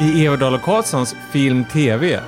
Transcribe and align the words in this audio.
I 0.00 0.26
Everdal 0.26 0.54
och 0.54 0.62
Karlssons 0.62 1.16
film 1.30 1.64
TV. 1.64 2.20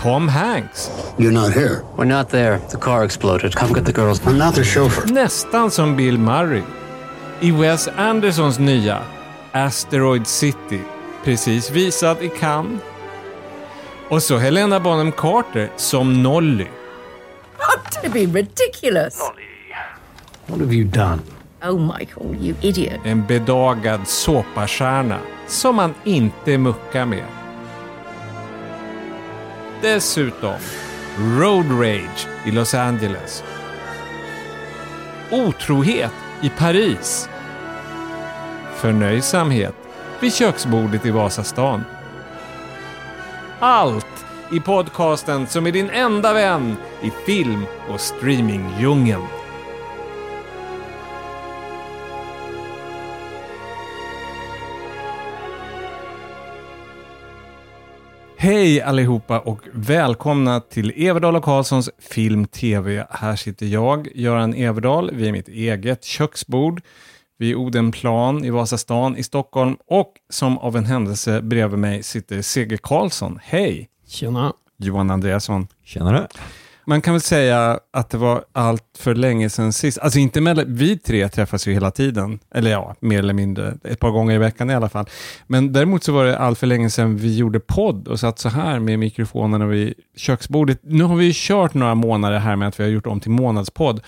Tom 0.00 0.28
Hanks. 0.28 0.90
You're 1.16 1.32
not 1.32 1.54
here. 1.54 1.80
We're 1.96 2.18
not 2.18 2.28
there. 2.28 2.58
The 2.70 2.76
car 2.76 3.04
exploded. 3.04 3.54
Come 3.54 3.74
get 3.74 3.86
the 3.86 3.92
girls. 3.92 4.20
I'm 4.20 4.38
not 4.38 4.54
the 4.54 4.64
chauffeur. 4.64 5.12
Nästan 5.12 5.70
som 5.70 5.96
Bill 5.96 6.18
Murray. 6.18 6.62
I 7.40 7.52
Wes 7.52 7.88
Andersons 7.88 8.58
nya 8.58 9.02
Asteroid 9.52 10.26
City. 10.26 10.80
Precis 11.24 11.70
visad 11.70 12.22
i 12.22 12.28
Cannes. 12.28 12.80
Och 14.08 14.22
så 14.22 14.38
Helena 14.38 14.80
Bonham 14.80 15.12
Carter 15.12 15.70
som 15.76 16.22
Nolly. 16.22 16.66
to 18.04 18.10
be 18.10 18.26
ridiculous. 18.26 19.18
What 20.46 20.60
have 20.60 20.72
you 20.72 20.84
done? 20.84 21.22
Oh, 21.64 21.98
Michael, 21.98 22.34
you 22.40 22.54
idiot. 22.60 23.00
En 23.04 23.26
bedagad 23.26 24.08
såpastjärna 24.08 25.18
som 25.46 25.76
man 25.76 25.94
inte 26.04 26.58
muckar 26.58 27.06
med. 27.06 27.24
Dessutom 29.82 30.54
Road 31.18 31.80
Rage 31.80 32.28
i 32.46 32.50
Los 32.50 32.74
Angeles. 32.74 33.44
Otrohet 35.30 36.12
i 36.42 36.48
Paris. 36.48 37.28
Förnöjsamhet 38.76 39.74
vid 40.20 40.34
köksbordet 40.34 41.06
i 41.06 41.10
Vasastan. 41.10 41.84
Allt 43.58 44.26
i 44.52 44.60
podcasten 44.60 45.46
som 45.46 45.66
är 45.66 45.72
din 45.72 45.90
enda 45.90 46.32
vän 46.32 46.76
i 47.02 47.10
film 47.10 47.66
och 47.88 48.00
streamingdjungeln. 48.00 49.43
Hej 58.44 58.82
allihopa 58.82 59.38
och 59.38 59.60
välkomna 59.72 60.60
till 60.60 60.92
Everdal 60.96 61.36
och 61.36 61.44
Karlssons 61.44 61.90
Film 61.98 62.46
TV. 62.46 63.06
Här 63.10 63.36
sitter 63.36 63.66
jag, 63.66 64.08
Göran 64.14 64.54
Everdal, 64.54 65.10
vid 65.14 65.32
mitt 65.32 65.48
eget 65.48 66.04
köksbord 66.04 66.82
vid 67.38 67.56
Odenplan 67.56 68.44
i 68.44 68.50
Vasastan 68.50 69.16
i 69.16 69.22
Stockholm 69.22 69.76
och 69.86 70.12
som 70.30 70.58
av 70.58 70.76
en 70.76 70.84
händelse 70.84 71.42
bredvid 71.42 71.78
mig 71.78 72.02
sitter 72.02 72.42
Sigge 72.42 72.76
Karlsson. 72.76 73.38
Hej! 73.42 73.88
Tjena. 74.06 74.52
Johan 74.76 75.10
Andreasson. 75.10 75.66
Tjenare. 75.84 76.28
Man 76.86 77.00
kan 77.00 77.14
väl 77.14 77.20
säga 77.20 77.80
att 77.92 78.10
det 78.10 78.18
var 78.18 78.44
allt 78.52 78.82
för 78.98 79.14
länge 79.14 79.50
sedan 79.50 79.72
sist. 79.72 79.98
Alltså 79.98 80.18
inte 80.18 80.40
mellan, 80.40 80.64
vi 80.68 80.98
tre 80.98 81.28
träffas 81.28 81.68
ju 81.68 81.72
hela 81.72 81.90
tiden. 81.90 82.38
Eller 82.54 82.70
ja, 82.70 82.94
mer 83.00 83.18
eller 83.18 83.34
mindre. 83.34 83.74
Ett 83.84 84.00
par 84.00 84.10
gånger 84.10 84.34
i 84.34 84.38
veckan 84.38 84.70
i 84.70 84.74
alla 84.74 84.88
fall. 84.88 85.06
Men 85.46 85.72
däremot 85.72 86.04
så 86.04 86.12
var 86.12 86.24
det 86.24 86.38
allt 86.38 86.58
för 86.58 86.66
länge 86.66 86.90
sedan 86.90 87.16
vi 87.16 87.36
gjorde 87.36 87.60
podd 87.60 88.08
och 88.08 88.20
satt 88.20 88.38
så 88.38 88.48
här 88.48 88.78
med 88.78 88.98
mikrofonerna 88.98 89.66
vid 89.66 89.94
köksbordet. 90.16 90.80
Nu 90.82 91.04
har 91.04 91.16
vi 91.16 91.24
ju 91.24 91.32
kört 91.34 91.74
några 91.74 91.94
månader 91.94 92.38
här 92.38 92.56
med 92.56 92.68
att 92.68 92.80
vi 92.80 92.84
har 92.84 92.90
gjort 92.90 93.06
om 93.06 93.20
till 93.20 93.30
månadspodd. 93.30 94.00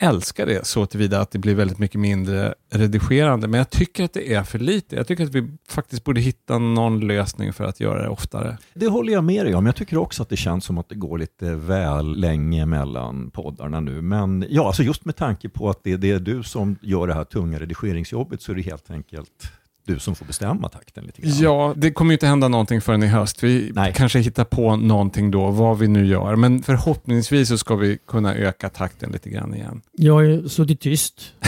Jag 0.00 0.08
älskar 0.08 0.46
det 0.46 0.66
så 0.66 0.86
tillvida 0.86 1.20
att 1.20 1.30
det 1.30 1.38
blir 1.38 1.54
väldigt 1.54 1.78
mycket 1.78 2.00
mindre 2.00 2.54
redigerande. 2.70 3.48
Men 3.48 3.58
jag 3.58 3.70
tycker 3.70 4.04
att 4.04 4.12
det 4.12 4.34
är 4.34 4.42
för 4.42 4.58
lite. 4.58 4.96
Jag 4.96 5.06
tycker 5.06 5.24
att 5.24 5.34
vi 5.34 5.50
faktiskt 5.68 6.04
borde 6.04 6.20
hitta 6.20 6.58
någon 6.58 7.00
lösning 7.00 7.52
för 7.52 7.64
att 7.64 7.80
göra 7.80 8.02
det 8.02 8.08
oftare. 8.08 8.58
Det 8.74 8.86
håller 8.86 9.12
jag 9.12 9.24
med 9.24 9.46
dig 9.46 9.54
om. 9.54 9.66
Jag 9.66 9.76
tycker 9.76 9.96
också 9.96 10.22
att 10.22 10.28
det 10.28 10.36
känns 10.36 10.64
som 10.64 10.78
att 10.78 10.88
det 10.88 10.94
går 10.94 11.18
lite 11.18 11.54
väl 11.54 12.20
länge 12.20 12.66
mellan 12.66 13.30
poddarna 13.30 13.80
nu. 13.80 14.02
Men 14.02 14.46
ja, 14.48 14.66
alltså 14.66 14.82
just 14.82 15.04
med 15.04 15.16
tanke 15.16 15.48
på 15.48 15.70
att 15.70 15.80
det, 15.84 15.96
det 15.96 16.10
är 16.10 16.20
du 16.20 16.42
som 16.42 16.76
gör 16.82 17.06
det 17.06 17.14
här 17.14 17.24
tunga 17.24 17.58
redigeringsjobbet 17.58 18.42
så 18.42 18.52
är 18.52 18.56
det 18.56 18.62
helt 18.62 18.90
enkelt 18.90 19.52
du 19.88 19.98
som 19.98 20.14
får 20.14 20.26
bestämma 20.26 20.68
takten 20.68 21.04
lite 21.04 21.22
grann. 21.22 21.32
Ja, 21.40 21.74
det 21.76 21.90
kommer 21.90 22.10
ju 22.10 22.14
inte 22.14 22.26
hända 22.26 22.48
någonting 22.48 22.80
förrän 22.80 23.02
i 23.02 23.06
höst. 23.06 23.42
Vi 23.42 23.70
Nej. 23.74 23.92
kanske 23.96 24.18
hittar 24.18 24.44
på 24.44 24.76
någonting 24.76 25.30
då, 25.30 25.50
vad 25.50 25.78
vi 25.78 25.88
nu 25.88 26.06
gör. 26.06 26.36
Men 26.36 26.62
förhoppningsvis 26.62 27.48
så 27.48 27.58
ska 27.58 27.76
vi 27.76 27.98
kunna 28.06 28.34
öka 28.34 28.68
takten 28.68 29.12
lite 29.12 29.30
grann 29.30 29.54
igen. 29.54 29.80
Jag 29.92 30.14
har 30.14 30.22
ju 30.22 30.48
suttit 30.48 30.80
tyst. 30.80 31.34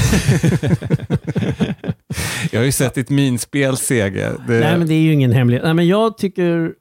Jag 2.53 2.60
har 2.60 2.65
ju 2.65 2.72
sett 2.72 2.94
ditt 2.94 3.10
minspel, 3.10 3.76
Sege. 3.76 4.32
Det... 4.47 4.60
Nej, 4.60 4.78
men 4.78 4.86
det 4.86 4.94
är 4.94 5.00
ju 5.00 5.12
ingen 5.12 5.32
hemlighet. 5.32 5.65
Nej, 5.65 5.75
men 5.75 5.88
jag 5.88 6.19
tycker 6.19 6.75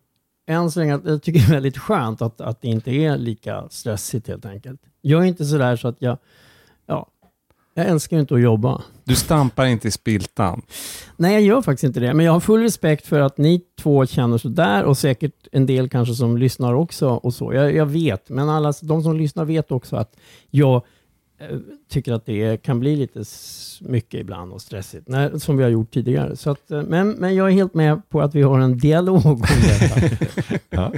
än 0.47 0.71
så 0.71 0.79
länge 0.79 0.95
att 0.95 1.05
jag 1.05 1.23
tycker 1.23 1.39
det 1.39 1.45
är 1.45 1.51
väldigt 1.51 1.77
skönt 1.77 2.21
att, 2.21 2.41
att 2.41 2.61
det 2.61 2.67
inte 2.67 2.91
är 2.91 3.17
lika 3.17 3.63
stressigt 3.69 4.27
helt 4.27 4.45
enkelt. 4.45 4.81
Jag 5.01 5.23
är 5.23 5.25
inte 5.25 5.45
sådär 5.45 5.75
så 5.75 5.87
att 5.87 5.95
jag, 5.99 6.17
ja, 6.85 7.07
jag 7.79 7.87
älskar 7.87 8.17
ju 8.17 8.21
inte 8.21 8.35
att 8.35 8.41
jobba. 8.41 8.81
Du 9.03 9.15
stampar 9.15 9.65
inte 9.65 9.87
i 9.87 9.91
spiltan. 9.91 10.61
Nej, 11.17 11.33
jag 11.33 11.41
gör 11.41 11.61
faktiskt 11.61 11.83
inte 11.83 11.99
det. 11.99 12.13
Men 12.13 12.25
jag 12.25 12.33
har 12.33 12.39
full 12.39 12.61
respekt 12.61 13.07
för 13.07 13.19
att 13.19 13.37
ni 13.37 13.61
två 13.81 14.05
känner 14.05 14.37
sådär 14.37 14.83
och 14.83 14.97
säkert 14.97 15.47
en 15.51 15.65
del 15.65 15.89
kanske 15.89 16.13
som 16.13 16.37
lyssnar 16.37 16.73
också 16.73 17.09
och 17.09 17.33
så. 17.33 17.53
Jag, 17.53 17.75
jag 17.75 17.85
vet, 17.85 18.29
men 18.29 18.49
alla 18.49 18.73
de 18.81 19.03
som 19.03 19.17
lyssnar 19.17 19.45
vet 19.45 19.71
också 19.71 19.95
att 19.95 20.15
jag 20.49 20.83
tycker 21.89 22.13
att 22.13 22.25
det 22.25 22.63
kan 22.63 22.79
bli 22.79 22.95
lite 22.95 23.23
mycket 23.81 24.19
ibland 24.19 24.53
och 24.53 24.61
stressigt, 24.61 25.07
när, 25.07 25.37
som 25.37 25.57
vi 25.57 25.63
har 25.63 25.69
gjort 25.69 25.91
tidigare. 25.91 26.35
Så 26.35 26.51
att, 26.51 26.71
eh, 26.71 26.83
men, 26.83 27.09
men 27.09 27.35
jag 27.35 27.47
är 27.47 27.51
helt 27.51 27.73
med 27.73 28.09
på 28.09 28.21
att 28.21 28.35
vi 28.35 28.41
har 28.41 28.59
en 28.59 28.77
dialog 28.77 29.25
om 29.25 29.41
detta. 29.61 30.01
Ja. 30.69 30.93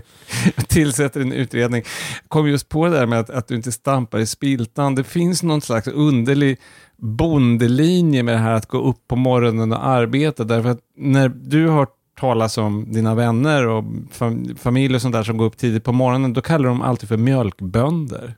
Tillsätter 0.68 1.22
en 1.22 1.34
utredning. 1.34 1.84
Kom 2.28 2.47
just 2.50 2.69
på 2.69 2.85
det 2.85 2.91
där 2.91 3.06
med 3.06 3.19
att, 3.19 3.30
att 3.30 3.47
du 3.47 3.56
inte 3.56 3.72
stampar 3.72 4.19
i 4.19 4.25
spiltan. 4.25 4.96
Det 4.96 5.03
finns 5.03 5.44
någon 5.44 5.62
slags 5.62 5.88
underlig 5.88 6.57
bondelinje 6.97 8.24
med 8.24 8.34
det 8.34 8.40
här 8.40 8.53
att 8.53 8.66
gå 8.66 8.78
upp 8.84 9.07
på 9.07 9.16
morgonen 9.16 9.72
och 9.72 9.85
arbeta. 9.88 10.44
Därför 10.44 10.69
att 10.69 10.80
när 10.97 11.30
du 11.30 11.68
har 11.68 11.88
talas 12.19 12.57
om 12.57 12.91
dina 12.91 13.16
vänner 13.16 13.68
och 13.68 13.84
fam- 14.12 14.56
familj 14.56 14.96
och 14.96 15.01
sånt 15.01 15.13
där 15.13 15.24
som 15.24 15.38
går 15.38 15.46
upp 15.46 15.57
tidigt 15.57 15.84
på 15.84 15.91
morgonen, 15.91 16.34
då 16.34 16.41
kallar 16.41 16.69
de 16.69 16.81
alltid 16.81 17.09
för 17.09 17.18
mjölkbönder. 17.18 18.35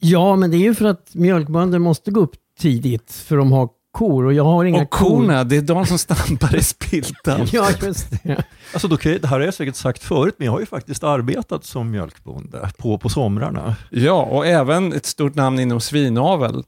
Ja, 0.00 0.36
men 0.36 0.50
det 0.50 0.56
är 0.56 0.58
ju 0.58 0.74
för 0.74 0.84
att 0.84 1.14
mjölkbönder 1.14 1.78
måste 1.78 2.10
gå 2.10 2.20
upp 2.20 2.34
tidigt 2.58 3.12
för 3.12 3.36
de 3.36 3.52
har 3.52 3.68
kor 3.92 4.24
och 4.24 4.32
jag 4.32 4.44
har 4.44 4.64
inga 4.64 4.82
Och 4.82 4.90
korna, 4.90 5.44
det 5.44 5.56
är 5.56 5.62
de 5.62 5.86
som 5.86 5.98
stampar 5.98 6.56
i 6.56 6.62
spiltan. 6.62 7.40
Ja, 7.52 7.68
just 7.82 8.22
det. 8.22 8.44
Alltså, 8.72 8.88
då 8.88 8.96
kan 8.96 9.12
jag, 9.12 9.20
det 9.20 9.28
här 9.28 9.38
har 9.38 9.44
jag 9.44 9.54
säkert 9.54 9.76
sagt 9.76 10.02
förut, 10.02 10.34
men 10.38 10.44
jag 10.44 10.52
har 10.52 10.60
ju 10.60 10.66
faktiskt 10.66 11.04
arbetat 11.04 11.64
som 11.64 11.90
mjölkbonde 11.90 12.70
på, 12.78 12.98
på 12.98 13.08
somrarna. 13.08 13.76
Ja, 13.90 14.22
och 14.22 14.46
även 14.46 14.92
ett 14.92 15.06
stort 15.06 15.34
namn 15.34 15.58
inom 15.58 15.80
svinavel. 15.80 16.64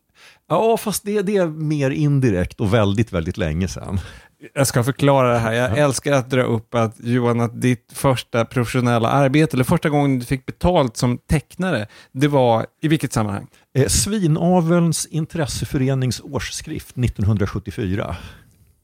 Ja, 0.48 0.76
fast 0.76 1.04
det, 1.04 1.22
det 1.22 1.36
är 1.36 1.46
mer 1.46 1.90
indirekt 1.90 2.60
och 2.60 2.74
väldigt, 2.74 3.12
väldigt 3.12 3.36
länge 3.36 3.68
sedan. 3.68 4.00
Jag 4.54 4.66
ska 4.66 4.84
förklara 4.84 5.32
det 5.32 5.38
här. 5.38 5.52
Jag 5.52 5.78
älskar 5.78 6.12
att 6.12 6.30
dra 6.30 6.42
upp 6.42 6.74
att 6.74 6.94
Johan, 6.98 7.40
att 7.40 7.60
ditt 7.60 7.90
första 7.92 8.44
professionella 8.44 9.08
arbete, 9.08 9.56
eller 9.56 9.64
första 9.64 9.88
gången 9.88 10.18
du 10.18 10.24
fick 10.26 10.46
betalt 10.46 10.96
som 10.96 11.18
tecknare, 11.18 11.86
det 12.12 12.28
var 12.28 12.66
i 12.82 12.88
vilket 12.88 13.12
sammanhang? 13.12 13.46
Eh, 13.74 13.86
Svinavelns 13.88 15.06
intresseförenings 15.06 16.20
årsskrift 16.20 16.96
1974. 16.98 18.16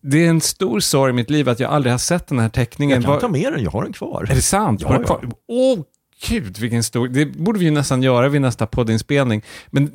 Det 0.02 0.24
är 0.26 0.30
en 0.30 0.40
stor 0.40 0.80
sorg 0.80 1.10
i 1.10 1.14
mitt 1.14 1.30
liv 1.30 1.48
att 1.48 1.60
jag 1.60 1.70
aldrig 1.72 1.92
har 1.92 1.98
sett 1.98 2.26
den 2.26 2.38
här 2.38 2.48
teckningen. 2.48 3.02
Jag 3.02 3.10
kan 3.10 3.20
ta 3.20 3.28
med 3.28 3.52
den, 3.52 3.62
jag 3.62 3.70
har 3.70 3.82
den 3.82 3.92
kvar. 3.92 4.26
Är 4.30 4.34
det 4.34 4.42
sant? 4.42 4.80
Ja, 4.82 4.88
Har 4.88 4.94
du 4.94 5.00
ja. 5.02 5.06
kvar- 5.06 5.30
Åh, 5.48 5.78
gud 6.28 6.58
vilken 6.58 6.82
stor... 6.82 7.08
Det 7.08 7.26
borde 7.26 7.58
vi 7.58 7.64
ju 7.64 7.70
nästan 7.70 8.02
göra 8.02 8.28
vid 8.28 8.40
nästa 8.40 8.66
poddinspelning. 8.66 9.42
Men 9.70 9.90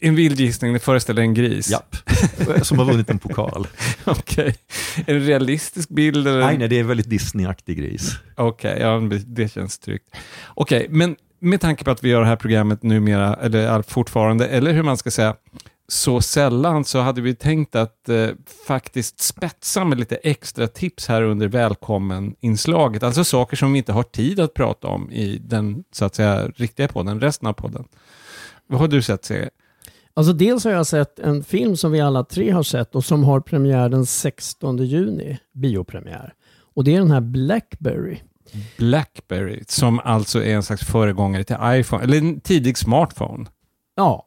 en 0.00 0.14
vild 0.14 0.40
gissning, 0.40 0.72
det 0.72 0.78
föreställer 0.78 1.22
en 1.22 1.34
gris. 1.34 1.70
Japp, 1.70 1.96
som 2.62 2.78
har 2.78 2.84
vunnit 2.84 3.10
en 3.10 3.18
pokal. 3.18 3.66
Okej. 4.04 4.54
Det 5.06 5.12
en 5.12 5.20
realistisk 5.20 5.88
bild? 5.88 6.26
Eller? 6.28 6.40
Nej, 6.40 6.58
nej, 6.58 6.68
det 6.68 6.76
är 6.76 6.80
en 6.80 6.86
väldigt 6.86 7.08
Disney-aktig 7.08 7.78
gris. 7.78 8.16
Okej, 8.36 8.78
ja, 8.80 9.00
men 9.00 9.22
det 9.26 9.52
känns 9.52 9.78
tryggt. 9.78 10.16
Okej, 10.54 10.86
men 10.90 11.16
med 11.38 11.60
tanke 11.60 11.84
på 11.84 11.90
att 11.90 12.04
vi 12.04 12.08
gör 12.08 12.20
det 12.20 12.26
här 12.26 12.36
programmet 12.36 12.82
numera, 12.82 13.34
eller 13.34 13.82
fortfarande, 13.82 14.46
eller 14.46 14.72
hur 14.72 14.82
man 14.82 14.96
ska 14.96 15.10
säga, 15.10 15.34
så 15.88 16.20
sällan 16.20 16.84
så 16.84 16.98
hade 16.98 17.20
vi 17.20 17.34
tänkt 17.34 17.74
att 17.74 18.08
eh, 18.08 18.28
faktiskt 18.66 19.20
spetsa 19.20 19.84
med 19.84 19.98
lite 19.98 20.16
extra 20.16 20.68
tips 20.68 21.08
här 21.08 21.22
under 21.22 21.48
välkommen-inslaget. 21.48 23.02
Alltså 23.02 23.24
saker 23.24 23.56
som 23.56 23.72
vi 23.72 23.78
inte 23.78 23.92
har 23.92 24.02
tid 24.02 24.40
att 24.40 24.54
prata 24.54 24.88
om 24.88 25.10
i 25.12 25.38
den 25.38 25.84
så 25.92 26.04
att 26.04 26.14
säga 26.14 26.48
riktiga 26.56 26.88
podden, 26.88 27.20
resten 27.20 27.48
av 27.48 27.52
podden. 27.52 27.84
Vad 28.66 28.80
har 28.80 28.88
du 28.88 29.02
sett, 29.02 29.24
Seger? 29.24 29.50
Alltså 30.14 30.32
dels 30.32 30.64
har 30.64 30.70
jag 30.70 30.86
sett 30.86 31.18
en 31.18 31.44
film 31.44 31.76
som 31.76 31.92
vi 31.92 32.00
alla 32.00 32.24
tre 32.24 32.50
har 32.50 32.62
sett 32.62 32.94
och 32.94 33.04
som 33.04 33.24
har 33.24 33.40
premiär 33.40 33.88
den 33.88 34.06
16 34.06 34.76
juni, 34.76 35.38
biopremiär. 35.52 36.34
Och 36.74 36.84
det 36.84 36.94
är 36.94 36.98
den 36.98 37.10
här 37.10 37.20
Blackberry. 37.20 38.18
Blackberry, 38.78 39.64
som 39.68 40.00
alltså 40.04 40.44
är 40.44 40.54
en 40.54 40.62
slags 40.62 40.84
föregångare 40.84 41.44
till 41.44 41.56
iPhone, 41.62 42.02
eller 42.02 42.18
en 42.18 42.40
tidig 42.40 42.78
smartphone. 42.78 43.46
Ja. 43.94 44.26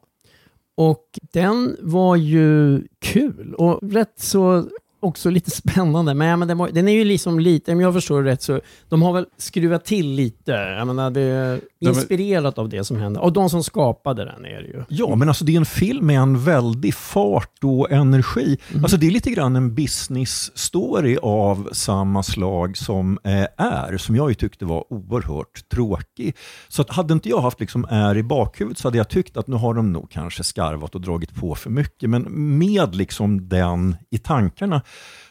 Och 0.78 1.18
den 1.32 1.76
var 1.80 2.16
ju 2.16 2.82
kul 2.98 3.54
och 3.54 3.92
rätt 3.92 4.20
så 4.20 4.68
också 5.00 5.30
lite 5.30 5.50
spännande. 5.68 6.14
Men, 6.14 6.28
ja, 6.28 6.36
men 6.36 6.48
den, 6.48 6.58
var, 6.58 6.68
den 6.68 6.88
är 6.88 6.92
ju 6.92 7.04
liksom 7.04 7.40
lite, 7.40 7.72
om 7.72 7.80
jag 7.80 7.94
förstår 7.94 8.22
det 8.22 8.30
rätt, 8.30 8.42
så 8.42 8.60
de 8.88 9.02
har 9.02 9.12
väl 9.12 9.26
skruvat 9.36 9.84
till 9.84 10.06
lite. 10.06 10.50
Jag 10.50 10.86
menar, 10.86 11.10
det 11.10 11.20
är 11.20 11.60
inspirerat 11.80 12.58
av 12.58 12.68
det 12.68 12.84
som 12.84 12.96
hände. 12.96 13.20
Och 13.20 13.32
de 13.32 13.50
som 13.50 13.64
skapade 13.64 14.24
den 14.24 14.44
är 14.44 14.62
det 14.62 14.68
ju. 14.68 14.84
Ja, 14.88 15.14
men 15.16 15.28
alltså 15.28 15.44
det 15.44 15.52
är 15.52 15.56
en 15.56 15.66
film 15.66 16.06
med 16.06 16.20
en 16.20 16.44
väldig 16.44 16.94
fart 16.94 17.64
och 17.64 17.90
energi. 17.90 18.58
Mhm. 18.72 18.84
Alltså 18.84 18.96
det 18.96 19.06
är 19.06 19.10
lite 19.10 19.30
grann 19.30 19.56
en 19.56 19.74
business 19.74 20.58
story 20.58 21.16
av 21.22 21.68
samma 21.72 22.22
slag 22.22 22.76
som 22.76 23.18
eh, 23.24 23.46
är, 23.56 23.96
som 23.96 24.16
jag 24.16 24.28
ju 24.28 24.34
tyckte 24.34 24.64
var 24.64 24.92
oerhört 24.92 25.68
tråkig. 25.68 26.36
Så 26.68 26.82
att 26.82 26.90
hade 26.90 27.14
inte 27.14 27.28
jag 27.28 27.40
haft 27.40 27.60
liksom 27.60 27.86
är 27.90 28.16
i 28.16 28.22
bakhuvudet 28.22 28.78
så 28.78 28.88
hade 28.88 28.98
jag 28.98 29.08
tyckt 29.08 29.36
att 29.36 29.46
nu 29.46 29.56
har 29.56 29.74
de 29.74 29.92
nog 29.92 30.10
kanske 30.10 30.44
skarvat 30.44 30.94
och 30.94 31.00
dragit 31.00 31.34
på 31.34 31.54
för 31.54 31.70
mycket. 31.70 32.10
Men 32.10 32.22
med 32.58 32.94
liksom 32.94 33.48
den 33.48 33.96
i 34.10 34.18
tankarna 34.18 34.82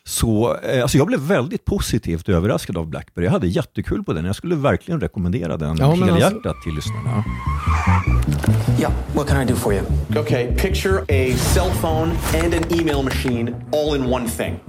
så, 0.03 0.55
eh, 0.55 0.81
alltså 0.81 0.97
jag 0.97 1.07
blev 1.07 1.19
väldigt 1.19 1.65
positivt 1.65 2.29
överraskad 2.29 2.77
av 2.77 2.87
Blackberry. 2.87 3.25
Jag 3.25 3.31
hade 3.31 3.47
jättekul 3.47 4.03
på 4.03 4.13
den. 4.13 4.25
Jag 4.25 4.35
skulle 4.35 4.55
verkligen 4.55 5.01
rekommendera 5.01 5.57
den 5.57 5.77
Ja, 5.77 5.91
helhjärtat 5.93 6.45
alltså- 6.45 6.63
till 6.63 6.75
lyssnarna. 6.75 7.23
Yeah, 8.79 8.93
what 9.13 9.27
can 9.27 9.41
I 9.41 9.45
do 9.45 9.55
for 9.55 9.73
you? 9.73 9.83
Okay, 10.15 10.47
picture 10.55 10.99
a 11.01 11.37
cell 11.37 11.71
phone 11.81 12.11
and 12.43 12.53
an 12.53 12.79
email 12.79 13.03
machine 13.03 13.55
all 13.73 13.95
in 13.95 14.13
one 14.13 14.27
thing. 14.29 14.59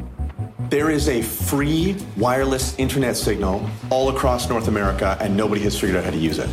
There 0.70 0.94
is 0.94 1.08
a 1.08 1.22
free 1.22 1.94
wireless 2.16 2.74
internet 2.78 3.16
signal 3.16 3.60
all 3.90 4.08
across 4.16 4.48
North 4.48 4.68
America, 4.68 5.16
and 5.20 5.36
nobody 5.36 5.64
has 5.64 5.78
figured 5.80 5.96
out 5.98 6.04
how 6.04 6.10
to 6.20 6.28
use 6.28 6.38
it. 6.38 6.48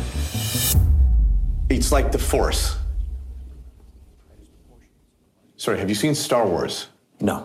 It's 1.68 1.96
like 1.96 2.10
the 2.12 2.18
Force. 2.18 2.76
Sorry, 5.56 5.78
have 5.78 5.88
you 5.88 5.94
seen 5.94 6.14
Star 6.14 6.46
Wars? 6.46 6.88
No. 7.20 7.42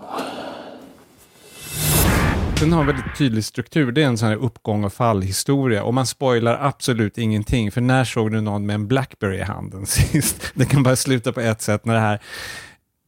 Den 2.62 2.74
har 2.74 2.82
en 2.82 2.88
väldigt 2.88 3.18
tydlig 3.18 3.46
struktur. 3.46 3.92
Det 3.92 4.04
är 4.04 4.08
en 4.08 4.18
sån 4.18 4.30
här 4.30 4.36
uppgång 4.36 4.84
och 4.84 4.94
fallhistoria. 4.94 5.84
Och 5.84 5.94
man 5.94 6.06
spoilar 6.06 6.58
absolut 6.62 7.18
ingenting. 7.18 7.72
För 7.72 7.82
när 7.82 8.04
såg 8.04 8.32
du 8.32 8.42
någon 8.42 8.66
med 8.66 8.74
en 8.74 8.88
Blackberry 8.88 9.38
i 9.38 9.42
handen 9.42 9.86
sist? 9.86 10.52
Det 10.54 10.66
kan 10.66 10.84
bara 10.84 10.96
sluta 10.96 11.32
på 11.32 11.40
ett 11.40 11.62
sätt 11.62 11.86
när 11.86 11.94
det 11.94 12.00
här 12.00 12.22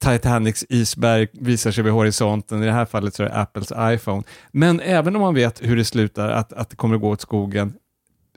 Titanics 0.02 0.66
isberg 0.70 1.28
visar 1.34 1.72
sig 1.72 1.84
vid 1.84 1.94
horisonten. 1.94 2.64
I 2.64 2.66
det 2.66 2.72
här 2.72 2.86
fallet 2.86 3.16
så 3.16 3.24
är 3.24 3.28
det 3.28 3.36
Apples 3.36 3.72
iPhone. 3.78 4.24
Men 4.52 4.80
även 4.80 5.16
om 5.16 5.22
man 5.22 5.34
vet 5.34 5.62
hur 5.62 5.76
det 5.76 5.86
slutar, 5.86 6.30
att, 6.30 6.54
att 6.54 6.70
det 6.70 6.76
kommer 6.76 6.96
att 6.96 7.02
gå 7.02 7.10
åt 7.10 7.22
skogen, 7.22 7.74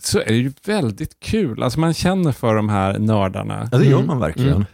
så 0.01 0.19
är 0.19 0.27
det 0.27 0.37
ju 0.37 0.53
väldigt 0.67 1.21
kul. 1.21 1.63
Alltså 1.63 1.81
man 1.81 1.95
känner 1.95 2.33
för 2.33 2.55
de 2.55 2.69
här 2.69 2.99
nördarna. 2.99 3.69
Ja, 3.73 3.79
det 3.79 3.87
gör 3.87 4.03
man 4.03 4.21
verkligen. 4.21 4.67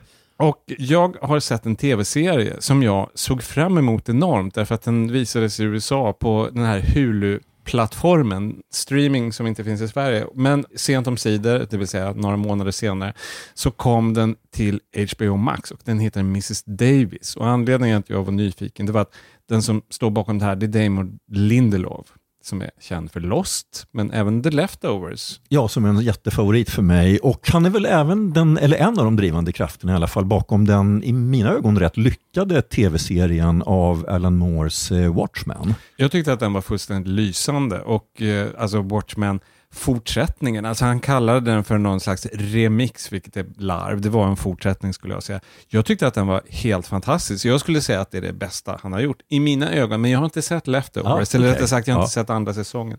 Och 0.43 0.65
jag 0.67 1.17
har 1.23 1.41
sett 1.41 1.67
en 1.67 1.77
tv-serie 1.77 2.57
som 2.59 2.83
jag 2.83 3.11
såg 3.15 3.43
fram 3.43 3.79
emot 3.79 4.09
enormt 4.09 4.55
därför 4.55 4.75
att 4.75 4.83
den 4.83 5.13
visades 5.13 5.61
i 5.61 5.63
USA 5.63 6.13
på 6.13 6.49
den 6.53 6.65
här 6.65 6.81
Hulu-plattformen, 6.81 8.57
streaming 8.71 9.33
som 9.33 9.47
inte 9.47 9.65
finns 9.65 9.81
i 9.81 9.89
Sverige. 9.89 10.27
Men 10.35 10.65
sent 10.77 11.07
om 11.07 11.17
sidor, 11.17 11.67
det 11.71 11.77
vill 11.77 11.89
säga 11.89 12.13
några 12.13 12.37
månader 12.37 12.71
senare, 12.71 13.15
så 13.55 13.71
kom 13.71 14.15
den 14.15 14.37
till 14.51 14.81
HBO 15.13 15.37
Max 15.37 15.71
och 15.71 15.81
den 15.85 15.99
heter 15.99 16.21
Mrs 16.21 16.63
Davis. 16.65 17.37
Och 17.37 17.49
anledningen 17.49 17.99
att 17.99 18.11
jag 18.11 18.25
var 18.25 18.33
nyfiken, 18.33 18.87
det 18.87 18.93
var 18.93 19.01
att 19.01 19.15
den 19.49 19.63
som 19.63 19.83
står 19.91 20.11
bakom 20.11 20.39
det 20.39 20.45
här, 20.45 20.57
det 20.57 20.67
är 20.67 20.85
Damon 20.85 21.19
Lindelof 21.33 22.07
som 22.47 22.63
är 22.63 22.71
känd 22.81 23.11
för 23.11 23.21
Lost, 23.21 23.87
men 23.93 24.11
även 24.11 24.43
The 24.43 24.51
Leftovers. 24.51 25.41
Ja, 25.49 25.69
som 25.69 25.85
är 25.85 25.89
en 25.89 26.01
jättefavorit 26.01 26.71
för 26.71 26.83
mig. 26.83 27.19
Och 27.19 27.49
han 27.49 27.65
är 27.65 27.71
väl 27.71 27.87
även 27.87 28.33
den, 28.33 28.59
eller 28.59 28.77
en 28.77 28.99
av 28.99 29.05
de 29.05 29.17
drivande 29.17 29.53
krafterna 29.53 29.93
i 29.93 29.95
alla 29.95 30.07
fall, 30.07 30.25
bakom 30.25 30.65
den 30.65 31.05
i 31.05 31.13
mina 31.13 31.51
ögon 31.51 31.79
rätt 31.79 31.97
lyckade 31.97 32.63
tv-serien 32.63 33.63
av 33.63 34.07
Alan 34.09 34.37
Moores 34.37 34.93
eh, 34.93 35.15
Watchmen. 35.15 35.75
Jag 35.97 36.11
tyckte 36.11 36.33
att 36.33 36.41
den 36.41 36.53
var 36.53 36.61
fullständigt 36.61 37.09
lysande 37.09 37.81
och 37.81 38.23
eh, 38.23 38.49
alltså 38.59 38.83
Watchmen 38.83 39.41
fortsättningen, 39.73 40.65
alltså 40.65 40.85
han 40.85 41.01
kallade 41.01 41.41
den 41.51 41.65
för 41.65 41.79
någon 41.79 42.01
slags 42.01 42.27
remix, 42.33 43.13
vilket 43.13 43.37
är 43.37 43.47
larv. 43.59 44.01
Det 44.01 44.09
var 44.09 44.27
en 44.27 44.37
fortsättning 44.37 44.93
skulle 44.93 45.15
jag 45.15 45.23
säga. 45.23 45.41
Jag 45.69 45.85
tyckte 45.87 46.07
att 46.07 46.15
den 46.15 46.27
var 46.27 46.43
helt 46.49 46.87
fantastisk. 46.87 47.45
Jag 47.45 47.61
skulle 47.61 47.81
säga 47.81 48.01
att 48.01 48.11
det 48.11 48.19
är 48.19 48.23
det 48.23 48.33
bästa 48.33 48.79
han 48.83 48.93
har 48.93 49.01
gjort, 49.01 49.19
i 49.29 49.41
mina 49.41 49.73
ögon. 49.73 50.01
Men 50.01 50.11
jag 50.11 50.19
har 50.19 50.25
inte 50.25 50.43
sett 50.43 50.67
Leftovers, 50.67 51.35
Ja, 51.35 51.39
eller 51.39 51.47
okej. 51.49 51.55
rättare 51.55 51.69
sagt, 51.69 51.87
jag 51.89 51.95
har 51.95 52.01
Ja. 52.01 52.05
inte 52.05 52.15
sett 52.15 52.31
andra 52.31 52.55
säsongen. 52.55 52.99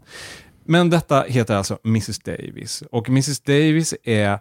Men 0.66 0.90
detta 0.90 1.22
heter 1.22 1.56
alltså 1.56 1.78
Mrs 1.86 2.20
Davis. 2.20 2.84
Och 2.92 3.10
Mrs 3.10 3.40
Davis 3.40 3.94
är, 4.04 4.40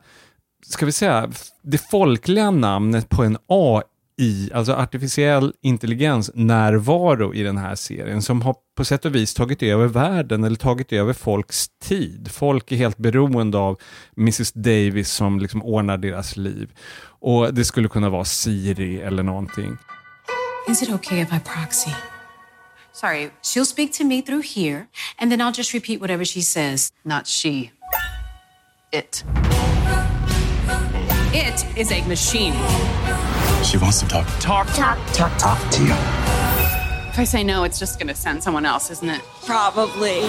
ska 0.67 0.87
vi 0.87 0.93
säga, 0.93 1.31
det 1.63 1.79
folkliga 1.79 2.51
namnet 2.51 3.09
på 3.09 3.25
en 3.25 3.39
AI, 3.47 3.83
i, 4.19 4.51
alltså 4.55 4.73
artificiell 4.73 5.53
intelligens, 5.63 6.31
närvaro 6.35 7.35
i 7.35 7.43
den 7.43 7.59
här 7.59 7.75
serien 7.75 8.23
som 8.23 8.43
har 8.43 8.57
på 8.77 8.85
sätt 8.85 9.05
och 9.05 9.15
vis 9.15 9.35
tagit 9.35 9.63
över 9.63 9.87
världen 9.87 10.45
eller 10.45 10.57
tagit 10.57 10.93
över 10.93 11.13
folks 11.13 11.67
tid. 11.83 12.31
Folk 12.33 12.73
är 12.73 12.77
helt 12.77 12.99
beroende 12.99 13.59
av 13.59 13.79
Mrs 14.17 14.53
Davis 14.53 15.11
som 15.11 15.39
liksom 15.39 15.63
ordnar 15.63 15.99
deras 15.99 16.37
liv. 16.37 16.71
Och 17.05 17.55
det 17.55 17.65
skulle 17.65 17.89
kunna 17.89 18.11
vara 18.11 18.25
Siri 18.25 19.01
eller 19.01 19.23
någonting. 19.23 19.77
Is 20.69 20.83
it 20.83 20.91
okay 20.91 21.21
if 21.21 21.33
I 21.33 21.41
proxy? 21.45 21.91
Sorry, 22.93 23.31
she'll 23.43 23.65
speak 23.65 23.93
to 23.93 24.05
me 24.05 24.23
through 24.23 24.43
here, 24.43 24.87
and 25.19 25.31
then 25.31 25.41
I'll 25.41 25.57
just 25.57 25.73
repeat 25.75 26.01
whatever 26.01 26.25
she 26.25 26.43
says. 26.43 26.93
Not 27.05 27.27
she. 27.27 27.71
It. 28.93 29.25
It 31.35 31.67
is 31.77 31.91
a 31.91 32.05
machine. 32.07 32.53
She 33.65 33.79
wants 33.79 34.01
to 34.01 34.09
talk. 34.09 34.27
Talk. 34.41 34.67
Talk 35.39 35.71
to 35.71 35.83
you. 35.83 35.95
If 37.13 37.19
I 37.19 37.27
say 37.27 37.45
no, 37.45 37.65
it's 37.65 37.81
just 37.81 37.99
going 37.99 38.09
to 38.09 38.21
send 38.21 38.43
someone 38.43 38.67
else, 38.67 38.93
isn't 38.93 39.11
it? 39.11 39.21
Probably. 39.47 40.23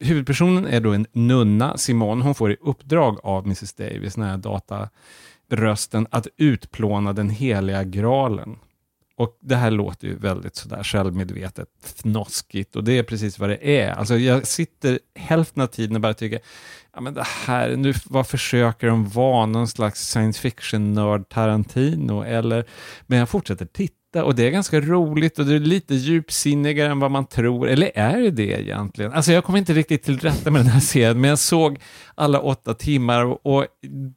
Huvudpersonen 0.00 0.66
är 0.66 0.80
då 0.80 0.92
en 0.92 1.06
nunna, 1.12 1.78
Simone. 1.78 2.24
Hon 2.24 2.34
får 2.34 2.52
i 2.52 2.56
uppdrag 2.60 3.18
av 3.22 3.44
Mrs 3.44 3.72
Davis, 3.72 4.14
den 4.14 4.24
här 4.24 4.36
datarösten, 4.36 6.06
att 6.10 6.26
utplåna 6.36 7.12
den 7.12 7.30
heliga 7.30 7.84
graalen. 7.84 8.56
Och 9.16 9.38
det 9.40 9.56
här 9.56 9.70
låter 9.70 10.08
ju 10.08 10.18
väldigt 10.18 10.56
sådär 10.56 10.82
självmedvetet 10.82 11.68
fnoskigt 11.82 12.76
och 12.76 12.84
det 12.84 12.98
är 12.98 13.02
precis 13.02 13.38
vad 13.38 13.48
det 13.48 13.80
är. 13.80 13.90
Alltså 13.90 14.16
jag 14.16 14.46
sitter 14.46 14.98
hälften 15.14 15.62
av 15.62 15.66
tiden 15.66 15.96
och 15.96 16.02
bara 16.02 16.14
tycker, 16.14 16.40
ja 16.94 17.00
men 17.00 17.14
det 17.14 17.26
här, 17.46 17.76
nu 17.76 17.94
vad 18.04 18.26
försöker 18.26 18.86
de 18.86 19.08
vara, 19.08 19.46
någon 19.46 19.68
slags 19.68 20.08
science 20.08 20.40
fiction-nörd 20.40 21.28
Tarantino 21.28 22.22
eller, 22.22 22.64
men 23.06 23.18
jag 23.18 23.28
fortsätter 23.28 23.66
titta 23.66 24.24
och 24.24 24.34
det 24.34 24.46
är 24.46 24.50
ganska 24.50 24.80
roligt 24.80 25.38
och 25.38 25.46
det 25.46 25.54
är 25.54 25.60
lite 25.60 25.94
djupsinnigare 25.94 26.90
än 26.90 27.00
vad 27.00 27.10
man 27.10 27.26
tror, 27.26 27.68
eller 27.68 27.90
är 27.94 28.22
det 28.22 28.30
det 28.30 28.60
egentligen? 28.62 29.12
Alltså 29.12 29.32
jag 29.32 29.44
kommer 29.44 29.58
inte 29.58 29.72
riktigt 29.72 30.02
till 30.02 30.18
rätta 30.18 30.50
med 30.50 30.60
den 30.60 30.70
här 30.70 30.80
serien, 30.80 31.20
men 31.20 31.30
jag 31.30 31.38
såg 31.38 31.78
alla 32.14 32.40
åtta 32.40 32.74
timmar 32.74 33.46
och, 33.46 33.66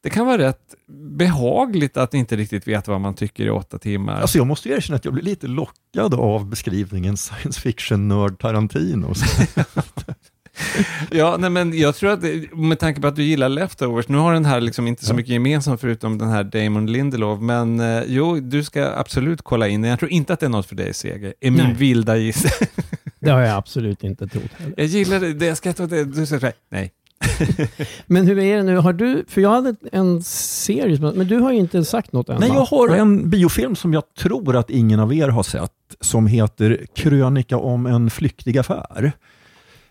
det 0.02 0.10
kan 0.10 0.26
vara 0.26 0.38
rätt 0.38 0.74
behagligt 1.18 1.96
att 1.96 2.14
inte 2.14 2.36
riktigt 2.36 2.68
veta 2.68 2.90
vad 2.90 3.00
man 3.00 3.14
tycker 3.14 3.46
i 3.46 3.50
åtta 3.50 3.78
timmar. 3.78 4.20
Alltså 4.20 4.38
jag 4.38 4.46
måste 4.46 4.68
erkänna 4.68 4.96
att 4.96 5.04
jag 5.04 5.14
blir 5.14 5.24
lite 5.24 5.46
lockad 5.46 6.14
av 6.14 6.46
beskrivningen 6.46 7.16
science 7.16 7.60
fiction-nörd 7.60 8.38
Tarantino. 8.38 9.14
Ja, 11.10 11.36
nej, 11.38 11.50
men 11.50 11.78
jag 11.78 11.94
tror 11.94 12.10
att, 12.10 12.22
med 12.52 12.78
tanke 12.78 13.00
på 13.00 13.06
att 13.06 13.16
du 13.16 13.22
gillar 13.22 13.48
Leftovers, 13.48 14.08
nu 14.08 14.18
har 14.18 14.32
den 14.32 14.44
här 14.44 14.60
liksom 14.60 14.86
inte 14.86 15.04
så 15.04 15.14
mycket 15.14 15.32
gemensamt 15.32 15.80
förutom 15.80 16.18
den 16.18 16.28
här 16.28 16.44
Damon 16.44 16.86
Lindelof, 16.86 17.40
men 17.40 17.80
eh, 17.80 18.02
jo, 18.06 18.40
du 18.40 18.64
ska 18.64 18.92
absolut 18.96 19.42
kolla 19.42 19.68
in 19.68 19.82
den. 19.82 19.90
Jag 19.90 19.98
tror 19.98 20.10
inte 20.10 20.32
att 20.32 20.40
det 20.40 20.46
är 20.46 20.50
något 20.50 20.66
för 20.66 20.76
dig, 20.76 20.94
Seger. 20.94 21.34
är 21.40 21.50
min 21.50 21.64
Nej. 21.64 21.74
vilda 21.74 22.16
gissning. 22.16 22.68
Det 23.20 23.30
har 23.30 23.40
jag 23.40 23.56
absolut 23.56 24.04
inte 24.04 24.26
trott 24.26 24.42
heller. 24.56 24.74
jag 24.76 24.86
gillar 24.86 25.20
det, 25.20 25.34
det 25.34 25.46
jag 25.46 25.56
ska 25.56 25.72
ta 25.72 25.86
det, 25.86 26.04
du 26.04 26.26
säger 26.26 26.40
så 26.40 26.46
här, 26.46 26.54
nej. 26.70 26.92
Men 28.06 28.26
hur 28.26 28.38
är 28.38 28.56
det 28.56 28.62
nu? 28.62 28.76
Har 28.76 28.92
du, 28.92 29.24
för 29.28 29.40
jag 29.40 29.50
hade 29.50 29.74
en 29.92 30.22
serie, 30.22 31.12
men 31.14 31.26
du 31.28 31.38
har 31.38 31.52
ju 31.52 31.58
inte 31.58 31.84
sagt 31.84 32.12
något 32.12 32.28
än 32.28 32.36
Nej, 32.40 32.48
va? 32.48 32.54
jag 32.54 32.64
har 32.64 32.88
en 32.88 33.30
biofilm 33.30 33.76
som 33.76 33.92
jag 33.92 34.02
tror 34.18 34.56
att 34.56 34.70
ingen 34.70 35.00
av 35.00 35.14
er 35.14 35.28
har 35.28 35.42
sett, 35.42 35.70
som 36.00 36.26
heter 36.26 36.86
Krönika 36.94 37.56
om 37.56 37.86
en 37.86 38.10
flyktig 38.10 38.58
affär. 38.58 39.12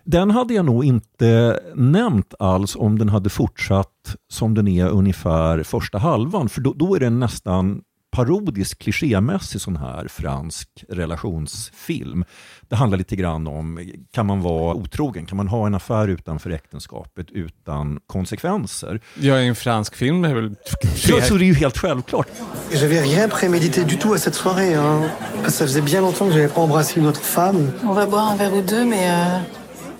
Den 0.08 0.32
hade 0.32 0.54
jag 0.54 0.66
nog 0.66 0.86
inte 0.86 1.60
nämnt 1.76 2.34
alls 2.40 2.76
om 2.76 3.00
den 3.00 3.10
hade 3.10 3.30
fortsatt 3.30 4.16
som 4.30 4.54
den 4.54 4.68
är 4.68 4.90
ungefär 4.90 5.64
första 5.64 5.98
halvan, 5.98 6.50
för 6.50 6.62
då, 6.62 6.74
då 6.74 6.96
är 6.96 7.00
den 7.00 7.20
nästan 7.20 7.82
parodisk, 8.12 8.80
klichémässig 8.80 9.62
sån 9.62 9.76
här 9.76 10.08
fransk 10.08 10.70
relationsfilm. 10.90 12.26
Det 12.70 12.76
handlar 12.76 12.98
lite 12.98 13.16
grann 13.16 13.48
om, 13.48 13.80
kan 14.12 14.26
man 14.26 14.42
vara 14.42 14.76
otrogen? 14.76 15.26
Kan 15.26 15.38
man 15.38 15.48
ha 15.48 15.68
en 15.68 15.76
affär 15.76 16.08
utanför 16.08 16.50
äktenskapet 16.50 17.32
utan 17.32 18.00
konsekvenser? 18.08 19.02
Jag 19.20 19.44
är 19.44 19.44
en 19.44 19.56
fransk 19.56 19.96
film, 19.96 20.22
det 20.22 20.30
är 20.30 20.36
väl... 20.36 20.56
Så, 20.96 21.22
så 21.22 21.34
det 21.34 21.44
är 21.44 21.48
ju 21.48 21.54
helt 21.54 21.78
självklart. 21.78 22.28
J'avais 22.72 23.02
rien 23.02 23.30
prémédité 23.30 23.84
du 23.84 23.98
tout 23.98 24.14
à 24.14 24.18
cette 24.18 24.36
soirée. 24.36 24.76
Hein. 24.76 25.10
Ça 25.44 25.66
faisait 25.66 25.86
bien 25.86 26.02
longtemps 26.02 26.28
que 26.28 26.34
j'avais 26.34 26.54
pas 26.54 26.62
embrassé 26.62 27.00
une 27.00 27.08
autre 27.08 27.22
femme. 27.22 27.72
On 27.84 27.94
va 27.94 28.06
boire 28.06 28.32
un 28.32 28.38
verre 28.38 28.54
ou 28.54 28.62
deux, 28.62 28.86
mais 28.86 29.10
euh, 29.10 29.40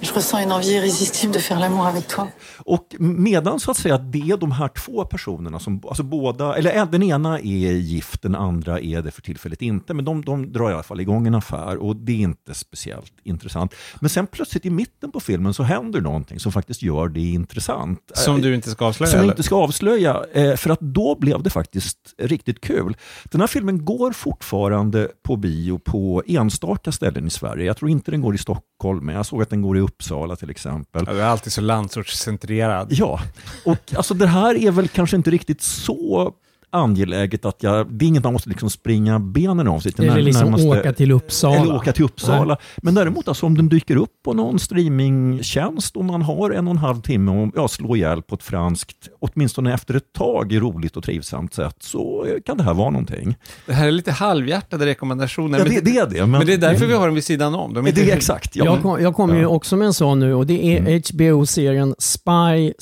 Je 0.02 0.14
ressens 0.14 0.44
une 0.44 0.52
envie 0.52 0.76
irrésistible 0.76 1.34
de 1.34 1.40
faire 1.40 1.60
l'amour 1.60 1.88
avec 1.88 2.08
toi. 2.08 2.28
Och 2.58 2.96
medan 3.00 3.60
så 3.60 3.72
att 3.72 3.78
säga 3.78 3.98
det 3.98 4.32
är 4.32 4.38
de 4.38 4.52
här 4.52 4.68
två 4.68 5.06
personerna 5.06 5.60
som, 5.60 5.82
alltså 5.88 6.04
båda, 6.04 6.56
eller 6.56 6.86
den 6.86 7.04
ena 7.04 7.40
är 7.40 7.72
gift, 7.72 8.22
den 8.22 8.36
andra 8.36 8.80
är 8.80 9.02
det 9.02 9.12
för 9.12 9.22
tillfället 9.22 9.62
inte, 9.62 9.94
men 9.94 10.06
de, 10.06 10.26
de 10.26 10.52
drar 10.52 10.70
i 10.70 10.74
alla 10.74 10.84
fall 10.84 11.00
igång 11.00 11.28
en 11.28 11.36
affär 11.36 11.78
och 11.78 11.96
det 11.96 12.12
är 12.12 12.16
inte 12.16 12.54
speciellt 12.54 13.14
intressant. 13.24 13.76
Men 14.00 14.10
sen 14.10 14.28
plötsligt 14.28 14.66
i 14.66 14.70
mitten 14.70 15.12
på 15.12 15.20
filmen 15.20 15.54
så 15.54 15.64
händer 15.64 16.02
någonting 16.02 16.40
som 16.40 16.52
faktiskt 16.52 16.82
gör 16.82 17.08
det 17.08 17.20
intressant. 17.20 18.12
Som 18.14 18.42
du 18.42 18.56
inte 18.56 18.70
ska 18.70 18.86
avslöja? 18.86 19.10
Som 19.10 19.18
jag 19.18 19.24
eller? 19.24 19.34
inte 19.34 19.44
ska 19.44 19.56
avslöja, 19.56 20.24
eh, 20.34 20.56
för 20.56 20.70
att 20.70 20.82
då 20.82 21.18
blev 21.20 21.44
det 21.44 21.50
faktiskt 21.50 21.98
riktigt 22.18 22.62
kul. 22.62 22.98
Den 23.24 23.42
här 23.42 23.48
filmen 23.48 23.86
går 23.86 24.12
fortfarande 24.12 25.08
på 25.24 25.36
bio 25.36 25.80
på 25.80 26.24
enstaka 26.28 26.92
ställen 26.92 27.28
i 27.28 27.30
Sverige. 27.30 27.66
Jag 27.66 27.78
tror 27.78 27.92
inte 27.92 28.12
den 28.12 28.22
går 28.22 28.36
i 28.36 28.38
Stockholm, 28.38 29.06
men 29.06 29.16
jag 29.16 29.26
såg 29.26 29.42
att 29.42 29.50
den 29.50 29.62
går 29.62 29.78
i 29.78 29.87
Uppsala 29.88 30.36
till 30.36 30.50
exempel. 30.50 31.04
Ja, 31.08 31.14
du 31.14 31.22
är 31.22 31.26
alltid 31.26 31.54
så 31.54 31.62
landsortscentrerad. 31.62 32.88
Ja, 32.92 33.20
och 33.66 33.94
alltså 33.96 34.14
det 34.14 34.28
här 34.28 34.56
är 34.56 34.72
väl 34.72 34.88
kanske 34.88 35.16
inte 35.16 35.32
riktigt 35.32 35.62
så 35.62 36.34
angeläget 36.70 37.46
att 37.46 37.64
jag, 37.64 37.92
det 37.94 38.06
är 38.06 38.08
inget 38.08 38.24
man 38.24 38.34
måste 38.34 38.50
liksom 38.50 38.70
springa 38.70 39.20
benen 39.20 39.68
av 39.68 39.80
sig 39.80 39.92
till. 39.92 40.04
Eller 40.04 40.14
när- 40.16 40.22
liksom 40.22 40.52
närmaste- 40.52 40.80
åka 40.80 40.94
till 40.94 41.12
Uppsala. 41.12 41.56
Eller 41.62 41.76
åka 41.76 41.92
till 41.94 42.04
Uppsala. 42.06 42.46
Nej. 42.54 42.58
Men 42.78 42.96
däremot 42.96 43.28
alltså, 43.28 43.46
om 43.46 43.58
den 43.58 43.70
dyker 43.70 43.96
upp 43.96 44.14
på 44.26 44.34
någon 44.34 44.60
streamingtjänst 44.60 45.96
och 45.98 46.06
man 46.06 46.22
har 46.22 46.52
en 46.52 46.68
och 46.68 46.72
en 46.72 46.78
halv 46.78 47.02
timme 47.02 47.32
och 47.32 47.52
ja, 47.56 47.68
slå 47.68 47.96
ihjäl 47.96 48.22
på 48.22 48.36
ett 48.36 48.44
franskt, 48.44 48.98
åtminstone 49.20 49.74
efter 49.74 49.94
ett 49.94 50.14
tag, 50.14 50.62
roligt 50.62 50.98
och 50.98 51.04
trivsamt 51.04 51.54
sätt, 51.54 51.76
så 51.80 52.26
kan 52.46 52.58
det 52.58 52.64
här 52.64 52.74
vara 52.74 52.90
någonting. 52.90 53.36
Det 53.66 53.74
här 53.74 53.88
är 53.88 53.92
lite 53.92 54.12
halvhjärtade 54.12 54.86
rekommendationer. 54.86 55.58
Ja, 55.60 55.64
men 55.66 55.74
det- 55.76 55.82
det 55.82 55.98
är 55.98 56.08
det, 56.10 56.20
men- 56.22 56.32
Men 56.32 56.46
det 56.46 56.54
är 56.54 56.58
därför 56.58 56.86
vi 56.86 56.94
har 56.94 57.06
dem 57.06 57.16
vid 57.16 57.24
sidan 57.24 57.56
om. 57.56 57.74
De 57.74 57.88
är 57.88 57.92
Det 57.92 58.12
är 58.12 58.16
exakt, 58.16 58.56
ja. 58.56 58.66
jag 58.66 58.82
kom, 58.82 59.14
kommer 59.14 59.36
ju 59.40 59.46
också 59.46 59.76
med 59.78 59.86
en 59.86 59.94
sån 59.94 60.20
nu 60.20 60.34
och 60.34 60.48
det 60.48 60.66
är 60.66 60.78
Mm. 60.80 61.02
HBO-serien 61.14 61.96
Spy 62.00 62.74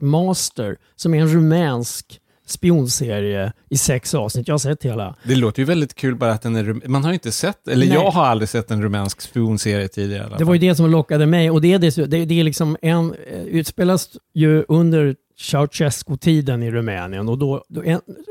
Master 0.00 0.76
som 0.96 1.14
är 1.14 1.20
en 1.20 1.28
rumänsk 1.28 2.18
spionserie 2.50 3.52
i 3.70 3.76
sex 3.76 4.14
avsnitt. 4.14 4.48
Jag 4.48 4.54
har 4.54 4.58
sett 4.58 4.84
hela. 4.84 5.16
Det 5.24 5.34
låter 5.34 5.58
ju 5.58 5.66
väldigt 5.66 5.94
kul 5.94 6.16
bara 6.16 6.32
att 6.32 6.42
den 6.42 6.56
är 6.56 6.88
Man 6.88 7.04
har 7.04 7.12
inte 7.12 7.32
sett, 7.32 7.68
eller 7.68 7.86
Nej. 7.86 7.94
jag 7.94 8.10
har 8.10 8.24
aldrig 8.24 8.48
sett 8.48 8.70
en 8.70 8.82
rumänsk 8.82 9.20
spionserie 9.20 9.88
tidigare. 9.88 10.34
Det 10.38 10.44
var 10.44 10.54
ju 10.54 10.60
det 10.60 10.74
som 10.74 10.90
lockade 10.90 11.26
mig 11.26 11.50
och 11.50 11.60
det 11.60 11.72
är, 11.72 11.78
det, 11.78 11.96
det, 11.96 12.24
det 12.24 12.40
är 12.40 12.44
liksom 12.44 12.76
en, 12.82 13.14
eh, 13.30 13.42
utspelas 13.42 14.08
ju 14.34 14.64
under 14.68 15.16
Ceausescu-tiden 15.40 16.62
i 16.62 16.70
Rumänien 16.70 17.28
och 17.28 17.38
då, 17.38 17.64
då 17.68 17.82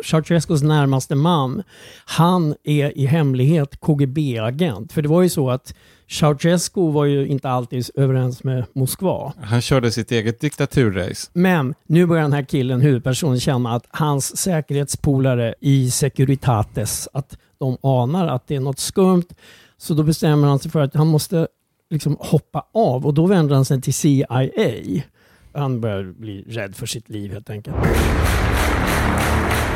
Ceausescus 0.06 0.62
närmaste 0.62 1.16
man, 1.16 1.64
han 2.06 2.56
är 2.64 2.98
i 2.98 3.06
hemlighet 3.06 3.80
KGB-agent. 3.80 4.94
För 4.94 5.02
det 5.02 5.10
var 5.10 5.22
ju 5.22 5.30
så 5.30 5.50
att 5.50 5.74
Ceausescu 6.10 6.92
var 6.92 7.06
ju 7.06 7.28
inte 7.28 7.50
alltid 7.50 7.90
överens 7.96 8.44
med 8.44 8.66
Moskva. 8.74 9.34
Han 9.42 9.62
körde 9.62 9.92
sitt 9.92 10.12
eget 10.12 10.40
diktaturrace. 10.40 11.30
Men 11.34 11.76
nu 11.88 12.06
börjar 12.06 12.24
den 12.24 12.34
här 12.34 12.44
killen, 12.44 12.82
huvudpersonen, 12.82 13.40
känna 13.40 13.76
att 13.76 13.86
hans 13.90 14.38
säkerhetspolare 14.38 15.56
i 15.60 15.92
Securitates, 15.92 17.08
att 17.14 17.38
de 17.60 17.78
anar 17.84 18.28
att 18.28 18.48
det 18.48 18.56
är 18.56 18.60
något 18.60 18.80
skumt. 18.80 19.28
Så 19.78 19.94
då 19.94 20.04
bestämmer 20.04 20.48
han 20.48 20.60
sig 20.60 20.72
för 20.72 20.82
att 20.82 20.94
han 20.94 21.08
måste 21.08 21.48
liksom 21.90 22.18
hoppa 22.20 22.66
av 22.74 23.06
och 23.06 23.14
då 23.14 23.26
vänder 23.26 23.56
han 23.56 23.66
sig 23.66 23.82
till 23.82 23.94
CIA. 23.94 24.50
Han 25.54 25.82
börjar 25.82 26.04
bli 26.04 26.44
rädd 26.48 26.76
för 26.76 26.86
sitt 26.86 27.10
liv 27.10 27.32
helt 27.32 27.50
enkelt. 27.50 27.76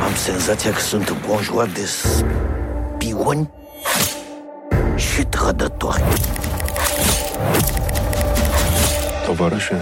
Am 0.06 0.14
senzația 0.16 0.72
că 0.72 0.80
sunt 0.80 1.10
înconjurat 1.10 1.74
de 1.74 1.86
spioni 1.86 3.50
și 4.98 5.24
trădători. 5.24 6.04
Tovarășe, 9.26 9.82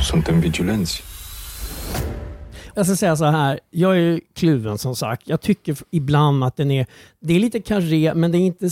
suntem 0.00 0.40
vigilenți. 0.40 1.02
Jag 2.74 2.86
ska 2.86 2.96
säga 2.96 3.16
så 3.16 3.24
här, 3.24 3.60
jag 3.70 3.96
är 3.96 4.00
ju 4.00 4.20
kluven 4.34 4.78
som 4.78 4.96
sagt. 4.96 5.28
Jag 5.28 5.40
tycker 5.40 5.76
ibland 5.90 6.44
att 6.44 6.56
den 6.56 6.70
är, 6.70 6.86
det 7.20 7.34
är 7.34 7.40
lite 7.40 7.60
karré, 7.60 8.14
men 8.14 8.32
det 8.32 8.38
är 8.38 8.40
inte, 8.40 8.68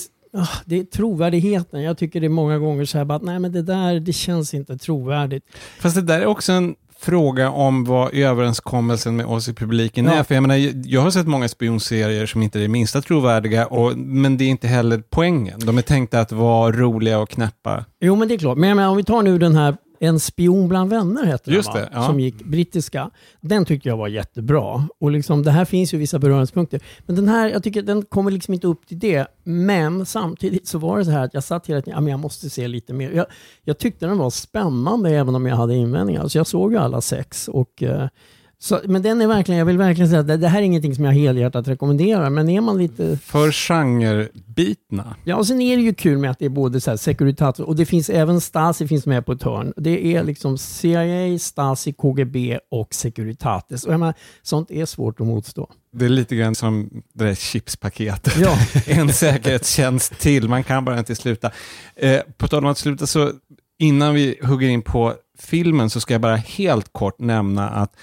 det 0.65 0.79
är 0.81 0.85
trovärdigheten. 0.85 1.83
Jag 1.83 1.99
tycker 1.99 2.21
det 2.21 2.27
är 2.27 2.29
många 2.29 2.59
gånger 2.59 2.85
så 2.85 2.99
här, 2.99 3.05
bara, 3.05 3.19
nej 3.19 3.39
men 3.39 3.53
det 3.53 3.63
där, 3.63 4.01
det 4.01 4.13
känns 4.13 4.55
inte 4.55 4.79
trovärdigt. 4.79 5.45
Fast 5.81 5.95
det 5.97 6.03
där 6.03 6.21
är 6.21 6.27
också 6.27 6.53
en 6.53 6.75
fråga 6.99 7.51
om 7.51 7.85
vad 7.85 8.15
överenskommelsen 8.15 9.17
med 9.17 9.27
oss 9.27 9.49
i 9.49 9.55
publiken 9.55 10.05
Ja. 10.05 10.13
är. 10.15 10.23
För 10.23 10.35
jag 10.35 10.43
menar, 10.43 10.73
jag 10.87 11.01
har 11.01 11.11
sett 11.11 11.27
många 11.27 11.49
spionserier 11.49 12.27
som 12.27 12.43
inte 12.43 12.59
är 12.59 12.61
det 12.63 12.69
minsta 12.69 13.03
trovärdiga, 13.03 13.67
och, 13.67 13.99
men 13.99 14.37
det 14.37 14.45
är 14.45 14.49
inte 14.49 14.69
heller 14.69 15.03
poängen. 15.11 15.61
De 15.61 15.79
är 15.79 15.83
tänkta 15.83 16.21
att 16.21 16.33
vara 16.33 16.73
roliga 16.73 17.19
och 17.19 17.29
knäppa. 17.29 17.85
Jo, 18.01 18.17
men 18.17 18.29
det 18.29 18.35
är 18.35 18.39
klart. 18.39 18.59
Men 18.59 18.77
menar, 18.77 18.89
om 18.91 18.97
vi 18.97 19.05
tar 19.05 19.23
nu 19.23 19.39
den 19.39 19.55
här 19.57 19.77
En 20.01 20.21
spion 20.21 20.69
bland 20.69 20.91
vänner 20.91 21.25
hette 21.25 21.51
Just 21.51 21.73
den, 21.73 21.83
va? 21.83 21.89
det, 21.91 21.97
ja. 21.97 22.07
som 22.07 22.21
gick 22.21 22.45
brittiska. 22.45 23.11
Den 23.41 23.65
tyckte 23.65 23.89
jag 23.89 23.97
var 23.97 24.09
jättebra. 24.09 24.89
Och 25.01 25.11
liksom, 25.11 25.43
det 25.43 25.51
här 25.51 25.65
finns 25.65 25.95
ju 25.95 25.99
vissa 25.99 26.19
beröringspunkter. 26.19 26.81
Men 27.07 27.17
den 27.17 27.29
här, 27.29 27.49
jag 27.49 27.63
tycker 27.63 27.83
den 27.83 28.03
kommer 28.03 28.31
liksom 28.31 28.55
inte 28.55 28.67
upp 28.67 28.87
till 28.87 28.99
det. 28.99 29.27
Men 29.45 30.07
samtidigt 30.07 30.67
så 30.67 30.79
var 30.79 30.99
det 30.99 31.05
så 31.05 31.11
här 31.11 31.25
att 31.25 31.35
jag 31.35 31.45
satt 31.45 31.67
hela 31.67 31.81
tiden, 31.83 31.95
ja, 31.97 32.01
men 32.01 32.11
jag 32.11 32.21
måste 32.21 32.51
se 32.51 32.69
lite 32.69 32.93
mer. 32.93 33.11
Jag, 33.11 33.27
jag 33.65 33.79
tyckte 33.79 34.07
den 34.07 34.19
var 34.19 34.31
spännande 34.31 35.11
även 35.11 35.35
om 35.35 35.47
jag 35.47 35.57
hade 35.57 35.75
invändningar. 35.75 36.29
Så 36.29 36.39
jag 36.39 36.47
såg 36.47 36.73
ju 36.73 36.79
alla 36.79 37.01
sex. 37.01 37.49
Och, 37.49 37.83
eh, 37.83 38.09
så, 38.59 38.81
men 38.85 39.03
den 39.03 39.21
är 39.21 39.27
verkligen, 39.27 39.59
jag 39.59 39.67
vill 39.67 39.79
verkligen 39.79 40.09
säga 40.09 40.21
att 40.21 40.27
det, 40.27 40.37
det 40.37 40.49
här 40.49 40.59
är 40.59 40.63
ingenting 40.63 40.95
som 40.95 41.05
jag 41.05 41.13
helhjärtat 41.13 41.69
rekommenderar. 41.69 42.31
Men 42.31 42.49
är 42.49 42.61
man 42.61 42.79
lite 42.79 43.19
För 43.23 43.53
genrebitna. 43.53 45.17
Ja, 45.25 45.37
och 45.37 45.47
sen 45.47 45.61
är 45.61 45.77
det 45.77 45.83
ju 45.83 45.95
kul 45.95 46.19
med 46.19 46.31
att 46.31 46.39
det 46.39 46.45
är 46.45 46.51
både 46.51 46.81
så 46.81 46.91
här 46.91 46.97
Securitas 46.97 47.61
och 47.61 47.77
det 47.77 47.87
finns 47.87 48.11
även 48.11 48.41
Stasi 48.41 48.89
finns 48.89 49.07
med 49.07 49.27
på 49.27 49.33
ett 49.33 49.43
hörn. 49.43 49.73
Det 49.77 50.17
är 50.17 50.25
liksom 50.25 50.59
CIA, 50.59 51.39
Stasi, 51.39 51.93
KGB 51.93 52.59
och 52.71 52.95
Securitates. 52.95 53.85
Och 53.85 53.93
jag 53.93 54.01
menar, 54.01 54.15
sånt 54.43 54.71
är 54.71 54.87
svårt 54.87 55.21
att 55.21 55.27
motstå. 55.27 55.71
Det 55.93 56.05
är 56.05 56.09
lite 56.09 56.37
grann 56.37 56.55
som 56.55 57.03
det 57.15 57.25
där 57.25 57.35
chipspaketet. 57.35 58.37
Ja. 58.39 58.59
en 58.87 59.13
säkerhetstjänst 59.13 60.19
till, 60.19 60.49
man 60.49 60.65
kan 60.65 60.85
bara 60.85 60.99
inte 60.99 61.15
sluta. 61.15 61.51
Eh, 61.97 62.21
på 62.37 62.49
tal 62.49 62.65
om 62.65 62.71
att 62.71 62.79
sluta, 62.79 63.07
så 63.07 63.33
innan 63.79 64.15
vi 64.15 64.39
hugger 64.43 64.69
in 64.69 64.83
på 64.83 65.15
filmen 65.39 65.91
så 65.91 66.01
ska 66.01 66.15
jag 66.15 66.21
bara 66.21 66.37
helt 66.37 66.93
kort 66.93 67.19
nämna 67.19 67.71
att 67.71 67.97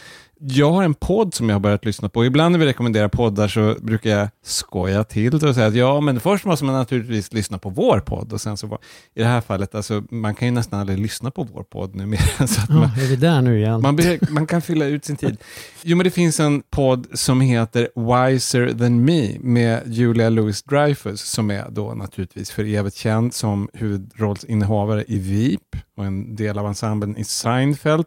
jag 0.45 0.71
har 0.71 0.83
en 0.83 0.93
podd 0.93 1.33
som 1.33 1.49
jag 1.49 1.55
har 1.55 1.59
börjat 1.59 1.85
lyssna 1.85 2.09
på. 2.09 2.25
Ibland 2.25 2.51
när 2.51 2.59
vi 2.59 2.65
rekommenderar 2.65 3.07
poddar 3.07 3.47
så 3.47 3.75
brukar 3.81 4.09
jag 4.09 4.27
skoja 4.45 5.03
till 5.03 5.39
det 5.39 5.49
och 5.49 5.55
säga 5.55 5.67
att 5.67 5.75
ja, 5.75 6.01
men 6.01 6.19
först 6.19 6.45
måste 6.45 6.65
man 6.65 6.75
naturligtvis 6.75 7.33
lyssna 7.33 7.57
på 7.57 7.69
vår 7.69 7.99
podd. 7.99 8.33
Och 8.33 8.41
sen 8.41 8.57
så 8.57 8.67
var, 8.67 8.79
I 9.15 9.19
det 9.19 9.25
här 9.25 9.41
fallet, 9.41 9.75
alltså, 9.75 10.03
man 10.09 10.35
kan 10.35 10.47
ju 10.47 10.51
nästan 10.53 10.79
aldrig 10.79 10.99
lyssna 10.99 11.31
på 11.31 11.43
vår 11.43 11.63
podd 11.63 11.95
numera. 11.95 12.47
Så 12.47 12.61
att 12.61 12.69
man, 12.69 12.89
Ja, 12.97 13.03
är 13.03 13.07
vi 13.07 13.15
där 13.15 13.41
nu 13.41 13.57
igen? 13.59 13.81
man, 13.81 13.99
man 14.29 14.47
kan 14.47 14.61
fylla 14.61 14.85
ut 14.85 15.05
sin 15.05 15.15
tid. 15.15 15.37
Jo, 15.81 15.97
men 15.97 16.03
det 16.03 16.11
finns 16.11 16.39
en 16.39 16.61
podd 16.69 17.07
som 17.13 17.41
heter 17.41 17.87
Wiser 17.95 18.73
than 18.79 19.05
me 19.05 19.39
med 19.39 19.81
Julia 19.85 20.29
Louis-Dreyfus 20.29 21.15
som 21.25 21.51
är 21.51 21.65
då 21.69 21.93
naturligtvis 21.93 22.51
för 22.51 22.63
evigt 22.65 22.95
känd 22.95 23.33
som 23.33 23.69
huvudrollsinnehavare 23.73 25.03
i 25.07 25.17
VIP 25.19 25.75
och 25.97 26.05
en 26.05 26.35
del 26.35 26.57
av 26.57 26.67
ensemblen 26.67 27.17
i 27.17 27.23
Seinfeld. 27.23 28.05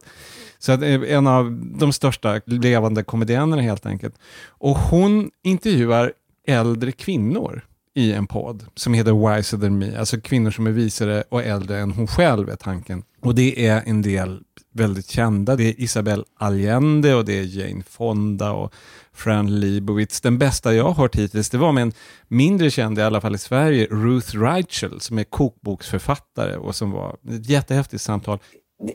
Så 0.66 0.72
att 0.72 0.82
eh, 0.82 1.00
en 1.16 1.26
av 1.26 1.52
de 1.78 1.92
största 1.92 2.40
levande 2.46 3.02
komediennerna 3.02 3.62
helt 3.62 3.86
enkelt. 3.86 4.14
Och 4.48 4.76
hon 4.76 5.30
intervjuar 5.42 6.12
äldre 6.46 6.92
kvinnor 6.92 7.64
i 7.94 8.12
en 8.12 8.26
podd 8.26 8.64
som 8.74 8.94
heter 8.94 9.36
Wiser 9.36 9.58
than 9.58 9.78
me, 9.78 9.96
alltså 9.96 10.20
kvinnor 10.20 10.50
som 10.50 10.66
är 10.66 10.70
visare 10.70 11.24
och 11.28 11.42
äldre 11.42 11.78
än 11.78 11.90
hon 11.90 12.06
själv 12.06 12.48
är 12.48 12.56
tanken. 12.56 13.02
Och 13.22 13.34
det 13.34 13.66
är 13.66 13.82
en 13.86 14.02
del 14.02 14.40
väldigt 14.72 15.10
kända. 15.10 15.56
Det 15.56 15.64
är 15.64 15.80
Isabel 15.80 16.24
Allende 16.38 17.14
och 17.14 17.24
det 17.24 17.38
är 17.38 17.42
Jane 17.42 17.82
Fonda 17.88 18.52
och 18.52 18.74
Fran 19.12 19.60
Lebowitz. 19.60 20.20
Den 20.20 20.38
bästa 20.38 20.74
jag 20.74 20.84
har 20.84 20.94
hört 20.94 21.16
hittills, 21.16 21.50
det 21.50 21.58
var 21.58 21.72
med 21.72 21.82
en 21.82 21.92
mindre 22.28 22.70
känd, 22.70 22.98
i 22.98 23.02
alla 23.02 23.20
fall 23.20 23.34
i 23.34 23.38
Sverige, 23.38 23.86
Ruth 23.90 24.36
Reichel, 24.36 25.00
som 25.00 25.18
är 25.18 25.24
kokboksförfattare 25.24 26.56
och 26.56 26.74
som 26.74 26.90
var 26.90 27.16
ett 27.28 27.48
jättehäftigt 27.48 28.02
samtal. 28.02 28.38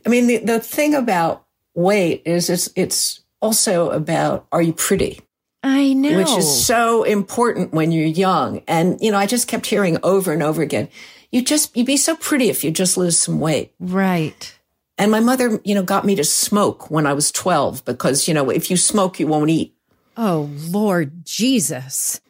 I 0.06 0.10
mean, 0.10 0.28
the, 0.28 0.38
the 0.48 0.60
thing 0.60 0.96
about 0.96 1.38
weight 1.74 2.22
is 2.26 2.50
it's, 2.50 2.70
it's 2.76 3.22
also 3.42 3.90
about 3.90 4.48
are 4.52 4.62
you 4.62 4.74
pretty? 4.74 5.22
I 5.64 5.94
know. 5.94 6.18
Which 6.18 6.32
is 6.32 6.66
so 6.66 7.04
important 7.04 7.72
when 7.72 7.92
you're 7.92 8.06
young. 8.06 8.64
And, 8.68 9.00
you 9.00 9.12
know, 9.12 9.18
I 9.18 9.28
just 9.28 9.48
kept 9.48 9.68
hearing 9.68 9.98
over 10.02 10.32
and 10.34 10.42
over 10.42 10.62
again, 10.62 10.90
you 11.32 11.44
just, 11.44 11.78
you'd 11.78 11.86
be 11.86 11.98
so 11.98 12.16
pretty 12.16 12.50
if 12.50 12.64
you 12.64 12.72
just 12.72 12.98
lose 12.98 13.20
some 13.20 13.40
weight. 13.40 13.74
Right. 13.80 14.58
And 14.98 15.12
my 15.12 15.20
mother, 15.20 15.62
you 15.64 15.76
know, 15.76 15.84
got 15.84 16.04
me 16.04 16.16
to 16.16 16.24
smoke 16.24 16.90
when 16.90 17.06
I 17.06 17.14
was 17.14 17.32
12 17.32 17.86
because, 17.86 18.28
you 18.28 18.34
know, 18.34 18.50
if 18.50 18.72
you 18.72 18.78
smoke, 18.78 19.20
you 19.20 19.28
won't 19.28 19.50
eat. 19.50 19.76
Oh, 20.18 20.50
Lord 20.70 21.26
Jesus. 21.26 22.22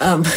Um, 0.00 0.24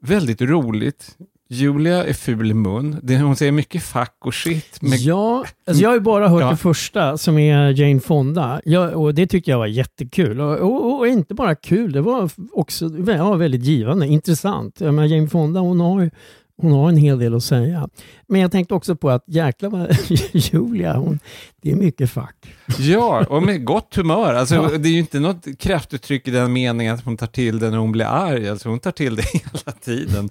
Väldigt 0.00 0.40
roligt. 0.40 1.16
Julia 1.54 2.04
är 2.04 2.12
ful 2.12 2.50
i 2.50 2.54
mun. 2.54 2.96
Det, 3.02 3.18
hon 3.18 3.36
säger 3.36 3.52
mycket 3.52 3.82
fuck 3.82 4.14
och 4.24 4.34
shit. 4.34 4.82
Med, 4.82 4.98
Ja, 4.98 5.44
alltså 5.66 5.82
jag 5.82 5.90
har 5.90 5.94
ju 5.94 6.00
bara 6.00 6.28
hört 6.28 6.40
Ja. 6.40 6.50
det 6.50 6.56
första 6.56 7.18
som 7.18 7.38
är 7.38 7.80
Jane 7.80 8.00
Fonda. 8.00 8.60
Jag, 8.64 9.00
och 9.02 9.14
det 9.14 9.26
tyckte 9.26 9.50
jag 9.50 9.58
var 9.58 9.66
jättekul. 9.66 10.40
Och, 10.40 10.58
och, 10.58 10.98
och 10.98 11.06
inte 11.08 11.34
bara 11.34 11.54
kul, 11.54 11.92
det 11.92 12.00
var 12.00 12.30
också 12.52 12.90
ja, 13.06 13.34
väldigt 13.34 13.64
givande, 13.64 14.06
intressant. 14.06 14.80
Jag 14.80 14.94
menar, 14.94 15.08
Jane 15.08 15.28
Fonda 15.28 15.60
hon 15.60 15.80
har, 15.80 16.00
ju- 16.02 16.10
hon 16.56 16.72
har 16.72 16.88
en 16.88 16.96
hel 16.96 17.18
del 17.18 17.34
att 17.34 17.44
säga. 17.44 17.88
Men 18.26 18.40
jag 18.40 18.52
tänkte 18.52 18.74
också 18.74 18.96
på 18.96 19.10
att 19.10 19.24
jäklar 19.26 19.70
vad 19.70 19.96
Julia, 20.32 20.96
hon, 20.96 21.18
det 21.62 21.70
är 21.70 21.76
mycket 21.76 22.10
fuck. 22.10 22.54
Ja, 22.78 23.24
och 23.28 23.42
med 23.42 23.64
gott 23.64 23.96
humör. 23.96 24.34
Alltså, 24.34 24.54
Ja. 24.54 24.70
Det 24.78 24.88
är 24.88 24.92
ju 24.92 24.98
inte 24.98 25.20
något 25.20 25.58
kraftuttryck 25.58 26.28
i 26.28 26.30
den 26.30 26.52
meningen 26.52 26.94
att 26.94 27.04
hon 27.04 27.16
tar 27.16 27.26
till 27.26 27.58
det 27.58 27.70
när 27.70 27.78
hon 27.78 27.92
blir 27.92 28.04
arg. 28.04 28.48
Alltså, 28.48 28.68
hon 28.68 28.78
tar 28.78 28.90
till 28.90 29.16
det 29.16 29.22
hela 29.32 29.72
tiden. 29.80 30.30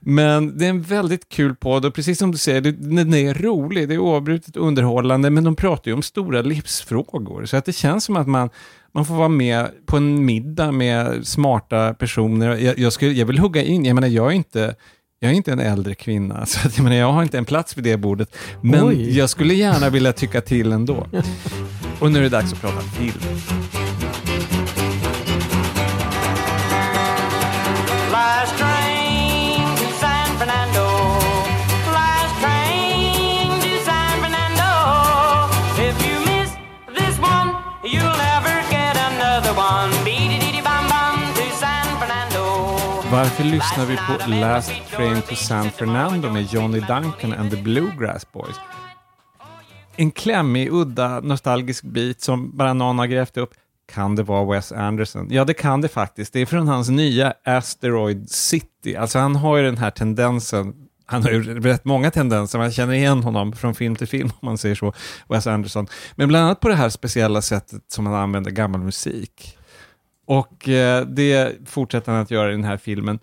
Men 0.00 0.58
det 0.58 0.64
är 0.64 0.70
en 0.70 0.82
väldigt 0.82 1.28
kul 1.28 1.54
podd 1.54 1.84
och 1.84 1.94
precis 1.94 2.18
som 2.18 2.32
du 2.32 2.38
säger, 2.38 2.60
den 2.60 3.14
är 3.14 3.34
rolig, 3.34 3.88
det 3.88 3.94
är 3.94 3.98
oavbrutet 3.98 4.56
underhållande, 4.56 5.30
men 5.30 5.44
de 5.44 5.56
pratar 5.56 5.90
ju 5.90 5.94
om 5.94 6.02
stora 6.02 6.42
livsfrågor. 6.42 7.44
Så 7.44 7.56
att 7.56 7.64
det 7.64 7.72
känns 7.72 8.04
som 8.04 8.16
att 8.16 8.26
man, 8.26 8.50
man 8.92 9.04
får 9.04 9.14
vara 9.14 9.28
med 9.28 9.68
på 9.86 9.96
en 9.96 10.24
middag 10.24 10.72
med 10.72 11.26
smarta 11.26 11.94
personer. 11.94 12.56
Jag, 12.56 12.78
jag, 12.78 12.92
skulle, 12.92 13.12
jag 13.12 13.26
vill 13.26 13.38
hugga 13.38 13.62
in, 13.62 13.84
jag 13.84 13.94
menar 13.94 14.08
jag 14.08 14.26
är 14.26 14.36
inte 14.36 14.74
jag 15.20 15.30
är 15.30 15.34
inte 15.34 15.52
en 15.52 15.60
äldre 15.60 15.94
kvinna, 15.94 16.46
så 16.46 16.68
att, 16.68 16.76
jag, 16.76 16.84
menar, 16.84 16.96
jag 16.96 17.12
har 17.12 17.22
inte 17.22 17.38
en 17.38 17.44
plats 17.44 17.76
vid 17.76 17.84
det 17.84 17.96
bordet. 17.96 18.36
Men 18.60 18.84
Oj. 18.84 19.18
jag 19.18 19.30
skulle 19.30 19.54
gärna 19.54 19.90
vilja 19.90 20.12
tycka 20.12 20.40
till 20.40 20.72
ändå. 20.72 21.06
Och 22.00 22.12
nu 22.12 22.18
är 22.18 22.22
det 22.22 22.28
dags 22.28 22.52
att 22.52 22.60
prata 22.60 22.80
film. 22.80 23.20
Varför 43.16 43.44
lyssnar 43.44 43.86
vi 43.86 43.96
på 43.96 44.30
Last 44.30 44.72
Train 44.90 45.22
to 45.22 45.34
San 45.34 45.70
Fernando 45.70 46.32
med 46.32 46.52
Johnny 46.52 46.80
Duncan 46.80 47.32
and 47.32 47.50
the 47.50 47.56
Bluegrass 47.56 48.32
Boys? 48.32 48.56
En 49.96 50.10
klämmig, 50.10 50.72
udda, 50.72 51.20
nostalgisk 51.20 51.84
bit 51.84 52.22
som 52.22 52.56
bara 52.56 52.72
någon 52.72 52.98
har 52.98 53.06
grävt 53.06 53.36
upp. 53.36 53.50
Kan 53.92 54.16
det 54.16 54.22
vara 54.22 54.44
Wes 54.44 54.72
Anderson? 54.72 55.28
Ja, 55.30 55.44
det 55.44 55.54
kan 55.54 55.80
det 55.80 55.88
faktiskt. 55.88 56.32
Det 56.32 56.40
är 56.40 56.46
från 56.46 56.68
hans 56.68 56.88
nya 56.88 57.34
Asteroid 57.44 58.30
City. 58.30 58.96
Alltså 58.96 59.18
han 59.18 59.36
har 59.36 59.56
ju 59.56 59.64
den 59.64 59.78
här 59.78 59.90
tendensen 59.90 60.74
han 61.06 61.22
har 61.22 61.30
ju 61.30 61.60
rätt 61.60 61.84
många 61.84 62.10
tendenser, 62.10 62.58
man 62.58 62.72
känner 62.72 62.94
igen 62.94 63.22
honom 63.22 63.52
från 63.52 63.74
film 63.74 63.96
till 63.96 64.08
film 64.08 64.30
om 64.40 64.46
man 64.46 64.58
säger 64.58 64.74
så, 64.74 64.92
Wes 65.28 65.46
Anderson. 65.46 65.86
Men 66.14 66.28
bland 66.28 66.44
annat 66.44 66.60
på 66.60 66.68
det 66.68 66.74
här 66.74 66.88
speciella 66.88 67.42
sättet 67.42 67.82
som 67.88 68.06
han 68.06 68.14
använder 68.14 68.50
gammal 68.50 68.80
musik. 68.80 69.56
Och 70.26 70.68
eh, 70.68 71.06
det 71.06 71.56
fortsätter 71.68 72.12
han 72.12 72.20
att 72.22 72.30
göra 72.30 72.48
i 72.48 72.52
den 72.52 72.64
här 72.64 72.76
filmen. 72.76 73.18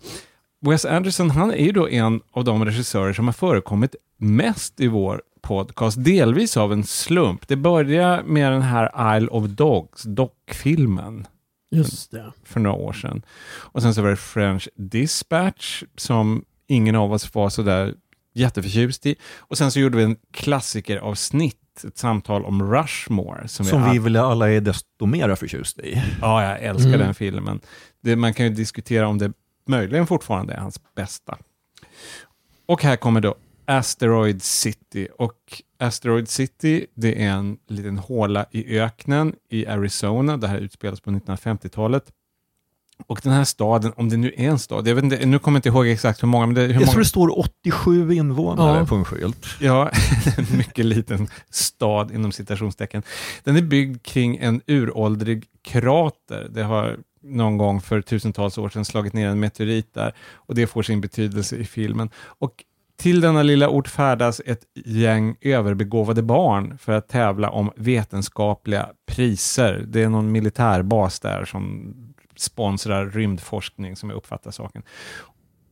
Wes 0.61 0.85
Anderson, 0.85 1.29
han 1.29 1.51
är 1.51 1.65
ju 1.65 1.71
då 1.71 1.89
en 1.89 2.21
av 2.31 2.43
de 2.43 2.65
regissörer 2.65 3.13
som 3.13 3.25
har 3.25 3.33
förekommit 3.33 3.95
mest 4.17 4.79
i 4.79 4.87
vår 4.87 5.21
podcast, 5.41 6.03
delvis 6.03 6.57
av 6.57 6.73
en 6.73 6.83
slump. 6.83 7.47
Det 7.47 7.55
började 7.55 8.23
med 8.23 8.51
den 8.51 8.61
här 8.61 9.17
Isle 9.17 9.27
of 9.27 9.45
Dogs, 9.45 10.03
dockfilmen, 10.03 11.27
Just 11.71 12.11
det. 12.11 12.31
för 12.43 12.59
några 12.59 12.77
år 12.77 12.93
sedan. 12.93 13.21
Och 13.55 13.81
sen 13.81 13.93
så 13.93 14.01
var 14.01 14.09
det 14.09 14.15
French 14.15 14.69
Dispatch, 14.75 15.83
som 15.97 16.45
ingen 16.67 16.95
av 16.95 17.13
oss 17.13 17.35
var 17.35 17.49
sådär 17.49 17.93
jätteförtjust 18.33 19.05
i. 19.05 19.15
Och 19.37 19.57
sen 19.57 19.71
så 19.71 19.79
gjorde 19.79 19.97
vi 19.97 20.03
en 20.03 20.15
klassikeravsnitt, 20.31 21.83
ett 21.87 21.97
samtal 21.97 22.45
om 22.45 22.73
Rushmore. 22.73 23.47
Som, 23.47 23.65
Som 23.65 23.83
vi 23.85 23.91
vi 23.91 23.99
väl 23.99 24.15
alla 24.15 24.51
är 24.51 24.61
desto 24.61 25.05
mera 25.05 25.35
förtjust 25.35 25.79
i. 25.79 26.01
Ja, 26.21 26.43
jag 26.49 26.59
älskar 26.61 26.87
Mm. 26.89 26.99
den 26.99 27.13
filmen. 27.15 27.59
Det, 28.01 28.15
man 28.15 28.33
kan 28.33 28.45
ju 28.45 28.51
diskutera 28.53 29.07
om 29.07 29.17
det 29.17 29.31
möjligen 29.67 30.07
fortfarande 30.07 30.53
är 30.53 30.57
hans 30.57 30.79
bästa. 30.95 31.37
Och 32.65 32.83
här 32.83 32.95
kommer 32.95 33.21
då 33.21 33.35
Asteroid 33.65 34.43
City. 34.43 35.07
Och 35.17 35.61
Asteroid 35.79 36.29
City, 36.29 36.85
det 36.95 37.23
är 37.23 37.29
en 37.29 37.57
liten 37.67 37.97
håla 37.97 38.45
i 38.51 38.79
öknen 38.79 39.35
i 39.49 39.67
Arizona. 39.67 40.37
Det 40.37 40.47
här 40.47 40.57
utspelas 40.57 41.01
på 41.01 41.11
1950-talet. 41.11 42.03
Och 43.07 43.19
den 43.23 43.31
här 43.33 43.43
staden, 43.43 43.93
om 43.95 44.09
det 44.09 44.17
nu 44.17 44.33
är 44.37 44.49
en 44.49 44.59
stad, 44.59 44.87
jag 44.87 44.95
vet 44.95 45.03
inte, 45.03 45.25
nu 45.25 45.39
kommer 45.39 45.55
jag 45.55 45.59
inte 45.59 45.69
ihåg 45.69 45.87
exakt 45.87 46.23
hur 46.23 46.27
många, 46.27 46.45
men 46.45 46.55
det, 46.55 46.61
hur 46.61 46.67
Jag 46.69 46.75
många... 46.79 46.87
tror 46.91 46.99
det 46.99 47.05
står 47.07 47.39
87 47.39 48.13
invånare 48.13 48.79
Ja. 48.79 48.85
på 48.85 48.95
en 48.95 49.05
skylt. 49.05 49.45
Ja, 49.59 49.89
en 50.37 50.57
mycket 50.57 50.85
liten 50.85 51.27
stad 51.49 52.11
inom 52.11 52.31
citationstecken. 52.31 53.03
Den 53.43 53.55
är 53.57 53.61
byggd 53.61 54.03
kring 54.03 54.37
en 54.37 54.61
uråldrig 54.67 55.45
krater. 55.63 56.47
Det 56.53 56.63
har 56.63 56.97
någon 57.23 57.57
gång 57.57 57.81
för 57.81 58.01
tusentals 58.01 58.57
år 58.57 58.69
sedan 58.69 58.85
slagit 58.85 59.13
ner 59.13 59.27
en 59.29 59.39
meteorit 59.39 59.93
där 59.93 60.13
och 60.33 60.55
det 60.55 60.67
får 60.67 60.83
sin 60.83 61.01
betydelse 61.01 61.55
i 61.55 61.65
filmen. 61.65 62.09
Och 62.39 62.63
till 63.03 63.21
denna 63.21 63.43
lilla 63.43 63.69
ort 63.69 63.87
färdas 63.87 64.41
ett 64.45 64.61
gäng 64.85 65.35
överbegåvade 65.41 66.23
barn 66.23 66.77
för 66.77 66.91
att 66.91 67.07
tävla 67.07 67.49
om 67.49 67.71
vetenskapliga 67.75 68.89
priser. 69.05 69.85
Det 69.87 70.03
är 70.03 70.09
någon 70.09 70.31
militärbas 70.31 71.19
där 71.19 71.45
som 71.45 71.93
sponsrar 72.35 73.05
rymdforskning 73.05 73.95
som 73.95 74.09
jag 74.09 74.17
uppfattar 74.17 74.51
saken. 74.51 74.83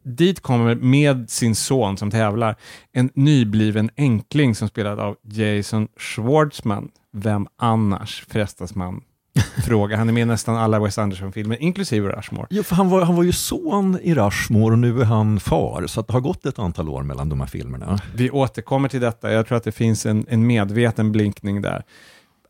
Dit 0.04 0.40
kommer 0.40 0.76
med 0.76 1.30
sin 1.30 1.56
son 1.56 1.98
som 1.98 2.12
tävlar 2.12 2.56
en 2.92 3.10
nybliven 3.14 3.90
enkling 3.98 4.56
som 4.56 4.68
spelad 4.68 5.00
av 5.00 5.18
Jason 5.24 5.88
Schwartzman. 5.98 6.92
Vem 7.12 7.48
annars 7.58 8.26
frestas 8.30 8.76
man 8.76 9.02
fråga? 9.66 9.98
Han 9.98 10.10
är 10.10 10.14
med 10.14 10.22
i 10.22 10.26
nästan 10.26 10.56
alla 10.56 10.80
Wes 10.80 10.98
Anderson-filmer, 10.98 11.62
inklusive 11.62 12.10
Rushmore. 12.10 12.48
Ja, 12.50 12.64
för 12.64 12.76
han, 12.76 12.90
var, 12.90 13.02
han 13.02 13.16
var 13.16 13.24
ju 13.24 13.32
son 13.32 14.00
i 14.02 14.16
Rushmore 14.16 14.74
och 14.74 14.80
nu 14.80 15.02
är 15.02 15.06
han 15.06 15.40
far, 15.40 15.88
så 15.88 16.00
att 16.00 16.08
det 16.08 16.14
har 16.14 16.22
gått 16.22 16.46
ett 16.46 16.60
antal 16.60 16.90
år 16.90 17.04
mellan 17.04 17.30
de 17.30 17.40
här 17.40 17.48
filmerna. 17.48 18.00
Vi 18.16 18.30
återkommer 18.30 18.90
till 18.90 19.02
detta. 19.02 19.32
Jag 19.32 19.48
tror 19.48 19.58
att 19.58 19.64
det 19.64 19.72
finns 19.72 20.06
en, 20.06 20.26
en 20.30 20.48
medveten 20.48 21.12
blinkning 21.12 21.62
där. 21.62 21.84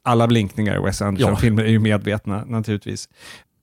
Alla 0.03 0.27
blinkningar 0.27 0.75
i 0.75 0.85
Wes 0.85 1.01
Anderson-filmer 1.01 1.63
är 1.63 1.69
ju 1.69 1.79
medvetna 1.79 2.45
naturligtvis. 2.45 3.09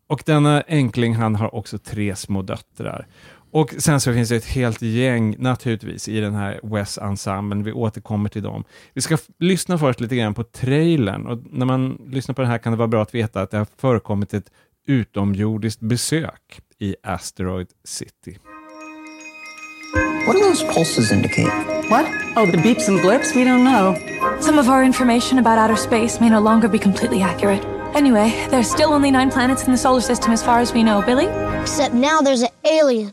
Och 0.09 0.22
denna 0.26 0.62
enkling, 0.68 1.14
han 1.14 1.35
har 1.35 1.54
också 1.54 1.78
tre 1.78 2.16
små 2.16 2.42
döttrar. 2.42 3.07
Och 3.50 3.74
sen 3.78 4.00
så 4.00 4.12
finns 4.12 4.28
det 4.28 4.37
ett 4.37 4.44
helt 4.44 4.82
gäng 4.82 5.37
naturligtvis 5.38 6.08
i 6.08 6.20
den 6.20 6.34
här 6.34 6.61
Wes-ensemblen. 6.62 7.62
Vi 7.62 7.72
återkommer 7.72 8.28
till 8.28 8.42
dem. 8.42 8.64
Vi 8.94 9.00
ska 9.00 9.18
lyssna 9.38 9.78
först 9.78 10.00
lite 10.00 10.16
grann 10.16 10.34
på 10.34 10.44
trailern. 10.44 11.26
Och 11.26 11.38
när 11.50 11.66
man 11.66 12.02
lyssnar 12.06 12.34
på 12.34 12.42
den 12.42 12.50
här 12.50 12.58
kan 12.58 12.72
det 12.72 12.76
vara 12.76 12.88
bra 12.88 13.02
att 13.02 13.14
veta 13.14 13.42
att 13.42 13.50
det 13.50 13.58
har 13.58 13.66
förekommit 13.76 14.34
ett 14.34 14.50
utomjordiskt 14.87 15.80
besök 15.80 16.61
i 16.78 16.96
Asteroid 17.02 17.68
City. 17.84 18.38
What 20.26 20.37
do 20.37 20.42
those 20.42 20.64
pulses 20.74 21.12
indicate? 21.12 21.50
What? 21.90 22.06
Oh, 22.37 22.50
the 22.50 22.58
beeps 22.58 22.88
and 22.88 23.00
blips? 23.00 23.37
We 23.37 23.44
don't 23.44 23.64
know. 23.64 23.96
Some 24.40 24.61
of 24.61 24.68
our 24.68 24.82
information 24.82 25.38
about 25.38 25.58
outer 25.58 25.76
space 25.76 26.20
may 26.20 26.30
no 26.30 26.40
longer 26.40 26.68
be 26.68 26.78
completely 26.78 27.22
accurate. 27.22 27.78
Anyway, 27.94 28.46
there's 28.51 28.70
still 28.70 28.92
only 28.92 29.11
nine 29.11 29.31
planets 29.31 29.64
in 29.64 29.72
the 29.72 29.79
solar 29.79 30.01
system 30.01 30.33
as 30.33 30.42
far 30.42 30.61
as 30.61 30.72
we 30.72 30.83
know, 30.83 31.03
Billy? 31.03 31.27
Except 31.61 31.94
now 31.94 32.20
there's 32.20 32.42
an 32.42 32.51
alien. 32.64 33.12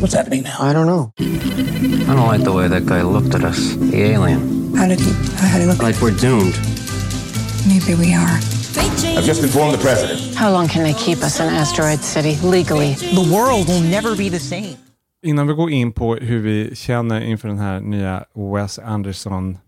What's 0.00 0.14
happening 0.14 0.42
now? 0.42 0.56
I 0.60 0.72
don't 0.72 0.86
know. 0.86 1.12
I 1.18 2.14
don't 2.14 2.26
like 2.26 2.44
the 2.44 2.52
way 2.52 2.68
that 2.68 2.86
guy 2.86 3.02
looked 3.02 3.34
at 3.34 3.42
us. 3.44 3.74
The 3.76 4.02
alien. 4.02 4.74
How 4.74 4.86
did 4.86 5.00
he? 5.00 5.12
How 5.36 5.52
did 5.58 5.62
he 5.62 5.66
look? 5.66 5.82
Like 5.82 6.00
we're 6.00 6.10
doomed. 6.10 6.54
Maybe 7.66 7.94
we 7.94 8.14
are. 8.14 8.38
I've 9.16 9.24
just 9.24 9.42
informed 9.42 9.74
the 9.74 9.78
president. 9.78 10.34
How 10.34 10.50
long 10.52 10.68
can 10.68 10.82
they 10.82 10.94
keep 10.94 11.18
us 11.18 11.40
in 11.40 11.46
Asteroid 11.46 12.00
City 12.00 12.36
legally? 12.42 12.94
The 12.94 13.30
world 13.32 13.68
will 13.68 13.80
never 13.80 14.16
be 14.16 14.28
the 14.28 14.38
same. 14.40 14.76
Innan 15.22 15.46
vi 15.46 15.54
går 15.54 15.70
in 15.70 15.92
på 15.92 16.16
hur 16.16 16.38
vi 16.38 16.74
känner 16.74 17.20
inför 17.20 17.48
den 17.48 17.58
här 17.58 17.80
nya 17.80 18.24
Wes 18.34 18.78
Anderson 18.78 19.58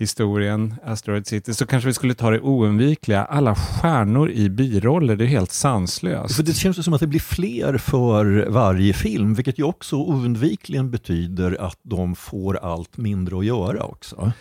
historien, 0.00 0.74
Asteroid 0.84 1.26
City, 1.26 1.54
så 1.54 1.66
kanske 1.66 1.86
vi 1.86 1.94
skulle 1.94 2.14
ta 2.14 2.30
det 2.30 2.40
oundvikliga. 2.40 3.24
Alla 3.24 3.54
stjärnor 3.54 4.30
i 4.30 4.50
biroller, 4.50 5.16
det 5.16 5.24
är 5.24 5.28
helt 5.28 5.52
sanslöst. 5.52 6.36
För 6.36 6.42
det 6.42 6.52
känns 6.52 6.84
som 6.84 6.94
att 6.94 7.00
det 7.00 7.06
blir 7.06 7.20
fler 7.20 7.78
för 7.78 8.46
varje 8.48 8.92
film, 8.92 9.34
vilket 9.34 9.58
ju 9.58 9.62
också 9.62 9.96
oundvikligen 9.96 10.90
betyder 10.90 11.66
att 11.66 11.78
de 11.82 12.14
får 12.14 12.56
allt 12.56 12.96
mindre 12.96 13.38
att 13.38 13.44
göra 13.44 13.82
också. 13.82 14.32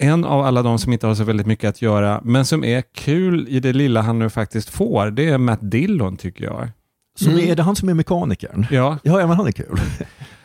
En 0.00 0.24
av 0.24 0.40
alla 0.40 0.62
de 0.62 0.78
som 0.78 0.92
inte 0.92 1.06
har 1.06 1.14
så 1.14 1.24
väldigt 1.24 1.46
mycket 1.46 1.68
att 1.68 1.82
göra, 1.82 2.20
men 2.24 2.44
som 2.44 2.64
är 2.64 2.82
kul 2.94 3.48
i 3.48 3.60
det 3.60 3.72
lilla 3.72 4.02
han 4.02 4.18
nu 4.18 4.30
faktiskt 4.30 4.70
får, 4.70 5.10
det 5.10 5.28
är 5.28 5.38
Matt 5.38 5.70
Dillon 5.70 6.16
tycker 6.16 6.44
jag. 6.44 6.68
Så 7.18 7.30
är 7.30 7.56
det 7.56 7.62
han 7.62 7.76
som 7.76 7.88
är 7.88 7.94
mekanikern? 7.94 8.66
Ja. 8.70 8.98
Ja, 9.02 9.26
men 9.26 9.30
han 9.30 9.46
är 9.46 9.52
kul. 9.52 9.80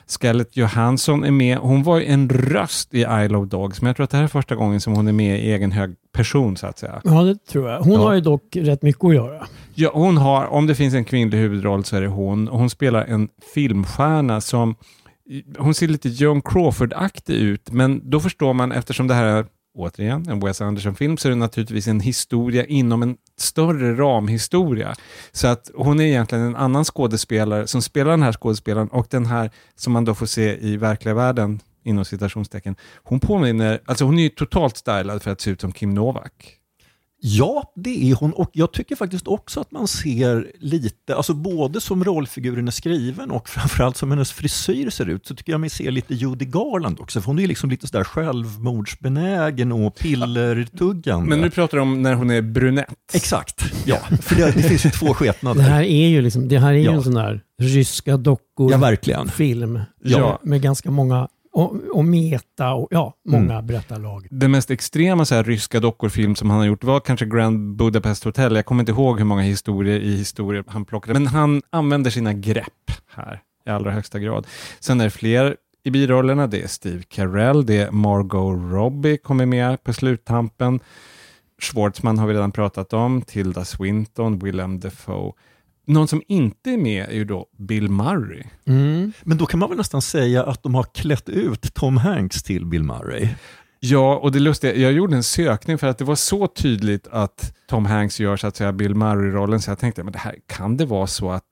Scarlett 0.06 0.58
Johansson 0.58 1.24
är 1.24 1.32
med. 1.32 1.58
Hon 1.58 1.84
var 1.84 2.00
ju 2.00 2.06
en 2.06 2.30
röst 2.30 2.94
i 2.94 3.00
Isle 3.02 3.38
of 3.38 3.50
Dogs, 3.50 3.82
men 3.82 3.88
jag 3.88 3.96
tror 3.96 4.04
att 4.04 4.10
det 4.10 4.18
här 4.18 4.24
är 4.24 4.28
första 4.28 4.56
gången 4.56 4.82
som 4.82 4.94
hon 4.94 5.08
är 5.08 5.12
med 5.12 5.40
i 5.40 5.52
egen 5.52 5.72
hög 5.72 5.96
person, 6.14 6.58
så 6.58 6.68
att 6.68 6.80
säga. 6.80 7.02
Ja, 7.04 7.24
det 7.24 7.46
tror 7.46 7.70
jag. 7.70 7.80
Hon 7.80 7.94
Ja. 7.94 8.00
har 8.00 8.14
ju 8.14 8.22
dock 8.22 8.56
rätt 8.56 8.82
mycket 8.82 9.04
att 9.04 9.14
göra. 9.16 9.48
Ja, 9.76 9.92
hon 9.94 10.18
har, 10.18 10.46
om 10.46 10.68
det 10.68 10.76
finns 10.76 10.94
en 10.94 11.06
kvinnlig 11.06 11.38
huvudroll 11.38 11.84
så 11.84 11.96
är 11.96 12.02
det 12.02 12.08
hon. 12.08 12.48
Hon 12.48 12.70
spelar 12.70 13.06
en 13.06 13.30
filmstjärna 13.54 14.42
som, 14.42 14.76
hon 15.58 15.74
ser 15.74 15.88
lite 15.88 16.10
Joan 16.10 16.42
Crawford-aktig 16.42 17.34
ut, 17.34 17.72
men 17.72 18.10
då 18.10 18.20
förstår 18.20 18.54
man 18.54 18.72
eftersom 18.72 19.08
det 19.08 19.14
här 19.14 19.26
är 19.26 19.46
återigen 19.74 20.30
en 20.30 20.40
Wes 20.40 20.62
Anderson-film 20.62 21.18
så 21.18 21.28
är 21.28 21.30
det 21.30 21.36
naturligtvis 21.36 21.88
en 21.88 22.00
historia 22.00 22.66
inom 22.66 23.04
en 23.04 23.18
större 23.38 23.96
ramhistoria. 23.96 24.96
Så 25.32 25.48
att 25.48 25.72
hon 25.76 26.00
är 26.00 26.04
egentligen 26.04 26.44
en 26.44 26.56
annan 26.56 26.86
skådespelare 26.86 27.68
som 27.68 27.82
spelar 27.82 28.12
den 28.12 28.24
här 28.24 28.34
skådespelaren 28.34 28.88
och 28.88 29.08
den 29.10 29.26
här 29.26 29.52
som 29.76 29.94
man 29.94 30.06
då 30.06 30.16
får 30.16 30.26
se 30.26 30.58
i 30.68 30.78
verkliga 30.78 31.14
världen 31.14 31.60
inom 31.84 32.06
citationstecken. 32.06 32.76
Hon 32.96 33.20
påminner, 33.20 33.82
alltså 33.86 34.06
hon 34.06 34.20
är 34.20 34.24
ju 34.24 34.30
totalt 34.30 34.78
stylad 34.78 35.22
för 35.22 35.32
att 35.32 35.42
se 35.42 35.52
ut 35.52 35.62
som 35.62 35.72
Kim 35.72 35.94
Novak. 35.94 36.60
Ja, 37.26 37.72
det 37.76 38.12
är 38.12 38.16
hon 38.16 38.34
och 38.34 38.50
jag 38.54 38.74
tycker 38.74 38.96
faktiskt 38.96 39.28
också 39.28 39.60
att 39.60 39.72
man 39.72 39.88
ser 39.88 40.52
lite, 40.60 41.16
alltså 41.16 41.34
både 41.34 41.82
som 41.82 42.04
rollfiguren 42.04 42.68
är 42.68 42.72
skriven 42.72 43.32
och 43.32 43.50
framförallt 43.50 43.98
som 43.98 44.12
hennes 44.12 44.32
frisyr 44.32 44.90
ser 44.90 45.10
ut, 45.10 45.28
så 45.28 45.36
tycker 45.36 45.52
jag 45.52 45.62
mig 45.62 45.70
se 45.70 45.92
lite 45.92 46.14
Judy 46.14 46.46
Garland 46.46 47.00
också, 47.00 47.22
för 47.22 47.28
hon 47.28 47.38
är 47.38 47.42
ju 47.42 47.48
liksom 47.48 47.70
lite 47.70 47.88
sådär 47.88 48.04
självmordsbenägen 48.04 49.72
och 49.72 49.96
pillertuggande. 49.96 51.30
Men 51.30 51.40
nu 51.42 51.50
pratar 51.50 51.78
du 51.78 51.82
om 51.82 52.02
när 52.02 52.14
hon 52.14 52.30
är 52.30 52.42
brunett. 52.42 52.88
Exakt, 53.14 53.64
ja, 53.86 53.98
för 54.22 54.36
det, 54.36 54.52
det 54.56 54.64
finns 54.64 54.86
ju 54.86 54.90
två 54.90 55.14
skepnader. 55.14 55.62
Det 55.64 55.70
här 55.70 55.84
är 55.84 56.08
ju, 56.08 56.22
liksom, 56.22 56.48
det 56.48 56.60
här 56.60 56.70
är 56.70 56.78
ju 56.78 56.84
Ja. 56.84 56.92
en 56.94 57.04
sån 57.04 57.14
där 57.14 57.42
ryska 57.62 58.18
dockor 58.18 58.72
Ja, 58.72 60.20
Ja. 60.20 60.40
med 60.44 60.62
ganska 60.62 60.92
många, 60.92 61.28
och, 61.54 61.76
och 61.94 62.06
meta 62.06 62.74
och 62.74 62.88
ja, 62.92 63.14
många 63.26 63.54
Mm. 63.54 63.68
berättarlag. 63.68 64.28
Den 64.32 64.52
mest 64.52 64.72
extrema 64.72 65.26
så 65.26 65.36
här, 65.36 65.44
ryska 65.44 65.80
dockorfilm 65.80 66.36
som 66.36 66.50
han 66.50 66.60
har 66.60 66.66
gjort 66.66 66.84
var 66.84 67.00
kanske 67.00 67.26
Grand 67.26 67.76
Budapest 67.76 68.24
Hotel. 68.24 68.56
Jag 68.56 68.66
kommer 68.66 68.82
inte 68.82 68.92
ihåg 68.92 69.18
hur 69.18 69.26
många 69.26 69.42
historier 69.42 70.00
i 70.00 70.16
historier 70.16 70.64
han 70.68 70.86
plockade, 70.86 71.14
men 71.20 71.28
han 71.28 71.62
använder 71.70 72.12
sina 72.12 72.34
grepp 72.34 72.92
här 73.08 73.42
i 73.66 73.70
allra 73.70 73.92
högsta 73.92 74.20
grad. 74.20 74.48
Sen 74.80 75.00
är 75.02 75.04
det 75.06 75.10
fler 75.12 75.58
i 75.84 75.92
birollerna. 75.92 76.48
Det 76.48 76.62
är 76.62 76.68
Steve 76.68 77.04
Carell, 77.04 77.66
det 77.66 77.78
är 77.78 77.92
Margot 77.92 78.72
Robbie 78.74 79.18
kommer 79.18 79.46
med 79.46 79.84
på 79.84 79.94
sluttampen. 79.94 80.80
Schwartzman 81.62 82.18
har 82.20 82.28
vi 82.28 82.34
redan 82.34 82.52
pratat 82.52 82.94
om, 82.94 83.22
Tilda 83.22 83.66
Swinton, 83.66 84.40
Willem 84.40 84.80
Dafoe. 84.80 85.32
Någon 85.88 86.08
som 86.08 86.22
inte 86.28 86.72
är 86.72 86.78
med 86.78 87.10
är 87.10 87.14
ju 87.14 87.26
då 87.26 87.46
Bill 87.58 87.90
Murray. 87.90 88.44
Men 89.24 89.38
då 89.38 89.46
kan 89.46 89.60
man 89.60 89.70
väl 89.70 89.78
nästan 89.78 90.02
säga 90.02 90.44
att 90.44 90.64
de 90.64 90.76
har 90.76 90.84
klätt 90.84 91.30
ut 91.30 91.74
Tom 91.74 91.98
Hanks 91.98 92.44
till 92.44 92.66
Bill 92.66 92.84
Murray. 92.84 93.28
Ja, 93.80 94.18
och 94.18 94.32
det 94.32 94.40
lustiga, 94.40 94.76
jag 94.76 94.92
gjorde 94.94 95.16
en 95.16 95.24
sökning 95.24 95.78
för 95.78 95.88
att 95.88 95.98
det 95.98 96.06
var 96.06 96.16
så 96.16 96.48
tydligt 96.48 97.08
att 97.08 97.56
Tom 97.68 97.86
Hanks 97.86 98.20
gör 98.20 98.38
så 98.38 98.48
att 98.48 98.56
säga 98.56 98.74
Bill 98.74 98.96
Murray-rollen, 98.96 99.62
så 99.62 99.72
jag 99.72 99.80
tänkte, 99.80 100.04
men 100.04 100.14
det 100.14 100.20
här, 100.20 100.36
kan 100.48 100.78
det 100.78 100.86
vara 100.86 101.08
så 101.08 101.32
att 101.32 101.44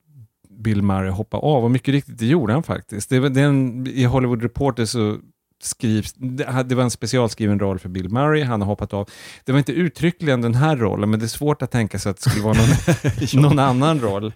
Bill 0.60 0.82
Murray 0.82 1.10
hoppar 1.10 1.40
av? 1.40 1.64
Och 1.64 1.72
mycket 1.72 1.92
riktigt, 1.92 2.18
det 2.18 2.26
gjorde 2.26 2.54
han 2.54 2.64
faktiskt. 2.64 3.10
Det 3.10 3.20
var, 3.20 3.30
det 3.30 3.42
är 3.42 3.46
en, 3.46 3.88
I 3.88 4.04
Hollywood 4.04 4.42
Reporter 4.42 4.86
så 4.86 5.18
skrivs, 5.66 6.14
det, 6.14 6.76
var 6.76 6.84
en 6.84 6.92
specialskriven 6.92 7.60
roll 7.60 7.80
för 7.80 7.90
Bill 7.90 8.10
Murray, 8.10 8.44
han 8.44 8.62
har 8.62 8.68
hoppat 8.68 8.94
av. 8.94 9.10
Det 9.46 9.52
var 9.52 9.60
inte 9.60 9.72
uttryckligen 9.72 10.42
den 10.42 10.56
här 10.56 10.78
rollen, 10.78 11.10
men 11.10 11.20
det 11.20 11.26
är 11.26 11.28
svårt 11.28 11.62
att 11.62 11.72
tänka 11.72 12.00
sig 12.00 12.10
att 12.10 12.18
det 12.18 12.30
skulle 12.30 12.44
vara 12.46 12.58
någon, 12.58 13.42
någon 13.42 13.60
annan 13.60 14.00
roll. 14.00 14.34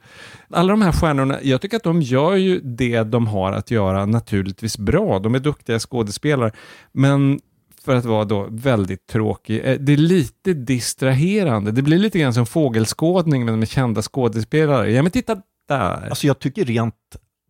Alla 0.49 0.73
de 0.73 0.81
här 0.81 0.91
stjärnorna, 0.91 1.39
jag 1.41 1.61
tycker 1.61 1.77
att 1.77 1.83
de 1.83 2.01
gör 2.01 2.35
ju 2.35 2.59
det 2.59 3.03
de 3.03 3.27
har 3.27 3.51
att 3.51 3.71
göra 3.71 4.05
naturligtvis 4.05 4.77
bra. 4.77 5.19
De 5.19 5.35
är 5.35 5.39
duktiga 5.39 5.79
skådespelare, 5.79 6.51
men 6.91 7.39
för 7.85 7.95
att 7.95 8.05
vara 8.05 8.25
då 8.25 8.47
väldigt 8.49 9.07
tråkig. 9.07 9.61
Eh, 9.65 9.77
Det 9.79 9.93
är 9.93 9.97
lite 9.97 10.53
distraherande. 10.53 11.71
Det 11.71 11.81
blir 11.81 11.97
lite 11.97 12.19
grann 12.19 12.33
som 12.33 12.45
fågelskådning 12.45 13.45
men 13.45 13.59
med 13.59 13.69
kända 13.69 14.01
skådespelare. 14.01 14.91
Ja 14.91 15.01
men 15.01 15.11
titta 15.11 15.38
där. 15.67 16.09
Alltså 16.09 16.27
jag 16.27 16.39
tycker 16.39 16.65
rent 16.65 16.95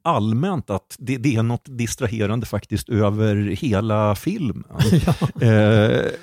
allmänt 0.06 0.70
att 0.70 0.96
det, 1.00 1.18
det 1.18 1.36
är 1.36 1.44
något 1.44 1.66
distraherande 1.66 2.46
faktiskt 2.46 2.90
över 2.90 3.36
hela 3.36 4.16
filmen. 4.16 4.64
Eh, 5.42 5.50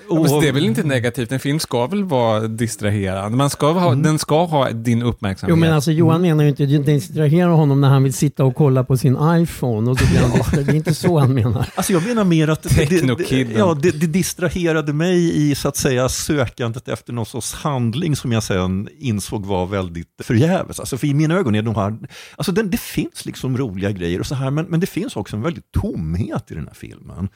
Ja, 0.09 0.23
men 0.23 0.41
det 0.41 0.49
är 0.49 0.53
väl 0.53 0.65
inte 0.67 0.83
negativt? 0.83 1.33
En 1.33 1.41
film 1.41 1.59
ska 1.59 1.87
väl 1.87 2.05
vara 2.05 2.41
distraherande? 2.41 3.37
Man 3.37 3.51
ska 3.51 3.73
ha, 3.73 3.95
Den 3.95 4.19
ska 4.19 4.45
ha 4.45 4.71
din 4.71 5.03
uppmärksamhet. 5.03 5.51
Jo 5.51 5.57
men 5.57 5.73
alltså 5.73 5.93
Johan 5.93 6.23
menar 6.23 6.45
ju 6.45 6.51
inte, 6.51 6.67
det 6.67 6.79
distraherar 6.79 7.49
honom 7.51 7.81
när 7.81 7.89
han 7.89 8.03
vill 8.03 8.13
sitta 8.15 8.45
och 8.45 8.55
kolla 8.57 8.85
på 8.85 8.97
sin 8.97 9.17
iPhone 9.23 9.91
och 9.91 9.99
så 9.99 10.07
blir 10.07 10.19
han. 10.21 10.65
Det 10.65 10.73
är 10.73 10.75
inte 10.75 10.95
så 10.95 11.19
han 11.19 11.35
menar. 11.35 11.69
Alltså 11.75 11.93
jag 11.93 12.07
menar 12.07 12.25
mer 12.25 12.49
att 12.49 12.63
det, 12.63 12.85
det, 12.85 13.53
ja, 13.59 13.77
det, 13.83 13.91
det 13.91 14.07
distraherade 14.07 14.93
mig 14.93 15.51
i 15.51 15.55
så 15.55 15.69
att 15.69 15.77
säga 15.77 16.09
sökandet 16.09 16.89
efter 16.89 17.13
någon 17.13 17.27
sorts 17.27 17.53
handling 17.55 18.17
som 18.17 18.33
jag 18.33 18.43
sen 18.43 18.89
insåg 18.99 19.47
var 19.47 19.67
väldigt 19.67 20.09
förgäves. 20.23 20.81
Alltså 20.81 20.97
för 20.99 21.07
i 21.07 21.15
mina 21.15 21.35
ögon 21.35 21.55
är 21.55 21.63
de 21.63 21.75
här, 21.75 21.99
alltså 22.37 22.53
den, 22.53 22.71
det 22.71 22.81
finns 22.81 23.25
liksom 23.27 23.57
roliga 23.73 23.91
grejer 23.93 24.21
och 24.21 24.27
så 24.27 24.35
här, 24.35 24.51
men, 24.51 24.65
men 24.65 24.81
det 24.81 24.87
finns 24.87 25.17
också 25.17 25.37
en 25.37 25.43
väldigt 25.43 25.73
tomhet 25.73 26.51
i 26.51 26.55
den 26.55 26.67
här 26.67 26.75
filmen. 26.75 27.29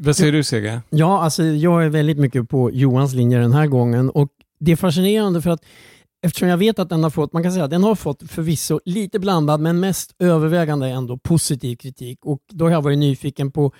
Vad 0.00 0.16
säger 0.16 0.32
du 0.32 0.44
Sege? 0.44 0.80
Ja, 0.90 1.22
alltså 1.22 1.44
jag 1.44 1.84
är 1.84 1.88
väldigt 1.88 2.18
mycket 2.18 2.48
på 2.48 2.70
Johans 2.70 3.14
linje 3.14 3.38
den 3.38 3.52
här 3.52 3.66
gången 3.66 4.10
och 4.10 4.28
det 4.60 4.72
är 4.72 4.76
fascinerande 4.76 5.42
för 5.42 5.50
att 5.50 5.64
eftersom 6.22 6.48
jag 6.48 6.56
vet 6.56 6.78
att 6.78 6.88
den 6.88 7.02
har 7.02 7.10
fått, 7.10 7.32
man 7.32 7.42
kan 7.42 7.52
säga 7.52 7.64
att 7.64 7.70
den 7.70 7.84
har 7.84 7.94
fått 7.94 8.30
förvisso 8.30 8.80
lite 8.84 9.18
blandad 9.18 9.60
men 9.60 9.80
mest 9.80 10.14
övervägande 10.18 10.88
ändå 10.88 11.18
positiv 11.18 11.76
kritik 11.76 12.18
och 12.24 12.40
då 12.48 12.64
har 12.64 12.72
jag 12.72 12.82
varit 12.82 12.98
nyfiken 12.98 13.50
på 13.50 13.72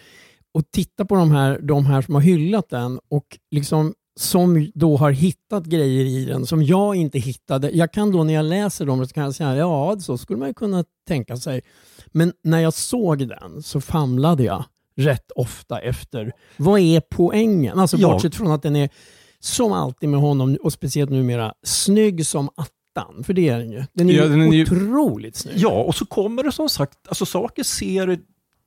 att 0.59 0.73
titta 0.73 1.05
på 1.05 1.15
de 1.15 1.31
här, 1.31 1.59
de 1.63 1.87
här 1.87 2.03
som 2.03 2.15
har 2.15 2.23
hyllat 2.23 2.71
den 2.71 3.01
och 3.11 3.39
liksom 3.51 3.95
som 4.21 4.71
då 4.75 4.97
har 4.97 5.11
hittat 5.11 5.65
grejer 5.65 6.05
i 6.05 6.25
den 6.25 6.47
som 6.47 6.63
jag 6.63 6.97
inte 6.97 7.19
hittade. 7.19 7.71
Jag 7.71 7.93
kan 7.93 8.13
då 8.13 8.25
när 8.25 8.35
jag 8.35 8.45
läser 8.45 8.87
dem 8.87 9.07
så 9.07 9.15
kan 9.15 9.25
jag 9.25 9.35
säga 9.35 9.57
ja, 9.57 9.97
så 10.01 10.19
skulle 10.19 10.39
man 10.39 10.49
ju 10.49 10.55
kunna 10.55 10.85
tänka 11.09 11.37
sig. 11.37 11.61
Men 12.07 12.33
när 12.45 12.59
jag 12.61 12.75
såg 12.75 13.29
den 13.29 13.63
så 13.63 13.81
famlade 13.81 14.43
jag 14.43 14.65
rätt 14.97 15.31
ofta 15.37 15.79
efter 15.81 16.33
vad 16.57 16.81
är 16.81 17.03
poängen? 17.11 17.79
Alltså 17.79 17.97
Ja. 17.97 18.13
bortsett 18.13 18.35
från 18.35 18.51
att 18.51 18.63
den 18.63 18.77
är 18.77 18.89
som 19.41 19.73
alltid 19.73 20.09
med 20.09 20.21
honom 20.21 20.57
och 20.63 20.73
speciellt 20.73 21.11
numera 21.11 21.53
snygg 21.63 22.27
som 22.27 22.49
attan. 22.49 23.25
För 23.25 23.33
det 23.33 23.49
är 23.49 23.59
den 23.59 23.71
ju. 23.73 23.85
Den 23.93 24.09
är, 24.11 24.15
Ja, 24.15 24.23
ju 24.25 24.29
den 24.31 24.41
är 24.43 24.53
ju- 24.53 24.63
otroligt 24.63 25.37
snygg. 25.37 25.55
Ja, 25.59 25.71
och 25.83 25.95
så 25.95 26.07
kommer 26.07 26.43
det 26.43 26.53
som 26.53 26.69
sagt, 26.69 26.99
alltså 27.09 27.27
saker 27.27 27.63
ser 27.63 28.19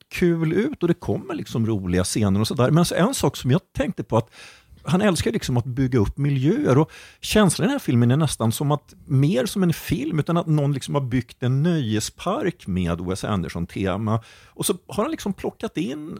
kul 0.10 0.53
ut 0.53 0.81
och 0.81 0.88
det 0.88 0.93
kommer 0.93 1.34
liksom 1.36 1.65
roliga 1.67 2.03
scener 2.03 2.39
och 2.39 2.47
sådär. 2.47 2.69
Men 2.69 2.77
alltså 2.77 2.95
en 2.95 3.13
sak 3.13 3.38
som 3.38 3.51
jag 3.51 3.62
tänkte 3.77 4.03
på 4.03 4.17
att 4.17 4.29
han 4.85 5.01
älskar 5.01 5.31
liksom 5.31 5.57
att 5.57 5.65
bygga 5.65 5.99
upp 5.99 6.17
miljöer 6.17 6.77
och 6.77 6.91
känslan 7.21 7.65
i 7.65 7.67
den 7.67 7.71
här 7.71 7.79
filmen 7.79 8.11
är 8.11 8.17
nästan 8.17 8.51
som 8.51 8.71
att, 8.71 8.93
mer 9.05 9.45
som 9.45 9.63
en 9.63 9.73
film, 9.73 10.19
utan 10.19 10.37
att 10.37 10.47
någon 10.47 10.73
liksom 10.73 10.95
har 10.95 11.01
byggt 11.01 11.43
en 11.43 11.63
nöjespark 11.63 12.67
med 12.67 13.01
Wes 13.01 13.23
Anderson-tema. 13.23 14.23
Och 14.45 14.65
så 14.65 14.73
har 14.87 15.03
han 15.03 15.11
liksom 15.11 15.33
plockat 15.33 15.77
in 15.77 16.19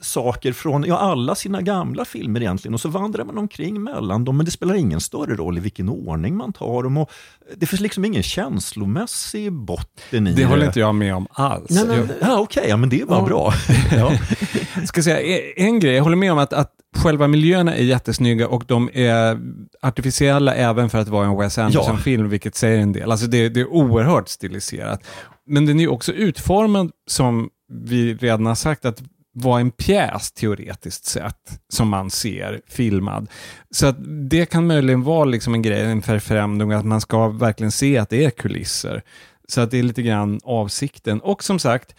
saker 0.00 0.52
från 0.52 0.84
ja, 0.84 0.98
alla 0.98 1.34
sina 1.34 1.62
gamla 1.62 2.04
filmer 2.04 2.40
egentligen 2.40 2.74
och 2.74 2.80
så 2.80 2.88
vandrar 2.88 3.24
man 3.24 3.38
omkring 3.38 3.82
mellan 3.82 4.24
dem 4.24 4.36
men 4.36 4.46
det 4.46 4.52
spelar 4.52 4.74
ingen 4.74 5.00
större 5.00 5.34
roll 5.34 5.56
i 5.58 5.60
vilken 5.60 5.88
ordning 5.88 6.36
man 6.36 6.52
tar 6.52 6.82
dem 6.82 6.96
och 6.96 7.10
det 7.56 7.66
finns 7.66 7.80
liksom 7.80 8.04
ingen 8.04 8.22
känslomässig 8.22 9.52
botten 9.52 10.26
i 10.26 10.32
Det 10.32 10.44
håller 10.44 10.66
inte 10.66 10.80
jag 10.80 10.94
med 10.94 11.14
om 11.14 11.26
alls. 11.30 11.70
Nej, 11.70 11.84
men- 11.86 11.96
Jag- 11.96 12.08
Ja, 12.20 12.38
okej, 12.40 12.64
ja, 12.68 12.76
men 12.76 12.88
det 12.88 13.04
var 13.04 13.16
Ja. 13.18 13.24
bra. 13.26 13.52
ja. 13.96 14.12
ska 14.86 15.02
säga 15.02 15.20
e- 15.20 15.52
en 15.56 15.80
grej, 15.80 15.94
jag 15.94 16.02
håller 16.02 16.16
med 16.16 16.32
om 16.32 16.38
att, 16.38 16.52
att 16.52 16.72
själva 16.96 17.28
miljöerna 17.28 17.74
är 17.76 17.84
jättesnygga 17.84 18.48
och 18.48 18.64
de 18.66 18.90
är 18.94 19.38
artificiella 19.82 20.54
även 20.54 20.90
för 20.90 20.98
att 20.98 21.08
vara 21.08 21.26
en 21.26 21.36
Wes 21.38 21.58
Anderson-film, 21.58 22.28
vilket 22.28 22.54
säger 22.54 22.78
en 22.78 22.92
del. 22.92 23.10
Alltså 23.10 23.26
det, 23.26 23.48
det 23.48 23.60
är 23.60 23.66
oerhört 23.68 24.28
stiliserat. 24.28 25.06
Men 25.46 25.66
den 25.66 25.80
är 25.80 25.88
också 25.88 26.12
utformad 26.12 26.90
som 27.06 27.48
vi 27.72 28.14
redan 28.14 28.46
har 28.46 28.54
sagt, 28.54 28.84
att 28.84 29.02
vara 29.38 29.60
en 29.60 29.70
pjäs 29.70 30.32
teoretiskt 30.32 31.04
sett, 31.04 31.60
som 31.68 31.88
man 31.88 32.10
ser 32.10 32.60
filmad. 32.66 33.28
Så 33.70 33.86
att 33.86 33.96
det 34.30 34.46
kan 34.46 34.66
möjligen 34.66 35.02
vara 35.02 35.24
liksom 35.24 35.54
en 35.54 35.62
grej, 35.62 35.80
en 35.80 36.02
förfrämning, 36.02 36.72
att 36.72 36.84
man 36.84 37.00
ska 37.00 37.28
verkligen 37.28 37.72
se 37.72 37.98
att 37.98 38.10
det 38.10 38.24
är 38.24 38.30
kulisser. 38.30 39.02
Så 39.48 39.60
att 39.60 39.70
det 39.70 39.78
är 39.78 39.82
lite 39.82 40.02
grann 40.02 40.40
avsikten. 40.44 41.20
Och 41.20 41.44
som 41.44 41.58
sagt, 41.58 41.94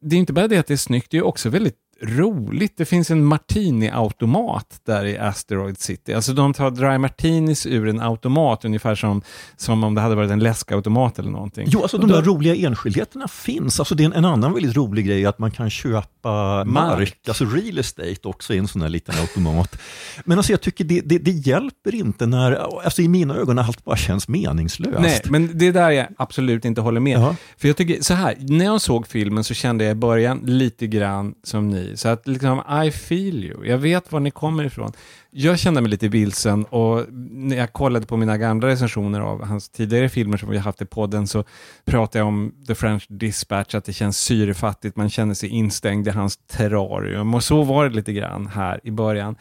det 0.00 0.16
är 0.16 0.20
inte 0.20 0.32
bara 0.32 0.48
det 0.48 0.58
att 0.58 0.66
det 0.66 0.74
är 0.74 0.78
snyggt, 0.78 1.10
det 1.10 1.16
är 1.16 1.26
också 1.26 1.48
väldigt 1.48 1.76
roligt. 2.02 2.76
Det 2.76 2.84
finns 2.84 3.10
en 3.10 3.24
martini-automat 3.24 4.80
där 4.86 5.04
i 5.04 5.18
Asteroid 5.18 5.80
City. 5.80 6.14
Alltså 6.14 6.32
de 6.32 6.54
tar 6.54 6.70
dry 6.70 6.98
martinis 6.98 7.66
ur 7.66 7.88
en 7.88 8.00
automat, 8.00 8.64
ungefär 8.64 8.94
som, 8.94 9.22
som 9.56 9.84
om 9.84 9.94
det 9.94 10.00
hade 10.00 10.14
varit 10.14 10.30
en 10.30 10.38
läskautomat 10.38 11.18
eller 11.18 11.30
någonting. 11.30 11.66
Jo, 11.70 11.82
alltså 11.82 11.98
de 11.98 12.10
där 12.10 12.22
roliga 12.22 12.54
enskildheterna 12.54 13.28
finns. 13.28 13.80
Alltså 13.80 13.94
det 13.94 14.04
är 14.04 14.12
en, 14.12 14.24
annan 14.24 14.54
väldigt 14.54 14.76
rolig 14.76 15.06
grej 15.06 15.26
att 15.26 15.38
man 15.38 15.50
kan 15.50 15.70
köpa 15.70 16.64
mark, 16.64 16.98
Mark. 16.98 17.28
alltså 17.28 17.44
real 17.44 17.78
estate 17.78 18.28
också 18.28 18.54
i 18.54 18.58
en 18.58 18.68
sån 18.68 18.82
här 18.82 18.88
liten 18.88 19.14
automat. 19.20 19.78
Men 20.24 20.38
alltså 20.38 20.52
jag 20.52 20.60
tycker 20.60 20.84
det, 20.84 21.00
det, 21.00 21.18
det 21.18 21.30
hjälper 21.30 21.94
inte 21.94 22.26
när, 22.26 22.52
alltså 22.84 23.02
i 23.02 23.08
mina 23.08 23.36
ögon, 23.36 23.58
allt 23.58 23.84
bara 23.84 23.96
känns 23.96 24.28
meningslöst. 24.28 25.00
Nej, 25.00 25.20
men 25.24 25.58
det 25.58 25.66
är 25.66 25.72
där 25.72 25.90
jag 25.90 26.06
absolut 26.18 26.64
inte 26.64 26.80
håller 26.80 27.00
med. 27.00 27.34
För 27.56 27.68
jag 27.68 27.76
tycker, 27.76 28.02
så 28.02 28.14
här, 28.14 28.36
när 28.38 28.64
jag 28.64 28.80
såg 28.80 29.06
filmen 29.06 29.44
så 29.44 29.54
kände 29.54 29.84
jag 29.84 29.92
i 29.92 29.94
början 29.94 30.40
lite 30.44 30.86
grann 30.86 31.34
som 31.42 31.68
ni. 31.68 31.89
Så 31.96 32.08
att 32.08 32.26
liksom, 32.26 32.62
I 32.84 32.90
feel 32.90 33.44
you. 33.44 33.66
Jag 33.66 33.78
vet 33.78 34.12
var 34.12 34.20
ni 34.20 34.30
kommer 34.30 34.64
ifrån. 34.64 34.92
Jag 35.30 35.58
kände 35.58 35.80
mig 35.80 35.90
lite 35.90 36.08
vilsen 36.08 36.64
och 36.64 37.06
när 37.30 37.56
jag 37.56 37.72
kollade 37.72 38.06
på 38.06 38.16
mina 38.16 38.38
gamla 38.38 38.68
recensioner 38.68 39.20
av 39.20 39.44
hans 39.44 39.68
tidigare 39.68 40.08
filmer 40.08 40.36
som 40.36 40.50
vi 40.50 40.56
har 40.56 40.64
haft 40.64 40.82
i 40.82 40.86
podden 40.86 41.26
så 41.26 41.44
pratade 41.84 42.18
jag 42.18 42.28
om 42.28 42.54
The 42.66 42.74
French 42.74 43.06
Dispatch, 43.08 43.74
att 43.74 43.84
det 43.84 43.92
känns 43.92 44.18
syrefattigt, 44.18 44.96
man 44.96 45.10
känner 45.10 45.34
sig 45.34 45.48
instängd 45.48 46.08
i 46.08 46.10
hans 46.10 46.36
terrarium 46.36 47.34
och 47.34 47.44
så 47.44 47.62
var 47.62 47.88
det 47.88 47.94
lite 47.94 48.12
grann 48.12 48.46
här 48.46 48.80
i 48.84 48.90
början. 48.90 49.36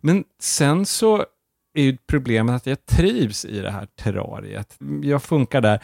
Men 0.00 0.24
sen 0.40 0.86
så 0.86 1.24
är 1.74 1.82
ju 1.82 1.96
problemet 2.06 2.56
att 2.56 2.66
jag 2.66 2.86
trivs 2.86 3.44
i 3.44 3.60
det 3.60 3.70
här 3.70 3.88
terrariet. 4.02 4.78
Jag 5.02 5.22
funkar 5.22 5.60
där. 5.60 5.80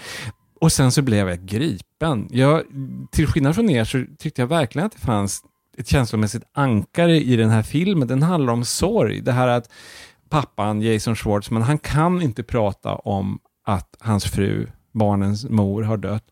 Och 0.60 0.72
sen 0.72 0.92
så 0.92 1.02
blev 1.02 1.28
jag 1.28 1.46
gripen. 1.46 2.28
Jag, 2.30 2.62
till 3.10 3.26
skillnad 3.26 3.54
från 3.54 3.70
er 3.70 3.84
så 3.84 4.04
tyckte 4.18 4.42
jag 4.42 4.46
verkligen 4.46 4.86
att 4.86 4.92
det 4.92 4.98
fanns 4.98 5.42
ett 5.80 5.88
känslomässigt 5.88 6.42
ankare 6.52 7.16
i 7.16 7.36
den 7.36 7.50
här 7.50 7.62
filmen. 7.62 8.08
Den 8.08 8.22
handlar 8.22 8.52
om 8.52 8.64
sorg. 8.64 9.20
Det 9.20 9.32
här 9.32 9.48
att 9.48 9.70
pappan, 10.28 10.82
Jason 10.82 11.16
Schwartzman, 11.16 11.62
han 11.62 11.78
kan 11.78 12.22
inte 12.22 12.42
prata 12.42 12.94
om 12.94 13.38
att 13.66 13.96
hans 14.00 14.24
fru, 14.24 14.66
barnens 14.92 15.48
mor, 15.48 15.82
har 15.82 15.96
dött. 15.96 16.24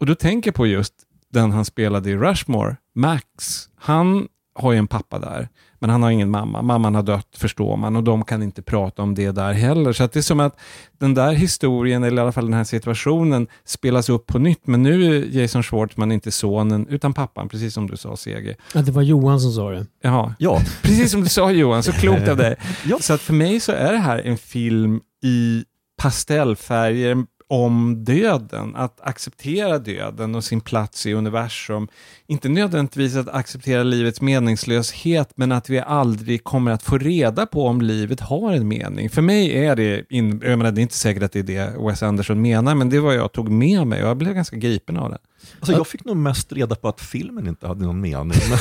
Och 0.00 0.06
då 0.06 0.14
tänker 0.14 0.48
jag 0.48 0.54
på 0.54 0.66
just 0.66 0.94
den 1.32 1.52
han 1.52 1.64
spelade 1.64 2.10
i 2.10 2.16
Rushmore, 2.16 2.76
Max. 2.94 3.64
Han 3.76 4.28
har 4.54 4.72
ju 4.72 4.78
en 4.78 4.86
pappa 4.86 5.18
där, 5.18 5.48
men 5.78 5.90
han 5.90 6.02
har 6.02 6.10
ingen 6.10 6.30
mamma. 6.30 6.62
Mamman 6.62 6.94
har 6.94 7.02
dött, 7.02 7.28
förstår 7.36 7.76
man, 7.76 7.96
och 7.96 8.02
de 8.02 8.24
kan 8.24 8.42
inte 8.42 8.62
prata 8.62 9.02
om 9.02 9.14
det 9.14 9.30
där 9.30 9.52
heller. 9.52 9.92
Så 9.92 10.04
att 10.04 10.12
det 10.12 10.20
är 10.20 10.22
som 10.22 10.40
att 10.40 10.60
den 10.98 11.14
där 11.14 11.32
historien, 11.32 12.04
eller 12.04 12.16
i 12.16 12.20
alla 12.20 12.32
fall 12.32 12.44
den 12.44 12.54
här 12.54 12.64
situationen, 12.64 13.46
spelas 13.64 14.08
upp 14.08 14.26
på 14.26 14.38
nytt. 14.38 14.66
Men 14.66 14.82
nu 14.82 15.16
är 15.16 15.40
Jason 15.40 15.62
Schwartzman 15.62 16.12
inte 16.12 16.30
sonen, 16.30 16.86
utan 16.88 17.14
pappan, 17.14 17.48
precis 17.48 17.74
som 17.74 17.86
du 17.90 17.96
sa, 17.96 18.16
CG. 18.16 18.56
Att 18.74 18.86
det 18.86 18.92
var 18.92 19.02
Johan 19.02 19.40
som 19.40 19.52
sa 19.52 19.70
det. 19.70 19.86
Jaha. 20.02 20.34
Ja. 20.38 20.60
Precis 20.82 21.10
som 21.10 21.20
du 21.20 21.28
sa 21.28 21.50
Johan, 21.50 21.82
så 21.82 21.92
klokt 21.92 22.28
av 22.28 22.36
dig. 22.36 22.56
Så 23.00 23.14
att 23.14 23.20
för 23.20 23.34
mig 23.34 23.60
så 23.60 23.72
är 23.72 23.92
det 23.92 23.98
här 23.98 24.18
en 24.18 24.38
film 24.38 25.00
i 25.22 25.64
pastellfärger 26.02 27.24
om 27.48 28.04
döden, 28.04 28.76
att 28.76 29.00
acceptera 29.00 29.78
döden 29.78 30.34
och 30.34 30.44
sin 30.44 30.60
plats 30.60 31.06
i 31.06 31.12
universum. 31.12 31.88
Inte 32.26 32.48
nödvändigtvis 32.48 33.16
att 33.16 33.28
acceptera 33.28 33.82
livets 33.82 34.20
meningslöshet, 34.20 35.32
men 35.34 35.52
att 35.52 35.68
vi 35.70 35.78
aldrig 35.78 36.44
kommer 36.44 36.70
att 36.70 36.82
få 36.82 36.98
reda 36.98 37.46
på 37.46 37.66
om 37.66 37.80
livet 37.80 38.20
har 38.20 38.52
en 38.52 38.68
mening. 38.68 39.10
För 39.10 39.22
mig 39.22 39.64
är 39.64 39.76
det, 39.76 40.04
in, 40.10 40.40
jag 40.44 40.58
menar, 40.58 40.72
det 40.72 40.80
är 40.80 40.82
inte 40.82 40.94
säkert 40.94 41.22
att 41.22 41.32
det 41.32 41.38
är 41.38 41.42
det 41.42 41.74
Wes 41.78 42.02
Anderson 42.02 42.42
menar, 42.42 42.74
men 42.74 42.90
det 42.90 43.00
var 43.00 43.12
jag 43.12 43.32
tog 43.32 43.48
med 43.48 43.86
mig 43.86 44.02
och 44.02 44.08
jag 44.08 44.16
blev 44.16 44.34
ganska 44.34 44.56
gripen 44.56 44.96
av 44.96 45.10
det. 45.10 45.18
Alltså 45.60 45.72
jag 45.72 45.86
fick 45.86 46.04
nog 46.04 46.16
mest 46.16 46.52
reda 46.52 46.74
på 46.74 46.88
att 46.88 47.00
filmen 47.00 47.48
inte 47.48 47.66
hade 47.66 47.84
någon 47.84 48.00
mening. 48.00 48.38
Men... 48.50 48.58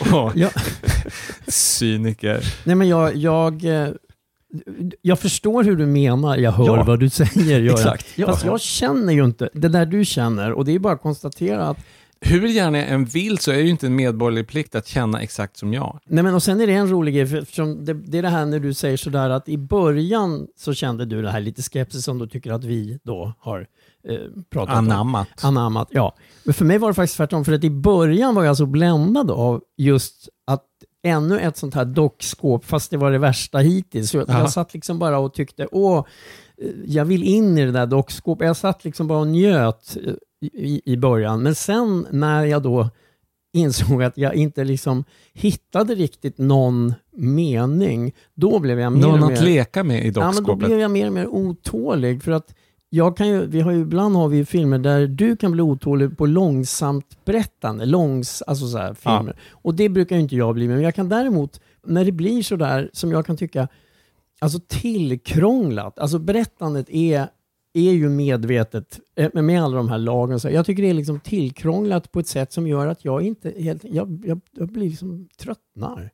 Åh, 0.12 0.32
Ja. 0.34 0.50
Cyniker. 1.48 2.54
Nej, 2.64 2.76
men 2.76 2.88
jag, 2.88 3.16
jag, 3.16 3.64
eh, 3.64 3.88
jag 5.02 5.18
förstår 5.18 5.64
hur 5.64 5.76
du 5.76 5.86
menar, 5.86 6.36
jag 6.36 6.52
hör 6.52 6.66
Ja. 6.66 6.84
vad 6.84 7.00
du 7.00 7.10
säger. 7.10 7.60
Gör 7.60 7.72
Exakt. 7.72 8.06
Jag. 8.18 8.28
Ja. 8.28 8.32
Fast 8.32 8.44
jag 8.44 8.60
känner 8.60 9.12
ju 9.12 9.24
inte 9.24 9.48
det 9.54 9.68
där 9.68 9.86
du 9.86 10.04
känner 10.04 10.52
och 10.52 10.64
det 10.64 10.72
är 10.74 10.78
bara 10.78 10.92
att 10.92 11.02
konstatera 11.02 11.68
att 11.68 11.78
Hur 12.24 12.46
gärna 12.48 12.78
jag 12.78 12.88
än 12.88 13.04
vill 13.04 13.38
så 13.38 13.50
är 13.50 13.54
det 13.56 13.62
ju 13.62 13.68
inte 13.70 13.86
en 13.86 13.96
medborgerlig 13.96 14.48
plikt 14.48 14.74
att 14.74 14.86
känna 14.86 15.20
exakt 15.22 15.56
som 15.56 15.72
jag. 15.72 15.98
Nej, 16.06 16.24
men 16.24 16.34
och 16.34 16.42
sen 16.42 16.60
är 16.60 16.66
det 16.66 16.72
en 16.72 16.88
rolig 16.90 17.14
grej, 17.14 17.26
för 17.26 17.84
det, 17.84 17.94
det 17.94 18.18
är 18.18 18.22
det 18.22 18.28
här 18.28 18.46
när 18.46 18.58
du 18.60 18.74
säger 18.74 18.96
sådär 18.96 19.30
att 19.30 19.48
i 19.48 19.58
början 19.58 20.46
så 20.56 20.74
kände 20.74 21.04
du 21.04 21.22
det 21.22 21.30
här 21.30 21.40
lite 21.40 21.62
skepsis 21.62 22.04
som 22.04 22.18
du 22.18 22.26
tycker 22.28 22.52
att 22.52 22.64
vi 22.64 22.98
då 23.04 23.32
har 23.38 23.66
eh, 24.08 24.16
pratat 24.50 24.76
Anammat. 24.76 25.28
om. 25.44 25.48
Anammat. 25.48 25.88
Ja. 25.90 26.14
Men 26.44 26.54
för 26.54 26.64
mig 26.64 26.78
var 26.78 26.88
det 26.88 26.94
faktiskt 26.94 27.16
tvärtom, 27.16 27.44
för 27.44 27.52
att 27.52 27.64
i 27.64 27.70
början 27.70 28.34
var 28.34 28.44
jag 28.44 28.56
så 28.56 28.66
bländad 28.66 29.30
av 29.30 29.62
just 29.76 30.28
att 30.46 30.62
ännu 31.02 31.40
ett 31.40 31.56
sånt 31.56 31.74
här 31.74 31.84
dockskåp, 31.84 32.64
fast 32.64 32.90
det 32.90 32.96
var 32.96 33.10
det 33.10 33.18
värsta 33.18 33.58
hittills. 33.58 34.10
Så 34.10 34.16
jag, 34.16 34.28
jag 34.28 34.50
satt 34.50 34.74
liksom 34.74 34.98
bara 34.98 35.18
och 35.18 35.34
tyckte, 35.34 35.68
åh, 35.72 36.04
eh, 36.62 36.70
jag 36.86 37.04
vill 37.04 37.22
in 37.22 37.58
i 37.58 37.64
det 37.64 37.72
där 37.72 37.86
dockskåpet. 37.86 38.46
Jag 38.46 38.56
satt 38.56 38.84
liksom 38.84 39.06
bara 39.06 39.18
och 39.18 39.26
njöt 39.26 39.96
eh, 40.06 40.12
i, 40.52 40.80
i 40.84 40.96
början. 40.96 41.42
Men 41.42 41.54
sen 41.54 42.06
när 42.10 42.44
jag 42.44 42.62
då 42.62 42.90
insåg 43.52 44.02
att 44.02 44.18
jag 44.18 44.34
inte 44.34 44.64
liksom 44.64 45.04
hittade 45.32 45.94
riktigt 45.94 46.38
någon 46.38 46.94
mening, 47.16 48.12
då 48.34 48.58
blev 48.58 48.80
jag 48.80 48.92
mer 48.92 49.00
Någon 49.00 49.22
och 49.22 49.28
mer... 49.28 49.36
att 49.36 49.44
leka 49.44 49.84
med 49.84 50.04
i 50.04 50.08
Ja, 50.08 50.12
men 50.12 50.12
då 50.14 50.20
dockskåpet. 50.20 50.66
blev 50.66 50.80
jag 50.80 50.90
mer 50.90 51.06
och 51.06 51.12
mer 51.12 51.26
otålig. 51.26 52.22
För 52.22 52.32
att 52.32 52.54
jag 52.94 53.16
kan 53.16 53.28
ju, 53.28 53.46
vi 53.46 53.60
har 53.60 53.72
ju, 53.72 53.80
ibland 53.80 54.16
har 54.16 54.28
vi 54.28 54.44
filmer 54.44 54.78
där 54.78 55.06
du 55.06 55.36
kan 55.36 55.52
bli 55.52 55.62
otålig 55.62 56.18
på 56.18 56.26
långsamt 56.26 57.24
berättande, 57.24 57.84
långs, 57.84 58.42
alltså 58.42 58.66
så 58.66 58.78
här 58.78 58.94
filmer. 58.94 59.36
Och 59.50 59.74
det 59.74 59.88
brukar 59.88 60.16
ju 60.16 60.22
inte 60.22 60.36
jag 60.36 60.54
bli, 60.54 60.68
men 60.68 60.82
jag 60.82 60.94
kan 60.94 61.08
däremot, 61.08 61.60
när 61.86 62.04
det 62.04 62.12
blir 62.12 62.42
så 62.42 62.56
där 62.56 62.90
som 62.92 63.12
jag 63.12 63.26
kan 63.26 63.36
tycka, 63.36 63.68
alltså 64.38 64.60
tillkrånglat, 64.66 65.98
alltså 65.98 66.18
berättandet 66.18 66.90
är, 66.90 67.26
är 67.72 67.92
ju 67.92 68.08
medvetet 68.08 69.00
eh, 69.16 69.42
med 69.42 69.64
alla 69.64 69.76
de 69.76 69.88
här 69.88 69.98
lagen. 69.98 70.40
Så 70.40 70.48
jag 70.50 70.66
tycker 70.66 70.82
det 70.82 70.90
är 70.90 70.94
liksom 70.94 71.20
tillkrånglat 71.20 72.12
på 72.12 72.20
ett 72.20 72.28
sätt 72.28 72.52
som 72.52 72.66
gör 72.66 72.86
att 72.86 73.04
jag 73.04 73.22
inte 73.22 73.54
helt, 73.58 73.84
jag, 73.84 74.22
jag, 74.26 74.40
jag 74.50 74.68
blir 74.68 74.88
liksom 74.88 75.28
tröttnar. 75.38 76.10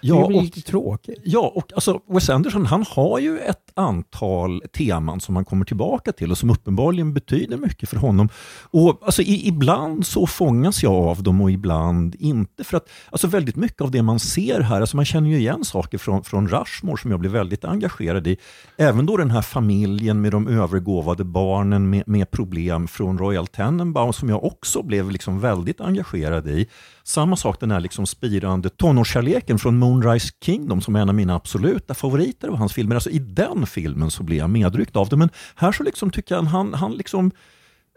Ja, 0.00 0.20
det 0.20 0.26
blir 0.28 0.36
och- 0.36 0.42
lite 0.42 0.60
tråkigt. 0.60 1.18
Ja, 1.24 1.52
och 1.54 1.72
alltså 1.74 2.00
Wes 2.08 2.30
Anderson 2.30 2.66
han 2.66 2.84
har 2.88 3.18
ju 3.18 3.38
ett 3.38 3.72
antal 3.74 4.62
teman 4.72 5.20
som 5.20 5.36
han 5.36 5.44
kommer 5.44 5.64
tillbaka 5.64 6.12
till 6.12 6.30
och 6.30 6.38
som 6.38 6.50
uppenbarligen 6.50 7.14
betyder 7.14 7.56
mycket 7.56 7.88
för 7.88 7.96
honom. 7.96 8.28
Och 8.70 8.98
alltså, 9.02 9.22
i, 9.22 9.48
Ibland 9.48 10.06
så 10.06 10.26
fångas 10.26 10.82
jag 10.82 10.92
av 10.94 11.22
dem 11.22 11.40
och 11.40 11.50
ibland 11.50 12.16
inte. 12.18 12.64
För 12.64 12.76
att 12.76 12.88
alltså, 13.10 13.26
väldigt 13.26 13.56
mycket 13.56 13.80
av 13.80 13.90
det 13.90 14.02
man 14.02 14.18
ser 14.18 14.60
här, 14.60 14.80
alltså, 14.80 14.96
man 14.96 15.04
känner 15.04 15.30
ju 15.30 15.36
igen 15.38 15.64
saker 15.64 15.98
från, 15.98 16.24
från 16.24 16.48
Rushmore 16.48 16.98
som 17.02 17.10
jag 17.10 17.20
blev 17.20 17.32
väldigt 17.32 17.64
engagerad 17.64 18.26
i. 18.26 18.36
Även 18.76 19.06
då 19.06 19.16
den 19.16 19.30
här 19.30 19.42
familjen 19.42 20.20
med 20.20 20.32
de 20.32 20.48
övergåvade 20.48 21.24
barnen 21.24 21.90
med, 21.90 22.08
med 22.08 22.30
problem 22.30 22.88
från 22.88 23.18
Royal 23.18 23.46
Tenenbaum 23.46 24.12
som 24.12 24.28
jag 24.28 24.44
också 24.44 24.82
blev 24.82 25.10
liksom 25.10 25.40
väldigt 25.40 25.80
engagerad 25.80 26.48
i. 26.48 26.68
Samma 27.08 27.36
sak 27.36 27.60
den 27.60 27.70
här 27.70 27.80
liksom 27.80 28.06
spirande 28.06 28.68
tonårskärleken 28.68 29.58
från 29.58 29.78
Moonrise 29.78 30.28
Kingdom 30.44 30.80
som 30.80 30.96
är 30.96 31.00
en 31.00 31.08
av 31.08 31.14
mina 31.14 31.34
absoluta 31.34 31.94
favoriter 31.94 32.48
av 32.48 32.56
hans 32.56 32.72
filmer. 32.72 32.94
Alltså 32.94 33.10
i 33.10 33.18
den 33.18 33.66
filmen 33.66 34.10
så 34.10 34.22
blir 34.22 34.38
jag 34.38 34.50
medryckt 34.50 34.96
av 34.96 35.08
det. 35.08 35.16
Men 35.16 35.30
här 35.56 35.72
så 35.72 35.82
liksom 35.82 36.10
tycker 36.10 36.34
jag 36.34 36.42
han, 36.42 36.74
han 36.74 36.92
liksom 36.92 37.30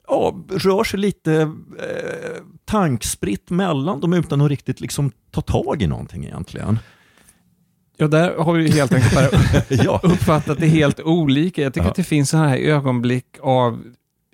ja, 0.08 0.36
rör 0.50 0.84
sig 0.84 1.00
lite 1.00 1.34
eh, 1.80 2.44
tankspritt 2.66 3.50
mellan 3.50 4.00
dem 4.00 4.14
utan 4.14 4.42
att 4.42 4.50
riktigt 4.50 4.82
liksom 4.82 5.12
ta 5.32 5.42
tag 5.42 5.82
i 5.82 5.88
någonting 5.88 6.26
egentligen. 6.26 6.80
Ja, 7.98 8.08
där 8.08 8.36
har 8.38 8.54
vi 8.54 8.72
helt 8.72 8.94
enkelt 8.94 9.14
bara 9.16 9.98
uppfattat 10.14 10.58
det 10.60 10.68
helt 10.68 11.00
olika. 11.00 11.62
Jag 11.62 11.74
tycker 11.74 11.86
Ja. 11.86 11.90
att 11.90 11.96
det 11.96 12.04
finns 12.04 12.30
så 12.30 12.38
här 12.38 12.58
ögonblick 12.58 13.26
av, 13.42 13.84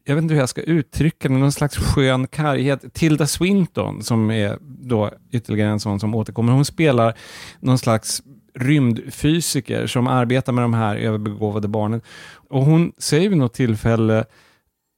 jag 0.07 0.15
vet 0.15 0.21
inte 0.21 0.33
hur 0.33 0.41
jag 0.41 0.49
ska 0.49 0.61
uttrycka 0.61 1.27
det, 1.29 1.33
någon 1.37 1.51
slags 1.51 1.77
skön 1.77 2.27
karghet. 2.27 2.93
Tilda 2.93 3.27
Swinton, 3.27 4.03
som 4.03 4.31
är 4.31 4.57
då 4.61 5.11
ytterligare 5.31 5.71
en 5.71 5.79
sån 5.79 5.99
som 5.99 6.15
återkommer, 6.15 6.53
hon 6.53 6.65
spelar 6.65 7.17
någon 7.59 7.77
slags 7.77 8.21
rymdfysiker 8.59 9.87
som 9.87 10.07
arbetar 10.07 10.53
med 10.53 10.63
de 10.63 10.73
här 10.73 10.95
överbegåvade 10.95 11.67
barnen. 11.67 12.01
Och 12.49 12.65
hon 12.65 12.91
säger 12.97 13.29
vid 13.29 13.37
något 13.37 13.53
tillfälle 13.53 14.25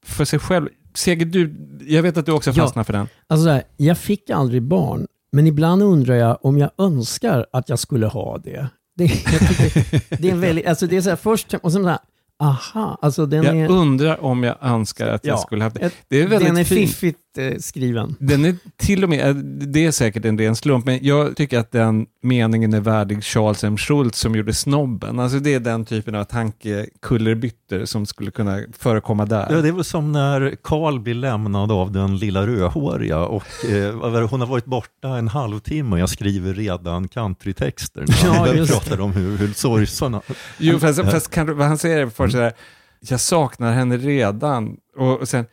för 0.06 0.24
sig 0.24 0.38
själv, 0.38 0.68
Seger, 0.94 1.26
du, 1.26 1.54
jag 1.86 2.02
vet 2.02 2.16
att 2.16 2.26
du 2.26 2.32
också 2.32 2.50
Ja. 2.50 2.54
fastnar 2.64 2.84
för 2.84 2.92
den. 2.92 3.08
Alltså 3.26 3.44
så 3.44 3.50
här, 3.50 3.62
jag 3.76 3.98
fick 3.98 4.30
aldrig 4.30 4.62
barn, 4.62 5.06
men 5.32 5.46
ibland 5.46 5.82
undrar 5.82 6.14
jag 6.14 6.38
om 6.44 6.58
jag 6.58 6.70
önskar 6.78 7.46
att 7.52 7.68
jag 7.68 7.78
skulle 7.78 8.06
ha 8.06 8.38
det. 8.38 8.68
Det, 8.96 9.08
tycker, 9.08 10.22
det 10.22 10.28
är 10.28 10.32
en 10.32 10.40
väldigt, 10.40 10.66
alltså 10.66 10.86
det 10.86 10.96
är 10.96 11.00
så 11.00 11.08
här, 11.08 11.16
först 11.16 11.54
och 11.54 11.72
sen 11.72 11.82
så 11.82 11.88
här, 11.88 11.98
aha, 12.40 12.98
alltså 13.02 13.26
den 13.26 13.44
Jag 13.44 13.56
är... 13.58 13.70
undrar 13.70 14.24
om 14.24 14.42
jag 14.44 14.56
önskar 14.60 15.08
att 15.08 15.24
jag 15.24 15.34
Ja, 15.34 15.38
skulle 15.38 15.64
haft 15.64 15.76
det. 15.76 15.90
Det 16.08 16.22
är 16.22 16.26
väldigt 16.26 16.48
den 16.48 16.56
är 16.56 16.64
fiffigt 16.64 17.29
skriven. 17.58 18.16
Den 18.18 18.44
är 18.44 18.56
till 18.76 19.04
och 19.04 19.10
med, 19.10 19.36
det 19.44 19.86
är 19.86 19.90
säkert 19.90 20.24
en 20.24 20.38
ren 20.38 20.56
slump, 20.56 20.84
men 20.86 20.98
jag 21.02 21.36
tycker 21.36 21.58
att 21.58 21.72
den 21.72 22.06
meningen 22.22 22.74
är 22.74 22.80
värdig 22.80 23.24
Charles 23.24 23.64
M. 23.64 23.76
Schultz 23.76 24.18
som 24.18 24.34
gjorde 24.34 24.54
Snobben. 24.54 25.18
Alltså 25.18 25.38
det 25.38 25.54
är 25.54 25.60
den 25.60 25.84
typen 25.84 26.14
av 26.14 26.24
tankekullerbyttor 26.24 27.84
som 27.84 28.06
skulle 28.06 28.30
kunna 28.30 28.60
förekomma 28.78 29.26
där. 29.26 29.46
Ja, 29.50 29.60
det 29.60 29.68
är 29.68 29.72
väl 29.72 29.84
som 29.84 30.12
när 30.12 30.56
Karl 30.62 31.00
blir 31.00 31.14
lämnad 31.14 31.72
av 31.72 31.92
den 31.92 32.18
lilla 32.18 32.46
rödhåriga 32.46 33.18
och 33.18 33.64
eh, 33.64 34.12
det, 34.12 34.22
hon 34.22 34.40
har 34.40 34.46
varit 34.46 34.64
borta 34.64 35.08
en 35.08 35.28
halvtimme 35.28 35.92
och 35.92 36.00
jag 36.00 36.08
skriver 36.08 36.54
redan 36.54 37.08
countrytexter. 37.08 38.04
Ja, 38.24 38.54
just 38.54 38.72
pratar 38.72 39.00
om 39.00 39.12
hur, 39.12 39.36
hur 39.36 39.52
sorgsen... 39.52 40.20
Jo, 40.58 40.78
fast, 40.78 41.00
fast 41.00 41.30
kan, 41.30 41.56
vad 41.56 41.66
han 41.66 41.78
säger 41.78 41.98
är 41.98 42.06
först 42.06 42.32
sådär, 42.32 42.52
jag 43.00 43.20
saknar 43.20 43.72
henne 43.72 43.96
redan. 43.96 44.76
Och, 44.96 45.20
och 45.20 45.28
sen, 45.28 45.46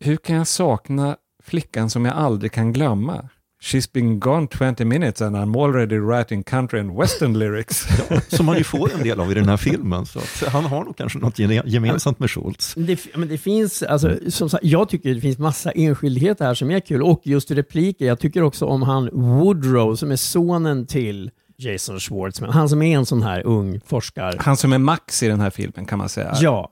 hur 0.00 0.16
kan 0.16 0.36
jag 0.36 0.46
sakna 0.46 1.16
flickan 1.42 1.90
som 1.90 2.04
jag 2.04 2.14
aldrig 2.14 2.52
kan 2.52 2.72
glömma? 2.72 3.28
She's 3.62 3.92
been 3.92 4.20
gone 4.20 4.48
20 4.48 4.84
minutes 4.84 5.22
and 5.22 5.36
I'm 5.36 5.56
already 5.56 5.98
writing 5.98 6.42
country 6.42 6.80
and 6.80 6.98
western 6.98 7.32
lyrics. 7.38 7.86
Som 8.28 8.46
man 8.46 8.56
ju 8.56 8.64
får 8.64 8.94
en 8.94 9.02
del 9.02 9.20
av 9.20 9.30
i 9.30 9.34
den 9.34 9.48
här 9.48 9.56
filmen. 9.56 10.06
Så 10.06 10.18
att 10.18 10.52
han 10.52 10.64
har 10.64 10.84
nog 10.84 10.96
kanske 10.96 11.18
något 11.18 11.38
gemensamt 11.38 12.18
med 12.18 12.30
Schultz. 12.30 12.74
Det, 12.76 13.16
men 13.16 13.28
det 13.28 13.38
finns, 13.38 13.82
alltså, 13.82 14.18
som 14.28 14.48
sagt, 14.48 14.64
jag 14.64 14.88
tycker 14.88 15.14
det 15.14 15.20
finns 15.20 15.38
massa 15.38 15.70
enskildheter 15.70 16.44
här 16.44 16.54
som 16.54 16.70
är 16.70 16.80
kul 16.80 17.02
och 17.02 17.20
just 17.24 17.50
repliker. 17.50 18.06
Jag 18.06 18.18
tycker 18.18 18.42
också 18.42 18.64
om 18.66 18.82
han 18.82 19.10
Woodrow 19.12 19.94
som 19.94 20.10
är 20.10 20.16
sonen 20.16 20.86
till 20.86 21.30
Jason 21.58 22.00
Schwartzman. 22.00 22.50
Han 22.50 22.68
som 22.68 22.82
är 22.82 22.96
en 22.96 23.06
sån 23.06 23.22
här 23.22 23.46
ung 23.46 23.80
forskare. 23.86 24.36
Han 24.38 24.56
som 24.56 24.72
är 24.72 24.78
Max 24.78 25.22
i 25.22 25.28
den 25.28 25.40
här 25.40 25.50
filmen 25.50 25.86
kan 25.86 25.98
man 25.98 26.08
säga. 26.08 26.34
Ja, 26.40 26.70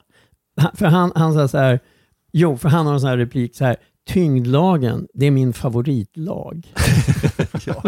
för 0.74 0.86
han, 0.86 1.12
han 1.14 1.32
säger 1.32 1.46
så 1.46 1.58
här, 1.58 1.80
jo, 2.36 2.56
för 2.56 2.68
han 2.68 2.86
har 2.86 2.94
en 2.94 3.00
sån 3.00 3.10
här 3.10 3.16
replik 3.16 3.56
så 3.56 3.64
här, 3.64 3.76
tyngdlagen, 4.08 5.06
det 5.14 5.26
är 5.26 5.30
min 5.30 5.52
favoritlag. 5.52 6.72
ja, 7.66 7.82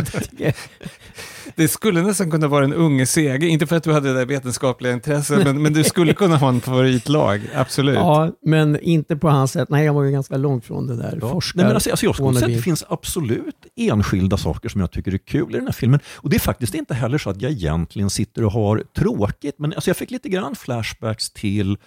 det 1.54 1.68
skulle 1.68 2.02
nästan 2.02 2.30
kunna 2.30 2.48
vara 2.48 2.64
en 2.64 2.74
unge 2.74 3.06
seger, 3.06 3.48
inte 3.48 3.66
för 3.66 3.76
att 3.76 3.82
du 3.82 3.92
hade 3.92 4.08
det 4.08 4.18
där 4.18 4.26
vetenskapliga 4.26 4.92
intresset, 4.92 5.44
men, 5.44 5.62
men 5.62 5.72
du 5.72 5.84
skulle 5.84 6.14
kunna 6.22 6.36
ha 6.36 6.48
en 6.48 6.60
favoritlag, 6.60 7.40
absolut. 7.54 7.94
ja, 7.94 8.32
men 8.42 8.80
inte 8.80 9.16
på 9.16 9.28
hans 9.28 9.52
sätt. 9.52 9.68
Nej, 9.68 9.84
jag 9.84 9.94
var 9.94 10.02
ju 10.02 10.10
ganska 10.10 10.36
långt 10.36 10.64
från 10.64 10.86
det 10.86 10.96
där. 10.96 11.18
Ja. 11.20 11.30
Forskar, 11.30 11.58
Nej, 11.58 11.66
men 11.66 11.74
alltså, 11.74 11.90
alltså 11.90 12.06
jag 12.06 12.14
skulle 12.14 12.34
säga 12.34 12.46
att 12.46 12.52
det 12.52 12.62
finns 12.62 12.84
absolut 12.88 13.66
enskilda 13.76 14.36
saker 14.36 14.68
som 14.68 14.80
jag 14.80 14.90
tycker 14.90 15.14
är 15.14 15.18
kul 15.18 15.54
i 15.54 15.58
den 15.58 15.66
här 15.66 15.72
filmen. 15.72 16.00
Och 16.16 16.30
det 16.30 16.36
är 16.36 16.40
faktiskt 16.40 16.74
inte 16.74 16.94
heller 16.94 17.18
så 17.18 17.30
att 17.30 17.42
jag 17.42 17.52
egentligen 17.52 18.10
sitter 18.10 18.44
och 18.44 18.52
har 18.52 18.82
tråkigt, 18.96 19.58
men 19.58 19.72
alltså 19.72 19.90
jag 19.90 19.96
fick 19.96 20.10
lite 20.10 20.28
grann 20.28 20.54
flashbacks 20.54 21.30
till 21.30 21.78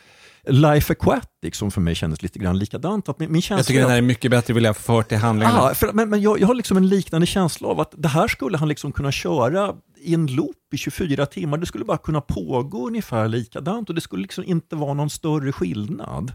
Life 0.48 0.94
Aquatic 0.94 1.56
som 1.56 1.72
för 1.72 1.82
mig 1.82 1.96
kändes 1.96 2.22
lite 2.22 2.40
grann 2.40 2.58
likadant. 2.58 3.10
Att 3.10 3.20
min, 3.20 3.32
min 3.32 3.42
känsla 3.42 3.60
Jag 3.60 3.66
tycker 3.66 3.80
den 3.82 3.90
här 3.90 3.98
är 3.98 4.02
mycket 4.02 4.32
bättre, 4.32 4.54
vill 4.54 4.64
jag 4.64 4.78
få 4.78 5.04
till 5.04 5.18
handlingen. 5.18 5.56
Ah, 5.56 5.74
för, 5.74 5.94
men 5.94 6.10
men 6.10 6.22
jag, 6.22 6.40
jag 6.40 6.48
har 6.48 6.54
liksom 6.54 6.78
en 6.78 6.88
liknande 6.88 7.28
känsla 7.28 7.68
av 7.68 7.80
att 7.80 7.94
det 7.98 8.08
här 8.08 8.28
skulle 8.28 8.58
han 8.58 8.68
liksom 8.68 8.92
kunna 8.92 9.12
köra 9.12 9.74
i 10.02 10.14
en 10.14 10.28
loop 10.28 10.56
i 10.74 10.78
24 10.78 11.26
timmar. 11.26 11.58
Det 11.58 11.66
skulle 11.66 11.86
bara 11.86 11.98
kunna 11.98 12.22
pågå 12.22 12.88
ungefär 12.88 13.28
likadant 13.28 13.90
och 13.90 13.96
det 13.96 14.02
skulle 14.02 14.22
liksom 14.22 14.44
inte 14.44 14.76
vara 14.76 14.94
någon 14.94 15.10
större 15.10 15.52
skillnad. 15.52 16.34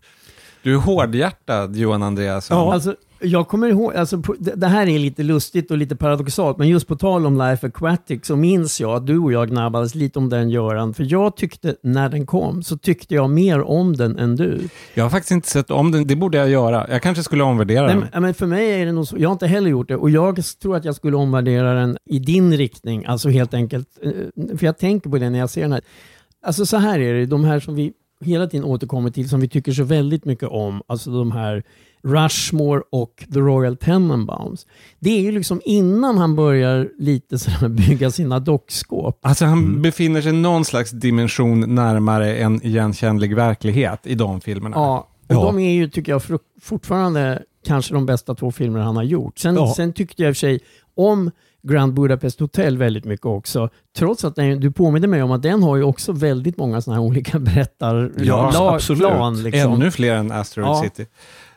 Du 0.62 0.74
är 0.74 0.78
hårdhjärtad, 0.78 1.76
Johan 1.76 2.02
Andreasson. 2.02 2.56
Ja. 2.56 2.74
Alltså, 2.74 2.96
jag 3.24 3.48
kommer 3.48 3.68
ihåg, 3.68 3.94
alltså, 3.94 4.16
det, 4.38 4.66
här 4.66 4.86
är 4.86 4.98
lite 4.98 5.22
lustigt 5.22 5.70
och 5.70 5.78
lite 5.78 5.96
paradoxalt, 5.96 6.58
men 6.58 6.68
just 6.68 6.86
på 6.88 6.96
tal 6.96 7.26
om 7.26 7.38
Life 7.38 7.66
Aquatic 7.66 8.26
så 8.26 8.36
minns 8.36 8.80
jag 8.80 8.90
att 8.90 9.06
du 9.06 9.18
och 9.18 9.32
jag 9.32 9.48
gnabbades 9.48 9.94
lite 9.94 10.18
om 10.18 10.28
den 10.28 10.50
Göran, 10.50 10.94
för 10.94 11.06
jag 11.12 11.36
tyckte 11.36 11.76
när 11.82 12.08
den 12.08 12.26
kom 12.26 12.62
så 12.62 12.78
tyckte 12.78 13.14
jag 13.14 13.30
mer 13.30 13.60
om 13.62 13.96
den 13.96 14.18
än 14.18 14.36
du. 14.36 14.68
Jag 14.94 15.04
har 15.04 15.10
faktiskt 15.10 15.30
inte 15.30 15.48
sett 15.48 15.70
om 15.70 15.90
den, 15.90 16.06
det 16.06 16.16
borde 16.16 16.38
jag 16.38 16.48
göra. 16.48 16.86
Jag 16.90 17.02
kanske 17.02 17.22
skulle 17.22 17.42
omvärdera 17.42 17.86
Nej, 17.86 18.06
den. 18.12 18.22
men 18.22 18.34
för 18.34 18.46
mig 18.46 18.82
är 18.82 18.86
det 18.86 18.92
nog 18.92 19.06
så, 19.06 19.16
jag 19.18 19.28
har 19.28 19.32
inte 19.32 19.46
heller 19.46 19.70
gjort 19.70 19.88
det 19.88 19.96
och 19.96 20.10
jag 20.10 20.40
tror 20.62 20.76
att 20.76 20.84
jag 20.84 20.94
skulle 20.94 21.16
omvärdera 21.16 21.74
den 21.74 21.96
i 22.04 22.18
din 22.18 22.56
riktning, 22.56 23.04
alltså 23.06 23.28
helt 23.28 23.54
enkelt, 23.54 23.88
eh, 24.02 24.56
för 24.56 24.66
jag 24.66 24.78
tänker 24.78 25.10
på 25.10 25.18
det 25.18 25.30
när 25.30 25.38
jag 25.38 25.50
ser 25.50 25.62
den 25.62 25.72
här. 25.72 25.82
Alltså 26.46 26.66
så 26.66 26.76
här 26.76 26.98
är 26.98 27.14
det, 27.14 27.26
de 27.26 27.44
här 27.44 27.60
som 27.60 27.74
vi 27.74 27.92
hela 28.20 28.46
tiden 28.46 28.64
återkommer 28.64 29.10
till, 29.10 29.28
som 29.28 29.40
vi 29.40 29.48
tycker 29.48 29.72
så 29.72 29.84
väldigt 29.84 30.24
mycket 30.24 30.48
om, 30.48 30.82
alltså 30.86 31.10
de 31.10 31.32
här 31.32 31.62
Rushmore 32.04 32.82
och 32.92 33.24
The 33.34 33.40
Royal 33.40 33.76
Tenenbaums. 33.76 34.66
Det 34.98 35.10
är 35.10 35.20
ju 35.20 35.32
liksom 35.32 35.60
innan 35.64 36.18
han 36.18 36.36
börjar 36.36 36.88
lite 36.98 37.38
sådär 37.38 37.68
bygga 37.68 38.10
sina 38.10 38.40
dockskåp. 38.40 39.18
Alltså 39.22 39.44
han 39.44 39.82
befinner 39.82 40.22
sig 40.22 40.32
någon 40.32 40.64
slags 40.64 40.90
dimension 40.90 41.74
närmare 41.74 42.36
en 42.36 42.66
igenkännlig 42.66 43.36
verklighet 43.36 44.00
i 44.06 44.14
de 44.14 44.40
filmerna. 44.40 44.76
Ja, 44.76 45.08
och 45.28 45.34
de 45.34 45.58
är 45.58 45.72
ju, 45.72 45.88
tycker 45.88 46.12
jag, 46.12 46.22
fortfarande 46.60 47.42
kanske 47.66 47.94
de 47.94 48.06
bästa 48.06 48.34
två 48.34 48.52
filmer 48.52 48.80
han 48.80 48.96
har 48.96 49.02
gjort. 49.02 49.38
Sen, 49.38 49.54
Ja. 49.54 49.74
sen 49.76 49.92
tyckte 49.92 50.22
jag 50.22 50.28
i 50.28 50.32
och 50.32 50.36
för 50.36 50.40
sig 50.40 50.60
om 50.96 51.30
Grand 51.62 51.94
Budapest 51.94 52.40
Hotel 52.40 52.78
väldigt 52.78 53.04
mycket 53.04 53.26
också. 53.26 53.68
Trots 53.96 54.24
att 54.24 54.36
den, 54.36 54.60
du 54.60 54.72
påminner 54.72 55.08
mig 55.08 55.22
om 55.22 55.30
att 55.30 55.42
den 55.42 55.62
har 55.62 55.76
ju 55.76 55.82
också 55.82 56.12
väldigt 56.12 56.56
många 56.56 56.80
sådana 56.80 57.00
här 57.02 57.08
olika 57.08 57.38
berättarplan. 57.38 59.42
Liksom. 59.42 59.72
Ännu 59.72 59.90
fler 59.90 60.14
än 60.14 60.32
Asteroid 60.32 60.68
Ja. 60.70 60.82
City. 60.82 61.06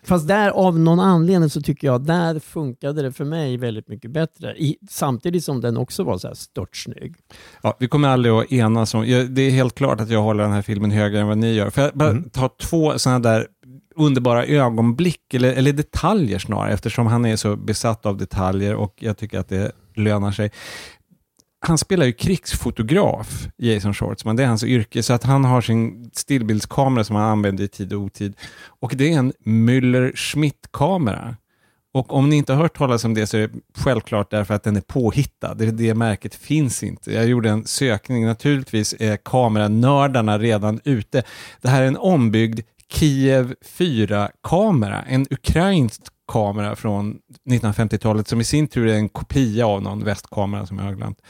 Fast 0.07 0.27
där 0.27 0.49
av 0.49 0.79
någon 0.79 0.99
anledning 0.99 1.49
så 1.49 1.61
tycker 1.61 1.87
jag 1.87 2.05
där 2.05 2.39
funkade 2.39 3.01
det 3.01 3.11
för 3.11 3.25
mig 3.25 3.57
väldigt 3.57 3.87
mycket 3.87 4.11
bättre. 4.11 4.55
I, 4.57 4.77
samtidigt 4.89 5.43
som 5.43 5.61
den 5.61 5.77
också 5.77 6.03
var 6.03 6.17
så 6.17 6.27
här 6.27 6.35
störtsnygg. 6.35 7.15
Ja, 7.61 7.77
vi 7.79 7.87
kommer 7.87 8.07
aldrig 8.07 8.33
att 8.33 8.51
enas 8.51 8.93
om, 8.93 9.07
jag, 9.07 9.29
det 9.31 9.41
är 9.41 9.51
helt 9.51 9.75
klart 9.75 10.01
att 10.01 10.09
jag 10.09 10.21
håller 10.21 10.43
den 10.43 10.53
här 10.53 10.61
filmen 10.61 10.91
högre 10.91 11.19
än 11.19 11.27
vad 11.27 11.37
ni 11.37 11.53
gör. 11.53 11.69
Får 11.69 11.83
jag 11.83 11.93
bara 11.93 12.15
ta 12.31 12.49
två 12.59 12.99
sådana 12.99 13.19
där 13.19 13.47
underbara 13.95 14.45
ögonblick, 14.45 15.33
eller, 15.33 15.53
eller 15.53 15.73
detaljer 15.73 16.39
snarare, 16.39 16.73
eftersom 16.73 17.07
han 17.07 17.25
är 17.25 17.35
så 17.35 17.55
besatt 17.55 18.05
av 18.05 18.17
detaljer 18.17 18.75
och 18.75 18.93
jag 18.99 19.17
tycker 19.17 19.39
att 19.39 19.49
det 19.49 19.71
lönar 19.95 20.31
sig. 20.31 20.51
Han 21.67 21.77
spelar 21.77 22.05
ju 22.05 22.13
krigsfotograf, 22.13 23.47
Jason 23.57 23.93
Schwartzman, 23.93 24.35
det 24.35 24.43
är 24.43 24.47
hans 24.47 24.63
yrke, 24.63 25.03
så 25.03 25.13
att 25.13 25.23
han 25.23 25.45
har 25.45 25.61
sin 25.61 26.09
stillbildskamera 26.13 27.03
som 27.03 27.15
han 27.15 27.29
använder 27.29 27.63
i 27.63 27.67
tid 27.67 27.93
och 27.93 28.01
otid. 28.01 28.33
Och 28.79 28.93
det 28.95 29.13
är 29.13 29.17
en 29.17 29.33
Müller-Schmidt-kamera. 29.45 31.35
Och 31.93 32.13
om 32.13 32.29
ni 32.29 32.35
inte 32.35 32.53
har 32.53 32.61
hört 32.61 32.77
talas 32.77 33.05
om 33.05 33.13
det 33.13 33.27
så 33.27 33.37
är 33.37 33.41
det 33.41 33.53
självklart 33.77 34.31
därför 34.31 34.53
att 34.53 34.63
den 34.63 34.75
är 34.75 34.81
påhittad. 34.81 35.53
Det, 35.53 35.71
det 35.71 35.93
märket 35.93 36.35
finns 36.35 36.83
inte. 36.83 37.13
Jag 37.13 37.27
gjorde 37.27 37.49
en 37.49 37.65
sökning. 37.65 38.25
Naturligtvis 38.25 38.95
är 38.99 39.17
kameranördarna 39.17 40.39
redan 40.39 40.79
ute. 40.83 41.23
Det 41.61 41.69
här 41.69 41.83
är 41.83 41.87
en 41.87 41.97
ombyggd 41.97 42.59
Kiev 42.93 43.53
4-kamera. 43.77 45.01
En 45.01 45.27
ukrainsk 45.29 46.01
kamera 46.27 46.75
från 46.75 47.17
1950-talet 47.49 48.27
som 48.27 48.41
i 48.41 48.43
sin 48.43 48.67
tur 48.67 48.87
är 48.87 48.93
en 48.93 49.09
kopia 49.09 49.67
av 49.67 49.81
någon 49.81 50.03
västkamera 50.03 50.65
som 50.65 50.77
jag 50.77 50.85
har 50.85 50.93
glömt. 50.93 51.21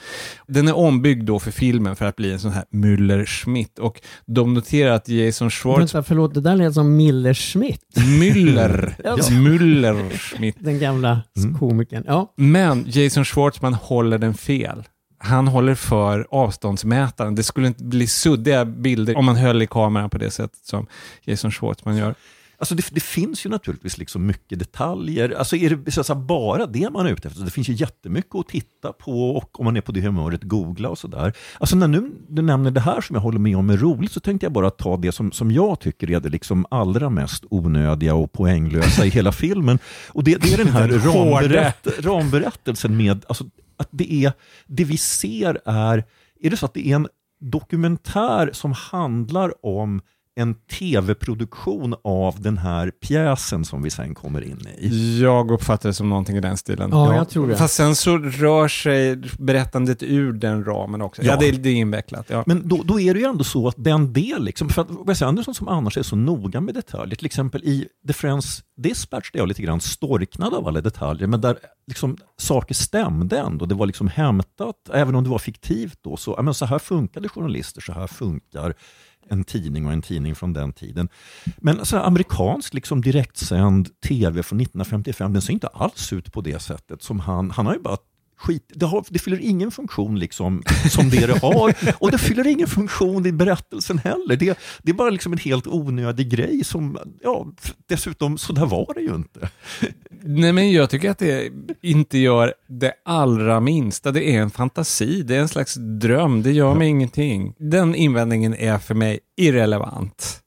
Den 0.47 0.67
är 0.67 0.75
ombyggd 0.75 1.25
då 1.25 1.39
för 1.39 1.51
filmen 1.51 1.95
för 1.95 2.05
att 2.05 2.15
bli 2.15 2.31
en 2.31 2.39
sån 2.39 2.51
här 2.51 2.65
Müller-Schmidt 2.71 3.79
och 3.79 4.01
de 4.25 4.53
noterar 4.53 4.91
att 4.91 5.10
Jason 5.10 5.49
Schwartz 5.49 5.79
Vänta, 5.79 6.03
förlåt, 6.03 6.33
det 6.33 6.41
där 6.41 6.55
lät 6.55 6.73
som 6.73 6.95
Miller 6.95 7.33
Schmidt. 7.33 7.81
Müller. 7.95 8.95
Ja. 9.03 9.15
Müller-Schmidt. 9.15 10.55
Den 10.60 10.79
gamla 10.79 11.21
komikern. 11.60 12.03
Ja. 12.07 12.33
Men 12.36 12.86
Jason 12.88 13.25
Schwartzman 13.25 13.73
håller 13.73 14.17
den 14.17 14.33
fel. 14.33 14.83
Han 15.19 15.47
håller 15.47 15.75
för 15.75 16.27
avståndsmätaren. 16.31 17.36
Det 17.36 17.43
skulle 17.43 17.67
inte 17.67 17.83
bli 17.83 18.07
suddiga 18.07 18.65
bilder 18.65 19.17
om 19.17 19.25
man 19.25 19.36
höll 19.36 19.62
i 19.62 19.67
kameran 19.67 20.10
på 20.10 20.17
det 20.17 20.31
sättet 20.31 20.60
som 20.65 20.88
Jason 21.23 21.51
Schwartzman 21.51 21.97
gör. 21.97 22.15
Alltså 22.59 22.75
det, 22.75 22.83
det 22.91 22.99
finns 22.99 23.45
ju 23.45 23.49
naturligtvis 23.49 23.97
liksom 23.97 24.25
mycket 24.25 24.59
detaljer. 24.59 25.35
Alltså 25.37 25.55
är 25.55 25.69
det 25.69 25.91
så 25.91 26.03
säga, 26.03 26.15
bara 26.15 26.65
det 26.65 26.89
man 26.89 27.05
är 27.05 27.11
ute 27.11 27.27
efter? 27.27 27.45
Det 27.45 27.51
finns 27.51 27.69
ju 27.69 27.73
jättemycket 27.73 28.35
att 28.35 28.47
titta 28.47 28.93
på 28.93 29.35
och 29.35 29.59
om 29.59 29.65
man 29.65 29.77
är 29.77 29.81
på 29.81 29.91
det 29.91 30.01
humöret, 30.01 30.43
googla 30.43 30.89
och 30.89 30.97
sådär. 30.97 31.33
Alltså 31.59 31.75
när 31.75 31.87
nu 31.87 32.11
du 32.29 32.41
nämner 32.41 32.71
det 32.71 32.79
här 32.79 33.01
som 33.01 33.13
jag 33.13 33.21
håller 33.21 33.39
med 33.39 33.57
om 33.57 33.69
är 33.69 33.77
roligt 33.77 34.11
så 34.11 34.19
tänkte 34.19 34.45
jag 34.45 34.53
bara 34.53 34.69
ta 34.69 34.97
det 34.97 35.11
som, 35.11 35.31
som 35.31 35.51
jag 35.51 35.79
tycker 35.79 36.11
är 36.11 36.19
det 36.19 36.29
liksom 36.29 36.65
allra 36.71 37.09
mest 37.09 37.43
onödiga 37.49 38.15
och 38.15 38.31
poänglösa 38.31 39.05
i 39.05 39.09
hela 39.09 39.31
filmen. 39.31 39.79
Och 40.07 40.23
det, 40.23 40.41
det 40.41 40.53
är 40.53 40.57
den 40.57 40.67
här 40.67 40.89
ramberätt, 41.13 41.87
ramberättelsen 41.99 42.97
med 42.97 43.25
alltså, 43.27 43.45
att 43.77 43.89
det, 43.91 44.13
är, 44.13 44.33
det 44.65 44.83
vi 44.83 44.97
ser 44.97 45.59
är, 45.65 46.03
är 46.41 46.49
det 46.49 46.57
så 46.57 46.65
att 46.65 46.73
det 46.73 46.87
är 46.87 46.95
en 46.95 47.07
dokumentär 47.39 48.49
som 48.53 48.71
handlar 48.71 49.65
om 49.65 50.01
en 50.38 50.56
tv-produktion 51.02 51.95
av 52.04 52.41
den 52.41 52.58
här 52.58 52.91
pjäsen 52.91 53.65
som 53.65 53.82
vi 53.82 53.89
sen 53.89 54.15
kommer 54.15 54.41
in 54.41 54.67
i. 54.80 55.21
Jag 55.21 55.52
uppfattar 55.52 55.89
det 55.89 55.93
som 55.93 56.10
någonting 56.10 56.36
i 56.38 56.39
den 56.39 56.58
stilen. 56.58 56.89
Ja, 56.91 57.15
jag 57.15 57.30
tror 57.30 57.47
det. 57.47 57.56
Fast 57.58 57.73
sen 57.76 57.95
så 57.95 58.17
rör 58.17 58.67
sig 58.67 59.21
berättandet 59.39 60.04
ur 60.04 60.34
den 60.34 60.63
ramen 60.65 61.02
också. 61.02 61.21
Ja, 61.23 61.32
Ja. 61.34 61.38
det, 61.39 61.47
är- 61.50 61.54
det 61.54 61.69
är 61.69 61.76
invecklat. 61.76 62.26
Ja. 62.30 62.43
Men 62.45 62.67
då, 62.67 62.82
då 62.84 63.00
är 63.00 63.13
det 63.13 63.19
ju 63.19 63.26
ändå 63.26 63.43
så 63.43 63.67
att 63.67 63.76
den 63.78 64.13
del, 64.13 64.43
liksom, 64.43 64.69
för 64.69 64.82
att 64.82 64.88
Wes 65.08 65.21
Anderson 65.21 65.56
som 65.56 65.67
annars 65.67 65.97
är 65.97 66.04
så 66.04 66.15
noga 66.15 66.62
med 66.62 66.73
detaljer, 66.76 67.15
till 67.15 67.26
exempel 67.26 67.63
i 67.63 67.88
The 68.08 68.13
Friends 68.13 68.63
Dispatch 68.78 69.32
där 69.32 69.39
jag 69.39 69.47
lite 69.47 69.62
grann 69.62 69.82
storknad 69.82 70.54
av 70.54 70.67
alla 70.67 70.82
detaljer, 70.82 71.28
men 71.28 71.41
där 71.41 71.58
liksom, 71.88 72.17
saker 72.38 72.76
stämde 72.76 73.39
ändå. 73.39 73.65
Det 73.65 73.76
var 73.76 73.86
liksom 73.86 74.08
hämtat, 74.08 74.76
även 74.93 75.15
om 75.15 75.23
det 75.23 75.30
var 75.30 75.39
fiktivt 75.39 76.00
då, 76.02 76.17
så, 76.17 76.39
men 76.43 76.54
så 76.54 76.65
här 76.65 76.80
funkade 76.80 77.30
journalister, 77.30 77.82
så 77.82 77.91
här 77.93 78.08
funkar 78.08 78.73
en 79.30 79.43
tidning 79.43 79.86
och 79.86 79.93
en 79.93 80.01
tidning 80.01 80.36
från 80.36 80.53
den 80.53 80.73
tiden. 80.73 81.10
Men 81.58 81.80
alltså, 81.80 81.97
amerikansk 81.97 82.73
liksom, 82.73 83.01
direktsänd 83.01 84.01
tv 84.01 84.43
från 84.43 84.62
1955, 84.62 85.34
den 85.34 85.41
ser 85.41 85.53
inte 85.53 85.67
alls 85.67 86.13
ut 86.13 86.34
på 86.34 86.41
det 86.41 86.60
sättet 86.60 87.01
som 87.01 87.19
han, 87.19 87.51
han 87.51 87.65
har 87.65 87.73
ju 87.73 87.80
bara 87.80 87.97
Skit, 88.38 88.71
det, 88.76 88.86
har, 88.86 89.06
det 89.10 89.19
fyller 89.19 89.39
ingen 89.41 89.71
funktion 89.71 90.19
liksom, 90.19 90.63
som 90.89 91.10
det 91.10 91.28
det 91.28 91.39
har 91.41 91.76
och 92.04 92.12
det 92.12 92.17
fyller 92.17 92.47
ingen 92.47 92.67
funktion 92.67 93.26
i 93.26 93.32
berättelsen 93.32 93.97
heller. 93.97 94.36
Det, 94.36 94.60
det 94.84 94.91
är 94.91 94.95
bara 94.95 95.10
liksom 95.10 95.34
en 95.34 95.39
helt 95.39 95.67
onödig 95.67 96.30
grej 96.30 96.63
som, 96.63 96.97
ja, 97.23 97.47
dessutom 97.88 98.38
så 98.38 98.54
där 98.54 98.65
var 98.65 98.93
det 98.95 99.02
ju 99.02 99.15
inte. 99.15 99.50
Nej, 100.21 100.54
men 100.54 100.71
jag 100.71 100.89
tycker 100.89 101.10
att 101.10 101.19
det 101.19 101.52
inte 101.82 102.17
gör 102.17 102.54
det 102.67 102.93
allra 103.06 103.60
minsta. 103.60 104.12
Det 104.12 104.36
är 104.36 104.41
en 104.41 104.50
fantasi, 104.50 105.23
det 105.23 105.36
är 105.36 105.39
en 105.39 105.47
slags 105.47 105.76
dröm, 105.76 106.43
det 106.43 106.52
gör 106.52 106.76
mig 106.76 106.88
ingenting. 106.88 107.54
Den 107.58 107.95
invändningen 107.95 108.54
är 108.54 108.78
för 108.78 108.95
mig 108.95 109.19
irrelevant. 109.38 110.43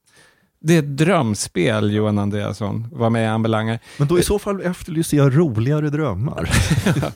Det 0.63 0.75
är 0.75 0.79
ett 0.79 0.97
drömspel, 0.97 1.93
Johan 1.93 2.19
Andreasson, 2.19 2.89
vad 2.93 3.13
mig 3.13 3.27
anbelangar. 3.27 3.79
Men 3.97 4.09
då 4.09 4.19
i 4.19 4.23
så 4.23 4.39
fall 4.39 4.61
efterlyser 4.61 5.17
jag 5.17 5.37
roligare 5.37 5.91
drömmar. 5.91 6.51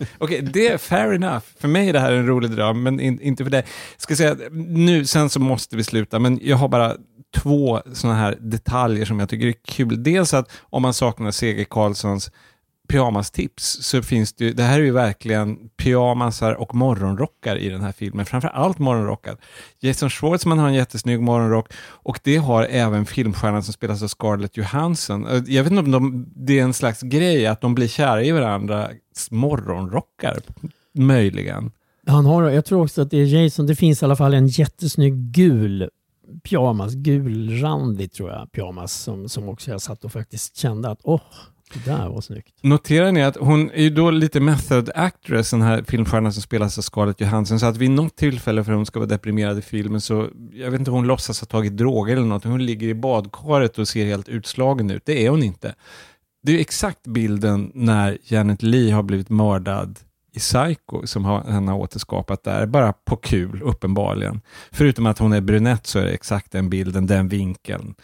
Okej, 0.18 0.42
det 0.52 0.68
är 0.68 0.78
fair 0.78 1.14
enough. 1.14 1.44
För 1.60 1.68
mig 1.68 1.88
är 1.88 1.92
det 1.92 2.00
här 2.00 2.12
en 2.12 2.26
rolig 2.26 2.50
dröm, 2.50 2.82
men 2.82 3.00
in, 3.00 3.20
inte 3.20 3.44
för 3.44 3.50
dig. 3.50 3.64
Ska 3.96 4.16
säga, 4.16 4.36
nu, 4.52 5.06
sen 5.06 5.30
så 5.30 5.40
måste 5.40 5.76
vi 5.76 5.84
sluta, 5.84 6.18
men 6.18 6.40
jag 6.42 6.56
har 6.56 6.68
bara 6.68 6.96
två 7.34 7.82
sådana 7.92 8.18
här 8.18 8.36
detaljer 8.40 9.04
som 9.04 9.20
jag 9.20 9.28
tycker 9.28 9.46
är 9.46 9.54
kul. 9.64 10.02
Dels 10.02 10.34
att 10.34 10.50
om 10.60 10.82
man 10.82 10.94
saknar 10.94 11.30
C.G. 11.30 11.64
Carlssons 11.70 12.30
pyjamastips 12.88 13.78
så 13.82 14.02
finns 14.02 14.32
det 14.32 14.44
ju, 14.44 14.52
det 14.52 14.62
här 14.62 14.78
är 14.78 14.84
ju 14.84 14.90
verkligen 14.90 15.68
pyjamasar 15.68 16.52
och 16.52 16.74
morgonrockar 16.74 17.56
i 17.56 17.68
den 17.68 17.80
här 17.80 17.92
filmen, 17.92 18.26
framför 18.26 18.48
allt 18.48 18.78
morgonrockar. 18.78 19.36
Jason 19.80 20.10
Schwartzman 20.10 20.58
har 20.58 20.68
en 20.68 20.74
jättesnygg 20.74 21.20
morgonrock 21.20 21.72
och 21.78 22.20
det 22.22 22.36
har 22.36 22.64
även 22.64 23.06
filmstjärnan 23.06 23.62
som 23.62 23.72
spelas 23.72 24.02
av 24.02 24.08
Scarlett 24.08 24.56
Johansson. 24.56 25.26
Eh, 25.26 25.42
jag 25.46 25.64
vet 25.64 25.72
inte 25.72 25.82
om 25.82 25.90
de, 25.90 26.26
det 26.36 26.58
är 26.58 26.62
en 26.62 26.74
slags 26.74 27.00
grej 27.00 27.46
att 27.46 27.60
de 27.60 27.74
blir 27.74 27.88
kära 27.88 28.22
i 28.22 28.32
varandras 28.32 28.90
morgonrockar, 29.30 30.38
möjligen. 30.94 31.70
Han 32.06 32.26
har, 32.26 32.50
jag 32.50 32.64
tror 32.64 32.82
också 32.82 33.02
att 33.02 33.10
det 33.10 33.18
är 33.18 33.24
Jason, 33.24 33.66
det 33.66 33.76
finns 33.76 34.02
i 34.02 34.04
alla 34.04 34.16
fall 34.16 34.34
en 34.34 34.46
jättesnygg 34.46 35.14
gul 35.14 35.90
pyjamas, 36.42 36.94
gulrandig 36.94 38.12
tror 38.12 38.30
jag, 38.30 38.52
pyjamas 38.52 38.92
som, 38.92 39.28
som 39.28 39.48
också 39.48 39.70
jag 39.70 39.80
satt 39.80 40.04
och 40.04 40.12
faktiskt 40.12 40.56
kände 40.56 40.90
att 40.90 41.00
åh, 41.02 41.20
det 41.72 41.90
där 41.90 42.08
var 42.08 42.20
snyggt. 42.20 42.54
Noterar 42.62 43.12
ni 43.12 43.22
att 43.22 43.36
hon 43.36 43.70
är 43.70 43.82
ju 43.82 43.90
då 43.90 44.10
lite 44.10 44.40
method 44.40 44.90
actress, 44.94 45.50
den 45.50 45.62
här 45.62 45.82
filmstjärnan 45.82 46.32
som 46.32 46.42
spelas 46.42 46.78
av 46.78 46.82
Scarlett 46.82 47.20
Johansson, 47.20 47.60
så 47.60 47.66
att 47.66 47.76
vid 47.76 47.90
något 47.90 48.16
tillfälle 48.16 48.64
för 48.64 48.72
hon 48.72 48.86
ska 48.86 48.98
vara 48.98 49.08
deprimerad 49.08 49.58
i 49.58 49.62
filmen 49.62 50.00
så, 50.00 50.28
jag 50.52 50.70
vet 50.70 50.80
inte, 50.80 50.90
hon 50.90 51.06
låtsas 51.06 51.40
ha 51.40 51.46
tagit 51.46 51.76
droger 51.76 52.16
eller 52.16 52.26
något, 52.26 52.44
hon 52.44 52.66
ligger 52.66 52.88
i 52.88 52.94
badkaret 52.94 53.78
och 53.78 53.88
ser 53.88 54.04
helt 54.04 54.28
utslagen 54.28 54.90
ut. 54.90 55.02
Det 55.06 55.26
är 55.26 55.30
hon 55.30 55.42
inte. 55.42 55.74
Det 56.42 56.52
är 56.52 56.56
ju 56.56 56.60
exakt 56.60 57.02
bilden 57.06 57.72
när 57.74 58.18
Janet 58.24 58.62
Leigh 58.62 58.94
har 58.94 59.02
blivit 59.02 59.30
mördad 59.30 59.98
i 60.34 60.38
Psycho 60.38 61.06
som 61.06 61.24
henne 61.24 61.72
har 61.72 61.78
återskapat 61.78 62.44
där, 62.44 62.66
bara 62.66 62.92
på 62.92 63.16
kul 63.16 63.62
uppenbarligen. 63.62 64.40
Förutom 64.72 65.06
att 65.06 65.18
hon 65.18 65.32
är 65.32 65.40
brunett 65.40 65.86
så 65.86 65.98
är 65.98 66.04
det 66.04 66.10
exakt 66.10 66.52
den 66.52 66.70
bilden, 66.70 67.06
den 67.06 67.28
vinkeln. 67.28 67.94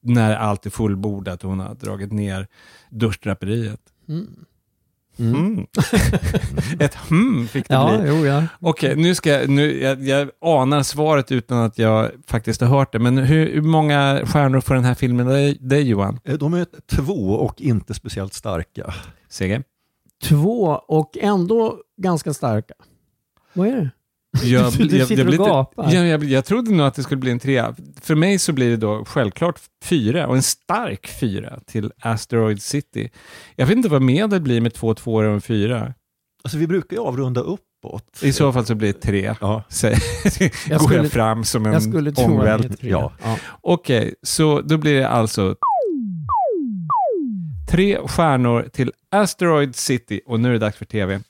När 0.00 0.36
allt 0.36 0.66
är 0.66 0.70
fullbordat 0.70 1.44
och 1.44 1.50
hon 1.50 1.60
har 1.60 1.74
dragit 1.74 2.12
ner 2.12 2.46
duschdraperiet. 2.90 3.80
Mm. 4.08 4.26
Mm. 5.18 5.66
Ett 6.80 6.94
hmm 6.94 7.48
fick 7.48 7.68
det 7.68 7.74
Ja, 7.74 7.98
bli. 7.98 8.08
jo, 8.08 8.26
ja. 8.26 8.44
Okej, 8.60 8.96
nu 8.96 9.14
ska 9.14 9.30
jag, 9.30 9.48
nu, 9.50 9.80
jag, 9.82 10.02
jag 10.02 10.30
anar 10.40 10.82
svaret 10.82 11.32
utan 11.32 11.58
att 11.58 11.78
jag 11.78 12.10
faktiskt 12.26 12.60
har 12.60 12.68
hört 12.68 12.92
det. 12.92 12.98
Men 12.98 13.18
hur, 13.18 13.52
hur 13.54 13.62
många 13.62 14.22
stjärnor 14.26 14.60
får 14.60 14.74
den 14.74 14.84
här 14.84 14.94
filmen 14.94 15.26
dig, 15.26 15.58
dig 15.60 15.82
Johan? 15.88 16.20
Eh, 16.24 16.34
De 16.34 16.54
är 16.54 16.66
två 16.86 17.30
och 17.32 17.60
inte 17.60 17.94
speciellt 17.94 18.34
starka. 18.34 18.94
Seger? 19.28 19.64
Två 20.22 20.80
och 20.88 21.18
ändå 21.20 21.78
ganska 21.96 22.34
starka. 22.34 22.74
Vad 23.52 23.68
är 23.68 23.76
det? 23.76 23.90
Jag, 24.42 24.72
du 24.88 24.98
jag- 24.98 25.08
sitter 25.08 25.24
jag 25.24 25.40
och 25.40 25.46
gapar. 25.46 25.92
Jag, 25.92 26.06
jag, 26.06 26.24
jag 26.24 26.44
trodde 26.44 26.70
nog 26.70 26.86
att 26.86 26.94
det 26.94 27.02
skulle 27.02 27.20
bli 27.20 27.30
en 27.30 27.38
trea. 27.38 27.74
För 28.00 28.14
mig 28.14 28.38
så 28.38 28.52
blir 28.52 28.70
det 28.70 28.76
då 28.76 29.04
självklart 29.04 29.60
fyra 29.84 30.26
och 30.26 30.36
en 30.36 30.42
stark 30.42 31.06
fyra 31.20 31.58
till 31.66 31.92
Asteroid 32.00 32.62
City. 32.62 33.10
Jag 33.56 33.66
vet 33.66 33.76
inte 33.76 33.88
vad 33.88 34.02
medel 34.02 34.40
blir 34.40 34.60
med 34.60 34.74
två 34.74 34.94
tvåor 34.94 35.24
och 35.24 35.34
en 35.34 35.40
fyra. 35.40 35.94
Alltså 36.44 36.58
vi 36.58 36.66
brukar 36.66 36.96
ju 36.96 37.02
avrunda 37.02 37.40
uppåt. 37.40 38.20
I 38.22 38.32
så 38.32 38.52
fall 38.52 38.66
så 38.66 38.74
blir 38.74 38.92
det 38.92 39.00
tre. 39.00 39.34
Ja. 39.40 39.62
Säg- 39.68 39.98
Jag 40.68 40.78
Går 40.78 40.86
skulle- 40.86 41.02
jag 41.02 41.12
fram 41.12 41.44
som 41.44 41.66
en 41.66 41.96
ångvält. 42.16 42.76
Ja. 42.80 43.12
Ja. 43.22 43.36
Okej, 43.60 44.14
så 44.22 44.60
då 44.60 44.76
blir 44.78 44.94
det 44.94 45.08
alltså 45.08 45.56
tre 47.70 47.98
stjärnor 48.06 48.68
till 48.72 48.92
Asteroid 49.10 49.76
City 49.76 50.20
och 50.26 50.40
nu 50.40 50.48
är 50.48 50.52
det 50.52 50.58
dags 50.58 50.76
för 50.76 50.84
tv. 50.84 51.20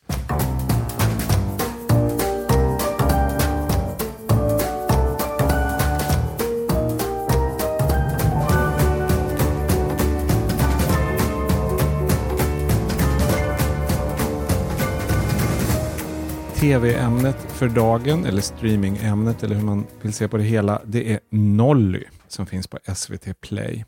Tv-ämnet 16.63 17.37
för 17.49 17.69
dagen, 17.69 18.25
eller 18.25 18.41
streamingämnet, 18.41 19.43
eller 19.43 19.55
hur 19.55 19.63
man 19.63 19.87
vill 20.03 20.13
se 20.13 20.29
på 20.29 20.37
det 20.37 20.43
hela, 20.43 20.83
det 20.85 21.13
är 21.13 21.21
Nolly 21.31 22.05
som 22.29 22.47
finns 22.47 22.67
på 22.67 22.79
SVT 22.95 23.41
Play. 23.41 23.85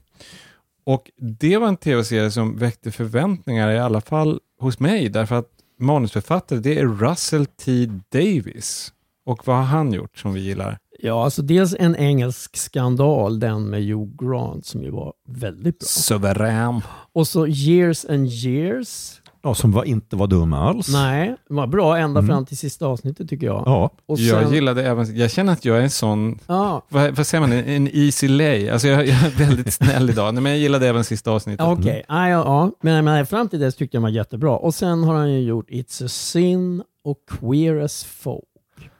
Och 0.87 1.11
det 1.16 1.57
var 1.57 1.68
en 1.68 1.77
tv-serie 1.77 2.31
som 2.31 2.57
väckte 2.57 2.91
förväntningar, 2.91 3.70
i 3.70 3.79
alla 3.79 4.01
fall 4.01 4.41
hos 4.61 4.81
mig, 4.81 5.09
därför 5.09 5.35
att 5.35 5.49
manusförfattare, 5.79 6.59
det 6.59 6.79
är 6.79 6.87
Russell 6.87 7.47
T 7.47 7.87
Davis. 8.12 8.93
Och 9.27 9.47
vad 9.47 9.57
har 9.57 9.64
han 9.64 9.93
gjort 9.93 10.18
som 10.18 10.33
vi 10.33 10.41
gillar? 10.41 10.79
Ja, 10.99 11.25
alltså 11.25 11.43
dels 11.43 11.75
en 11.79 11.97
engelsk 11.97 12.57
skandal, 12.57 13.41
den 13.41 13.64
med 13.70 13.85
Hugh 13.85 14.16
Grant 14.18 14.66
som 14.66 14.83
ju 14.83 14.91
var 14.91 15.12
väldigt 15.29 15.79
bra. 15.79 15.87
Suverän. 15.87 16.81
Och 17.12 17.29
så 17.29 17.47
Years 17.47 18.05
and 18.05 18.29
Years. 18.29 19.20
Ja, 19.45 19.55
som 19.55 19.73
var, 19.73 19.85
inte 19.85 20.17
var 20.17 20.27
dum 20.27 20.53
alls. 20.53 20.89
Nej, 20.93 21.37
det 21.49 21.55
var 21.55 21.67
bra 21.67 21.97
ända 21.99 22.21
Mm. 22.21 22.29
fram 22.35 22.47
till 22.47 22.59
sista 22.59 22.87
avsnittet 22.87 23.29
tycker 23.29 23.47
jag. 23.47 23.63
Ja. 23.67 23.91
Och 24.07 24.19
Jag 24.19 24.43
sen- 24.45 24.53
gillade 24.55 24.87
även, 24.87 25.17
jag 25.17 25.31
känner 25.31 25.53
att 25.53 25.65
jag 25.65 25.79
är 25.79 25.83
en 25.83 25.91
sån, 25.91 26.39
Ja. 26.47 26.83
vad, 26.89 27.17
vad 27.17 27.27
säger 27.27 27.41
man, 27.41 27.53
en, 27.53 27.65
en 27.65 27.89
easy 27.97 28.29
lay. 28.29 28.69
Alltså 28.69 28.89
jag, 28.89 29.07
jag 29.07 29.23
är 29.25 29.31
väldigt 29.39 29.73
snäll 29.75 30.11
idag, 30.11 30.35
Nej, 30.35 30.43
men 30.43 30.53
jag 30.53 30.59
gillade 30.61 30.89
även 30.89 31.05
sista 31.05 31.31
avsnittet. 31.31 31.67
Okej, 31.67 32.05
ja, 32.09 32.29
ja, 32.29 32.39
ja. 32.45 32.71
Men, 32.83 33.05
men 33.05 33.27
fram 33.27 33.49
till 33.49 33.61
dess 33.61 33.77
tyckte 33.77 33.97
jag 33.97 33.99
den 33.99 34.03
var 34.03 34.11
jättebra. 34.17 34.57
Och 34.57 34.75
sen 34.75 35.05
har 35.05 35.15
han 35.15 35.33
ju 35.33 35.41
gjort 35.41 35.71
It's 35.71 36.05
a 36.05 36.09
sin 36.09 36.83
och 37.05 37.19
Queer 37.41 37.81
as 37.81 38.05
folk. 38.05 38.45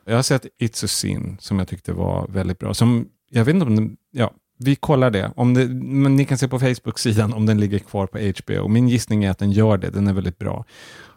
Jag 0.07 0.15
har 0.17 0.23
sett 0.23 0.47
It's 0.61 0.85
a 0.85 0.89
Sin 0.89 1.37
som 1.41 1.59
jag 1.59 1.69
tyckte 1.69 1.93
var 1.93 2.27
väldigt 2.29 2.59
bra. 2.59 2.75
Som, 2.75 3.07
jag 3.31 3.45
vet 3.45 3.55
inte 3.55 3.67
om 3.67 3.77
den, 3.77 3.97
ja, 4.11 4.31
vi 4.59 4.77
kollar 4.77 5.11
det. 5.11 5.33
Om 5.37 5.55
det 5.55 5.69
men 5.69 6.17
ni 6.17 6.25
kan 6.25 6.39
se 6.39 6.49
på 6.49 6.59
Facebook-sidan 6.59 7.33
om 7.33 7.47
den 7.47 7.61
ligger 7.61 7.79
kvar 7.79 8.07
på 8.07 8.19
HBO. 8.19 8.69
Min 8.69 8.89
gissning 8.89 9.25
är 9.25 9.31
att 9.31 9.39
den 9.39 9.51
gör 9.53 9.79
det, 9.79 9.91
den 9.91 10.07
är 10.07 10.13
väldigt 10.13 10.39
bra. 10.39 10.65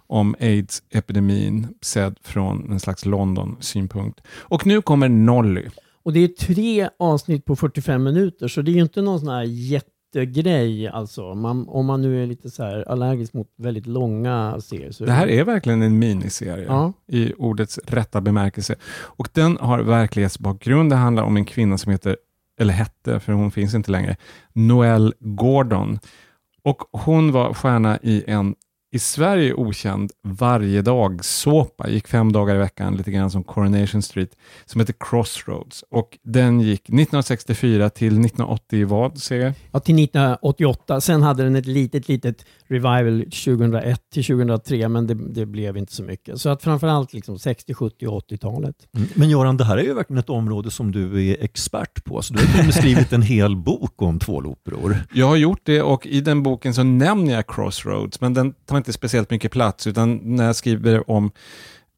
Om 0.10 0.36
aids-epidemin 0.40 1.68
sedd 1.82 2.16
från 2.24 2.72
en 2.72 2.80
slags 2.80 3.06
London-synpunkt. 3.06 4.22
Och 4.40 4.66
nu 4.66 4.82
kommer 4.82 5.10
Nolly. 5.10 5.66
Och 6.04 6.14
det 6.14 6.20
är 6.20 6.28
tre 6.28 6.90
avsnitt 7.00 7.46
på 7.46 7.56
45 7.56 8.04
minuter, 8.04 8.48
så 8.48 8.62
det 8.62 8.72
är 8.72 8.74
ju 8.74 8.82
inte 8.82 9.02
någon 9.02 9.20
sån 9.20 9.30
här 9.30 9.44
jättegrej 9.44 10.88
alltså. 10.88 11.36
Man, 11.36 11.68
om 11.68 11.86
man 11.86 12.02
nu 12.02 12.24
är 12.24 12.28
lite 12.28 12.50
så 12.50 12.64
här 12.64 12.90
allergisk 12.92 13.34
mot 13.34 13.48
väldigt 13.58 13.88
långa 13.88 14.62
serier. 14.62 14.92
Så 14.92 15.06
Det 15.06 15.12
här 15.12 15.28
är 15.28 15.44
verkligen 15.44 15.82
en 15.82 16.00
miniserie 16.00 16.66
Ja. 16.68 16.94
i 17.08 17.34
ordets 17.38 17.80
rätta 17.88 18.22
bemärkelse. 18.22 18.76
Och 18.90 19.30
den 19.34 19.58
har 19.58 19.80
verklighetsbakgrund. 19.80 20.90
Det 20.92 20.96
handlar 20.96 21.24
om 21.24 21.38
en 21.38 21.46
kvinna 21.46 21.78
som 21.78 21.92
heter, 21.92 22.18
eller 22.60 22.74
hette, 22.74 23.20
för 23.20 23.34
hon 23.34 23.51
finns 23.51 23.74
inte 23.74 23.91
längre, 23.91 24.16
Noelle 24.53 25.14
Gordon. 25.20 25.99
Och 26.64 26.84
hon 26.91 27.32
var 27.32 27.53
stjärna 27.53 27.99
i 28.01 28.24
en 28.28 28.55
i 28.92 29.00
Sverige 29.00 29.54
okänd 29.54 30.12
varje 30.24 30.82
dag 30.82 31.26
såpa 31.26 31.90
gick 31.90 32.08
fem 32.08 32.32
dagar 32.32 32.56
i 32.56 32.58
veckan, 32.58 32.98
lite 32.98 33.12
grann 33.12 33.32
som 33.32 33.44
Coronation 33.44 34.02
Street, 34.02 34.32
som 34.66 34.82
heter 34.82 34.96
Crossroads. 35.00 35.84
Och 35.90 36.18
den 36.24 36.62
gick 36.62 36.82
1964 36.82 37.90
till 37.90 38.08
1980 38.08 38.80
i 38.80 38.84
vad, 38.84 39.18
ser 39.18 39.40
jag? 39.40 39.54
Ja, 39.72 39.80
till 39.80 40.04
1988. 40.04 41.02
Sen 41.02 41.22
hade 41.22 41.44
den 41.44 41.56
ett 41.56 41.66
litet, 41.66 42.08
litet 42.08 42.46
revival 42.68 43.20
2001 43.20 44.02
till 44.14 44.24
2003, 44.24 44.90
men 44.90 45.08
det, 45.08 45.14
det 45.14 45.46
blev 45.46 45.78
inte 45.78 45.94
så 45.94 46.04
mycket. 46.04 46.42
Så 46.42 46.50
att 46.50 46.64
framförallt 46.64 47.14
liksom 47.14 47.40
60, 47.40 47.74
70 47.74 48.08
och 48.08 48.32
80-talet. 48.32 48.76
Mm. 48.96 49.10
Men 49.14 49.30
Göran, 49.30 49.58
det 49.58 49.64
här 49.64 49.78
är 49.78 49.84
ju 49.84 49.94
verkligen 49.94 50.20
ett 50.20 50.30
område 50.30 50.72
som 50.72 50.92
du 50.92 51.32
är 51.32 51.44
expert 51.44 52.04
på. 52.04 52.22
Så 52.22 52.34
du 52.34 52.40
har 52.40 52.64
med 52.64 52.74
skrivit 52.74 53.14
en 53.14 53.22
hel 53.22 53.56
bok 53.56 54.02
om 54.02 54.20
tvåloperor. 54.20 54.96
Jag 55.14 55.28
har 55.28 55.36
gjort 55.36 55.62
det 55.64 55.82
och 55.82 56.08
i 56.08 56.22
den 56.22 56.44
boken 56.44 56.74
så 56.74 56.84
nämner 56.84 57.34
jag 57.34 57.48
Crossroads, 57.48 58.22
men 58.22 58.34
den 58.34 58.54
får 58.78 58.80
inte 58.80 58.94
speciellt 58.94 59.32
mycket 59.32 59.52
plats, 59.52 59.88
utan 59.88 60.20
när 60.24 60.46
jag 60.46 60.56
skriver 60.56 61.10
om 61.10 61.32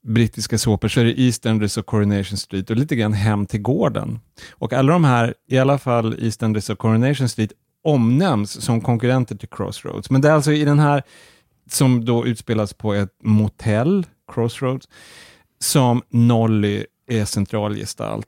brittiska 0.08 0.58
såpor 0.58 0.88
så 0.88 1.00
är 1.00 1.06
det 1.06 1.20
EastEnders 1.20 1.78
och 1.78 1.86
Coronation 1.86 2.38
Street 2.38 2.70
och 2.70 2.76
lite 2.76 2.96
grann 2.96 3.14
Hem 3.14 3.46
till 3.46 3.62
gården. 3.62 4.20
Och 4.52 4.74
alla 4.74 4.94
de 4.94 5.04
här, 5.04 5.34
i 5.50 5.58
alla 5.58 5.78
fall 5.78 6.16
EastEnders 6.20 6.70
och 6.70 6.80
Coronation 6.80 7.30
Street, 7.30 7.52
omnämns 7.84 8.62
som 8.62 8.82
konkurrenter 8.82 9.36
till 9.36 9.50
Crossroads. 9.50 10.10
Men 10.10 10.22
det 10.22 10.30
är 10.30 10.34
alltså 10.34 10.52
i 10.52 10.66
den 10.66 10.80
här, 10.80 11.04
som 11.70 12.06
då 12.06 12.26
utspelas 12.26 12.74
på 12.74 12.94
ett 12.94 13.14
motell, 13.24 14.06
Crossroads, 14.34 14.88
som 15.60 16.02
Nolly 16.10 16.86
är 17.08 17.26
centralgestalt. 17.26 18.28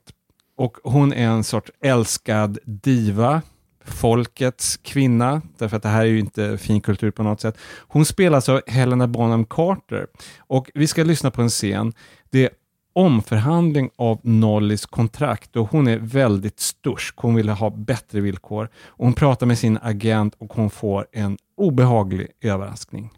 Och 0.56 0.76
hon 0.84 1.12
är 1.12 1.28
en 1.28 1.44
sorts 1.44 1.70
älskad 1.84 2.58
diva, 2.64 3.42
folkets 3.84 4.76
kvinna, 4.76 5.42
därför 5.58 5.76
att 5.76 5.82
det 5.82 5.88
här 5.88 6.00
är 6.00 6.06
ju 6.06 6.18
inte 6.18 6.58
finkultur 6.58 7.10
på 7.10 7.22
något 7.22 7.40
sätt. 7.40 7.58
Hon 7.88 8.04
spelas 8.04 8.48
av 8.48 8.60
Helena 8.66 9.06
Bonham 9.06 9.44
Carter 9.44 10.06
och 10.38 10.70
vi 10.74 10.86
ska 10.86 11.04
lyssna 11.04 11.30
på 11.30 11.42
en 11.42 11.48
scen. 11.48 11.92
Det 12.30 12.44
är 12.44 12.50
omförhandling 12.92 13.90
av 13.96 14.20
Nollys 14.22 14.86
kontrakt 14.86 15.56
och 15.56 15.70
hon 15.70 15.88
är 15.88 15.98
väldigt 15.98 16.60
stursk. 16.60 17.14
Hon 17.16 17.34
vill 17.34 17.48
ha 17.48 17.70
bättre 17.70 18.20
villkor. 18.20 18.68
Och 18.86 19.04
hon 19.04 19.14
pratar 19.14 19.46
med 19.46 19.58
sin 19.58 19.78
agent 19.82 20.34
och 20.38 20.52
hon 20.52 20.70
får 20.70 21.06
en 21.12 21.38
obehaglig 21.56 22.28
överraskning. 22.40 23.10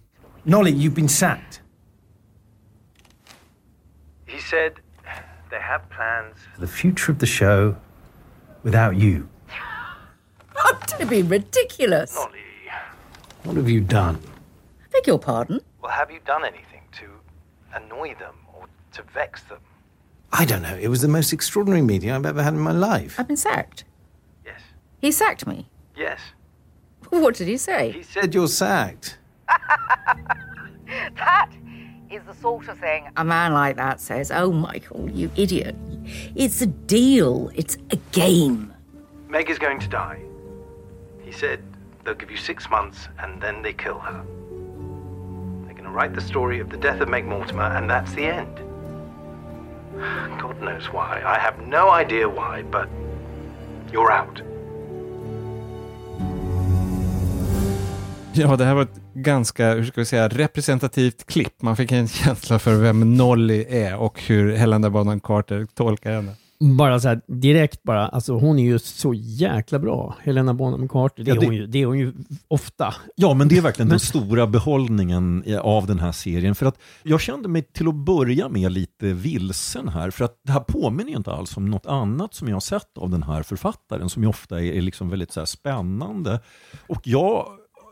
Nolly, 0.42 0.70
you've 0.70 0.94
been 0.94 1.08
sacked. 1.08 1.60
He 4.26 4.40
said 4.40 4.72
they 5.50 5.60
have 5.60 5.84
plans. 5.88 6.36
The 6.60 6.66
future 6.66 7.12
of 7.12 7.18
the 7.18 7.26
show 7.26 7.74
without 8.62 9.02
you. 9.02 9.22
Oh, 10.74 10.98
don't 10.98 11.10
be 11.10 11.22
ridiculous. 11.22 12.14
Nolly. 12.14 12.38
What 13.44 13.56
have 13.56 13.68
you 13.68 13.80
done? 13.80 14.18
I 14.82 14.86
beg 14.90 15.06
your 15.06 15.18
pardon? 15.18 15.60
Well, 15.82 15.92
have 15.92 16.10
you 16.10 16.18
done 16.24 16.44
anything 16.44 16.80
to 16.92 17.06
annoy 17.74 18.14
them 18.14 18.34
or 18.54 18.66
to 18.92 19.02
vex 19.02 19.42
them? 19.42 19.58
I 20.32 20.44
don't 20.46 20.62
know. 20.62 20.74
It 20.76 20.88
was 20.88 21.02
the 21.02 21.08
most 21.08 21.32
extraordinary 21.32 21.82
meeting 21.82 22.10
I've 22.10 22.24
ever 22.24 22.42
had 22.42 22.54
in 22.54 22.60
my 22.60 22.72
life. 22.72 23.20
I've 23.20 23.28
been 23.28 23.36
sacked. 23.36 23.84
Yes. 24.46 24.60
He 24.98 25.12
sacked 25.12 25.46
me. 25.46 25.68
Yes. 25.96 26.20
What 27.10 27.36
did 27.36 27.46
he 27.48 27.58
say? 27.58 27.92
He 27.92 28.02
said 28.02 28.34
you're 28.34 28.48
sacked. 28.48 29.18
That 31.16 31.50
is 32.10 32.22
the 32.24 32.34
sort 32.34 32.68
of 32.68 32.78
thing 32.78 33.08
a 33.16 33.24
man 33.24 33.52
like 33.52 33.76
that 33.76 34.00
says, 34.00 34.30
Oh, 34.32 34.50
Michael, 34.52 35.08
you 35.10 35.30
idiot. 35.36 35.76
It's 36.34 36.60
a 36.62 36.66
deal, 36.66 37.50
it's 37.54 37.76
a 37.90 37.96
game. 38.12 38.72
Meg 39.28 39.50
is 39.50 39.58
going 39.58 39.78
to 39.80 39.88
die. 39.88 40.23
He 41.24 41.32
said 41.32 41.58
they'll 42.04 42.14
give 42.14 42.30
you 42.30 42.36
six 42.36 42.70
months 42.70 43.08
and 43.18 43.40
then 43.40 43.62
they 43.62 43.72
kill 43.72 43.98
her. 43.98 44.24
They're 45.64 45.74
going 45.74 45.84
to 45.84 45.90
write 45.90 46.14
the 46.14 46.20
story 46.20 46.60
of 46.60 46.70
the 46.70 46.76
death 46.76 47.00
of 47.00 47.08
Meg 47.08 47.24
Mortimer 47.24 47.76
and 47.76 47.90
that's 47.90 48.14
the 48.14 48.26
end. 48.26 48.58
God 50.40 50.60
knows 50.60 50.92
why. 50.92 51.22
I 51.24 51.38
have 51.38 51.66
no 51.66 51.90
idea 51.90 52.28
why, 52.28 52.62
but 52.70 52.88
you're 53.92 54.12
out. 54.12 54.42
Ja, 58.36 58.56
det 58.56 58.64
här 58.64 58.74
var 58.74 58.82
ett 58.82 59.00
ganska, 59.14 59.74
hur 59.74 59.84
ska 59.84 60.00
vi 60.00 60.04
säga, 60.04 60.28
representativt 60.28 61.26
klipp. 61.26 61.62
Man 61.62 61.76
fick 61.76 61.92
en 61.92 62.08
känsla 62.08 62.58
för 62.58 62.74
vem 62.74 63.16
Nolly 63.16 63.66
är 63.68 63.96
och 63.96 64.22
hur 64.22 64.56
Helena 64.56 64.90
Bonham 64.90 65.20
Carter 65.20 65.66
tolkar 65.74 66.12
henne. 66.12 66.32
Bara 66.78 67.00
så 67.00 67.08
här 67.08 67.20
direkt 67.26 67.82
bara, 67.82 68.08
alltså 68.08 68.32
hon 68.38 68.58
är 68.58 68.62
ju 68.64 68.78
så 68.78 69.14
jäkla 69.14 69.78
bra. 69.78 70.16
Helena 70.22 70.54
Bonham 70.54 70.88
Carter, 70.88 71.24
det, 71.24 71.30
Ja, 71.30 71.36
är 71.36 71.40
det- 71.40 71.46
hon 71.46 71.56
ju, 71.56 71.66
det 71.66 71.82
är 71.82 71.86
hon 71.86 71.98
ju 71.98 72.12
ofta. 72.48 72.94
Ja, 73.16 73.34
men 73.34 73.48
det 73.48 73.56
är 73.56 73.62
verkligen 73.62 73.88
den 73.88 74.00
stora 74.00 74.46
behållningen 74.46 75.44
av 75.62 75.86
den 75.86 75.98
här 75.98 76.12
serien. 76.12 76.54
För 76.54 76.66
att 76.66 76.78
jag 77.02 77.20
kände 77.20 77.48
mig 77.48 77.62
till 77.62 77.88
att 77.88 77.94
börja 77.94 78.48
med 78.48 78.72
lite 78.72 79.06
vilsen 79.12 79.88
här. 79.88 80.10
För 80.10 80.24
att 80.24 80.40
det 80.44 80.52
här 80.52 80.60
påminner 80.60 81.10
ju 81.10 81.16
inte 81.16 81.32
alls 81.32 81.56
om 81.56 81.70
något 81.70 81.86
annat 81.86 82.34
som 82.34 82.48
jag 82.48 82.54
har 82.54 82.60
sett 82.60 82.98
av 82.98 83.10
den 83.10 83.22
här 83.22 83.42
författaren, 83.42 84.08
som 84.10 84.22
ju 84.22 84.28
ofta 84.28 84.60
är, 84.60 84.72
är 84.72 84.82
liksom 84.82 85.08
väldigt 85.10 85.32
så 85.32 85.46
spännande. 85.46 86.40
Och 86.88 87.00
jag 87.04 87.46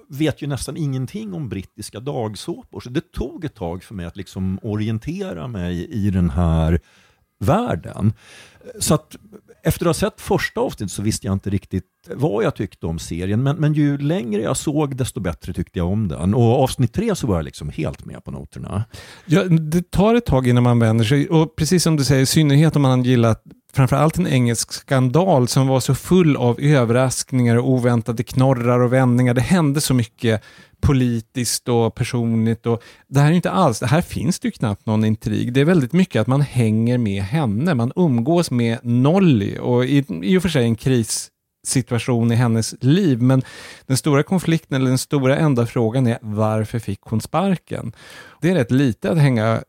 vet 0.08 0.42
ju 0.42 0.46
nästan 0.46 0.76
ingenting 0.76 1.34
om 1.34 1.48
brittiska 1.48 2.00
dagsåpor, 2.00 2.80
så 2.80 2.90
det 2.90 3.12
tog 3.12 3.44
ett 3.44 3.54
tag 3.54 3.82
för 3.84 3.94
mig 3.94 4.06
att 4.06 4.16
liksom 4.16 4.58
orientera 4.62 5.46
mig 5.48 5.86
i 5.90 6.10
den 6.10 6.30
här 6.30 6.80
världen. 7.43 8.12
Så 8.78 8.95
att 8.95 9.16
efter 9.64 9.86
att 9.86 9.88
ha 9.88 10.11
sett 10.11 10.20
första 10.20 10.61
avsnittet 10.61 10.93
så 10.93 11.03
visste 11.03 11.26
jag 11.26 11.32
inte 11.32 11.51
riktigt 11.51 11.84
vad 12.14 12.45
jag 12.45 12.55
tyckte 12.55 12.86
om 12.86 12.99
serien, 12.99 13.43
men, 13.43 13.57
men 13.57 13.72
ju 13.72 13.99
längre 13.99 14.43
jag 14.43 14.57
såg 14.57 14.97
desto 14.97 15.20
bättre 15.20 15.53
tyckte 15.53 15.78
jag 15.78 15.88
om 15.88 16.09
den. 16.09 16.34
Och 16.34 16.62
avsnitt 16.62 16.93
tre 16.93 17.14
så 17.14 17.26
var 17.26 17.36
jag 17.36 17.45
liksom 17.45 17.70
helt 17.70 18.05
med 18.05 18.24
på 18.24 18.30
noterna. 18.30 18.84
Ja, 19.26 19.45
det 19.45 19.90
tar 19.90 20.14
ett 20.14 20.26
tag 20.26 20.47
innan 20.47 20.62
man 20.62 20.78
vänder 20.78 21.05
sig 21.05 21.28
och 21.28 21.57
precis 21.57 21.82
som 21.82 21.97
du 21.97 22.05
säger, 22.05 22.22
i 22.22 22.26
synnerhet 22.26 22.76
om 22.76 22.82
man 22.82 23.03
gillat 23.03 23.43
framförallt 23.72 24.18
en 24.18 24.26
engelsk 24.26 24.72
skandal 24.72 25.49
som 25.49 25.66
var 25.66 25.80
så 25.80 25.95
full 25.95 26.36
av 26.36 26.61
överraskningar 26.61 27.57
och 27.57 27.70
oväntade 27.70 28.22
knorrar 28.22 28.80
och 28.80 28.93
vändningar. 28.93 29.34
Det 29.34 29.40
hände 29.40 29.80
så 29.80 29.95
mycket 29.95 30.43
politiskt 30.82 31.68
och 31.68 31.94
personligt. 31.94 32.66
Och 32.66 32.82
det 33.08 33.20
här 33.20 33.30
är 33.30 33.34
inte 33.34 33.50
alls, 33.50 33.80
det 33.80 33.86
här 33.86 34.02
finns 34.02 34.40
det 34.40 34.48
ju 34.48 34.52
knappt 34.52 34.86
någon 34.86 35.04
intrig. 35.04 35.52
Det 35.52 35.60
är 35.60 35.64
väldigt 35.64 35.92
mycket 35.92 36.20
att 36.20 36.26
man 36.26 36.40
hänger 36.40 36.98
med 36.98 37.22
henne, 37.22 37.74
man 37.74 37.92
umgås 37.96 38.50
med 38.50 38.78
Nolly 38.82 39.58
och 39.58 39.84
i, 39.84 40.04
i 40.22 40.38
och 40.38 40.42
för 40.42 40.48
sig 40.48 40.64
en 40.64 40.76
krissituation 40.76 42.32
i 42.32 42.34
hennes 42.34 42.74
liv, 42.80 43.22
men 43.22 43.42
den 43.86 43.96
stora 43.96 44.22
konflikten 44.22 44.76
eller 44.76 44.88
den 44.88 44.98
stora 44.98 45.36
enda 45.36 45.66
frågan 45.66 46.06
är 46.06 46.18
varför 46.22 46.78
fick 46.78 47.00
hon 47.00 47.20
sparken? 47.20 47.92
Det 48.40 48.50
är 48.50 48.54
rätt 48.54 48.70
lite 48.70 49.10
att 49.10 49.18
hänga 49.18 49.62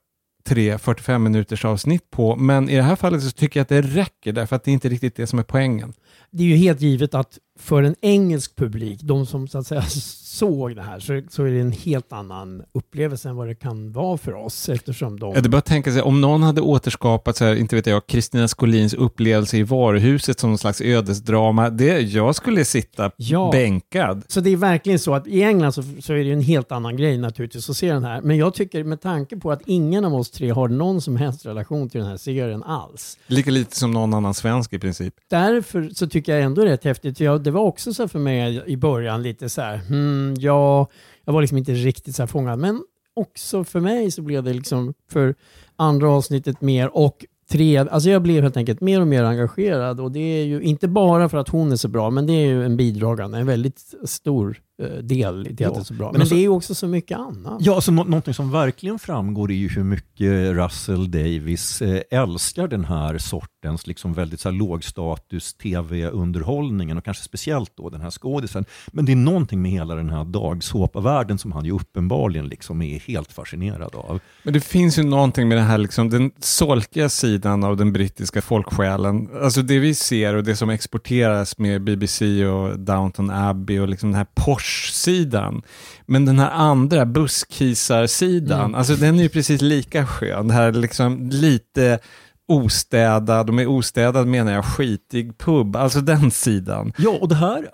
tre 0.43 0.77
45 0.77 1.23
minuters 1.23 1.65
avsnitt 1.65 2.09
på, 2.11 2.35
men 2.35 2.69
i 2.69 2.75
det 2.75 2.83
här 2.83 2.95
fallet 2.95 3.23
så 3.23 3.31
tycker 3.31 3.59
jag 3.59 3.61
att 3.61 3.69
det 3.69 3.81
räcker 3.81 4.31
därför 4.31 4.55
att 4.55 4.63
det 4.63 4.71
är 4.71 4.73
inte 4.73 4.89
riktigt 4.89 5.15
det 5.15 5.27
som 5.27 5.39
är 5.39 5.43
poängen. 5.43 5.93
Det 6.31 6.43
är 6.43 6.47
ju 6.47 6.55
helt 6.55 6.81
givet 6.81 7.15
att 7.15 7.37
för 7.59 7.83
en 7.83 7.95
engelsk 8.01 8.55
publik, 8.55 8.99
de 9.01 9.25
som 9.25 9.47
så 9.47 9.57
att 9.57 9.67
säga 9.67 9.81
såg 10.33 10.75
det 10.75 10.81
här, 10.81 10.99
så, 10.99 11.21
så 11.29 11.43
är 11.43 11.51
det 11.51 11.59
en 11.59 11.71
helt 11.71 12.13
annan 12.13 12.63
upplevelse 12.71 13.29
än 13.29 13.35
vad 13.35 13.47
det 13.47 13.55
kan 13.55 13.91
vara 13.91 14.17
för 14.17 14.33
oss 14.33 14.69
eftersom 14.69 15.19
de... 15.19 15.33
Ja, 15.35 15.41
det 15.41 15.49
bara 15.49 15.61
tänka 15.61 15.91
sig, 15.91 16.01
om 16.01 16.21
någon 16.21 16.43
hade 16.43 16.61
återskapat, 16.61 17.37
så 17.37 17.45
här, 17.45 17.55
inte 17.55 17.75
vet 17.75 17.85
jag, 17.87 18.07
Kristina 18.07 18.47
Skolins 18.47 18.93
upplevelse 18.93 19.57
i 19.57 19.63
varuhuset 19.63 20.39
som 20.39 20.49
någon 20.49 20.57
slags 20.57 20.81
ödesdrama, 20.81 21.69
det, 21.69 21.99
jag 21.99 22.35
skulle 22.35 22.65
sitta 22.65 23.11
Ja. 23.17 23.49
bänkad. 23.51 24.23
Så 24.27 24.39
det 24.39 24.49
är 24.49 24.57
verkligen 24.57 24.99
så 24.99 25.13
att 25.13 25.27
i 25.27 25.43
England 25.43 25.71
så, 25.73 25.83
så 26.01 26.13
är 26.13 26.23
det 26.23 26.31
en 26.31 26.41
helt 26.41 26.71
annan 26.71 26.97
grej 26.97 27.17
naturligtvis 27.17 27.69
att 27.69 27.77
se 27.77 27.93
den 27.93 28.03
här. 28.03 28.21
Men 28.21 28.37
jag 28.37 28.53
tycker 28.53 28.83
med 28.83 29.01
tanke 29.01 29.37
på 29.37 29.51
att 29.51 29.61
ingen 29.65 30.05
av 30.05 30.15
oss 30.15 30.31
tre 30.31 30.49
har 30.49 30.67
någon 30.67 31.01
som 31.01 31.15
helst 31.17 31.45
relation 31.45 31.89
till 31.89 31.99
den 32.01 32.09
här 32.09 32.17
serien 32.17 32.63
alls. 32.63 33.17
Lika 33.27 33.51
lite 33.51 33.75
som 33.75 33.91
någon 33.91 34.13
annan 34.13 34.33
svensk 34.33 34.73
i 34.73 34.79
princip. 34.79 35.13
Därför 35.29 35.89
så 35.93 36.07
tycker 36.07 36.33
jag 36.35 36.41
ändå 36.41 36.61
det 36.61 36.67
är 36.67 36.71
rätt 36.71 36.83
häftigt. 36.83 37.19
Jag, 37.19 37.42
det 37.43 37.51
var 37.51 37.61
också 37.61 37.93
så 37.93 38.07
för 38.07 38.19
mig 38.19 38.63
i 38.65 38.77
början 38.77 39.23
lite 39.23 39.49
så 39.49 39.61
här, 39.61 39.77
hmm, 39.77 40.35
ja, 40.39 40.87
jag 41.25 41.33
var 41.33 41.41
liksom 41.41 41.57
inte 41.57 41.73
riktigt 41.73 42.15
så 42.15 42.21
här 42.21 42.27
fångad. 42.27 42.59
Men 42.59 42.83
också 43.15 43.63
för 43.63 43.79
mig 43.79 44.11
så 44.11 44.21
blev 44.21 44.43
det 44.43 44.53
liksom 44.53 44.93
för 45.11 45.35
andra 45.75 46.09
avsnittet 46.09 46.61
mer 46.61 46.97
och 46.97 47.25
tre, 47.49 47.77
alltså 47.77 48.09
jag 48.09 48.21
blev 48.21 48.43
helt 48.43 48.57
enkelt 48.57 48.81
mer 48.81 49.01
och 49.01 49.07
mer 49.07 49.23
engagerad 49.23 49.99
och 49.99 50.11
det 50.11 50.19
är 50.19 50.45
ju 50.45 50.61
inte 50.61 50.87
bara 50.87 51.29
för 51.29 51.37
att 51.37 51.49
hon 51.49 51.71
är 51.71 51.75
så 51.75 51.87
bra, 51.87 52.09
men 52.09 52.27
det 52.27 52.33
är 52.33 52.45
ju 52.45 52.65
en 52.65 52.77
bidragande, 52.77 53.37
en 53.37 53.47
väldigt 53.47 53.93
stor 54.03 54.61
del 55.03 55.47
i 55.47 55.51
att 55.53 55.59
Ja, 55.59 55.69
det 55.71 55.79
är 55.79 55.83
så 55.83 55.93
bra. 55.93 56.05
men 56.05 56.11
Men, 56.13 56.21
alltså- 56.21 56.35
det 56.35 56.41
är 56.41 56.43
ju 56.43 56.49
också 56.49 56.75
så 56.75 56.87
mycket 56.87 57.17
annat. 57.17 57.57
Ja, 57.59 57.75
alltså, 57.75 57.91
nå- 57.91 58.03
någonting 58.03 58.33
som 58.33 58.51
verkligen 58.51 58.99
framgår 58.99 59.51
är 59.51 59.55
ju 59.55 59.67
hur 59.69 59.83
mycket 59.83 60.55
Russell 60.55 61.11
Davis 61.11 61.81
eh, 61.81 62.01
älskar 62.11 62.67
den 62.67 62.85
här 62.85 63.17
sortens 63.17 63.87
liksom 63.87 64.13
väldigt 64.13 64.39
så 64.39 64.49
här, 64.49 64.55
lågstatus 64.57 65.53
tv-underhållningen 65.53 66.97
och 66.97 67.05
kanske 67.05 67.23
speciellt 67.23 67.71
då 67.77 67.89
den 67.89 68.01
här 68.01 68.11
skådisen. 68.11 68.65
Men 68.91 69.05
det 69.05 69.11
är 69.11 69.15
någonting 69.15 69.61
med 69.61 69.71
hela 69.71 69.95
den 69.95 70.09
här 70.09 70.23
dagsåpavärlden 70.23 71.37
som 71.37 71.51
han 71.51 71.65
ju 71.65 71.71
uppenbarligen 71.71 72.47
liksom 72.47 72.81
är 72.81 72.99
helt 72.99 73.31
fascinerad 73.31 73.95
av. 73.95 74.19
Men 74.43 74.53
det 74.53 74.59
finns 74.61 74.99
ju 74.99 75.03
någonting 75.03 75.47
med 75.47 75.57
det 75.57 75.61
här, 75.61 75.77
liksom, 75.77 76.09
den 76.09 76.31
solkiga 76.39 77.09
sidan 77.09 77.63
av 77.63 77.77
den 77.77 77.93
brittiska 77.93 78.41
folksjälen. 78.41 79.29
Alltså 79.41 79.61
det 79.61 79.79
vi 79.79 79.95
ser 79.95 80.35
och 80.35 80.43
det 80.43 80.55
som 80.55 80.69
exporteras 80.69 81.57
med 81.57 81.83
BBC 81.83 82.45
och 82.45 82.79
Downton 82.79 83.29
Abbey 83.29 83.79
och 83.79 83.87
liksom 83.89 84.09
den 84.11 84.17
här 84.17 84.27
Porsche-sidan. 84.63 85.61
Men 86.05 86.25
den 86.25 86.39
här 86.39 86.49
andra 86.51 87.05
busskisar-sidan, 87.05 88.59
Mm. 88.59 88.75
alltså 88.75 88.95
den 88.95 89.19
är 89.19 89.23
ju 89.23 89.29
precis 89.29 89.61
lika 89.61 90.05
skön. 90.05 90.47
Det 90.47 90.53
här 90.53 90.71
liksom 90.71 91.29
lite 91.29 91.99
ostädad, 92.47 93.49
och 93.49 93.55
med 93.55 93.67
ostädad 93.67 94.27
menar 94.27 94.51
jag 94.51 94.65
skitig 94.65 95.37
pub, 95.37 95.75
alltså 95.75 96.01
den 96.01 96.31
sidan. 96.31 96.93
Ja, 96.97 97.17
och 97.21 97.29
det 97.29 97.35
här 97.35 97.67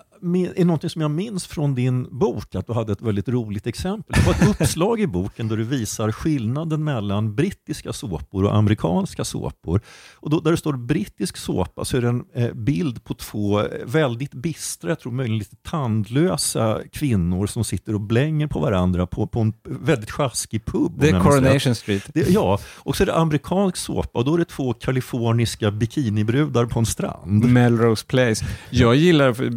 är 0.56 0.64
någonting 0.64 0.90
som 0.90 1.02
jag 1.02 1.10
minns 1.10 1.46
från 1.46 1.74
din 1.74 2.18
bok, 2.18 2.54
att 2.54 2.66
du 2.66 2.72
hade 2.72 2.92
ett 2.92 3.02
väldigt 3.02 3.28
roligt 3.28 3.66
exempel. 3.66 4.14
Det 4.20 4.26
var 4.26 4.32
ett 4.34 4.60
uppslag 4.60 5.00
i 5.00 5.06
boken 5.06 5.48
där 5.48 5.56
du 5.56 5.64
visar 5.64 6.12
skillnaden 6.12 6.84
mellan 6.84 7.34
brittiska 7.34 7.92
såpor 7.92 8.44
och 8.44 8.56
amerikanska 8.56 9.24
såpor. 9.24 9.80
Och 10.14 10.30
då, 10.30 10.40
där 10.40 10.50
det 10.50 10.56
står 10.56 10.72
brittisk 10.72 11.36
såpa 11.36 11.84
så 11.84 11.96
är 11.96 12.00
det 12.00 12.08
en 12.08 12.24
eh, 12.34 12.52
bild 12.52 13.04
på 13.04 13.14
två 13.14 13.60
eh, 13.60 13.66
väldigt 13.86 14.34
bistra, 14.34 14.90
jag 14.90 15.00
tror 15.00 15.12
möjligen 15.12 15.38
lite 15.38 15.56
tandlösa 16.04 16.78
kvinnor 16.92 17.46
som 17.46 17.64
sitter 17.64 17.94
och 17.94 18.00
blänger 18.00 18.46
på 18.46 18.60
varandra 18.60 19.06
på, 19.06 19.26
på 19.26 19.40
en 19.40 19.52
väldigt 19.64 20.10
sjaskig 20.10 20.64
pub. 20.64 20.92
Det 20.98 21.08
är. 21.08 21.20
Coronation 21.20 21.74
Street. 21.74 22.10
Det, 22.14 22.28
ja, 22.28 22.58
och 22.76 22.96
så 22.96 23.02
är 23.02 23.06
det 23.06 23.14
amerikansk 23.16 23.76
såpa 23.76 24.18
och 24.18 24.24
då 24.24 24.34
är 24.34 24.38
det 24.38 24.44
två 24.44 24.72
kaliforniska 24.72 25.70
bikinibrudar 25.70 26.66
på 26.66 26.78
en 26.78 26.86
strand. 26.86 27.44
Melrose 27.44 28.06
Place. 28.06 28.46
Jag 28.70 28.96
gillar 28.96 29.28
f- 29.30 29.52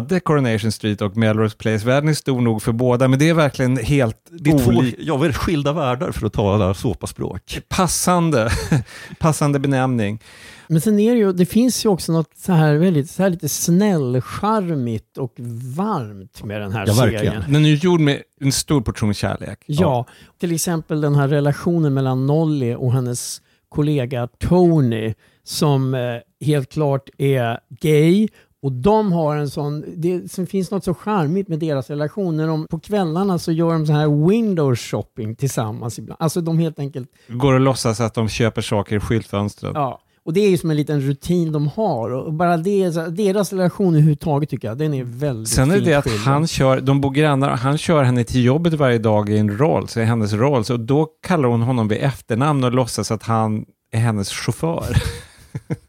både 0.00 0.20
Coronation 0.20 0.72
Street 0.72 1.00
och 1.02 1.16
Melrose 1.16 1.56
Place. 1.56 1.86
Världen 1.86 2.08
är 2.08 2.14
stor 2.14 2.40
nog 2.40 2.62
för 2.62 2.72
båda, 2.72 3.08
men 3.08 3.18
det 3.18 3.28
är 3.28 3.34
verkligen 3.34 3.76
helt 3.76 4.16
Det 4.30 4.50
är 4.50 4.58
två 4.58 4.84
ja, 4.98 5.24
är 5.24 5.28
det, 5.28 5.34
skilda 5.34 5.72
världar 5.72 6.12
för 6.12 6.26
att 6.26 6.32
tala 6.32 6.74
såpaspråk. 6.74 7.60
Passande, 7.68 8.50
passande 9.18 9.58
benämning. 9.58 10.20
Men 10.68 10.80
sen 10.80 10.98
är 10.98 11.12
det 11.12 11.18
ju, 11.18 11.32
det 11.32 11.46
finns 11.46 11.84
ju 11.84 11.88
också 11.88 12.12
något 12.12 12.30
så 12.36 12.52
här 12.52 12.74
väldigt, 12.74 13.10
så 13.10 13.22
här 13.22 13.30
lite 13.30 13.48
snällcharmigt 13.48 15.18
och 15.18 15.32
varmt 15.76 16.44
med 16.44 16.60
den 16.60 16.72
här 16.72 16.84
Ja, 16.86 16.94
verkligen. 16.94 17.24
serien. 17.24 17.52
Den 17.52 17.64
är 17.64 17.68
ju 17.68 17.74
gjord 17.76 18.00
med 18.00 18.22
en 18.40 18.52
stor 18.52 18.80
portion 18.80 19.14
kärlek. 19.14 19.64
Ja, 19.66 20.06
till 20.40 20.54
exempel 20.54 21.00
den 21.00 21.14
här 21.14 21.28
relationen 21.28 21.94
mellan 21.94 22.26
Nolly 22.26 22.74
och 22.74 22.92
hennes 22.92 23.42
kollega 23.68 24.28
Tony 24.38 25.14
som 25.44 25.94
eh, 25.94 26.00
helt 26.46 26.72
klart 26.72 27.08
är 27.18 27.58
gay. 27.80 28.28
Och 28.62 28.72
de 28.72 29.12
har 29.12 29.36
en 29.36 29.50
sån, 29.50 29.84
det 29.96 30.32
som 30.32 30.46
finns 30.46 30.70
något 30.70 30.84
så 30.84 30.94
charmigt 30.94 31.48
med 31.48 31.58
deras 31.58 31.90
relation. 31.90 32.36
När 32.36 32.46
de, 32.46 32.66
på 32.70 32.78
kvällarna 32.80 33.38
så 33.38 33.52
gör 33.52 33.72
de 33.72 33.86
så 33.86 33.92
här 33.92 34.28
window 34.28 34.74
shopping 34.76 35.34
tillsammans 35.36 35.98
ibland. 35.98 36.16
Alltså 36.20 36.40
de 36.40 36.58
helt 36.58 36.78
enkelt, 36.78 37.08
Går 37.28 37.54
att 37.54 37.60
låtsas 37.62 38.00
att 38.00 38.14
de 38.14 38.28
köper 38.28 38.62
saker 38.62 38.96
i 38.96 39.00
skyltfönstret. 39.00 39.72
ja. 39.74 40.00
Och 40.24 40.34
det 40.34 40.40
är 40.40 40.50
ju 40.50 40.58
som 40.58 40.70
en 40.70 40.76
liten 40.76 41.00
rutin 41.00 41.52
de 41.52 41.66
har. 41.68 42.10
Och 42.10 42.32
bara 42.32 42.56
det, 42.56 42.92
så- 42.92 43.06
deras 43.06 43.52
relation 43.52 43.88
överhuvudtaget 43.94 44.48
tycker 44.50 44.68
jag, 44.68 44.78
den 44.78 44.94
är 44.94 45.04
väldigt 45.04 45.48
Sen 45.48 45.70
är 45.70 45.74
fint 45.74 45.86
det 45.86 45.94
att 45.94 46.06
han 46.10 46.46
kör, 46.46 46.80
de 46.80 47.00
bor 47.00 47.10
grannar, 47.10 47.50
och 47.52 47.58
han 47.58 47.78
kör 47.78 48.02
henne 48.02 48.24
till 48.24 48.44
jobbet 48.44 48.74
varje 48.74 48.98
dag 48.98 49.28
i 49.28 49.38
en 49.38 49.58
roll, 49.58 49.88
så 49.88 50.00
är 50.00 50.04
hennes 50.04 50.32
roll, 50.32 50.64
så 50.64 50.76
då 50.76 51.06
kallar 51.22 51.48
hon 51.48 51.62
honom 51.62 51.88
vid 51.88 51.98
efternamn 51.98 52.64
och 52.64 52.72
låtsas 52.72 53.10
att 53.10 53.22
han 53.22 53.64
är 53.92 53.98
hennes 53.98 54.30
chaufför. 54.32 54.96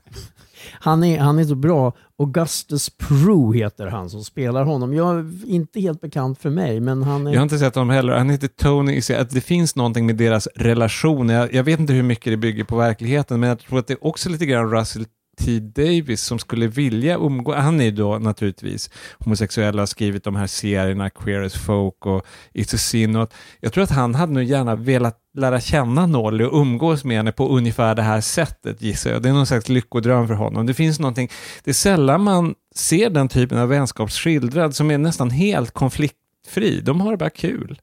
Han 0.80 1.04
är, 1.04 1.20
han 1.20 1.40
är 1.40 1.44
så 1.44 1.56
bra. 1.56 1.94
Augustus 2.20 2.90
Prue 2.90 3.58
heter 3.58 3.88
han 3.88 4.10
som 4.10 4.24
spelar 4.24 4.64
honom. 4.64 4.94
Jag 4.94 5.20
är 5.20 5.50
inte 5.50 5.80
helt 5.80 6.02
bekant 6.02 6.40
för 6.40 6.50
mig, 6.50 6.80
men 6.80 7.04
han 7.04 7.28
är... 7.28 7.32
Jag 7.32 7.40
har 7.40 7.44
inte 7.44 7.60
sett 7.60 7.76
honom 7.76 7.90
heller. 7.90 8.14
Han 8.14 8.30
heter 8.30 8.48
Tony 8.48 9.02
Att 9.18 9.30
det 9.30 9.42
finns 9.42 9.76
någonting 9.76 10.06
med 10.06 10.16
deras 10.16 10.48
relation. 10.56 11.30
Jag, 11.30 11.54
jag 11.54 11.64
vet 11.64 11.80
inte 11.80 11.94
hur 11.94 12.04
mycket 12.04 12.34
det 12.34 12.38
bygger 12.38 12.64
på 12.64 12.78
verkligheten, 12.78 13.40
men 13.40 13.50
jag 13.50 13.60
tror 13.60 13.80
att 13.80 13.88
det 13.88 13.94
är 13.94 14.06
också 14.06 14.30
lite 14.30 14.46
grann 14.46 14.72
Russell 14.72 15.06
T. 15.40 15.60
Davis 15.60 16.22
som 16.22 16.40
skulle 16.40 16.68
vilja 16.68 17.16
umgås. 17.18 17.56
Han 17.56 17.80
är 17.80 17.86
ju 17.86 17.92
då 17.92 18.20
naturligtvis 18.20 18.90
homosexuell 19.20 19.76
och 19.76 19.82
har 19.82 19.86
skrivit 19.86 20.24
de 20.24 20.36
här 20.36 20.48
serierna 20.48 21.10
Queer 21.10 21.42
as 21.42 21.54
Folk 21.54 22.06
och 22.06 22.26
It's 22.54 22.76
a 22.76 22.78
Sin. 22.78 23.16
Och 23.16 23.34
jag 23.60 23.74
tror 23.74 23.84
att 23.84 23.92
han 23.92 24.16
hade 24.16 24.34
nog 24.34 24.44
gärna 24.44 24.76
velat 24.76 25.18
lära 25.38 25.62
känna 25.62 26.06
Nolly 26.06 26.44
och 26.44 26.62
umgås 26.62 27.04
med 27.04 27.18
henne 27.18 27.32
på 27.32 27.50
ungefär 27.50 27.96
det 27.96 28.02
här 28.02 28.22
sättet 28.22 28.82
gissar 28.82 29.12
jag. 29.12 29.22
Det 29.22 29.30
är 29.30 29.34
någon 29.34 29.46
slags 29.46 29.70
lyckodröm 29.70 30.28
för 30.28 30.36
honom. 30.36 30.66
Det 30.66 30.74
finns 30.74 31.00
någonting, 31.00 31.30
det 31.64 31.72
är 31.72 31.74
sällan 31.74 32.24
man 32.24 32.56
ser 32.76 33.10
den 33.10 33.28
typen 33.28 33.58
av 33.58 33.70
vänskap 33.70 34.12
skildrad 34.12 34.76
som 34.76 34.92
är 34.92 34.98
nästan 34.98 35.30
helt 35.30 35.72
konfliktfri. 35.72 36.82
De 36.82 37.02
har 37.02 37.12
det 37.12 37.18
bara 37.18 37.30
kul. 37.30 37.80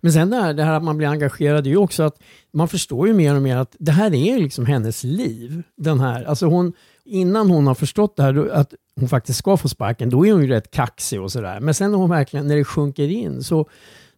Men 0.00 0.12
sen 0.12 0.30
det 0.30 0.36
här, 0.36 0.54
det 0.54 0.64
här 0.64 0.72
att 0.72 0.84
man 0.84 0.96
blir 0.96 1.08
engagerad 1.08 1.66
är 1.66 1.70
ju 1.70 1.76
också 1.76 2.02
att 2.02 2.18
man 2.52 2.68
förstår 2.68 3.08
ju 3.08 3.14
mer 3.14 3.34
och 3.34 3.42
mer 3.42 3.56
att 3.56 3.76
det 3.78 3.92
här 3.92 4.14
är 4.14 4.38
liksom 4.38 4.66
hennes 4.66 5.04
liv. 5.04 5.62
Den 5.76 6.00
här. 6.00 6.24
Alltså 6.24 6.46
hon, 6.46 6.72
innan 7.04 7.50
hon 7.50 7.66
har 7.66 7.74
förstått 7.74 8.16
det 8.16 8.22
här, 8.22 8.48
att 8.48 8.74
hon 8.96 9.08
faktiskt 9.08 9.38
ska 9.38 9.56
få 9.56 9.68
sparken, 9.68 10.10
då 10.10 10.26
är 10.26 10.32
hon 10.32 10.42
ju 10.42 10.48
rätt 10.48 10.70
kaxig 10.70 11.20
och 11.20 11.32
sådär. 11.32 11.60
Men 11.60 11.74
sen 11.74 11.90
när 11.90 11.98
hon 11.98 12.10
verkligen, 12.10 12.46
när 12.46 12.56
det 12.56 12.64
sjunker 12.64 13.08
in, 13.08 13.42
så 13.42 13.68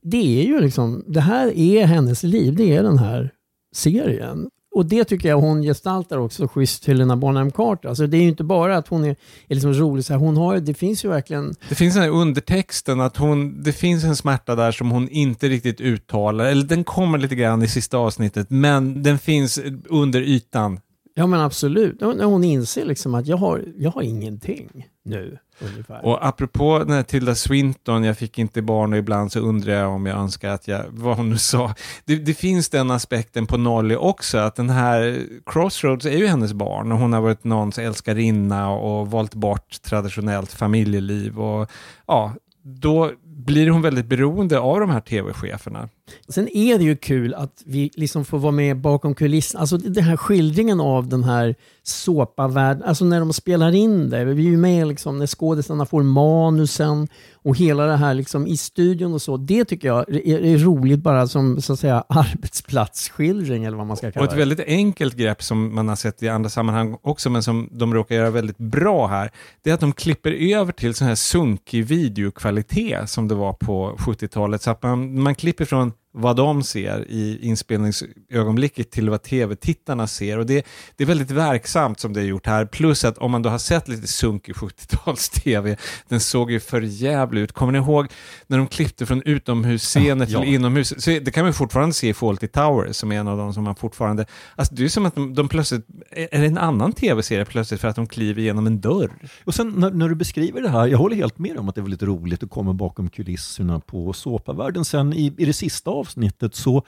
det 0.03 0.41
är 0.41 0.47
ju 0.47 0.61
liksom, 0.61 1.05
det 1.07 1.21
här 1.21 1.59
är 1.59 1.87
hennes 1.87 2.23
liv, 2.23 2.57
det 2.57 2.77
är 2.77 2.83
den 2.83 2.99
här 2.99 3.31
serien. 3.75 4.51
Och 4.73 4.87
det 4.87 5.05
tycker 5.05 5.29
jag 5.29 5.41
hon 5.41 5.63
gestaltar 5.63 6.19
också 6.19 6.49
schysst, 6.49 6.87
Helena 6.87 7.17
Bonham 7.17 7.51
Carter. 7.51 7.89
Alltså 7.89 8.07
det 8.07 8.17
är 8.17 8.23
ju 8.23 8.29
inte 8.29 8.45
bara 8.45 8.77
att 8.77 8.89
hon 8.89 9.05
är, 9.05 9.11
är 9.49 9.55
liksom 9.55 9.73
rolig, 9.73 10.05
så 10.05 10.13
här, 10.13 10.21
hon 10.21 10.37
har, 10.37 10.59
det 10.59 10.75
finns 10.75 11.05
ju 11.05 11.09
verkligen 11.09 11.55
Det 11.69 11.75
finns 11.75 11.95
den 11.95 12.03
här 12.03 12.11
undertexten 12.11 13.01
att 13.01 13.17
hon, 13.17 13.63
det 13.63 13.73
finns 13.73 14.05
en 14.05 14.17
smärta 14.17 14.55
där 14.55 14.73
som 14.73 14.91
hon 14.91 15.09
inte 15.09 15.49
riktigt 15.49 15.81
uttalar, 15.81 16.45
eller 16.45 16.65
den 16.65 16.85
kommer 16.85 17.19
lite 17.19 17.35
grann 17.35 17.63
i 17.63 17.69
sista 17.69 17.99
avsnittet, 17.99 18.51
men 18.51 19.03
den 19.03 19.19
finns 19.19 19.61
under 19.89 20.21
ytan. 20.21 20.81
Ja 21.15 21.27
men 21.27 21.41
absolut. 21.41 22.01
När 22.01 22.25
hon 22.25 22.45
inser 22.45 22.85
liksom 22.85 23.15
att 23.15 23.27
jag 23.27 23.37
har, 23.37 23.65
jag 23.77 23.91
har 23.91 24.03
ingenting 24.03 24.87
nu. 25.05 25.39
Ungefär. 25.61 26.05
Och 26.05 26.27
apropå 26.27 26.79
den 26.79 26.91
här 26.91 27.03
Tilda 27.03 27.35
Swinton, 27.35 28.05
jag 28.05 28.19
fick 28.19 28.39
inte 28.39 28.63
barn 28.63 28.93
och 28.93 28.99
ibland 28.99 29.33
så 29.33 29.41
undrar 29.41 29.73
jag 29.73 29.91
om 29.91 30.07
jag 30.07 30.19
önskar 30.19 30.51
att 30.51 30.69
jag, 30.69 30.85
vad 30.89 31.17
hon 31.17 31.31
nu 31.31 31.39
sa. 31.39 31.75
Det, 32.05 32.17
det 32.17 32.35
finns 32.35 32.69
den 32.69 32.91
aspekten 32.91 33.47
på 33.47 33.57
Nolly 33.57 33.97
också, 33.97 34.39
att 34.39 34.57
den 34.57 34.71
här 34.71 35.27
Crossroads 35.47 36.07
är 36.07 36.19
ju 36.19 36.27
hennes 36.27 36.53
barn 36.53 36.93
och 36.93 36.99
hon 36.99 37.13
har 37.13 37.21
varit 37.21 37.45
någons 37.45 37.79
älskarinna 37.79 38.71
och 38.71 39.11
valt 39.11 39.35
bort 39.35 39.83
traditionellt 39.83 40.53
familjeliv 40.53 41.41
och 41.41 41.71
ja, 42.07 42.35
då 42.63 43.11
blir 43.25 43.71
hon 43.71 43.83
väldigt 43.83 44.07
beroende 44.07 44.59
av 44.59 44.81
de 44.81 44.91
här 44.91 45.01
tv-cheferna. 45.01 45.89
Sen 46.29 46.49
är 46.57 46.79
det 46.79 46.85
ju 46.85 46.97
kul 46.97 47.35
att 47.35 47.63
vi 47.67 47.91
liksom 47.95 48.25
får 48.25 48.39
vara 48.39 48.53
med 48.53 48.81
bakom 48.81 49.15
kulisserna. 49.15 49.61
Alltså 49.61 49.77
den 49.77 50.05
här 50.05 50.17
skildringen 50.17 50.81
av 50.81 51.09
den 51.09 51.25
här 51.25 51.55
såpavärlden, 51.83 52.83
alltså 52.83 53.05
när 53.05 53.21
de 53.21 53.33
spelar 53.33 53.75
in 53.75 54.11
det. 54.11 54.25
Vi 54.25 54.47
är 54.47 54.51
ju 54.51 54.57
med 54.57 54.87
liksom 54.87 55.19
när 55.19 55.27
skådespelarna 55.27 55.87
får 55.87 56.03
manusen 56.03 57.09
och 57.43 57.57
hela 57.57 57.87
det 57.87 57.97
här 57.97 58.15
liksom 58.15 58.47
i 58.47 58.57
studion 58.57 59.15
och 59.15 59.23
så. 59.23 59.37
Det 59.37 59.65
tycker 59.65 59.89
jag 59.89 60.09
är, 60.09 60.45
är 60.45 60.59
roligt 60.59 61.01
bara 61.01 61.29
som 61.29 61.63
så 61.63 61.73
att 61.73 61.81
säga 61.81 62.05
arbetsplatsskildring 62.09 63.65
eller 63.65 63.77
vad 63.77 63.87
man 63.87 63.97
ska 63.97 64.09
Och 64.09 64.15
kalla 64.15 64.25
ett 64.25 64.31
det. 64.31 64.37
väldigt 64.37 64.61
enkelt 64.67 65.17
grepp 65.17 65.43
som 65.43 65.75
man 65.75 65.89
har 65.89 65.97
sett 65.97 66.23
i 66.23 66.29
andra 66.29 66.51
sammanhang 66.51 66.97
också, 67.03 67.31
men 67.31 67.43
som 67.43 67.69
de 67.73 67.95
råkar 67.95 68.15
göra 68.15 68.31
väldigt 68.31 68.59
bra 68.59 69.07
här, 69.07 69.31
det 69.63 69.71
är 69.71 69.75
att 69.75 69.81
de 69.81 69.93
klipper 69.93 70.33
över 70.33 70.73
till 70.73 70.95
sån 70.95 71.07
här 71.07 71.15
sunkig 71.15 71.85
videokvalitet 71.85 73.11
som 73.11 73.29
det 73.29 73.35
var 73.35 73.53
på 73.53 73.97
70-talet. 73.99 74.63
Så 74.63 74.71
att 74.71 74.83
man, 74.83 75.23
man 75.23 75.35
klipper 75.35 75.65
från 75.65 75.93
vad 76.13 76.37
de 76.37 76.63
ser 76.63 77.05
i 77.09 77.39
inspelningsögonblicket 77.43 78.91
till 78.91 79.11
vad 79.11 79.23
tv-tittarna 79.23 80.07
ser. 80.07 80.39
Och 80.39 80.47
det, 80.47 80.67
det 80.97 81.05
är 81.05 81.07
väldigt 81.07 81.31
verksamt 81.31 82.01
som 82.01 82.13
det 82.13 82.21
är 82.21 82.25
gjort 82.25 82.47
här. 82.47 82.67
Plus 82.67 83.05
att 83.05 83.19
om 83.19 83.31
man 83.31 83.43
då 83.43 83.51
har 83.51 83.59
sett 83.59 83.89
lite 83.89 84.07
sunkig 84.07 84.55
70-tals-tv, 84.55 85.77
den 86.09 86.21
såg 86.21 86.51
ju 86.51 86.61
för 86.61 86.81
jävligt 86.81 87.41
ut. 87.41 87.53
Kommer 87.53 87.73
ni 87.73 87.79
ihåg 87.79 88.07
när 88.47 88.59
de 88.59 88.67
klippte 88.67 89.07
från 89.07 89.23
utomhusscener 89.23 90.27
Ja, 90.29 90.41
till 90.41 90.49
ja. 90.49 90.55
inomhus? 90.55 91.05
Så 91.05 91.11
det 91.11 91.31
kan 91.35 91.45
man 91.45 91.55
fortfarande 91.55 91.95
se 91.95 92.09
i 92.09 92.15
Fawlty 92.15 92.47
Towers, 92.47 92.97
som 92.97 93.13
är 93.13 93.17
en 93.17 93.29
av 93.29 93.39
de 93.39 93.55
som 93.55 93.65
man 93.65 93.77
fortfarande... 93.77 94.27
Alltså 94.57 94.75
det 94.75 94.85
är 94.85 94.89
som 94.89 95.07
att 95.07 95.15
de, 95.15 95.35
de 95.35 95.49
plötsligt... 95.49 95.87
Är 96.11 96.41
det 96.41 96.47
en 96.47 96.59
annan 96.59 96.93
tv-serie 96.93 97.45
plötsligt 97.45 97.81
för 97.81 97.89
att 97.89 97.97
de 97.97 98.07
kliver 98.07 98.43
igenom 98.43 98.67
en 98.67 98.81
dörr? 98.81 99.11
Och 99.45 99.55
sen 99.55 99.69
när, 99.69 99.91
när 99.91 100.09
du 100.09 100.15
beskriver 100.15 100.63
det 100.63 100.69
här, 100.69 100.87
jag 100.87 100.99
håller 100.99 101.17
helt 101.17 101.39
med 101.39 101.59
om 101.59 101.69
att 101.69 101.75
det 101.75 101.81
är 101.81 101.83
väldigt 101.83 102.03
roligt 102.03 102.43
att 102.43 102.51
komma 102.51 102.73
bakom 102.73 103.11
kulisserna 103.11 103.81
på 103.81 104.13
såpavärlden. 104.13 104.85
Sen 104.85 105.13
i, 105.13 105.35
i 105.39 105.45
det 105.45 105.53
sista 105.53 105.91
avsnittet 106.01 106.55
så 106.55 106.85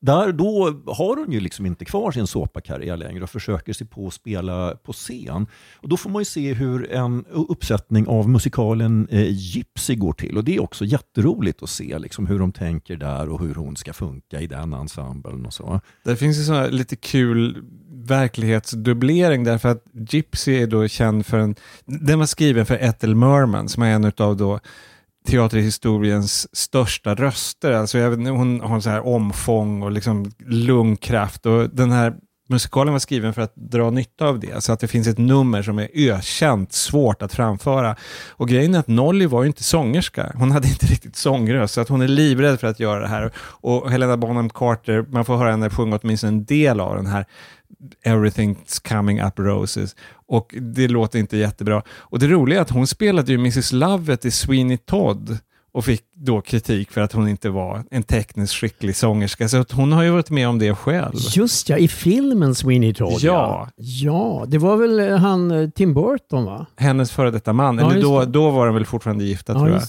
där, 0.00 0.32
då 0.32 0.64
har 0.86 1.16
hon 1.16 1.32
ju 1.32 1.40
liksom 1.40 1.66
inte 1.66 1.84
kvar 1.84 2.12
sin 2.12 2.26
såpakarriär 2.26 2.96
längre 2.96 3.22
och 3.22 3.30
försöker 3.30 3.72
sig 3.72 3.86
på 3.86 4.06
att 4.06 4.14
spela 4.14 4.76
på 4.82 4.92
scen. 4.92 5.46
Och 5.76 5.88
då 5.88 5.96
får 5.96 6.10
man 6.10 6.20
ju 6.20 6.24
se 6.24 6.52
hur 6.52 6.92
en 6.92 7.24
uppsättning 7.24 8.06
av 8.06 8.28
musikalen 8.28 9.08
eh, 9.10 9.26
Gypsy 9.30 9.94
går 9.94 10.12
till. 10.12 10.36
Och 10.36 10.44
det 10.44 10.56
är 10.56 10.62
också 10.62 10.84
jätteroligt 10.84 11.62
att 11.62 11.70
se 11.70 11.98
liksom, 11.98 12.26
hur 12.26 12.38
de 12.38 12.52
tänker 12.52 12.96
där 12.96 13.28
och 13.28 13.40
hur 13.40 13.54
hon 13.54 13.76
ska 13.76 13.92
funka 13.92 14.40
i 14.40 14.46
den 14.46 14.72
ensemblen 14.72 15.46
och 15.46 15.54
så. 15.54 15.80
Det 16.04 16.16
finns 16.16 16.38
ju 16.38 16.42
sån 16.42 16.54
här 16.54 16.70
lite 16.70 16.96
kul 16.96 17.64
verklighetsdubblering 17.88 19.44
därför 19.44 19.68
att 19.68 19.84
Gypsy 19.92 20.62
är 20.62 20.66
då 20.66 20.88
känd 20.88 21.26
för 21.26 21.38
en... 21.38 21.54
Den 21.84 22.18
var 22.18 22.26
skriven 22.26 22.66
för 22.66 22.74
Ethel 22.74 23.14
Merman 23.14 23.68
som 23.68 23.82
är 23.82 23.94
en 23.94 24.12
av 24.18 24.36
då 24.36 24.60
teaterhistoriens 25.26 26.56
största 26.56 27.14
röster. 27.14 27.72
Alltså 27.72 27.98
jag 27.98 28.10
vet, 28.10 28.28
hon 28.28 28.60
har 28.60 28.80
så 28.80 28.90
här 28.90 29.06
omfång 29.06 29.82
och 29.82 29.90
liksom 29.90 30.32
lungkraft 30.46 31.46
och 31.46 31.70
den 31.70 31.90
här 31.92 32.14
musikalen 32.48 32.92
var 32.92 32.98
skriven 32.98 33.34
för 33.34 33.42
att 33.42 33.54
dra 33.54 33.90
nytta 33.90 34.26
av 34.26 34.40
det. 34.40 34.64
Så 34.64 34.72
att 34.72 34.80
det 34.80 34.88
finns 34.88 35.08
ett 35.08 35.18
nummer 35.18 35.62
som 35.62 35.78
är 35.78 35.88
ökänt 35.94 36.72
svårt 36.72 37.22
att 37.22 37.32
framföra. 37.32 37.96
Och 38.28 38.48
grejen 38.48 38.74
är 38.74 38.78
att 38.78 38.88
Nolly 38.88 39.26
var 39.26 39.42
ju 39.42 39.46
inte 39.46 39.64
sångerska. 39.64 40.32
Hon 40.34 40.50
hade 40.50 40.68
inte 40.68 40.86
riktigt 40.86 41.16
sångröst, 41.16 41.74
så 41.74 41.80
att 41.80 41.88
hon 41.88 42.02
är 42.02 42.08
livrädd 42.08 42.60
för 42.60 42.66
att 42.66 42.80
göra 42.80 43.00
det 43.00 43.08
här. 43.08 43.32
Och 43.38 43.90
Helena 43.90 44.16
Bonham 44.16 44.50
Carter, 44.50 45.04
man 45.08 45.24
får 45.24 45.36
höra 45.36 45.50
henne 45.50 45.70
sjunga 45.70 45.98
åtminstone 46.02 46.32
en 46.32 46.44
del 46.44 46.80
av 46.80 46.96
den 46.96 47.06
här 47.06 47.26
Everything's 48.04 48.88
coming 48.88 49.20
up 49.22 49.38
roses. 49.38 49.96
Och 50.28 50.54
det 50.60 50.88
låter 50.88 51.18
inte 51.18 51.36
jättebra. 51.36 51.82
Och 51.88 52.18
det 52.18 52.26
roliga 52.28 52.58
är 52.58 52.62
att 52.62 52.70
hon 52.70 52.86
spelade 52.86 53.32
ju 53.32 53.38
Mrs. 53.38 53.72
Lovett 53.72 54.24
i 54.24 54.30
Sweeney 54.30 54.76
Todd 54.76 55.38
och 55.72 55.84
fick 55.84 56.02
då 56.14 56.40
kritik 56.40 56.90
för 56.90 57.00
att 57.00 57.12
hon 57.12 57.28
inte 57.28 57.50
var 57.50 57.84
en 57.90 58.02
tekniskt 58.02 58.54
skicklig 58.54 58.96
sångerska. 58.96 59.48
Så 59.48 59.56
att 59.56 59.72
hon 59.72 59.92
har 59.92 60.02
ju 60.02 60.10
varit 60.10 60.30
med 60.30 60.48
om 60.48 60.58
det 60.58 60.74
själv. 60.74 61.14
Just 61.34 61.68
ja, 61.68 61.76
i 61.76 61.88
filmen 61.88 62.54
Sweeney 62.54 62.94
Todd. 62.94 63.18
Ja. 63.20 63.68
Ja, 63.76 64.44
det 64.48 64.58
var 64.58 64.76
väl 64.76 64.98
eh, 65.00 65.16
han 65.16 65.50
eh, 65.50 65.70
Tim 65.70 65.94
Burton 65.94 66.44
va? 66.44 66.66
Hennes 66.76 67.10
före 67.10 67.30
detta 67.30 67.52
man, 67.52 67.78
Ja, 67.78 67.90
eller 67.90 68.02
då, 68.02 68.20
det. 68.20 68.26
då 68.26 68.50
var 68.50 68.66
de 68.66 68.74
väl 68.74 68.86
fortfarande 68.86 69.24
gifta 69.24 69.52
Ja, 69.52 69.58
tror 69.58 69.70
jag. 69.70 69.82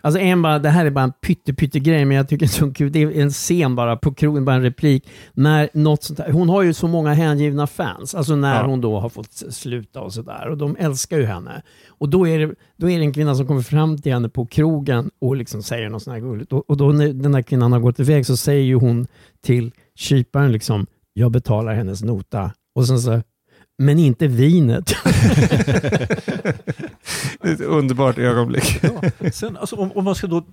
Alltså 0.00 0.20
en 0.20 0.42
bara, 0.42 0.58
det 0.58 0.68
här 0.68 0.86
är 0.86 0.90
bara 0.90 1.04
en 1.04 1.12
pytte, 1.12 1.54
pytte 1.54 1.78
grej, 1.80 2.04
men 2.04 2.16
jag 2.16 2.28
tycker 2.28 2.46
det 2.46 2.50
är 2.50 2.66
så 2.68 2.72
kul. 2.72 2.92
Det 2.92 3.02
är 3.02 3.10
en 3.20 3.30
scen 3.30 3.76
bara 3.76 3.96
på 3.96 4.14
krogen, 4.14 4.44
bara 4.44 4.56
en 4.56 4.62
replik. 4.62 5.08
När 5.34 5.68
något 5.72 6.02
sånt 6.02 6.18
här, 6.18 6.30
hon 6.32 6.48
har 6.48 6.62
ju 6.62 6.72
så 6.74 6.88
många 6.88 7.14
hängivna 7.14 7.66
fans, 7.66 8.14
alltså 8.14 8.36
när 8.36 8.54
Ja. 8.60 8.66
hon 8.66 8.80
då 8.80 9.00
har 9.00 9.08
fått 9.08 9.32
sluta 9.50 10.00
och 10.00 10.12
sådär. 10.12 10.48
Och 10.48 10.56
de 10.58 10.76
älskar 10.78 11.18
ju 11.18 11.24
henne. 11.24 11.62
Och 11.88 12.08
då 12.08 12.28
är, 12.28 12.38
det, 12.38 12.54
då 12.76 12.90
är 12.90 12.98
det 12.98 13.04
en 13.04 13.12
kvinna 13.12 13.34
som 13.34 13.46
kommer 13.46 13.62
fram 13.62 13.98
till 13.98 14.12
henne 14.12 14.28
på 14.28 14.46
krogen 14.46 15.10
och 15.20 15.36
liksom 15.36 15.62
säger 15.62 15.88
något 15.88 16.02
sånt 16.02 16.14
här 16.14 16.20
gulligt. 16.20 16.52
Och, 16.52 16.70
och 16.70 16.76
då 16.76 16.88
när 16.92 17.08
den 17.12 17.34
här 17.34 17.42
kvinnan 17.42 17.72
har 17.72 17.80
gått 17.80 18.00
iväg 18.00 18.26
så 18.26 18.36
säger 18.36 18.62
ju 18.64 18.74
hon 18.74 19.06
till 19.44 19.72
kyparen 19.94 20.52
liksom, 20.52 20.86
jag 21.12 21.30
betalar 21.32 21.74
hennes 21.74 22.02
nota. 22.02 22.50
Och 22.74 22.86
sen 22.86 22.98
så, 23.00 23.22
men 23.78 23.98
inte 23.98 24.26
vinet. 24.26 24.94
Det 27.40 27.48
är 27.48 27.52
ett 27.52 27.60
underbart 27.60 28.18
ögonblick. 28.18 28.80
Sen, 29.32 29.56
alltså, 29.56 29.76
om, 29.76 29.92
om 29.92 30.04
man 30.04 30.14
ska 30.14 30.26
då 30.26 30.44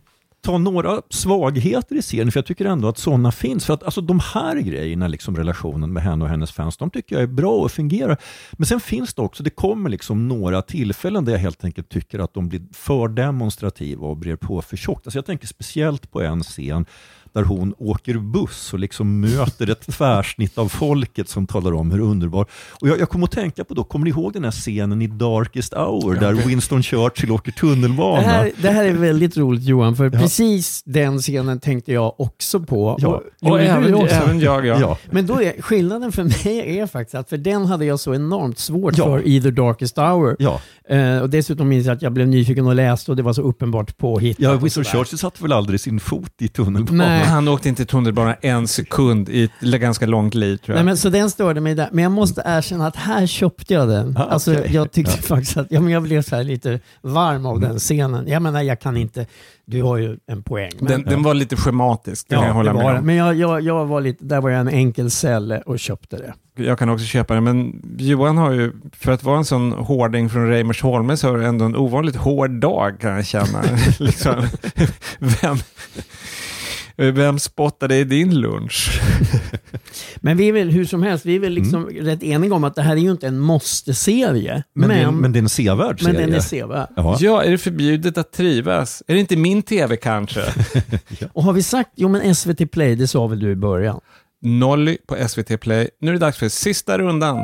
ta 0.44 0.58
några 0.58 1.02
svagheter 1.10 1.96
i 1.96 2.02
serien, 2.02 2.32
för 2.32 2.38
jag 2.38 2.46
tycker 2.46 2.66
ändå 2.66 2.88
att 2.88 2.98
sådana 2.98 3.32
finns. 3.32 3.66
För 3.66 3.74
att 3.74 3.84
alltså, 3.84 4.02
de 4.02 4.20
här 4.34 4.56
grejerna, 4.60 5.08
liksom 5.08 5.36
relationen 5.36 5.94
med 5.94 6.04
henne 6.04 6.24
och 6.24 6.30
hennes 6.30 6.52
fans, 6.52 6.78
de 6.78 6.90
tycker 6.90 7.16
jag 7.16 7.24
är 7.24 7.28
bra 7.28 7.52
och 7.52 7.72
fungerar. 7.72 8.18
Men 8.52 8.66
sen 8.66 8.80
finns 8.80 9.14
det 9.14 9.22
också, 9.22 9.44
det 9.44 9.50
kommer 9.50 9.90
liksom 9.90 10.28
några 10.28 10.62
tillfällen 10.62 11.26
där 11.26 11.32
jag 11.32 11.40
helt 11.40 11.64
enkelt 11.64 11.90
tycker 11.90 12.20
att 12.20 12.34
de 12.34 12.50
blir 12.50 12.62
för 12.74 13.08
demonstrativa 13.08 14.08
och 14.08 14.18
brer 14.18 14.36
på 14.36 14.62
för 14.62 14.78
tjockt. 14.78 15.08
Alltså 15.08 15.18
jag 15.18 15.26
tänker 15.26 15.48
speciellt 15.48 16.12
på 16.12 16.22
en 16.22 16.44
scen 16.44 16.86
där 17.34 17.44
hon 17.44 17.74
åker 17.78 18.18
buss 18.18 18.74
och 18.74 18.80
liksom 18.80 19.20
möter 19.20 19.70
ett 19.70 19.88
tvärsnitt 19.88 20.58
av 20.58 20.68
folket 20.68 21.30
som 21.30 21.48
talar 21.48 21.74
om 21.74 21.92
hur 21.92 22.00
underbar. 22.00 22.46
Och 22.82 22.88
jag, 22.90 23.00
jag 23.00 23.10
kommer 23.10 23.26
att 23.26 23.32
tänka 23.32 23.64
på 23.64 23.74
då, 23.74 23.84
kommer 23.84 24.04
ni 24.04 24.10
ihåg 24.10 24.34
den 24.34 24.44
här 24.44 24.52
scenen 24.52 25.02
i 25.02 25.08
Darkest 25.08 25.74
Hour 25.74 26.16
där 26.16 26.34
Winston 26.34 26.84
Churchill 26.84 27.32
åker 27.32 27.52
tunnelbana? 27.52 28.22
Det 28.22 28.28
här, 28.28 28.52
det 28.62 28.70
här 28.70 28.86
är 28.86 28.94
väldigt 28.94 29.38
roligt 29.38 29.64
Johan, 29.64 29.96
för 29.96 30.10
precis 30.10 30.84
den 30.86 31.20
scenen 31.20 31.60
tänkte 31.60 31.94
jag 31.94 32.20
också 32.20 32.60
på. 32.60 32.98
Ja, 33.00 33.08
och, 33.42 33.52
och 33.52 33.58
du 33.58 33.64
även- 33.64 33.96
också? 33.96 34.16
även 34.16 34.40
jag, 34.40 34.66
ja. 34.66 34.78
Ja. 34.80 34.98
Men 35.12 35.26
då 35.28 35.42
är, 35.42 35.62
skillnaden 35.62 36.12
för 36.12 36.24
mig 36.24 36.80
är 36.80 36.88
faktiskt 36.88 37.16
att 37.16 37.30
för 37.30 37.38
den 37.38 37.66
hade 37.66 37.86
jag 37.86 38.00
så 38.00 38.16
enormt 38.16 38.60
svårt 38.60 38.98
Ja. 38.98 39.04
för 39.06 39.28
i 39.28 39.42
The 39.42 39.52
Darkest 39.52 39.98
Hour. 39.98 40.36
Ja. 40.40 40.60
Eh, 40.90 41.20
och 41.20 41.30
dessutom 41.30 41.68
minns 41.70 41.86
jag 41.88 41.96
att 41.96 42.02
jag 42.02 42.12
blev 42.14 42.28
nyfiken 42.28 42.68
och 42.68 42.76
läste 42.76 43.12
och 43.12 43.18
det 43.18 43.24
var 43.24 43.34
så 43.34 43.42
uppenbart 43.42 43.98
påhittat. 43.98 44.40
Ja, 44.44 44.52
och 44.54 44.64
Winston. 44.64 44.84
Churchill 44.84 45.18
satte 45.18 45.44
väl 45.44 45.52
aldrig 45.52 45.80
sin 45.80 46.00
fot 46.00 46.32
i 46.40 46.48
tunnelbanan? 46.48 46.98
Nej. 47.08 47.23
Han 47.26 47.48
åkte 47.48 47.70
inte 47.70 47.86
tunnelbana 47.86 48.34
en 48.42 48.68
sekund 48.68 49.30
i 49.30 49.44
ett 49.44 49.82
ganska 49.82 50.06
långt 50.06 50.34
liv 50.34 50.58
tror 50.58 50.74
jag. 50.74 50.76
Nej, 50.76 50.86
men, 50.86 50.98
så 50.98 51.10
den 51.10 51.30
störde 51.30 51.62
mig 51.62 51.76
där. 51.76 51.90
Men 51.92 52.04
jag 52.04 52.12
måste 52.12 52.42
erkänna 52.46 52.88
att 52.88 52.96
här 52.96 53.28
köpte 53.28 53.74
jag 53.74 53.88
den. 53.90 54.18
Ah, 54.18 54.24
alltså, 54.24 54.54
okej. 54.54 54.72
Jag 54.74 54.92
tyckte 54.92 55.14
Ja. 55.16 55.22
faktiskt 55.22 55.58
att 55.58 55.68
ja, 55.70 55.82
men 55.82 55.94
jag 55.94 56.04
blev 56.04 56.22
så 56.22 56.36
här 56.36 56.44
lite 56.44 56.80
varm 57.02 57.46
av 57.46 57.60
den 57.60 57.80
scenen. 57.80 58.28
Jag 58.28 58.42
menar, 58.42 58.62
jag 58.62 58.80
kan 58.80 58.98
inte... 58.98 59.26
Du 59.66 59.84
har 59.84 59.98
ju 59.98 60.18
en 60.28 60.44
poäng. 60.44 60.72
Men, 60.80 60.88
den, 60.88 61.04
den 61.04 61.24
var 61.24 61.34
lite 61.34 61.56
schematisk, 61.56 62.28
det 62.30 62.36
kan 62.36 62.44
jag 62.44 62.50
ja, 62.50 62.54
hålla 62.54 62.74
med 62.74 62.86
om. 62.98 63.06
Men 63.06 63.16
jag, 63.16 63.36
jag, 63.36 63.62
jag 63.62 63.86
var 63.86 64.02
lite, 64.02 64.26
där 64.26 64.42
var 64.42 64.50
jag 64.50 64.60
en 64.60 64.68
enkel 64.68 65.12
celle 65.12 65.62
och 65.62 65.80
köpte 65.80 66.18
det. 66.18 66.34
Jag 66.64 66.80
kan 66.80 66.90
också 66.90 67.06
köpa 67.06 67.34
det, 67.34 67.42
men 67.42 67.82
Johan 67.98 68.38
har 68.38 68.52
ju, 68.52 68.72
för 68.92 69.12
att 69.12 69.24
vara 69.24 69.38
en 69.38 69.46
sån 69.46 69.72
hårding 69.72 70.30
från 70.30 70.48
Reimersholme 70.50 71.18
så 71.18 71.28
har 71.28 71.38
du 71.38 71.46
ändå 71.46 71.66
en 71.66 71.76
ovanligt 71.76 72.16
hård 72.16 72.52
dag 72.52 73.00
kan 73.00 73.12
jag 73.12 73.26
känna. 73.26 73.64
liksom, 74.00 74.48
vem, 75.20 75.58
vem 76.98 77.40
spottade 77.40 77.96
i 77.98 78.04
din 78.04 78.40
lunch? 78.40 79.02
Men 80.16 80.38
vi 80.38 80.48
är 80.48 80.54
väl 80.54 80.70
hur 80.70 80.86
som 80.86 81.04
helst, 81.04 81.26
vi 81.26 81.36
är 81.36 81.40
väl 81.40 81.54
liksom 81.54 81.86
rätt 81.86 82.24
eniga 82.24 82.56
om 82.56 82.64
att 82.64 82.76
det 82.76 82.82
här 82.82 82.96
är 82.96 83.02
ju 83.02 83.12
inte 83.12 83.28
en 83.28 83.40
måste-serie. 83.40 84.64
Men, 84.76 84.90
det 84.90 84.96
är, 84.96 85.12
men 85.12 85.32
det 85.32 85.40
är 85.40 85.42
en 85.42 85.50
sevärd 85.50 86.00
men 86.04 86.14
serie. 86.14 86.26
den 86.26 86.36
är 86.36 86.40
sevärd. 86.40 86.88
Ja. 86.96 87.18
Ja, 87.20 87.44
är 87.44 87.52
det 87.52 87.58
förbjudet 87.58 88.18
att 88.18 88.32
trivas? 88.32 89.04
Är 89.08 89.14
det 89.14 89.20
inte 89.20 89.36
min 89.36 89.62
tv 89.62 89.98
kanske? 89.98 90.44
Och 91.34 91.44
har 91.44 91.54
vi 91.54 91.64
sagt, 91.64 91.90
jo 91.96 92.10
men 92.10 92.36
SVT 92.36 92.72
Play, 92.72 92.96
det 92.96 93.08
sa 93.08 93.28
väl 93.28 93.40
du 93.40 93.52
i 93.52 93.56
början? 93.56 94.00
Nolly 94.42 94.98
på 95.08 95.28
SVT 95.28 95.62
Play. 95.62 95.90
Nu 96.02 96.10
är 96.10 96.14
det 96.14 96.20
dags 96.20 96.38
för 96.38 96.50
sista 96.50 96.98
rundan. 96.98 97.40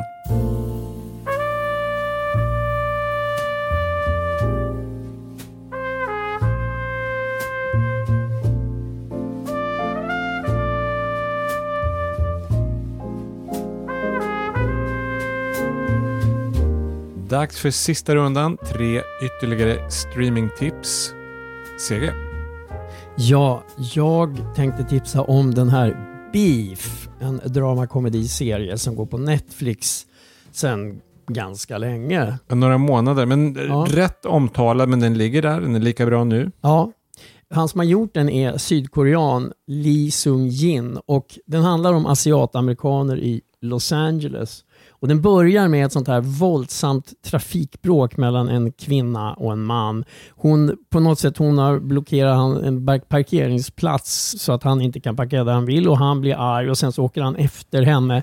Dags 17.30 17.58
för 17.60 17.70
sista 17.70 18.14
rundan. 18.14 18.56
Tre 18.72 19.02
ytterligare 19.22 19.90
streamingtips. 19.90 21.14
CG. 21.88 22.10
Ja, 23.16 23.62
jag 23.94 24.38
tänkte 24.56 24.84
tipsa 24.84 25.22
om 25.22 25.54
den 25.54 25.68
här 25.68 26.06
Beef, 26.32 27.08
en 27.20 27.40
dramakomediserie 27.44 28.78
som 28.78 28.96
går 28.96 29.06
på 29.06 29.18
Netflix 29.18 30.06
sen 30.52 31.00
ganska 31.28 31.78
länge. 31.78 32.38
Några 32.48 32.78
månader, 32.78 33.26
men 33.26 33.54
Ja. 33.68 33.86
rätt 33.88 34.24
omtalad, 34.26 34.88
men 34.88 35.00
den 35.00 35.18
ligger 35.18 35.42
där. 35.42 35.60
Den 35.60 35.74
är 35.76 35.80
lika 35.80 36.06
bra 36.06 36.24
nu. 36.24 36.50
Ja, 36.60 36.92
han 37.50 37.68
som 37.68 37.78
har 37.80 37.84
gjort 37.84 38.14
den 38.14 38.28
är 38.28 38.58
sydkorean 38.58 39.52
Lee 39.66 40.10
Sung-jin 40.10 40.98
och 41.06 41.38
den 41.46 41.62
handlar 41.62 41.92
om 41.92 42.06
asiatamerikaner 42.06 43.16
i 43.18 43.40
Los 43.60 43.92
Angeles. 43.92 44.64
Och 45.00 45.08
den 45.08 45.22
börjar 45.22 45.68
med 45.68 45.86
ett 45.86 45.92
sånt 45.92 46.08
här 46.08 46.20
våldsamt 46.20 47.12
trafikbråk 47.22 48.16
mellan 48.16 48.48
en 48.48 48.72
kvinna 48.72 49.34
och 49.34 49.52
en 49.52 49.62
man. 49.62 50.04
Hon, 50.30 50.76
på 50.90 51.00
något 51.00 51.18
sätt 51.18 51.36
hon 51.36 51.58
har 51.58 51.78
blockerat 51.78 52.62
en 52.62 52.86
parkeringsplats 53.08 54.34
så 54.38 54.52
att 54.52 54.62
han 54.62 54.80
inte 54.80 55.00
kan 55.00 55.16
parkera 55.16 55.44
där 55.44 55.52
han 55.52 55.66
vill 55.66 55.88
och 55.88 55.98
han 55.98 56.20
blir 56.20 56.34
arg 56.38 56.70
och 56.70 56.78
sen 56.78 56.92
så 56.92 57.04
åker 57.04 57.22
han 57.22 57.36
efter 57.36 57.82
henne. 57.82 58.22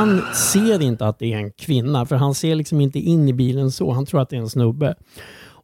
Han 0.00 0.22
ser 0.34 0.82
inte 0.82 1.06
att 1.06 1.18
det 1.18 1.32
är 1.32 1.36
en 1.36 1.50
kvinna, 1.50 2.06
för 2.06 2.16
han 2.16 2.34
ser 2.34 2.54
liksom 2.54 2.80
inte 2.80 2.98
in 2.98 3.28
i 3.28 3.32
bilen 3.32 3.70
så. 3.70 3.92
Han 3.92 4.06
tror 4.06 4.22
att 4.22 4.28
det 4.28 4.36
är 4.36 4.40
en 4.40 4.50
snubbe. 4.50 4.94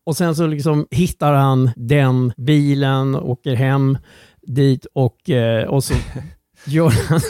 Och 0.04 0.16
sen 0.16 0.36
så 0.36 0.46
liksom 0.46 0.86
hittar 0.90 1.32
han 1.32 1.70
den 1.76 2.32
bilen, 2.36 3.14
åker 3.14 3.54
hem 3.54 3.98
dit 4.42 4.86
och, 4.92 5.30
eh, 5.30 5.68
och 5.68 5.84
så 5.84 5.94
gör 6.66 6.92
han... 7.08 7.20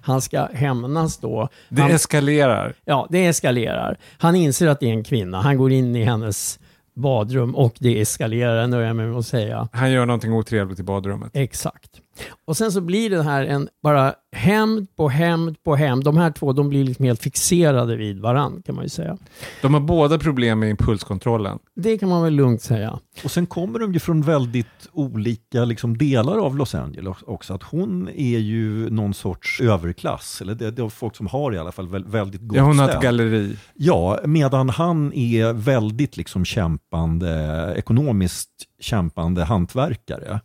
Han 0.00 0.20
ska 0.20 0.48
hämnas 0.52 1.18
då. 1.18 1.48
Det 1.68 1.82
han, 1.82 1.90
eskalerar. 1.90 2.74
Ja, 2.84 3.06
det 3.10 3.26
eskalerar. 3.26 3.98
Han 4.18 4.36
inser 4.36 4.66
att 4.66 4.80
det 4.80 4.86
är 4.86 4.92
en 4.92 5.04
kvinna. 5.04 5.40
Han 5.40 5.56
går 5.56 5.72
in 5.72 5.96
i 5.96 6.04
hennes 6.04 6.58
badrum 6.94 7.54
och 7.54 7.74
det 7.78 8.00
eskalerar, 8.00 8.66
nöjer 8.66 8.86
jag 8.86 8.96
mig 8.96 9.06
med 9.06 9.18
att 9.18 9.26
säga. 9.26 9.68
Han 9.72 9.92
gör 9.92 10.06
någonting 10.06 10.32
otrevligt 10.32 10.78
i 10.78 10.82
badrummet. 10.82 11.30
Exakt. 11.34 12.00
Och 12.44 12.56
sen 12.56 12.72
så 12.72 12.80
blir 12.80 13.10
det 13.10 13.22
här 13.22 13.44
en 13.44 13.68
bara 13.82 14.14
hämnd 14.36 14.96
på 14.96 15.08
hämnd 15.08 15.62
på 15.62 15.76
hämnd. 15.76 16.04
De 16.04 16.16
här 16.16 16.30
två 16.30 16.52
de 16.52 16.68
blir 16.68 16.84
liksom 16.84 17.04
helt 17.04 17.22
fixerade 17.22 17.96
vid 17.96 18.20
varann 18.20 18.62
kan 18.66 18.74
man 18.74 18.84
ju 18.84 18.88
säga. 18.88 19.16
De 19.62 19.74
har 19.74 19.80
båda 19.80 20.18
problem 20.18 20.58
med 20.58 20.70
impulskontrollen. 20.70 21.58
Det 21.76 21.98
kan 21.98 22.08
man 22.08 22.22
väl 22.22 22.32
lugnt 22.32 22.62
säga. 22.62 22.98
Och 23.24 23.30
sen 23.30 23.46
kommer 23.46 23.78
de 23.78 23.92
ju 23.92 23.98
från 23.98 24.22
väldigt 24.22 24.66
olika 24.92 25.64
liksom, 25.64 25.98
delar 25.98 26.38
av 26.38 26.56
Los 26.56 26.74
Angeles 26.74 27.16
också. 27.26 27.54
Att 27.54 27.62
hon 27.62 28.08
är 28.08 28.38
ju 28.38 28.90
någon 28.90 29.14
sorts 29.14 29.60
överklass, 29.60 30.40
eller 30.40 30.54
det, 30.54 30.70
det 30.70 30.82
är 30.82 30.88
folk 30.88 31.16
som 31.16 31.26
har 31.26 31.54
i 31.54 31.58
alla 31.58 31.72
fall 31.72 31.88
vä- 31.88 32.10
väldigt 32.10 32.40
gott 32.40 32.56
Ja, 32.56 32.62
hon 32.62 32.78
har 32.78 32.88
ett 32.88 33.02
galleri. 33.02 33.56
Ja, 33.74 34.18
medan 34.24 34.68
han 34.70 35.12
är 35.12 35.52
väldigt 35.52 36.16
liksom 36.16 36.44
kämpande, 36.44 37.74
ekonomiskt 37.76 38.50
kämpande 38.80 39.44
hantverkare. 39.44 40.40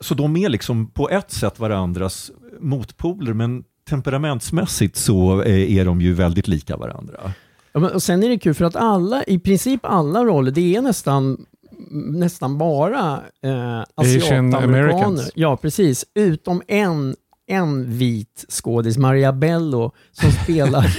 Så 0.00 0.14
de 0.14 0.36
är 0.36 0.48
liksom 0.48 0.90
på 0.90 1.10
ett 1.10 1.30
sätt 1.30 1.58
varandras 1.58 2.30
motpoler, 2.60 3.32
men 3.32 3.64
temperamentsmässigt 3.88 4.96
så 4.96 5.42
eh, 5.42 5.76
är 5.78 5.84
de 5.84 6.00
ju 6.00 6.12
väldigt 6.12 6.48
lika 6.48 6.76
varandra. 6.76 7.32
Ja, 7.72 7.80
men, 7.80 7.90
och 7.90 8.02
sen 8.02 8.22
är 8.22 8.28
det 8.28 8.38
kul 8.38 8.54
för 8.54 8.64
att 8.64 8.76
alla, 8.76 9.24
i 9.24 9.38
princip 9.38 9.80
alla 9.84 10.24
roller, 10.24 10.50
det 10.50 10.76
är 10.76 10.82
nästan 10.82 11.46
nästan 11.94 12.58
bara 12.58 13.22
eh, 13.42 13.82
asiatamerikaner. 13.94 15.30
Ja, 15.34 15.56
precis. 15.56 16.04
Utom 16.14 16.62
en, 16.66 17.16
en 17.46 17.98
vit 17.98 18.44
skådis, 18.48 18.98
Maria 18.98 19.32
Bello, 19.32 19.92
som 20.12 20.30
spelar, 20.44 20.96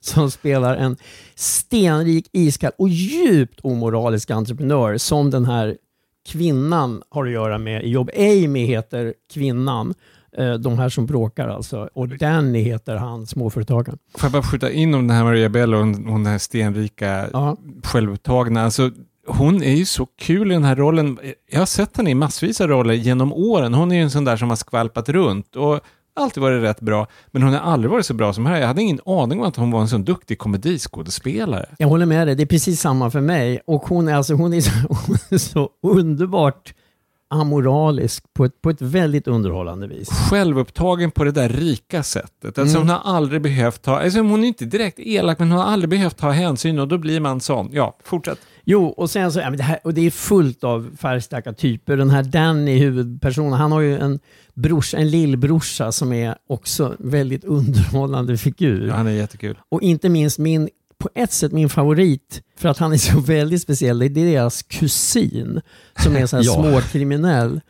som 0.00 0.30
spelar 0.30 0.76
en 0.76 0.96
stenrik, 1.34 2.28
iskall 2.32 2.72
och 2.78 2.88
djupt 2.88 3.60
omoralisk 3.62 4.30
entreprenör 4.30 4.96
som 4.98 5.30
den 5.30 5.44
här 5.44 5.76
kvinnan 6.28 7.02
har 7.10 7.26
att 7.26 7.32
göra 7.32 7.58
med 7.58 7.84
i 7.84 7.88
jobb. 7.88 8.10
Amy 8.16 8.66
heter 8.66 9.14
kvinnan, 9.32 9.94
eh, 10.38 10.54
de 10.54 10.78
här 10.78 10.88
som 10.88 11.06
bråkar 11.06 11.48
alltså. 11.48 11.88
Och 11.92 12.08
Danny 12.08 12.62
heter 12.62 12.96
han, 12.96 13.26
småföretagaren. 13.26 13.98
Får 14.16 14.26
jag 14.26 14.32
bara 14.32 14.42
skjuta 14.42 14.70
in 14.70 14.94
om 14.94 15.06
den 15.06 15.16
här 15.16 15.24
Maria 15.24 15.48
Bello, 15.48 15.78
hon, 15.78 15.94
hon 15.94 16.24
den 16.24 16.32
här 16.32 16.38
stenrika, 16.38 17.28
självupptagna. 17.84 18.64
Alltså, 18.64 18.90
hon 19.26 19.62
är 19.62 19.74
ju 19.74 19.84
så 19.84 20.06
kul 20.06 20.50
i 20.50 20.54
den 20.54 20.64
här 20.64 20.76
rollen. 20.76 21.18
Jag 21.50 21.58
har 21.58 21.66
sett 21.66 21.96
henne 21.96 22.10
i 22.10 22.14
massvis 22.14 22.60
av 22.60 22.68
roller 22.68 22.94
genom 22.94 23.32
åren. 23.32 23.74
Hon 23.74 23.92
är 23.92 23.96
ju 23.96 24.02
en 24.02 24.10
sån 24.10 24.24
där 24.24 24.36
som 24.36 24.48
har 24.48 24.56
skvalpat 24.56 25.08
runt 25.08 25.56
och 25.56 25.80
alltid 26.18 26.42
varit 26.42 26.62
rätt 26.62 26.80
bra. 26.80 27.06
Men 27.30 27.42
hon 27.42 27.52
har 27.52 27.60
aldrig 27.60 27.90
varit 27.90 28.06
så 28.06 28.14
bra 28.14 28.32
som 28.32 28.46
här. 28.46 28.60
Jag 28.60 28.66
hade 28.66 28.82
ingen 28.82 29.00
aning 29.06 29.40
om 29.40 29.46
att 29.46 29.56
hon 29.56 29.70
var 29.70 29.80
en 29.80 29.88
sån 29.88 30.04
duktig 30.04 30.38
komediskådespelare. 30.38 31.66
Jag 31.78 31.88
håller 31.88 32.06
med 32.06 32.26
dig, 32.28 32.34
det 32.34 32.42
är 32.42 32.46
precis 32.46 32.80
samma 32.80 33.10
för 33.10 33.20
mig. 33.20 33.60
Och 33.66 33.82
hon 33.82 34.08
är, 34.08 34.14
alltså, 34.14 34.34
hon 34.34 34.52
är, 34.54 34.60
så, 34.60 34.70
hon 34.88 35.16
är 35.30 35.38
så 35.38 35.70
underbart 35.82 36.74
amoralisk 37.30 38.24
på 38.34 38.44
ett, 38.44 38.62
på 38.62 38.70
ett 38.70 38.82
väldigt 38.82 39.28
underhållande 39.28 39.86
vis. 39.86 40.08
Självupptagen 40.30 41.10
på 41.10 41.24
det 41.24 41.30
där 41.32 41.48
rika 41.48 42.02
sättet. 42.02 42.58
Alltså 42.58 42.76
Mm. 42.76 42.88
hon 42.88 42.96
har 42.96 43.14
aldrig 43.16 43.42
behövt 43.42 43.82
ta, 43.82 43.98
alltså 44.00 44.20
hon 44.20 44.44
är 44.44 44.48
inte 44.48 44.64
direkt 44.64 44.98
elak, 44.98 45.38
men 45.38 45.50
hon 45.50 45.60
har 45.60 45.66
aldrig 45.66 45.90
behövt 45.90 46.16
ta 46.16 46.30
hänsyn 46.30 46.78
och 46.78 46.88
då 46.88 46.98
blir 46.98 47.20
man 47.20 47.40
sån. 47.40 47.68
Ja, 47.72 47.96
fortsätt. 48.04 48.38
Jo, 48.70 48.84
och 48.86 49.10
sen 49.10 49.32
så, 49.32 49.40
ja, 49.40 49.50
men 49.50 49.56
det, 49.56 49.62
här, 49.62 49.78
och 49.84 49.94
det 49.94 50.06
är 50.06 50.10
fullt 50.10 50.64
av 50.64 50.96
färgstarka 50.98 51.52
typer. 51.52 51.96
Den 51.96 52.10
här 52.10 52.22
Danny, 52.22 52.78
huvudpersonen, 52.78 53.52
han 53.52 53.72
har 53.72 53.80
ju 53.80 53.98
en, 53.98 54.18
brors, 54.54 54.94
en 54.94 55.10
lillbrorsa 55.10 55.92
som 55.92 56.12
är 56.12 56.34
också 56.48 56.94
väldigt 56.98 57.44
underhållande 57.44 58.36
figur. 58.36 58.86
Ja, 58.86 58.94
han 58.94 59.06
är 59.06 59.10
jättekul. 59.10 59.58
Och 59.68 59.82
inte 59.82 60.08
minst 60.08 60.38
min, 60.38 60.68
på 60.98 61.08
ett 61.14 61.32
sätt 61.32 61.52
min 61.52 61.68
favorit, 61.68 62.42
för 62.56 62.68
att 62.68 62.78
han 62.78 62.92
är 62.92 62.96
så 62.96 63.20
väldigt 63.26 63.62
speciell, 63.62 63.98
det 63.98 64.04
är 64.06 64.10
deras 64.10 64.62
kusin 64.62 65.60
som 66.02 66.16
är 66.16 66.26
så 66.26 66.36
här 66.36 66.44
Ja. 66.46 66.52
småkriminell. 66.54 67.60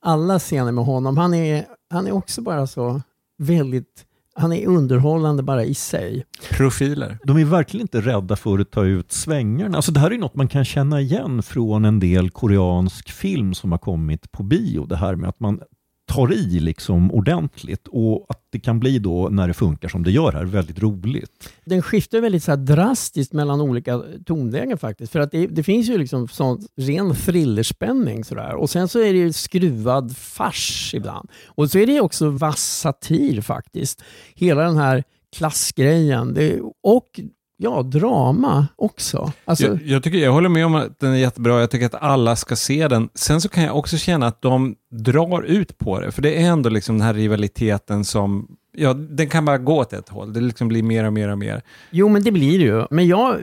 Alla 0.00 0.38
scener 0.38 0.72
med 0.72 0.84
honom, 0.84 1.16
han 1.16 1.34
är, 1.34 1.64
han 1.90 2.06
är 2.06 2.12
också 2.12 2.42
bara 2.42 2.66
så 2.66 3.02
väldigt, 3.38 4.04
han 4.36 4.52
är 4.52 4.66
underhållande 4.66 5.42
bara 5.42 5.64
i 5.64 5.74
sig. 5.74 6.24
Profiler. 6.50 7.18
De 7.24 7.36
är 7.36 7.44
verkligen 7.44 7.84
inte 7.84 8.00
rädda 8.00 8.36
för 8.36 8.58
att 8.58 8.70
ta 8.70 8.84
ut 8.84 9.12
svängarna. 9.12 9.76
Alltså 9.76 9.92
det 9.92 10.00
här 10.00 10.10
är 10.10 10.18
något 10.18 10.34
man 10.34 10.48
kan 10.48 10.64
känna 10.64 11.00
igen 11.00 11.42
från 11.42 11.84
en 11.84 12.00
del 12.00 12.30
koreansk 12.30 13.10
film 13.10 13.54
som 13.54 13.72
har 13.72 13.78
kommit 13.78 14.32
på 14.32 14.42
bio. 14.42 14.86
Det 14.86 14.96
här 14.96 15.16
med 15.16 15.28
att 15.28 15.40
man 15.40 15.60
tar 16.06 16.32
i 16.32 16.60
liksom 16.60 17.12
ordentligt 17.12 17.88
och 17.88 18.26
att 18.28 18.40
det 18.50 18.60
kan 18.60 18.80
bli 18.80 18.98
då, 18.98 19.28
när 19.28 19.48
det 19.48 19.54
funkar 19.54 19.88
som 19.88 20.02
det 20.02 20.10
gör 20.10 20.32
här, 20.32 20.44
väldigt 20.44 20.82
roligt. 20.82 21.52
Den 21.64 21.82
skiftar 21.82 22.20
väldigt 22.20 22.44
så 22.44 22.50
här 22.50 22.56
drastiskt 22.56 23.32
mellan 23.32 23.60
olika 23.60 24.02
tonlägen 24.26 24.78
faktiskt. 24.78 25.12
För 25.12 25.20
att 25.20 25.30
det, 25.30 25.46
det 25.46 25.62
finns 25.62 25.88
ju 25.88 25.98
liksom 25.98 26.28
sån 26.28 26.66
ren 26.76 27.14
thrillerspänning 27.14 28.24
sådär. 28.24 28.54
Och 28.54 28.70
sen 28.70 28.88
så 28.88 28.98
är 28.98 29.12
det 29.12 29.18
ju 29.18 29.32
skruvad 29.32 30.16
fars 30.16 30.94
ibland. 30.94 31.28
Och 31.46 31.70
så 31.70 31.78
är 31.78 31.86
det 31.86 32.00
också 32.00 32.30
vass 32.30 32.78
satir 32.78 33.40
faktiskt. 33.40 34.02
Hela 34.34 34.62
den 34.62 34.76
här 34.76 35.04
klassgrejen. 35.36 36.34
Det, 36.34 36.60
och 36.82 37.20
ja, 37.56 37.82
drama 37.82 38.66
också. 38.76 39.32
Alltså, 39.44 39.66
Jag, 39.66 39.82
jag, 39.82 40.02
tycker, 40.02 40.18
jag 40.18 40.32
håller 40.32 40.48
med 40.48 40.66
om 40.66 40.74
att 40.74 41.00
den 41.00 41.12
är 41.12 41.16
jättebra. 41.16 41.60
Jag 41.60 41.70
tycker 41.70 41.86
att 41.86 41.94
alla 41.94 42.36
ska 42.36 42.56
se 42.56 42.88
den. 42.88 43.08
Sen 43.14 43.40
så 43.40 43.48
kan 43.48 43.64
jag 43.64 43.76
också 43.76 43.96
känna 43.96 44.26
att 44.26 44.42
de 44.42 44.74
drar 44.90 45.42
ut 45.42 45.78
på 45.78 46.00
det. 46.00 46.12
För 46.12 46.22
det 46.22 46.42
är 46.42 46.46
ändå 46.50 46.70
liksom 46.70 46.98
den 46.98 47.06
här 47.06 47.14
rivaliteten 47.14 48.04
som, 48.04 48.48
ja, 48.76 48.94
den 48.94 49.28
kan 49.28 49.44
bara 49.44 49.58
gå 49.58 49.78
åt 49.78 49.92
ett 49.92 50.08
håll. 50.08 50.32
Det 50.32 50.40
liksom 50.40 50.68
blir 50.68 50.82
mer 50.82 51.04
och 51.04 51.12
mer 51.12 51.28
och 51.28 51.38
mer. 51.38 51.62
Jo, 51.90 52.08
men 52.08 52.24
det 52.24 52.32
blir 52.32 52.58
det 52.58 52.64
ju. 52.64 52.84
Men 52.90 53.06
jag, 53.06 53.40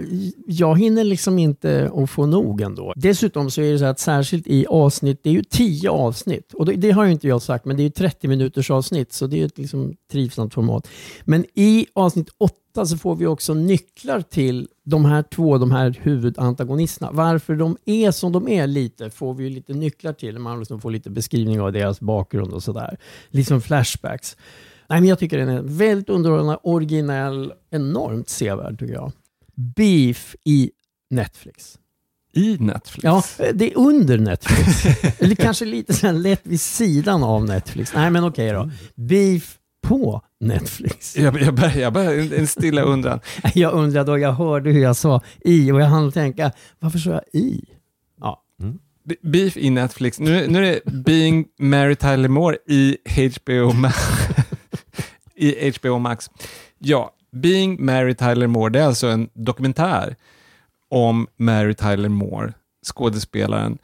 jag 0.47 0.79
hinner 0.79 1.03
liksom 1.03 1.39
inte 1.39 1.91
att 1.95 2.09
få 2.09 2.25
nog 2.25 2.61
ändå. 2.61 2.93
Dessutom 2.95 3.51
så 3.51 3.61
är 3.61 3.71
det 3.71 3.79
så 3.79 3.85
att 3.85 3.99
särskilt 3.99 4.47
i 4.47 4.65
avsnitt, 4.65 5.19
det 5.23 5.29
är 5.29 5.33
ju 5.33 5.43
tio 5.43 5.89
avsnitt. 5.89 6.53
Och 6.53 6.65
det, 6.65 6.73
det 6.73 6.91
har 6.91 7.05
ju 7.05 7.11
inte 7.11 7.27
jag 7.27 7.41
sagt, 7.41 7.65
men 7.65 7.77
det 7.77 7.81
är 7.81 7.85
ju 7.85 7.89
30 7.89 8.27
minuters 8.27 8.71
avsnitt, 8.71 9.13
så 9.13 9.27
det 9.27 9.35
är 9.35 9.37
ju 9.37 9.45
ett 9.45 9.57
liksom 9.57 9.95
trivsamt 10.11 10.53
format. 10.53 10.87
Men 11.23 11.45
i 11.53 11.85
avsnitt 11.93 12.29
åtta 12.37 12.85
så 12.85 12.97
får 12.97 13.15
vi 13.15 13.25
också 13.25 13.53
nycklar 13.53 14.21
till 14.21 14.67
de 14.83 15.05
här 15.05 15.23
två, 15.23 15.57
de 15.57 15.71
här 15.71 15.99
huvudantagonisterna. 16.01 17.11
Varför 17.11 17.55
de 17.55 17.77
är 17.85 18.11
som 18.11 18.31
de 18.31 18.47
är 18.47 18.67
lite, 18.67 19.09
får 19.09 19.33
vi 19.33 19.43
ju 19.43 19.49
lite 19.49 19.73
nycklar 19.73 20.13
till. 20.13 20.39
Man 20.39 20.59
liksom 20.59 20.81
får 20.81 20.91
lite 20.91 21.09
beskrivning 21.09 21.61
av 21.61 21.71
deras 21.71 21.99
bakgrund 21.99 22.53
och 22.53 22.63
sådär. 22.63 22.97
Liksom 23.29 23.61
flashbacks. 23.61 24.37
Nej, 24.89 24.99
men 25.01 25.05
jag 25.09 25.19
tycker 25.19 25.37
den 25.37 25.49
är 25.49 25.61
väldigt 25.61 26.09
underhållande, 26.09 26.57
originell, 26.63 27.53
enormt 27.71 28.29
sevärd 28.29 28.79
tycker 28.79 28.93
jag. 28.93 29.11
Beef 29.75 30.35
i 30.45 30.71
Netflix. 31.09 31.79
I 32.35 32.57
Netflix? 32.59 33.03
Ja, 33.03 33.23
det 33.53 33.71
är 33.71 33.77
under 33.77 34.17
Netflix. 34.17 34.85
Eller 35.21 35.35
kanske 35.35 35.65
lite 35.65 35.93
så 35.93 36.05
här 36.07 36.13
lätt 36.13 36.41
vid 36.43 36.61
sidan 36.61 37.23
av 37.23 37.45
Netflix. 37.45 37.93
Nej, 37.95 38.09
men 38.11 38.23
okej 38.23 38.51
då. 38.51 38.71
Beef 38.95 39.57
på 39.87 40.21
Netflix. 40.39 41.17
Jag, 41.17 41.41
jag, 41.41 41.53
bara, 41.55 41.73
jag 41.75 41.93
bara, 41.93 42.13
en 42.13 42.33
en 42.33 42.47
stilla 42.47 42.81
undran. 42.81 43.19
Jag 43.53 43.73
undrade 43.73 44.11
och 44.11 44.19
jag 44.19 44.33
hörde 44.33 44.71
hur 44.71 44.81
jag 44.81 44.95
sa 44.95 45.21
i 45.41 45.71
och 45.71 45.81
jag 45.81 45.85
hann 45.85 46.11
tänka, 46.11 46.51
varför 46.79 46.99
sa 46.99 47.09
jag 47.09 47.23
i? 47.41 47.65
Ja. 48.21 48.43
B- 49.05 49.15
Beef 49.21 49.57
i 49.57 49.69
Netflix. 49.69 50.19
Nu, 50.19 50.47
nu 50.47 50.59
är 50.67 50.71
det 50.85 50.91
Being 50.91 51.45
Mary 51.59 51.95
Tyler 51.95 52.29
Moore 52.29 52.57
i 52.67 52.97
HBO, 53.15 53.71
Ma- 53.71 54.22
i 55.43 55.73
HBO 55.77 55.99
Max. 55.99 56.29
Ja, 56.79 57.13
Being 57.31 57.85
Mary 57.85 58.13
Tyler 58.15 58.47
Moore, 58.47 58.69
det 58.69 58.79
är 58.79 58.85
alltså 58.85 59.07
en 59.07 59.29
dokumentär 59.33 60.15
om 60.89 61.27
Mary 61.37 61.73
Tyler 61.73 62.09
Moore, 62.09 62.53
skådespelaren. 62.85 63.77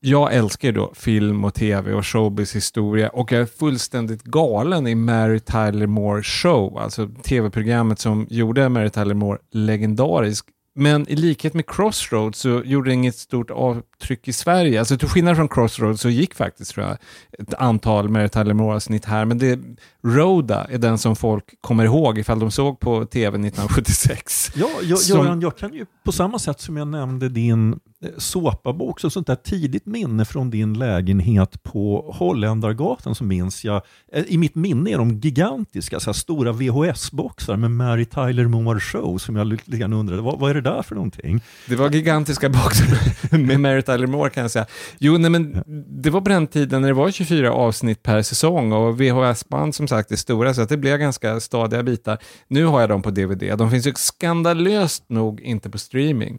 Jag 0.00 0.34
älskar 0.34 0.72
då 0.72 0.92
film 0.94 1.44
och 1.44 1.54
tv 1.54 1.92
och 1.92 2.06
showbiz 2.06 2.56
historia 2.56 3.08
och 3.08 3.32
jag 3.32 3.40
är 3.40 3.46
fullständigt 3.46 4.22
galen 4.22 4.86
i 4.86 4.94
Mary 4.94 5.40
Tyler 5.40 5.86
Moore 5.86 6.22
Show, 6.22 6.78
alltså 6.78 7.08
tv-programmet 7.22 7.98
som 7.98 8.26
gjorde 8.30 8.68
Mary 8.68 8.90
Tyler 8.90 9.14
Moore 9.14 9.38
legendarisk. 9.50 10.46
Men 10.78 11.08
i 11.08 11.16
likhet 11.16 11.54
med 11.54 11.66
Crossroads 11.70 12.38
så 12.38 12.62
gjorde 12.64 12.90
det 12.90 12.94
inget 12.94 13.16
stort 13.16 13.50
avtryck 13.50 14.28
i 14.28 14.32
Sverige. 14.32 14.78
Alltså 14.78 14.98
till 14.98 15.08
skillnad 15.08 15.36
från 15.36 15.48
Crossroads 15.48 16.00
så 16.00 16.08
gick 16.08 16.34
faktiskt 16.34 16.70
tror 16.74 16.86
jag 16.86 16.96
ett 17.38 17.54
antal 17.54 18.08
Mary 18.08 18.28
Tyler 18.28 18.54
Moore-avsnitt 18.54 19.04
här. 19.04 19.24
Men 19.24 19.38
det, 19.38 19.58
Rhoda 20.04 20.64
är 20.70 20.78
den 20.78 20.98
som 20.98 21.16
folk 21.16 21.44
kommer 21.60 21.84
ihåg 21.84 22.18
ifall 22.18 22.38
de 22.38 22.50
såg 22.50 22.80
på 22.80 23.04
tv 23.04 23.38
1976. 23.38 24.52
Ja, 24.56 24.68
jag, 24.82 24.98
Som- 24.98 25.18
Göran, 25.18 25.40
jag 25.40 25.56
kan 25.58 25.72
ju 25.74 25.86
på 26.04 26.12
samma 26.12 26.38
sätt 26.38 26.60
som 26.60 26.76
jag 26.76 26.88
nämnde 26.88 27.28
din 27.28 27.72
eh, 27.72 28.10
såpabok, 28.18 29.00
så 29.00 29.10
sånt 29.10 29.26
där 29.26 29.34
tidigt 29.36 29.86
minne 29.86 30.24
från 30.24 30.50
din 30.50 30.74
lägenhet 30.78 31.62
på 31.62 32.14
Holländargatan 32.16 33.14
så 33.14 33.24
minns 33.24 33.64
jag, 33.64 33.82
eh, 34.12 34.24
i 34.28 34.38
mitt 34.38 34.54
minne 34.54 34.90
är 34.90 34.98
de 34.98 35.10
gigantiska, 35.20 36.00
så 36.00 36.14
stora 36.14 36.52
VHS-boxar 36.52 37.56
med 37.56 37.70
Mary 37.70 38.04
Tyler 38.04 38.46
Moore 38.46 38.80
Show 38.80 39.18
som 39.18 39.36
jag 39.36 39.46
lite 39.46 39.76
grann 39.76 39.92
undrade, 39.92 40.22
vad, 40.22 40.38
vad 40.38 40.50
är 40.50 40.54
det 40.54 40.60
där 40.66 40.82
för 40.82 40.94
någonting? 40.94 41.40
Det 41.66 41.76
var 41.76 41.90
gigantiska 41.90 42.48
boxar 42.48 43.38
med 43.38 43.60
Mary 43.60 43.82
Tyler 43.82 44.06
Moore 44.06 44.30
kan 44.30 44.42
jag 44.42 44.50
säga. 44.50 44.66
Jo, 44.98 45.18
nej, 45.18 45.30
men 45.30 45.62
det 46.02 46.10
var 46.10 46.20
på 46.20 46.28
den 46.28 46.46
tiden 46.46 46.80
när 46.80 46.88
det 46.88 46.94
var 46.94 47.10
24 47.10 47.52
avsnitt 47.52 48.02
per 48.02 48.22
säsong 48.22 48.72
och 48.72 49.00
VHS-band 49.00 49.74
som 49.74 49.88
sagt 49.88 50.12
är 50.12 50.16
stora 50.16 50.54
så 50.54 50.62
att 50.62 50.68
det 50.68 50.76
blev 50.76 50.98
ganska 50.98 51.40
stadiga 51.40 51.82
bitar. 51.82 52.18
Nu 52.48 52.64
har 52.64 52.80
jag 52.80 52.88
dem 52.88 53.02
på 53.02 53.10
DVD. 53.10 53.58
De 53.58 53.70
finns 53.70 53.86
ju 53.86 53.92
skandalöst 53.96 55.04
nog 55.08 55.40
inte 55.40 55.70
på 55.70 55.78
streaming. 55.78 56.38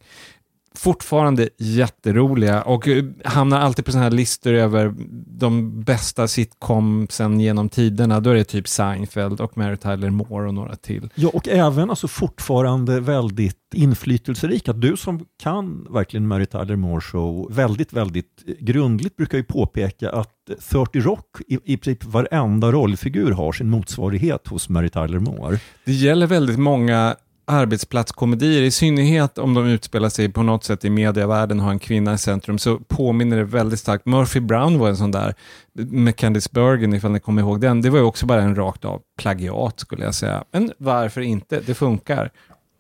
Fortfarande 0.77 1.49
jätteroliga 1.57 2.61
och 2.61 2.87
eh, 2.87 3.05
hamnar 3.25 3.59
alltid 3.59 3.85
på 3.85 3.91
sådana 3.91 4.03
här 4.03 4.11
listor 4.11 4.53
över 4.53 4.93
de 5.39 5.81
bästa 5.83 6.27
sitcomsen 6.27 7.39
genom 7.39 7.69
tiderna. 7.69 8.19
Då 8.19 8.29
är 8.29 8.35
det 8.35 8.43
typ 8.43 8.67
Seinfeld 8.67 9.41
och 9.41 9.57
Mary 9.57 9.77
Tyler 9.77 10.09
Moore 10.09 10.47
och 10.47 10.53
några 10.53 10.75
till. 10.75 11.09
Ja, 11.15 11.29
och 11.33 11.47
även 11.47 11.89
alltså 11.89 12.07
fortfarande 12.07 12.99
väldigt 12.99 13.73
inflytelserika. 13.73 14.73
Du 14.73 14.97
som 14.97 15.25
kan 15.43 15.87
verkligen 15.89 16.27
Mary 16.27 16.45
Tyler 16.45 16.75
Moore 16.75 17.01
Show 17.01 17.47
väldigt, 17.51 17.93
väldigt 17.93 18.43
eh, 18.47 18.53
grundligt 18.59 19.15
brukar 19.15 19.37
ju 19.37 19.43
påpeka 19.43 20.09
att 20.09 20.33
30 20.69 20.99
Rock 20.99 21.41
i, 21.47 21.59
i 21.73 21.77
princip 21.77 22.05
varenda 22.05 22.71
rollfigur 22.71 23.31
har 23.31 23.51
sin 23.51 23.69
motsvarighet 23.69 24.47
hos 24.47 24.69
Mary 24.69 24.89
Tyler 24.89 25.19
Moore. 25.19 25.59
Det 25.85 25.93
gäller 25.93 26.27
väldigt 26.27 26.59
många 26.59 27.15
arbetsplatskomedier, 27.47 28.61
i 28.61 28.71
synnerhet 28.71 29.37
om 29.37 29.53
de 29.53 29.67
utspelar 29.67 30.09
sig 30.09 30.31
på 30.31 30.43
något 30.43 30.63
sätt 30.63 30.85
i 30.85 30.89
medievärlden 30.89 31.59
och 31.59 31.65
har 31.65 31.71
en 31.71 31.79
kvinna 31.79 32.13
i 32.13 32.17
centrum, 32.17 32.57
så 32.57 32.77
påminner 32.77 33.37
det 33.37 33.43
väldigt 33.43 33.79
starkt. 33.79 34.05
Murphy 34.05 34.39
Brown 34.39 34.79
var 34.79 34.89
en 34.89 34.97
sån 34.97 35.11
där, 35.11 35.35
med 35.73 36.15
Candice 36.15 36.49
Bergen, 36.51 36.93
ifall 36.93 37.11
ni 37.11 37.19
kommer 37.19 37.41
ihåg 37.41 37.61
den. 37.61 37.81
Det 37.81 37.89
var 37.89 37.99
ju 37.99 38.05
också 38.05 38.25
bara 38.25 38.41
en 38.41 38.55
rakt 38.55 38.85
av 38.85 39.01
plagiat 39.19 39.79
skulle 39.79 40.03
jag 40.03 40.15
säga. 40.15 40.43
Men 40.51 40.71
varför 40.77 41.21
inte? 41.21 41.61
Det 41.65 41.73
funkar. 41.73 42.31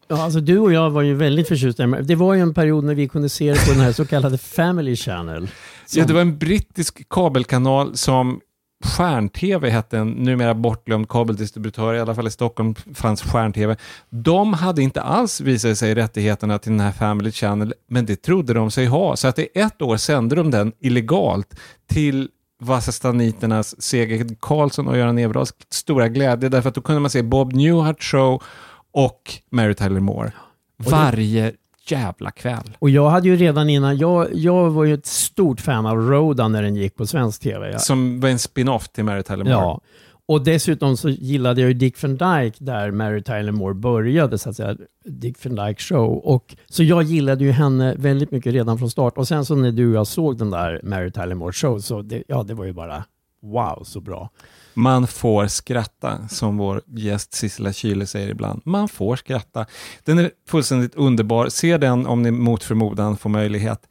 Ja, 0.07 0.23
alltså 0.23 0.39
du 0.39 0.57
och 0.59 0.73
jag 0.73 0.89
var 0.89 1.01
ju 1.01 1.15
väldigt 1.15 1.47
förtjusta 1.47 1.87
Det 1.87 2.15
var 2.15 2.33
ju 2.33 2.41
en 2.41 2.53
period 2.53 2.83
när 2.83 2.95
vi 2.95 3.07
kunde 3.07 3.29
se 3.29 3.53
det 3.53 3.65
på 3.65 3.71
den 3.71 3.81
här 3.81 3.91
så 3.91 4.05
kallade 4.05 4.37
Family 4.37 4.95
Channel. 4.95 5.47
Ja, 5.93 6.05
det 6.05 6.13
var 6.13 6.21
en 6.21 6.37
brittisk 6.37 7.09
kabelkanal 7.09 7.97
som 7.97 8.39
Stjärn-TV 8.85 9.69
hette 9.69 9.97
en 9.97 10.09
numera 10.09 10.53
bortglömd 10.53 11.09
kabeldistributör, 11.09 11.93
i 11.93 11.99
alla 11.99 12.15
fall 12.15 12.27
i 12.27 12.31
Stockholm 12.31 12.75
fanns 12.93 13.21
Stjärn-TV. 13.21 13.75
De 14.09 14.53
hade 14.53 14.81
inte 14.81 15.01
alls 15.01 15.41
visat 15.41 15.77
sig 15.77 15.95
rättigheterna 15.95 16.59
till 16.59 16.71
den 16.71 16.79
här 16.79 16.91
Family 16.91 17.31
Channel, 17.31 17.73
men 17.87 18.05
det 18.05 18.15
trodde 18.15 18.53
de 18.53 18.71
sig 18.71 18.85
ha. 18.85 19.15
Så 19.15 19.27
att 19.27 19.39
i 19.39 19.47
ett 19.55 19.81
år 19.81 19.97
sände 19.97 20.35
de 20.35 20.51
den 20.51 20.73
illegalt 20.79 21.59
till 21.89 22.29
Vasastaniternas 22.59 23.81
Seger 23.81 24.27
Karlsson 24.39 24.87
och 24.87 24.97
Göran 24.97 25.17
Everahls 25.17 25.53
stora 25.69 26.07
glädje, 26.07 26.49
därför 26.49 26.69
att 26.69 26.75
då 26.75 26.81
kunde 26.81 27.01
man 27.01 27.09
se 27.09 27.23
Bob 27.23 27.53
Newhart 27.53 28.03
show 28.03 28.43
och 28.91 29.33
Mary 29.51 29.73
Tyler 29.73 29.99
Moore. 29.99 30.31
Varje 30.77 31.53
jävla 31.91 32.31
kväll. 32.31 32.75
Och 32.79 32.89
jag 32.89 33.09
hade 33.09 33.27
ju 33.27 33.35
redan 33.35 33.69
innan, 33.69 33.97
jag, 33.97 34.27
jag 34.33 34.69
var 34.69 34.83
ju 34.83 34.93
ett 34.93 35.05
stort 35.05 35.61
fan 35.61 35.85
av 35.85 35.97
Roda 35.97 36.47
när 36.47 36.63
den 36.63 36.75
gick 36.75 36.95
på 36.95 37.07
svensk 37.07 37.41
TV. 37.41 37.71
Jag, 37.71 37.81
Som 37.81 38.19
var 38.19 38.29
en 38.29 38.39
spin-off 38.39 38.87
till 38.89 39.03
Mary 39.03 39.23
Tyler 39.23 39.37
Moore. 39.43 39.51
ja. 39.51 39.81
Och 40.29 40.43
dessutom 40.43 40.97
så 40.97 41.09
gillade 41.09 41.61
jag 41.61 41.67
ju 41.67 41.73
Dick 41.73 42.03
Van 42.03 42.11
Dyke 42.11 42.55
där 42.59 42.91
Mary 42.91 43.23
Tyler 43.23 43.51
Moore 43.51 43.73
började, 43.73 44.37
så 44.37 44.49
att 44.49 44.55
säga, 44.55 44.75
Dick 45.05 45.45
Van 45.45 45.55
Dyke 45.55 45.81
Show. 45.81 46.17
Och, 46.17 46.55
så 46.69 46.83
jag 46.83 47.03
gillade 47.03 47.43
ju 47.43 47.51
henne 47.51 47.95
väldigt 47.97 48.31
mycket 48.31 48.53
redan 48.53 48.77
från 48.77 48.89
start. 48.89 49.17
Och 49.17 49.27
sen 49.27 49.45
så 49.45 49.55
när 49.55 49.71
du 49.71 49.89
och 49.89 49.95
jag 49.95 50.07
såg 50.07 50.37
den 50.37 50.49
där 50.49 50.81
Mary 50.83 51.11
Tyler 51.11 51.35
Moore 51.35 51.53
Show, 51.53 51.79
så 51.79 52.01
det, 52.01 52.23
ja, 52.27 52.43
det 52.43 52.53
var 52.53 52.65
ju 52.65 52.73
bara 52.73 53.03
wow, 53.41 53.83
så 53.83 54.01
bra. 54.01 54.29
Man 54.73 55.07
får 55.07 55.47
skratta, 55.47 56.27
som 56.27 56.57
vår 56.57 56.81
gäst 56.87 57.33
Sissela 57.33 57.73
Kyle 57.73 58.07
säger 58.07 58.29
ibland. 58.29 58.61
Man 58.65 58.87
får 58.87 59.15
skratta. 59.15 59.65
Den 60.03 60.19
är 60.19 60.31
fullständigt 60.47 60.95
underbar. 60.95 61.49
Se 61.49 61.77
den 61.77 62.07
om 62.07 62.21
ni 62.21 62.31
mot 62.31 62.63
förmodan 62.63 63.17
får 63.17 63.29
möjlighet. 63.29 63.87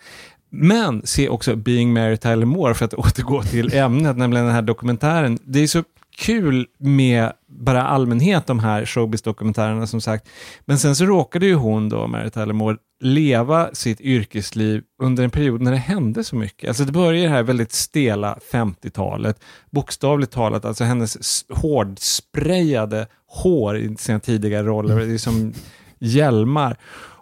Men 0.50 1.06
se 1.06 1.28
också 1.28 1.56
Being 1.56 1.92
Mary 1.92 2.16
Tyler 2.16 2.46
Moore, 2.46 2.74
för 2.74 2.84
att 2.84 2.94
återgå 2.94 3.42
till 3.42 3.74
ämnet, 3.74 4.16
nämligen 4.16 4.46
den 4.46 4.54
här 4.54 4.62
dokumentären. 4.62 5.38
Det 5.44 5.60
är 5.60 5.66
så 5.66 5.82
kul 6.16 6.66
med 6.78 7.32
bara 7.48 7.82
allmänhet, 7.82 8.46
de 8.46 8.58
här 8.58 8.84
showbiz-dokumentärerna 8.84 9.86
som 9.86 10.00
sagt. 10.00 10.28
Men 10.64 10.78
sen 10.78 10.96
så 10.96 11.04
råkade 11.04 11.46
ju 11.46 11.54
hon 11.54 11.88
då, 11.88 12.06
Mary 12.06 12.30
Tyler 12.30 12.52
Moore, 12.52 12.76
leva 13.00 13.74
sitt 13.74 14.00
yrkesliv 14.00 14.82
under 15.02 15.24
en 15.24 15.30
period 15.30 15.60
när 15.60 15.70
det 15.70 15.76
hände 15.76 16.24
så 16.24 16.36
mycket. 16.36 16.68
Alltså 16.68 16.84
det 16.84 16.92
börjar 16.92 17.22
det 17.22 17.28
här 17.28 17.42
väldigt 17.42 17.72
stela 17.72 18.38
50-talet, 18.52 19.40
bokstavligt 19.70 20.32
talat, 20.32 20.64
alltså 20.64 20.84
hennes 20.84 21.44
hårdsprayade 21.48 23.06
hår 23.26 23.78
i 23.78 23.96
sina 23.98 24.20
tidigare 24.20 24.66
roller, 24.66 24.96
det 24.96 25.14
är 25.14 25.18
som 25.18 25.52
hjälmar. 25.98 26.76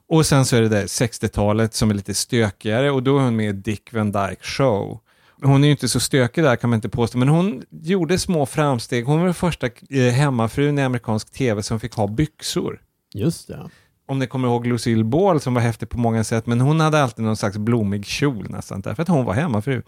Och 0.09 0.27
sen 0.27 0.45
så 0.45 0.57
är 0.57 0.63
det 0.63 0.69
där 0.69 0.87
60-talet 0.87 1.75
som 1.75 1.91
är 1.91 1.95
lite 1.95 2.15
stökigare 2.15 2.91
och 2.91 3.03
då 3.03 3.19
är 3.19 3.23
hon 3.23 3.37
med 3.37 3.49
i 3.49 3.53
Dick 3.53 3.93
Van 3.93 4.13
Dyke 4.13 4.43
Show. 4.43 5.01
Hon 5.43 5.65
är 5.65 5.69
ju 5.69 5.73
inte 5.73 5.89
så 5.89 6.01
stökig 6.01 6.45
där 6.45 6.57
kan 6.57 6.71
man 6.71 6.77
inte 6.77 6.89
påstå, 6.89 7.19
men 7.19 7.29
hon 7.29 7.63
gjorde 7.71 8.19
små 8.19 8.47
framsteg. 8.47 9.05
Hon 9.07 9.19
var 9.19 9.25
den 9.25 9.35
första 9.35 9.67
eh, 9.91 10.13
hemmafrun 10.13 10.79
i 10.79 10.83
amerikansk 10.83 11.33
tv 11.33 11.63
som 11.63 11.81
fick 11.81 11.93
ha 11.93 12.07
byxor. 12.07 12.81
Just 13.15 13.49
det. 13.49 13.71
Om 14.07 14.19
ni 14.19 14.27
kommer 14.27 14.49
ihåg 14.49 14.67
Lucille 14.67 15.05
Ball 15.05 15.41
som 15.41 15.55
var 15.55 15.61
häftig 15.61 15.89
på 15.89 15.99
många 15.99 16.25
sätt, 16.25 16.47
men 16.47 16.61
hon 16.61 16.81
hade 16.81 17.03
alltid 17.03 17.25
någon 17.25 17.37
slags 17.37 17.57
blommig 17.57 18.07
kjol 18.07 18.51
nästan, 18.51 18.81
därför 18.81 19.03
att 19.03 19.09
hon 19.09 19.25
var 19.25 19.35
hemmafru. 19.35 19.83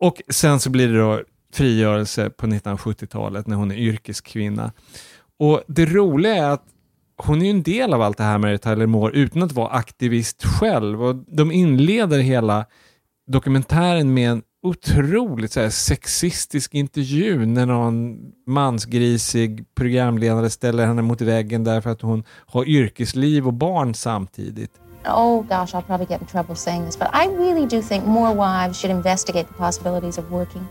Och 0.00 0.22
sen 0.28 0.60
så 0.60 0.70
blir 0.70 0.88
det 0.88 0.98
då 0.98 1.22
frigörelse 1.52 2.30
på 2.30 2.46
1970-talet 2.46 3.46
när 3.46 3.56
hon 3.56 3.70
är 3.70 3.76
yrkeskvinna. 3.76 4.72
Och 5.38 5.62
det 5.66 5.86
roliga 5.86 6.34
är 6.34 6.50
att 6.50 6.64
hon 7.16 7.42
är 7.42 7.44
ju 7.44 7.50
en 7.50 7.62
del 7.62 7.94
av 7.94 8.02
allt 8.02 8.18
det 8.18 8.24
här 8.24 8.38
med 8.38 8.62
Tyler 8.62 8.86
Moore 8.86 9.12
utan 9.12 9.42
att 9.42 9.52
vara 9.52 9.68
aktivist 9.68 10.44
själv. 10.44 11.04
Och 11.04 11.16
de 11.16 11.52
inleder 11.52 12.18
hela 12.18 12.66
dokumentären 13.26 14.14
med 14.14 14.30
en 14.30 14.42
otroligt 14.64 15.52
så 15.52 15.60
här, 15.60 15.70
sexistisk 15.70 16.74
intervju 16.74 17.46
när 17.46 17.66
någon 17.66 18.18
mansgrisig 18.46 19.64
programledare 19.74 20.50
ställer 20.50 20.86
henne 20.86 21.02
mot 21.02 21.20
väggen 21.20 21.64
därför 21.64 21.90
att 21.90 22.02
hon 22.02 22.24
har 22.46 22.68
yrkesliv 22.68 23.46
och 23.46 23.54
barn 23.54 23.94
samtidigt. 23.94 24.70
Oh 25.06 25.42
gosh, 25.42 25.74
I'll 25.74 25.82
probably 25.82 26.06
get 26.06 26.20
in 26.20 26.26
trouble 26.26 26.56
saying 26.56 26.86
this, 26.86 26.98
but 26.98 27.08
I 27.12 27.26
really 27.26 27.66
do 27.66 27.82
think 27.82 28.06
more 28.06 28.34
wives 28.34 28.78
should 28.78 28.96
investigate 28.96 29.48
the 29.48 29.54
possibilities 29.54 30.18
of 30.18 30.30
working. 30.30 30.66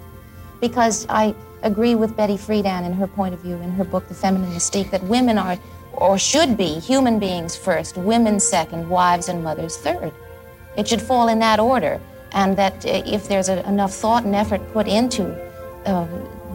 Because 0.62 1.06
I 1.10 1.34
agree 1.62 1.96
with 1.96 2.16
Betty 2.16 2.38
Friedan 2.38 2.86
in 2.86 2.94
her 2.94 3.08
point 3.08 3.36
of 3.36 3.42
view 3.42 3.58
in 3.64 3.72
her 3.72 3.86
book, 3.86 4.08
The 4.08 4.16
Feminine 4.16 4.52
Mystique, 4.54 4.90
that 4.90 5.04
women 5.04 5.38
are, 5.38 5.58
or 5.92 6.18
should 6.18 6.58
be, 6.58 6.80
human 6.80 7.20
beings 7.20 7.56
first, 7.56 7.98
women 7.98 8.40
second, 8.40 8.90
wives 8.90 9.30
and 9.30 9.44
mothers 9.44 9.78
third. 9.78 10.12
It 10.78 10.88
should 10.88 11.02
fall 11.02 11.28
in 11.28 11.40
that 11.40 11.60
order. 11.60 12.00
And 12.34 12.58
that 12.58 12.86
uh, 12.86 13.16
if 13.16 13.28
there's 13.28 13.50
a, 13.50 13.68
enough 13.68 13.94
thought 13.94 14.26
and 14.26 14.36
effort 14.36 14.62
put 14.74 14.88
into 14.88 15.24
uh, 15.86 16.08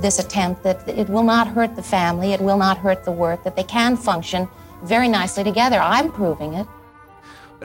this 0.03 0.19
attempt, 0.19 0.63
that 0.63 0.89
it 0.89 1.09
will 1.09 1.25
not 1.25 1.49
hurt 1.49 1.77
the 1.77 1.83
family, 1.83 2.33
it 2.33 2.41
will 2.41 2.59
not 2.59 2.79
hurt 2.79 3.05
the 3.05 3.13
work, 3.13 3.45
that 3.45 3.57
they 3.57 3.65
can 3.65 3.97
function 3.97 4.49
very 4.85 5.09
nicely 5.09 5.45
together. 5.45 5.79
I'm 5.79 6.11
proving 6.11 6.55
it. 6.55 6.67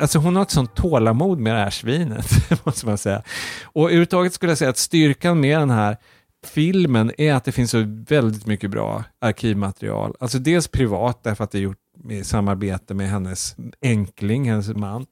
Alltså 0.01 0.19
hon 0.19 0.35
har 0.35 0.43
ett 0.43 0.51
sånt 0.51 0.75
tålamod 0.75 1.39
med 1.39 1.55
det 1.55 1.59
här 1.59 1.69
svinet, 1.69 2.25
måste 2.65 2.85
man 2.85 2.97
säga. 2.97 3.21
Och 3.63 3.83
överhuvudtaget 3.83 4.33
skulle 4.33 4.51
jag 4.51 4.57
säga 4.57 4.69
att 4.69 4.77
styrkan 4.77 5.39
med 5.39 5.59
den 5.59 5.69
här 5.69 5.97
filmen 6.45 7.11
är 7.17 7.33
att 7.33 7.43
det 7.43 7.51
finns 7.51 7.71
så 7.71 7.83
väldigt 7.87 8.45
mycket 8.45 8.71
bra 8.71 9.03
arkivmaterial. 9.19 10.15
Alltså 10.19 10.39
dels 10.39 10.67
privat, 10.67 11.23
därför 11.23 11.43
att 11.43 11.51
det 11.51 11.57
är 11.57 11.61
gjort 11.61 11.77
i 12.09 12.23
samarbete 12.23 12.93
med 12.93 13.09
hennes 13.09 13.55
enkling, 13.81 14.49
hennes 14.49 14.67
man. 14.67 15.05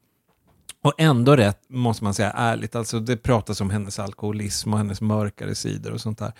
Och 0.82 0.94
ändå 0.98 1.36
rätt, 1.36 1.58
måste 1.68 2.04
man 2.04 2.14
säga, 2.14 2.30
ärligt. 2.30 2.74
Alltså 2.74 3.00
det 3.00 3.16
pratas 3.16 3.60
om 3.60 3.70
hennes 3.70 3.98
alkoholism 3.98 4.72
och 4.72 4.78
hennes 4.78 5.00
mörkare 5.00 5.54
sidor 5.54 5.92
och 5.92 6.00
sånt 6.00 6.18
där. 6.18 6.32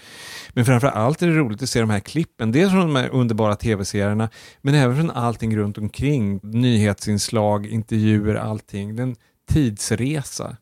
Men 0.50 0.64
framför 0.64 0.88
allt 0.88 1.22
är 1.22 1.26
det 1.26 1.34
roligt 1.34 1.62
att 1.62 1.68
se 1.68 1.80
de 1.80 1.90
här 1.90 2.00
klippen. 2.00 2.52
Dels 2.52 2.72
från 2.72 2.80
de 2.80 2.96
här 2.96 3.08
underbara 3.08 3.56
tv-serierna, 3.56 4.28
men 4.60 4.74
även 4.74 4.96
från 4.96 5.10
allting 5.10 5.56
runt 5.56 5.78
omkring. 5.78 6.40
Nyhetsinslag, 6.42 7.66
intervjuer, 7.66 8.34
allting. 8.34 8.96
Det 8.96 9.02
är 9.02 9.06
en 9.06 9.16
tidsresa. 9.50 10.56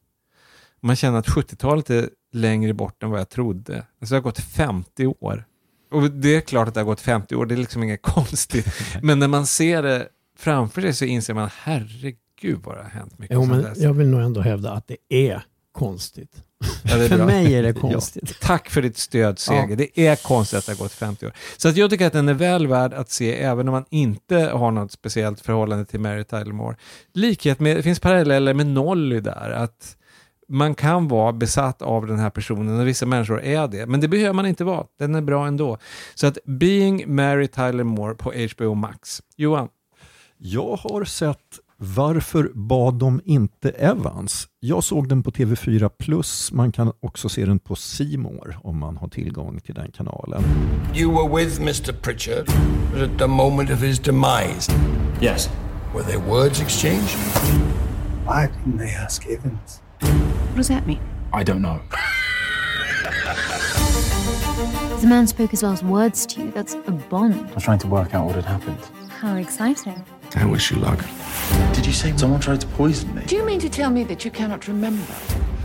Man 0.80 0.96
känner 0.96 1.18
att 1.18 1.28
70-talet 1.28 1.90
är 1.90 2.08
längre 2.32 2.74
bort 2.74 3.02
än 3.02 3.10
vad 3.10 3.20
jag 3.20 3.28
trodde. 3.28 3.76
Alltså 4.00 4.14
det 4.14 4.16
har 4.16 4.22
gått 4.22 4.40
50 4.40 5.06
år. 5.06 5.44
Och 5.90 6.10
det 6.10 6.36
är 6.36 6.40
klart 6.40 6.68
att 6.68 6.74
det 6.74 6.80
har 6.80 6.84
gått 6.84 7.00
50 7.00 7.34
år, 7.34 7.46
det 7.46 7.54
är 7.54 7.56
liksom 7.56 7.82
inget 7.82 8.02
konstigt. 8.14 8.66
Men 9.02 9.18
när 9.18 9.28
man 9.28 9.46
ser 9.46 9.82
det 9.82 10.08
framför 10.38 10.80
sig 10.80 10.94
så 10.94 11.04
inser 11.04 11.34
man, 11.34 11.50
herregud 11.56 12.29
vad 12.44 12.76
det 12.76 12.82
har 12.82 12.90
hänt 12.90 13.18
mycket 13.18 13.34
Jo, 13.34 13.44
men 13.44 13.62
dess. 13.62 13.78
jag 13.78 13.92
vill 13.92 14.08
nog 14.08 14.20
ändå 14.20 14.40
hävda 14.40 14.72
att 14.72 14.88
det 14.88 14.96
är 15.08 15.42
konstigt. 15.72 16.42
Ja, 16.84 16.96
det 16.96 17.04
är 17.04 17.08
För 17.08 17.16
bra. 17.16 17.26
mig 17.26 17.54
är 17.54 17.62
det 17.62 17.72
konstigt. 17.72 18.22
Ja. 18.40 18.46
Tack 18.46 18.70
för 18.70 18.82
ditt 18.82 18.96
stöd, 18.96 19.38
Seger. 19.38 19.68
Ja. 19.68 19.76
Det 19.76 20.06
är 20.06 20.16
konstigt 20.16 20.58
att 20.58 20.66
det 20.66 20.72
har 20.72 20.78
gått 20.78 20.92
50 20.92 21.26
år. 21.26 21.32
Så 21.56 21.68
att 21.68 21.76
jag 21.76 21.90
tycker 21.90 22.06
att 22.06 22.12
den 22.12 22.28
är 22.28 22.34
väl 22.34 22.66
värd 22.66 22.94
att 22.94 23.10
se, 23.10 23.36
även 23.42 23.68
om 23.68 23.72
man 23.72 23.84
inte 23.90 24.36
har 24.36 24.70
något 24.70 24.92
speciellt 24.92 25.40
förhållande 25.40 25.84
till 25.84 26.00
Mary 26.00 26.24
Tyler 26.24 26.52
Moore. 26.52 26.76
Likhet 27.14 27.60
med, 27.60 27.76
det 27.76 27.82
finns 27.82 28.00
paralleller 28.00 28.54
med 28.54 28.66
Nolly 28.66 29.20
där, 29.20 29.50
att 29.50 29.96
man 30.48 30.74
kan 30.74 31.08
vara 31.08 31.32
besatt 31.32 31.82
av 31.82 32.06
den 32.06 32.18
här 32.18 32.30
personen 32.30 32.80
och 32.80 32.86
vissa 32.88 33.06
människor 33.06 33.42
är 33.42 33.68
det, 33.68 33.86
men 33.86 34.00
det 34.00 34.08
behöver 34.08 34.32
man 34.32 34.46
inte 34.46 34.64
vara. 34.64 34.86
Den 34.98 35.14
är 35.14 35.20
bra 35.20 35.46
ändå. 35.46 35.78
Så 36.14 36.26
att 36.26 36.38
Being 36.44 37.14
Mary 37.14 37.48
Tyler 37.48 37.84
Moore 37.84 38.14
på 38.14 38.32
HBO 38.56 38.74
Max. 38.74 39.22
Johan? 39.36 39.68
Jag 40.38 40.76
har 40.76 41.04
sett 41.04 41.38
Varför 41.82 42.50
bad 42.54 42.94
de 42.94 43.20
inte 43.24 43.70
Evans? 43.70 44.48
Jag 44.60 44.84
såg 44.84 45.08
den 45.08 45.22
på 45.22 45.30
TV4 45.30 45.88
Plus. 45.98 46.52
Man 46.52 46.72
kan 46.72 46.92
också 47.00 47.28
se 47.28 47.44
den 47.44 47.58
på 47.58 47.76
More 48.18 48.56
om 48.62 48.78
man 48.78 48.96
har 48.96 49.08
tillgång 49.08 49.60
till 49.60 49.74
den 49.74 49.92
kanalen. 49.92 50.42
You 50.94 51.12
were 51.12 51.44
with 51.44 51.60
Mr. 51.60 51.92
Pritchard 51.92 52.48
at 53.02 53.18
the 53.18 53.26
moment 53.26 53.70
of 53.70 53.82
his 53.82 53.98
demise. 53.98 54.72
Yes. 55.22 55.50
Were 55.94 56.04
there 56.04 56.30
words 56.30 56.60
exchanged? 56.60 57.16
Why 58.26 58.46
didn't 58.46 58.78
they 58.78 58.94
ask 58.94 59.26
Evans? 59.26 59.82
What 60.00 60.56
does 60.56 60.68
that 60.68 60.86
mean? 60.86 61.00
I 61.32 61.44
don't 61.44 61.60
know. 61.60 61.78
The 65.00 65.06
man 65.06 65.26
spoke 65.26 65.50
his 65.50 65.62
last 65.62 65.82
words 65.82 66.26
to 66.26 66.40
you. 66.40 66.50
That's 66.50 66.74
a 66.86 66.92
bond. 67.10 67.34
I 67.34 67.54
was 67.54 67.64
trying 67.64 67.80
to 67.80 67.88
work 67.88 68.14
out 68.14 68.26
what 68.26 68.34
had 68.34 68.44
happened. 68.44 68.78
How 69.20 69.36
exciting. 69.36 70.19
I 70.36 70.52
wish 70.52 70.72
you 70.72 70.80
luck. 70.80 70.98
Did 71.74 71.86
you 71.86 71.92
say 71.92 72.18
someone 72.18 72.40
tried 72.40 72.60
to 72.60 72.66
poison 72.76 73.14
me? 73.14 73.22
Do 73.28 73.36
you 73.36 73.46
mean 73.46 73.60
to 73.60 73.68
tell 73.68 73.90
me 73.90 74.04
that 74.04 74.26
you 74.26 74.34
cannot 74.34 74.68
remember? 74.68 75.16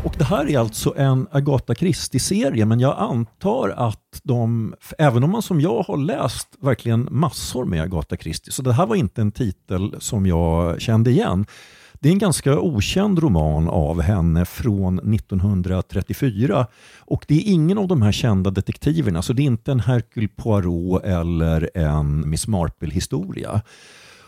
Och 0.03 0.15
det 0.17 0.23
här 0.23 0.49
är 0.49 0.59
alltså 0.59 0.93
en 0.97 1.27
Agatha 1.31 1.75
Christie-serie, 1.75 2.65
men 2.65 2.79
jag 2.79 2.95
antar 2.99 3.69
att 3.69 4.21
de, 4.23 4.73
även 4.97 5.23
om 5.23 5.31
man 5.31 5.41
som 5.41 5.61
jag 5.61 5.83
har 5.83 5.97
läst 5.97 6.47
verkligen 6.61 7.07
massor 7.11 7.65
med 7.65 7.81
Agatha 7.81 8.17
Christie, 8.17 8.53
så 8.53 8.61
det 8.61 8.73
här 8.73 8.85
var 8.85 8.95
inte 8.95 9.21
en 9.21 9.31
titel 9.31 9.95
som 9.99 10.25
jag 10.25 10.81
kände 10.81 11.11
igen. 11.11 11.45
Det 11.93 12.09
är 12.09 12.13
en 12.13 12.19
ganska 12.19 12.59
okänd 12.59 13.19
roman 13.19 13.69
av 13.69 14.01
henne 14.01 14.45
från 14.45 15.13
1934 15.13 16.67
och 16.99 17.25
det 17.27 17.35
är 17.35 17.51
ingen 17.51 17.77
av 17.77 17.87
de 17.87 18.01
här 18.01 18.11
kända 18.11 18.51
detektiverna, 18.51 19.21
så 19.21 19.33
det 19.33 19.41
är 19.41 19.45
inte 19.45 19.71
en 19.71 19.79
Hercule 19.79 20.27
Poirot 20.27 21.03
eller 21.03 21.69
en 21.73 22.29
Miss 22.29 22.47
Marple-historia. 22.47 23.61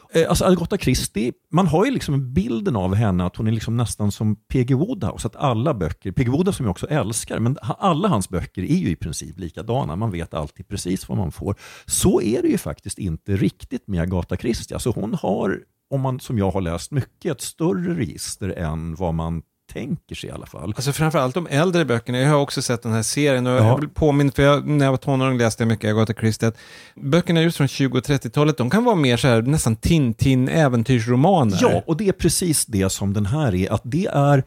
Eh, 0.09 0.29
alltså 0.29 0.45
Agatha 0.45 0.77
Christie, 0.77 1.33
man 1.51 1.67
har 1.67 1.85
ju 1.85 1.91
liksom 1.91 2.33
bilden 2.33 2.75
av 2.75 2.95
henne 2.95 3.25
att 3.25 3.35
hon 3.35 3.47
är 3.47 3.51
liksom 3.51 3.77
nästan 3.77 4.11
som 4.11 4.35
P.G. 4.35 4.75
Woodhouse, 4.75 5.27
att 5.27 5.35
alla 5.35 5.73
böcker, 5.73 6.11
P.G. 6.11 6.31
Woodhouse 6.31 6.57
som 6.57 6.65
jag 6.65 6.71
också 6.71 6.87
älskar, 6.87 7.39
men 7.39 7.57
alla 7.61 8.07
hans 8.07 8.29
böcker 8.29 8.61
är 8.61 8.75
ju 8.75 8.89
i 8.89 8.95
princip 8.95 9.39
likadana, 9.39 9.95
man 9.95 10.11
vet 10.11 10.33
alltid 10.33 10.67
precis 10.67 11.09
vad 11.09 11.17
man 11.17 11.31
får. 11.31 11.55
Så 11.85 12.21
är 12.21 12.41
det 12.41 12.47
ju 12.47 12.57
faktiskt 12.57 12.99
inte 12.99 13.35
riktigt 13.35 13.87
med 13.87 14.01
Agatha 14.01 14.37
Christie. 14.37 14.75
Alltså 14.75 14.91
hon 14.91 15.13
har, 15.13 15.59
om 15.89 16.01
man, 16.01 16.19
som 16.19 16.37
jag 16.37 16.51
har 16.51 16.61
läst 16.61 16.91
mycket, 16.91 17.31
ett 17.31 17.41
större 17.41 17.93
register 17.95 18.49
än 18.49 18.95
vad 18.95 19.13
man 19.13 19.41
tänker 19.73 20.15
sig 20.15 20.29
i 20.29 20.33
alla 20.33 20.45
fall. 20.45 20.73
Alltså 20.75 20.91
framförallt 20.93 21.33
de 21.33 21.47
äldre 21.47 21.85
böckerna. 21.85 22.17
Jag 22.17 22.29
har 22.29 22.37
också 22.39 22.61
sett 22.61 22.83
den 22.83 22.91
här 22.91 23.01
serien 23.03 23.47
och 23.47 23.53
Ja. 23.53 23.67
jag 23.67 23.79
vill 23.79 23.89
påminna, 23.89 24.31
för 24.31 24.43
jag, 24.43 24.67
när 24.67 24.85
jag 24.85 24.91
var 24.91 24.97
tonåring 24.97 25.37
läste 25.37 25.63
jag 25.63 25.67
mycket 25.67 25.89
Agatha 25.89 26.13
Christie. 26.13 26.47
att 26.47 26.57
Böckerna 26.95 27.41
just 27.41 27.57
från 27.57 27.67
20 27.67 27.97
och 27.97 28.03
30-talet, 28.03 28.57
de 28.57 28.69
kan 28.69 28.83
vara 28.83 28.95
mer 28.95 29.17
så 29.17 29.27
här, 29.27 29.41
nästan 29.41 29.75
Tintin-äventyrsromaner. 29.75 31.57
Ja, 31.61 31.83
och 31.85 31.97
det 31.97 32.07
är 32.07 32.11
precis 32.13 32.65
det 32.65 32.89
som 32.89 33.13
den 33.13 33.25
här 33.25 33.55
är. 33.55 33.73
Att 33.73 33.81
det 33.83 34.05
är 34.13 34.43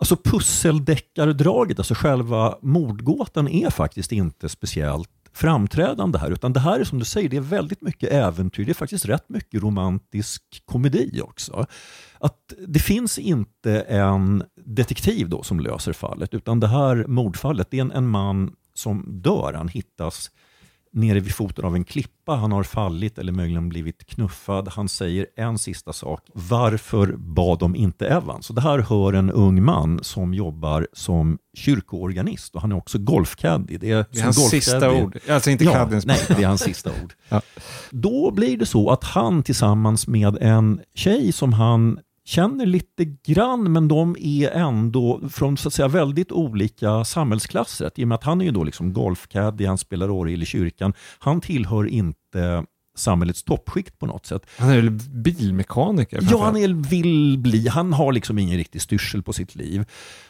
Alltså 0.00 0.16
pusseldeckardraget, 0.16 1.78
alltså 1.78 1.94
själva 1.94 2.58
mordgåtan 2.62 3.48
är 3.48 3.70
faktiskt 3.70 4.12
inte 4.12 4.48
speciellt 4.48 5.08
framträdande 5.32 6.18
här, 6.18 6.30
utan 6.30 6.52
det 6.52 6.60
här 6.60 6.80
är 6.80 6.84
som 6.84 6.98
du 6.98 7.04
säger, 7.04 7.28
det 7.28 7.36
är 7.36 7.40
väldigt 7.40 7.80
mycket 7.80 8.12
äventyr, 8.12 8.64
det 8.64 8.72
är 8.72 8.74
faktiskt 8.74 9.06
rätt 9.06 9.28
mycket 9.28 9.62
romantisk 9.62 10.42
komedi 10.64 11.20
också. 11.22 11.66
Att 12.18 12.52
det 12.66 12.78
finns 12.78 13.18
inte 13.18 13.80
en 13.80 14.44
detektiv 14.56 15.28
då 15.28 15.42
som 15.42 15.60
löser 15.60 15.92
fallet, 15.92 16.34
utan 16.34 16.60
det 16.60 16.68
här 16.68 17.04
mordfallet, 17.08 17.68
det 17.70 17.78
är 17.78 17.80
en, 17.80 17.92
en 17.92 18.08
man 18.08 18.52
som 18.74 19.04
dör, 19.22 19.52
han 19.52 19.68
hittas 19.68 20.30
nere 20.92 21.20
vid 21.20 21.34
foten 21.34 21.64
av 21.64 21.74
en 21.74 21.84
klippa. 21.84 22.32
Han 22.34 22.52
har 22.52 22.62
fallit 22.62 23.18
eller 23.18 23.32
möjligen 23.32 23.68
blivit 23.68 24.06
knuffad. 24.06 24.68
Han 24.68 24.88
säger 24.88 25.26
en 25.36 25.58
sista 25.58 25.92
sak. 25.92 26.20
Varför 26.34 27.14
bad 27.16 27.58
de 27.58 27.76
inte 27.76 28.06
Evans? 28.06 28.46
Så 28.46 28.52
det 28.52 28.60
här 28.60 28.78
hör 28.78 29.12
en 29.12 29.30
ung 29.30 29.62
man 29.62 30.00
som 30.02 30.34
jobbar 30.34 30.88
som 30.92 31.38
kyrkoorganist 31.56 32.54
och 32.54 32.60
han 32.60 32.72
är 32.72 32.76
också 32.76 32.98
golfcaddy. 32.98 33.78
Det 33.78 33.90
är, 33.90 34.06
Det 34.10 34.18
är 34.18 34.24
hans 34.24 34.50
sista 34.50 34.92
ord. 34.92 35.18
Alltså 35.28 35.50
inte 35.50 35.64
ja, 35.64 35.72
caddens. 35.72 36.06
Nej, 36.06 36.20
det 36.28 36.42
är 36.42 36.46
hans 36.46 36.62
sista 36.62 36.90
ord. 37.02 37.14
Då 37.90 38.30
blir 38.30 38.56
det 38.56 38.66
så 38.66 38.90
att 38.90 39.04
han 39.04 39.42
tillsammans 39.42 40.06
med 40.06 40.36
en 40.40 40.80
tjej 40.94 41.32
som 41.32 41.52
han 41.52 41.98
känner 42.24 42.66
lite 42.66 43.04
grann, 43.04 43.72
men 43.72 43.88
de 43.88 44.16
är 44.18 44.50
ändå 44.50 45.20
från 45.28 45.56
så 45.56 45.68
att 45.68 45.74
säga 45.74 45.88
väldigt 45.88 46.32
olika 46.32 47.04
samhällsklasser. 47.04 47.90
I 47.94 48.04
och 48.04 48.08
med 48.08 48.14
att 48.14 48.24
han 48.24 48.40
är 48.40 48.44
ju 48.44 48.50
då 48.50 48.64
liksom 48.64 48.92
golfcaddy, 48.92 49.66
han 49.66 49.78
spelar 49.78 50.10
orgel 50.10 50.42
i 50.42 50.46
kyrkan. 50.46 50.92
Han 51.18 51.40
tillhör 51.40 51.86
inte 51.86 52.64
samhällets 52.94 53.42
toppskikt 53.42 53.98
på 53.98 54.06
något 54.06 54.26
sätt. 54.26 54.46
Han 54.56 54.70
är 54.70 54.76
väl 54.76 54.90
bilmekaniker? 54.90 56.20
Ja, 56.30 56.44
han 56.44 56.56
är, 56.56 56.88
vill 56.88 57.38
bli. 57.38 57.68
Han 57.68 57.92
har 57.92 58.12
liksom 58.12 58.38
ingen 58.38 58.56
riktig 58.56 58.82
styrsel 58.82 59.22
på 59.22 59.32
sitt 59.32 59.54
liv. 59.54 59.84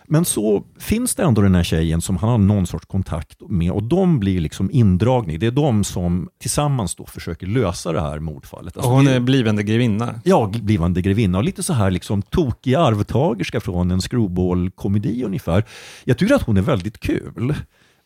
Men 0.08 0.24
så 0.24 0.64
finns 0.78 1.14
det 1.14 1.22
ändå 1.22 1.42
den 1.42 1.54
här 1.54 1.62
tjejen 1.62 2.00
som 2.00 2.16
han 2.16 2.30
har 2.30 2.38
någon 2.38 2.66
sorts 2.66 2.86
kontakt 2.86 3.40
med 3.48 3.72
och 3.72 3.82
de 3.82 4.20
blir 4.20 4.40
liksom 4.40 4.70
indragna. 4.70 5.38
Det 5.38 5.46
är 5.46 5.50
de 5.50 5.84
som 5.84 6.28
tillsammans 6.40 6.94
då 6.94 7.06
försöker 7.06 7.46
lösa 7.46 7.92
det 7.92 8.00
här 8.00 8.18
mordfallet. 8.18 8.76
Alltså 8.76 8.90
och 8.90 8.96
hon 8.96 9.08
är 9.08 9.20
blivande 9.20 9.62
grevinna. 9.62 10.20
Ja, 10.24 10.52
blivande 10.62 11.02
grevinna 11.02 11.38
och 11.38 11.44
lite 11.44 11.62
så 11.62 11.72
här 11.72 11.90
liksom 11.90 12.22
tokig 12.22 12.74
arvtagerska 12.74 13.60
från 13.60 13.90
en 13.90 14.00
screwball-komedi 14.00 15.24
ungefär. 15.24 15.64
Jag 16.04 16.18
tycker 16.18 16.34
att 16.34 16.42
hon 16.42 16.56
är 16.56 16.62
väldigt 16.62 17.00
kul. 17.00 17.54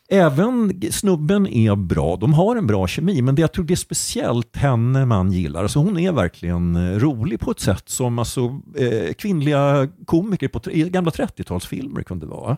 Även 0.09 0.81
snubben 0.91 1.47
är 1.47 1.75
bra, 1.75 2.15
de 2.15 2.33
har 2.33 2.55
en 2.55 2.67
bra 2.67 2.87
kemi, 2.87 3.21
men 3.21 3.35
det, 3.35 3.41
jag 3.41 3.51
tror 3.53 3.65
det 3.65 3.73
är 3.73 3.75
speciellt 3.75 4.55
henne 4.55 5.05
man 5.05 5.31
gillar. 5.31 5.63
Alltså 5.63 5.79
hon 5.79 5.99
är 5.99 6.11
verkligen 6.11 6.75
eh, 6.75 6.99
rolig 6.99 7.39
på 7.39 7.51
ett 7.51 7.59
sätt 7.59 7.89
som 7.89 8.19
alltså, 8.19 8.61
eh, 8.77 9.13
kvinnliga 9.13 9.87
komiker 10.05 10.47
på, 10.47 10.71
i 10.71 10.89
gamla 10.89 11.11
30-talsfilmer 11.11 12.03
kunde 12.03 12.25
vara. 12.25 12.57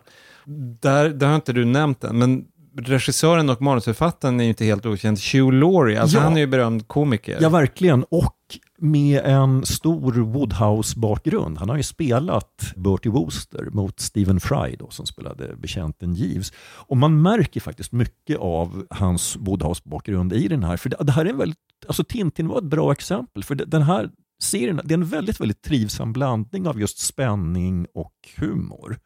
Där, 0.80 1.08
där 1.08 1.26
har 1.26 1.34
inte 1.34 1.52
du 1.52 1.64
nämnt 1.64 2.00
den, 2.00 2.18
men 2.18 2.44
regissören 2.78 3.50
och 3.50 3.62
manusförfattaren 3.62 4.40
är 4.40 4.44
ju 4.44 4.50
inte 4.50 4.64
helt 4.64 4.86
okänd. 4.86 5.18
Hugh 5.32 5.52
Laurie, 5.52 6.00
alltså 6.00 6.16
Ja. 6.16 6.22
han 6.22 6.36
är 6.36 6.40
ju 6.40 6.46
berömd 6.46 6.88
komiker. 6.88 7.38
Ja, 7.40 7.48
verkligen. 7.48 8.04
Och 8.04 8.36
med 8.80 9.20
en 9.24 9.66
stor 9.66 10.12
Woodhouse-bakgrund. 10.12 11.58
Han 11.58 11.68
har 11.68 11.76
ju 11.76 11.82
spelat 11.82 12.72
Bertie 12.76 13.12
Wooster 13.12 13.68
mot 13.72 14.00
Stephen 14.00 14.40
Fry 14.40 14.76
då, 14.78 14.90
som 14.90 15.06
spelade 15.06 15.56
betjänten 15.56 16.14
Jeeves. 16.14 16.52
Och 16.76 16.96
man 16.96 17.22
märker 17.22 17.60
faktiskt 17.60 17.92
mycket 17.92 18.38
av 18.38 18.86
hans 18.90 19.36
Woodhouse-bakgrund 19.36 20.32
i 20.32 20.48
den 20.48 20.64
här. 20.64 20.76
För 20.76 20.88
det, 20.90 20.96
det 21.00 21.12
här 21.12 21.24
är 21.24 21.30
en 21.30 21.38
väldigt, 21.38 21.58
alltså 21.86 22.04
Tintin 22.04 22.48
var 22.48 22.58
ett 22.58 22.64
bra 22.64 22.92
exempel. 22.92 23.44
För 23.44 23.54
det- 23.54 23.64
den 23.64 23.82
här 23.82 24.10
serien, 24.42 24.80
det 24.84 24.94
är 24.94 24.98
en 24.98 25.04
väldigt, 25.06 25.40
väldigt 25.40 25.62
trivsam 25.62 26.12
blandning 26.12 26.66
av 26.68 26.80
just 26.80 26.98
spänning 26.98 27.86
och 27.94 28.14
humor. 28.36 28.98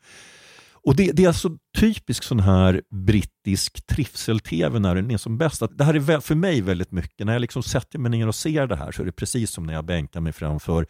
Och 0.85 0.97
det, 0.97 1.13
det 1.13 1.25
är 1.25 1.29
alltså 1.29 1.51
typisk 1.79 2.23
sån 2.23 2.41
här 2.41 2.83
brittisk 2.91 3.87
trivsel-tv 3.87 4.79
när 4.79 4.95
den 4.95 5.11
är 5.11 5.19
som 5.19 5.39
bäst. 5.39 5.63
Att 5.63 5.79
det 5.79 5.85
här 5.85 5.95
är 5.95 6.21
för 6.21 6.35
mig 6.35 6.61
väldigt 6.61 6.93
mycket, 6.93 7.27
när 7.27 7.33
jag 7.33 7.41
liksom 7.41 7.63
sätter 7.63 7.99
mig 7.99 8.11
ner 8.11 8.29
och 8.29 8.35
ser 8.35 8.67
det 8.67 8.77
här 8.77 8.93
så 8.93 9.03
är 9.03 9.07
det 9.07 9.13
precis 9.13 9.51
som 9.51 9.65
när 9.65 9.75
jag 9.75 9.85
bänkar 9.85 10.21
mig 10.21 10.33
framför 10.33 10.87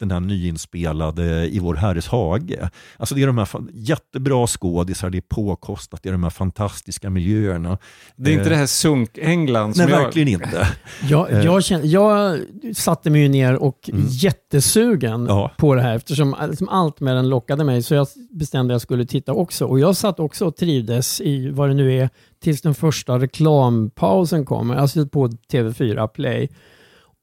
den 0.00 0.10
här 0.10 0.20
nyinspelade 0.20 1.46
I 1.48 1.58
vår 1.58 1.74
herres 1.74 2.08
hage. 2.08 2.70
Alltså 2.96 3.14
det 3.14 3.22
är 3.22 3.26
de 3.26 3.38
här 3.38 3.48
jättebra 3.72 4.46
skådisar, 4.46 5.10
det 5.10 5.18
är 5.18 5.22
påkostat, 5.28 6.02
det 6.02 6.08
är 6.08 6.12
de 6.12 6.22
här 6.22 6.30
fantastiska 6.30 7.10
miljöerna. 7.10 7.78
Det 8.16 8.30
är 8.30 8.34
inte 8.34 8.44
Eh, 8.44 8.50
det 8.50 8.56
här 8.56 8.66
sunk-England 8.66 9.76
som 9.76 9.84
Nej, 9.84 9.94
jag... 9.94 10.02
verkligen 10.04 10.28
inte. 10.28 10.68
Jag, 11.08 11.32
Eh. 11.32 11.44
jag, 11.44 11.64
kände, 11.64 11.86
jag 11.86 12.40
satte 12.74 13.10
mig 13.10 13.20
ju 13.22 13.28
ner 13.28 13.54
och 13.56 13.90
jättesugen 14.08 15.26
Ja. 15.28 15.50
på 15.58 15.74
det 15.74 15.82
här 15.82 15.96
eftersom 15.96 16.36
liksom 16.48 16.68
allt 16.68 17.00
med 17.00 17.16
den 17.16 17.28
lockade 17.28 17.64
mig 17.64 17.82
så 17.82 17.94
jag 17.94 18.06
bestämde 18.30 18.72
att 18.74 18.74
jag 18.74 18.80
skulle 18.82 19.06
titta 19.06 19.32
också. 19.32 19.64
Och 19.66 19.80
jag 19.80 19.96
satt 19.96 20.20
också 20.20 20.46
och 20.46 20.56
trivdes 20.56 21.20
i 21.20 21.50
vad 21.50 21.68
det 21.70 21.74
nu 21.74 21.94
är 21.98 22.10
tills 22.42 22.60
den 22.62 22.74
första 22.74 23.18
reklampausen 23.18 24.44
kommer, 24.44 24.74
alltså 24.76 25.06
på 25.06 25.28
TV4 25.28 26.06
Play. 26.08 26.48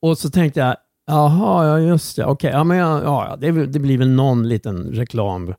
Och 0.01 0.17
så 0.17 0.29
tänkte 0.29 0.59
jag, 0.59 0.75
jaha, 1.07 1.67
ja 1.67 1.79
just 1.79 2.15
det, 2.15 2.25
okej, 2.25 2.51
ja, 2.51 2.63
men 2.63 2.77
ja, 2.77 3.01
ja, 3.03 3.35
det, 3.39 3.65
det 3.65 3.79
blir 3.79 3.97
väl 3.97 4.09
någon 4.09 4.49
liten 4.49 4.91
reklam. 4.91 5.53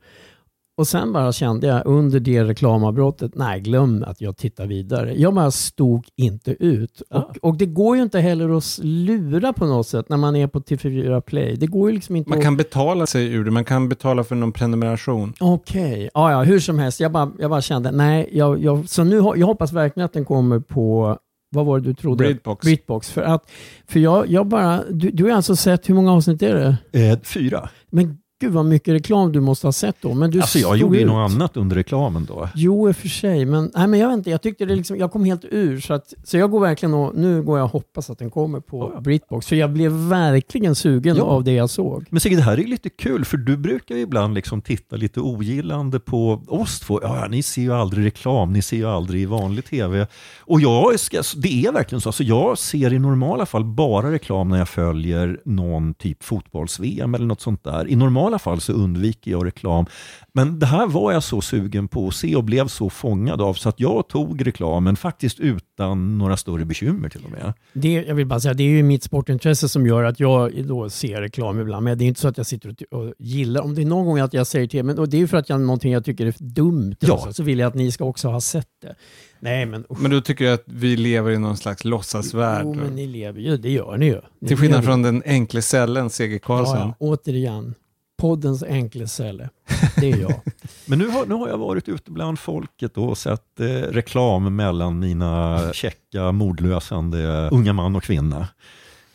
Och 0.78 0.88
sen 0.88 1.12
bara 1.12 1.32
kände 1.32 1.66
jag 1.66 1.82
under 1.86 2.20
det 2.20 2.44
reklamavbrottet, 2.44 3.34
nej 3.34 3.60
glöm 3.60 4.04
att 4.06 4.20
jag 4.20 4.36
tittar 4.36 4.66
vidare. 4.66 5.14
Jag 5.14 5.34
bara 5.34 5.50
stod 5.50 6.06
inte 6.16 6.50
ut. 6.50 7.02
Och, 7.10 7.36
och 7.42 7.56
det 7.56 7.66
går 7.66 7.96
ju 7.96 8.02
inte 8.02 8.20
heller 8.20 8.56
att 8.56 8.78
lura 8.82 9.52
på 9.52 9.66
något 9.66 9.86
sätt 9.86 10.08
när 10.08 10.16
man 10.16 10.36
är 10.36 10.46
på 10.46 10.60
TV4 10.60 11.20
Play. 11.20 11.56
Det 11.56 11.66
går 11.66 11.90
ju 11.90 11.94
liksom 11.94 12.16
inte 12.16 12.30
Man 12.30 12.38
att... 12.38 12.44
kan 12.44 12.56
betala 12.56 13.06
sig 13.06 13.26
ur 13.32 13.44
det, 13.44 13.50
man 13.50 13.64
kan 13.64 13.88
betala 13.88 14.24
för 14.24 14.34
någon 14.34 14.52
prenumeration. 14.52 15.32
Okej, 15.40 16.10
ja, 16.14 16.32
ja, 16.32 16.42
hur 16.42 16.60
som 16.60 16.78
helst. 16.78 17.00
Jag 17.00 17.12
bara, 17.12 17.32
jag 17.38 17.50
bara 17.50 17.62
kände, 17.62 17.90
nej, 17.90 18.28
jag, 18.32 18.62
jag, 18.62 18.88
så 18.88 19.04
nu, 19.04 19.16
jag 19.16 19.46
hoppas 19.46 19.72
verkligen 19.72 20.04
att 20.04 20.12
den 20.12 20.24
kommer 20.24 20.58
på, 20.58 21.18
vad 21.56 21.66
var 21.66 21.80
det 21.80 21.84
du 21.88 21.94
trodde? 21.94 22.24
Britbox. 22.24 22.64
Britbox. 22.64 23.10
För, 23.10 23.22
att, 23.22 23.50
för 23.86 24.00
jag, 24.00 24.26
jag 24.28 24.46
bara, 24.46 24.84
du, 24.90 25.10
du 25.10 25.24
har 25.24 25.30
alltså 25.30 25.56
sett, 25.56 25.88
hur 25.88 25.94
många 25.94 26.12
avsnitt 26.12 26.42
är 26.42 26.54
det? 26.92 27.00
Eh, 27.00 27.18
fyra. 27.20 27.68
Men 27.90 28.18
gud 28.40 28.52
vad 28.52 28.64
mycket 28.64 28.94
reklam 28.94 29.32
du 29.32 29.40
måste 29.40 29.66
ha 29.66 29.72
sett 29.72 29.96
då. 30.00 30.14
Men 30.14 30.30
du 30.30 30.40
Alltså 30.40 30.58
jag 30.58 30.76
gjorde 30.76 30.98
ju 30.98 31.04
något 31.06 31.30
annat 31.32 31.56
under 31.56 31.76
reklamen 31.76 32.24
då. 32.24 32.48
Jo, 32.54 32.88
i 32.88 32.92
och 32.92 32.96
för 32.96 33.08
sig. 33.08 33.44
Men, 33.44 33.70
nej, 33.74 33.86
men 33.86 34.00
jag 34.00 34.08
vet 34.08 34.16
inte, 34.16 34.30
jag 34.30 34.42
tyckte 34.42 34.64
det 34.64 34.74
liksom, 34.76 34.96
jag 34.96 35.12
kom 35.12 35.24
helt 35.24 35.44
ur. 35.50 35.80
Så, 35.80 35.94
att, 35.94 36.14
så 36.24 36.36
jag 36.38 36.50
går 36.50 36.60
verkligen 36.60 36.94
och, 36.94 37.14
nu 37.14 37.42
går 37.42 37.58
jag 37.58 37.64
och 37.64 37.70
hoppas 37.70 38.10
att 38.10 38.18
den 38.18 38.30
kommer 38.30 38.60
på 38.60 39.00
Britbox. 39.00 39.46
För 39.46 39.56
jag 39.56 39.72
blev 39.72 39.92
verkligen 39.92 40.74
sugen 40.74 41.16
Ja. 41.16 41.22
av 41.22 41.44
det 41.44 41.52
jag 41.52 41.70
såg. 41.70 42.04
Men 42.10 42.20
Sigge, 42.20 42.36
det 42.36 42.42
här 42.42 42.60
är 42.60 42.64
lite 42.64 42.88
kul, 42.90 43.24
för 43.24 43.36
du 43.36 43.56
brukar 43.56 43.94
ju 43.94 44.00
ibland 44.00 44.34
liksom 44.34 44.62
titta 44.62 44.96
lite 44.96 45.20
ogillande 45.20 46.00
på 46.00 46.42
oss 46.48 46.80
två. 46.80 47.00
Ja, 47.02 47.18
ja, 47.22 47.28
ni 47.28 47.42
ser 47.42 47.62
ju 47.62 47.72
aldrig 47.72 48.06
reklam, 48.06 48.52
ni 48.52 48.62
ser 48.62 48.76
ju 48.76 48.86
aldrig 48.86 49.28
vanlig 49.28 49.64
tv. 49.64 50.06
Och 50.40 50.60
jag 50.60 51.00
ska, 51.00 51.22
det 51.36 51.64
är 51.66 51.72
verkligen 51.72 52.00
så. 52.00 52.08
Alltså 52.08 52.22
jag 52.22 52.58
ser 52.58 52.92
i 52.92 52.98
normala 52.98 53.46
fall 53.46 53.64
bara 53.64 54.12
reklam 54.12 54.48
när 54.48 54.58
jag 54.58 54.68
följer 54.68 55.40
någon 55.44 55.94
typ 55.94 56.22
fotbolls-VM 56.22 57.14
eller 57.14 57.26
något 57.26 57.40
sånt 57.40 57.64
där. 57.64 57.88
I 57.88 57.96
normala 57.96 58.25
fall 58.38 58.60
så 58.60 58.72
undviker 58.72 59.30
jag 59.30 59.46
reklam. 59.46 59.86
Men 60.32 60.58
det 60.58 60.66
här 60.66 60.86
var 60.86 61.12
jag 61.12 61.22
så 61.22 61.40
sugen 61.40 61.88
på 61.88 62.08
att 62.08 62.14
se 62.14 62.36
och 62.36 62.44
blev 62.44 62.68
så 62.68 62.90
fångad 62.90 63.40
av 63.40 63.54
så 63.54 63.68
att 63.68 63.80
jag 63.80 64.08
tog 64.08 64.46
reklamen 64.46 64.96
faktiskt 64.96 65.40
utan 65.40 66.18
några 66.18 66.36
större 66.36 66.64
bekymmer 66.64 67.08
till 67.08 67.24
och 67.24 67.30
med. 67.30 67.52
Det, 67.72 67.92
jag 67.92 68.14
vill 68.14 68.26
bara 68.26 68.40
säga, 68.40 68.54
det 68.54 68.62
är 68.62 68.68
ju 68.68 68.82
mitt 68.82 69.02
sportintresse 69.02 69.68
som 69.68 69.86
gör 69.86 70.02
att 70.02 70.20
jag 70.20 70.66
då 70.66 70.90
ser 70.90 71.20
reklam 71.20 71.60
ibland. 71.60 71.84
Men 71.84 71.98
det 71.98 72.04
är 72.04 72.06
inte 72.06 72.20
så 72.20 72.28
att 72.28 72.36
jag 72.36 72.46
sitter 72.46 72.74
och, 72.90 73.12
gillar, 73.18 73.62
om 73.62 73.74
det 73.74 73.82
är 73.82 73.86
någon 73.86 74.06
gång 74.06 74.18
att 74.18 74.34
jag 74.34 74.46
säger 74.46 74.66
till, 74.66 74.84
men 74.84 74.98
och 74.98 75.08
det 75.08 75.16
är 75.16 75.18
ju 75.18 75.28
för 75.28 75.36
att 75.36 75.48
jag 75.48 75.60
någonting 75.60 75.92
jag 75.92 76.04
tycker 76.04 76.26
är 76.26 76.34
dumt. 76.38 76.96
Ja. 77.00 77.12
Alltså, 77.12 77.32
så 77.32 77.42
vill 77.42 77.58
jag 77.58 77.68
att 77.68 77.74
ni 77.74 77.92
ska 77.92 78.04
också 78.04 78.28
ha 78.28 78.40
sett 78.40 78.68
det. 78.82 78.94
Nej 79.40 79.66
men 79.66 79.84
usch. 79.90 80.00
Men 80.00 80.10
du 80.10 80.20
tycker 80.20 80.50
att 80.50 80.62
vi 80.66 80.96
lever 80.96 81.30
i 81.30 81.38
någon 81.38 81.56
slags 81.56 81.84
låtsasvärld? 81.84 82.64
Jo, 82.64 82.74
men 82.74 82.94
ni 82.96 83.06
lever 83.06 83.40
ju, 83.40 83.56
det 83.56 83.70
gör 83.70 83.96
ni 83.96 84.06
ju. 84.06 84.20
Ni 84.40 84.48
Till 84.48 84.56
skillnad 84.56 84.84
från 84.84 85.02
den 85.02 85.22
enkle 85.26 85.62
cellen, 85.62 86.10
C.G. 86.10 86.38
Karlsson. 86.38 86.78
Ja, 86.78 86.94
ja, 87.00 87.06
återigen, 87.06 87.74
poddens 88.16 88.62
enkläcelle. 88.62 89.48
Det 89.96 90.12
är 90.12 90.16
jag. 90.16 90.40
Men 90.86 90.98
nu 90.98 91.08
har, 91.08 91.26
nu 91.26 91.34
har 91.34 91.48
jag 91.48 91.58
varit 91.58 91.88
ute 91.88 92.10
bland 92.10 92.38
folket 92.38 92.96
och 92.96 93.18
sett 93.18 93.60
eh, 93.60 93.66
reklam 93.66 94.56
mellan 94.56 94.98
mina 94.98 95.60
käcka, 95.72 96.32
mordlösande 96.32 97.48
unga 97.52 97.72
man 97.72 97.96
och 97.96 98.02
kvinna. 98.02 98.48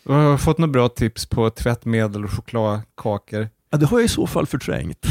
Och 0.05 0.15
Har 0.15 0.31
du 0.31 0.37
fått 0.37 0.57
några 0.57 0.71
bra 0.71 0.89
tips 0.89 1.25
på 1.25 1.49
tvättmedel 1.49 2.23
och 2.23 2.31
chokladkakor? 2.31 3.49
Ja, 3.69 3.77
det 3.77 3.85
har 3.85 3.99
jag 3.99 4.05
i 4.05 4.09
så 4.09 4.27
fall 4.27 4.47
förträngt. 4.47 5.05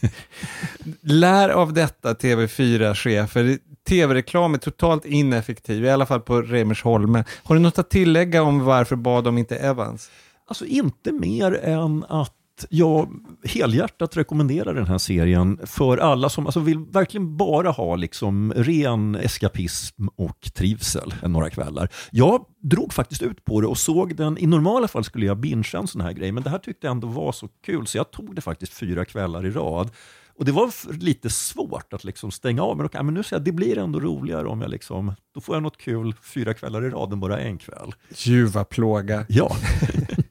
Lär 1.00 1.48
av 1.48 1.72
detta 1.72 2.12
TV4-chefer. 2.12 3.58
TV-reklam 3.88 4.54
är 4.54 4.58
totalt 4.58 5.04
ineffektiv, 5.04 5.84
i 5.84 5.90
alla 5.90 6.06
fall 6.06 6.20
på 6.20 6.42
Reimersholme. 6.42 7.24
Har 7.42 7.54
du 7.54 7.60
något 7.60 7.78
att 7.78 7.90
tillägga 7.90 8.42
om 8.42 8.64
varför 8.64 8.96
bad 8.96 9.24
de 9.24 9.38
inte 9.38 9.56
Evans? 9.56 10.10
Alltså 10.48 10.64
inte 10.64 11.12
mer 11.12 11.54
än 11.62 12.04
att 12.08 12.32
jag 12.70 13.08
helhjärtat 13.44 14.16
rekommenderar 14.16 14.74
den 14.74 14.86
här 14.86 14.98
serien 14.98 15.60
för 15.64 15.98
alla 15.98 16.28
som 16.28 16.46
alltså, 16.46 16.60
vill 16.60 16.78
verkligen 16.78 17.36
bara 17.36 17.70
ha 17.70 17.96
liksom 17.96 18.52
ren 18.56 19.14
eskapism 19.14 20.08
och 20.16 20.50
trivsel 20.54 21.14
några 21.22 21.50
kvällar. 21.50 21.88
Jag 22.10 22.44
drog 22.62 22.92
faktiskt 22.92 23.22
ut 23.22 23.44
på 23.44 23.60
det 23.60 23.66
och 23.66 23.78
såg 23.78 24.16
den, 24.16 24.38
i 24.38 24.46
normala 24.46 24.88
fall 24.88 25.04
skulle 25.04 25.26
jag 25.26 25.36
bingea 25.36 25.80
en 25.80 25.86
sån 25.86 26.00
här 26.00 26.12
grej, 26.12 26.32
men 26.32 26.42
det 26.42 26.50
här 26.50 26.58
tyckte 26.58 26.86
jag 26.86 26.92
ändå 26.92 27.08
var 27.08 27.32
så 27.32 27.48
kul 27.66 27.86
så 27.86 27.98
jag 27.98 28.10
tog 28.10 28.34
det 28.34 28.40
faktiskt 28.40 28.72
fyra 28.72 29.04
kvällar 29.04 29.46
i 29.46 29.50
rad. 29.50 29.90
Och 30.38 30.44
det 30.44 30.52
var 30.52 30.92
lite 31.02 31.30
svårt 31.30 31.92
att 31.92 32.04
liksom 32.04 32.30
stänga 32.30 32.62
av, 32.62 32.76
men, 32.76 32.86
okej, 32.86 33.02
men 33.02 33.14
nu 33.14 33.22
ser 33.22 33.36
jag 33.36 33.44
det 33.44 33.52
blir 33.52 33.78
ändå 33.78 34.00
roligare 34.00 34.46
om 34.46 34.60
jag 34.60 34.70
liksom, 34.70 35.14
då 35.34 35.40
får 35.40 35.56
jag 35.56 35.62
något 35.62 35.76
kul 35.76 36.14
fyra 36.22 36.54
kvällar 36.54 36.84
i 36.84 36.90
rad 36.90 37.12
än 37.12 37.20
bara 37.20 37.40
en 37.40 37.58
kväll. 37.58 37.94
Ljuva 38.14 38.64
plåga. 38.64 39.26
Ja. 39.28 39.56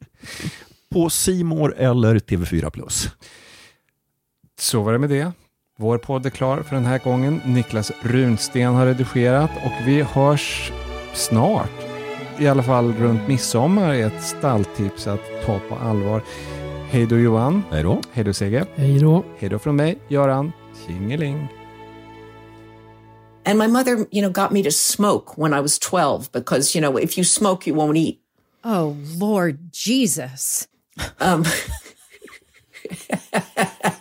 på 0.95 1.09
Simor 1.09 1.76
eller 1.77 2.19
TV4 2.19 2.69
Plus. 2.69 3.09
Så 4.59 4.81
var 4.81 4.93
det 4.93 4.99
med 4.99 5.09
det. 5.09 5.31
Vår 5.77 5.97
podd 5.97 6.26
är 6.26 6.30
klar 6.30 6.61
för 6.61 6.76
den 6.76 6.85
här 6.85 6.99
gången. 6.99 7.41
Niklas 7.45 7.91
Runsten 8.01 8.73
har 8.73 8.85
redigerat 8.85 9.49
och 9.65 9.88
vi 9.88 10.01
hörs 10.01 10.72
snart. 11.13 11.72
I 12.39 12.47
alla 12.47 12.63
fall 12.63 12.93
runt 12.93 13.27
midsommar 13.27 13.93
är 13.93 14.07
ett 14.07 14.23
stalltips 14.23 15.07
att 15.07 15.19
ta 15.45 15.59
på 15.59 15.76
allvar. 15.76 16.23
Hej 16.89 17.05
då 17.05 17.17
Johan. 17.17 17.63
Hej 17.72 17.84
då. 17.84 18.01
Hej 18.11 18.23
då 18.23 18.34
Sigge. 18.34 18.65
Hej 18.76 18.99
då. 18.99 19.26
Hej 19.38 19.49
då 19.49 19.59
från 19.59 19.76
mig, 19.76 19.99
Göran. 20.07 20.51
Tjingeling. 20.88 21.47
And 23.45 23.59
my 23.59 23.67
mother, 23.67 23.97
you 24.11 24.22
know, 24.22 24.43
got 24.43 24.51
me 24.51 24.63
to 24.63 24.72
smoke 24.72 25.41
when 25.41 25.53
I 25.53 25.61
was 25.61 25.80
12 25.80 26.31
because, 26.31 26.77
you 26.77 26.88
know, 26.88 27.03
if 27.03 27.17
you 27.17 27.26
smoke, 27.26 27.69
you 27.69 27.77
won't 27.77 27.97
eat. 27.97 28.17
Oh, 28.63 28.95
Lord 29.19 29.57
Jesus. 29.73 30.67
Um, 31.19 31.43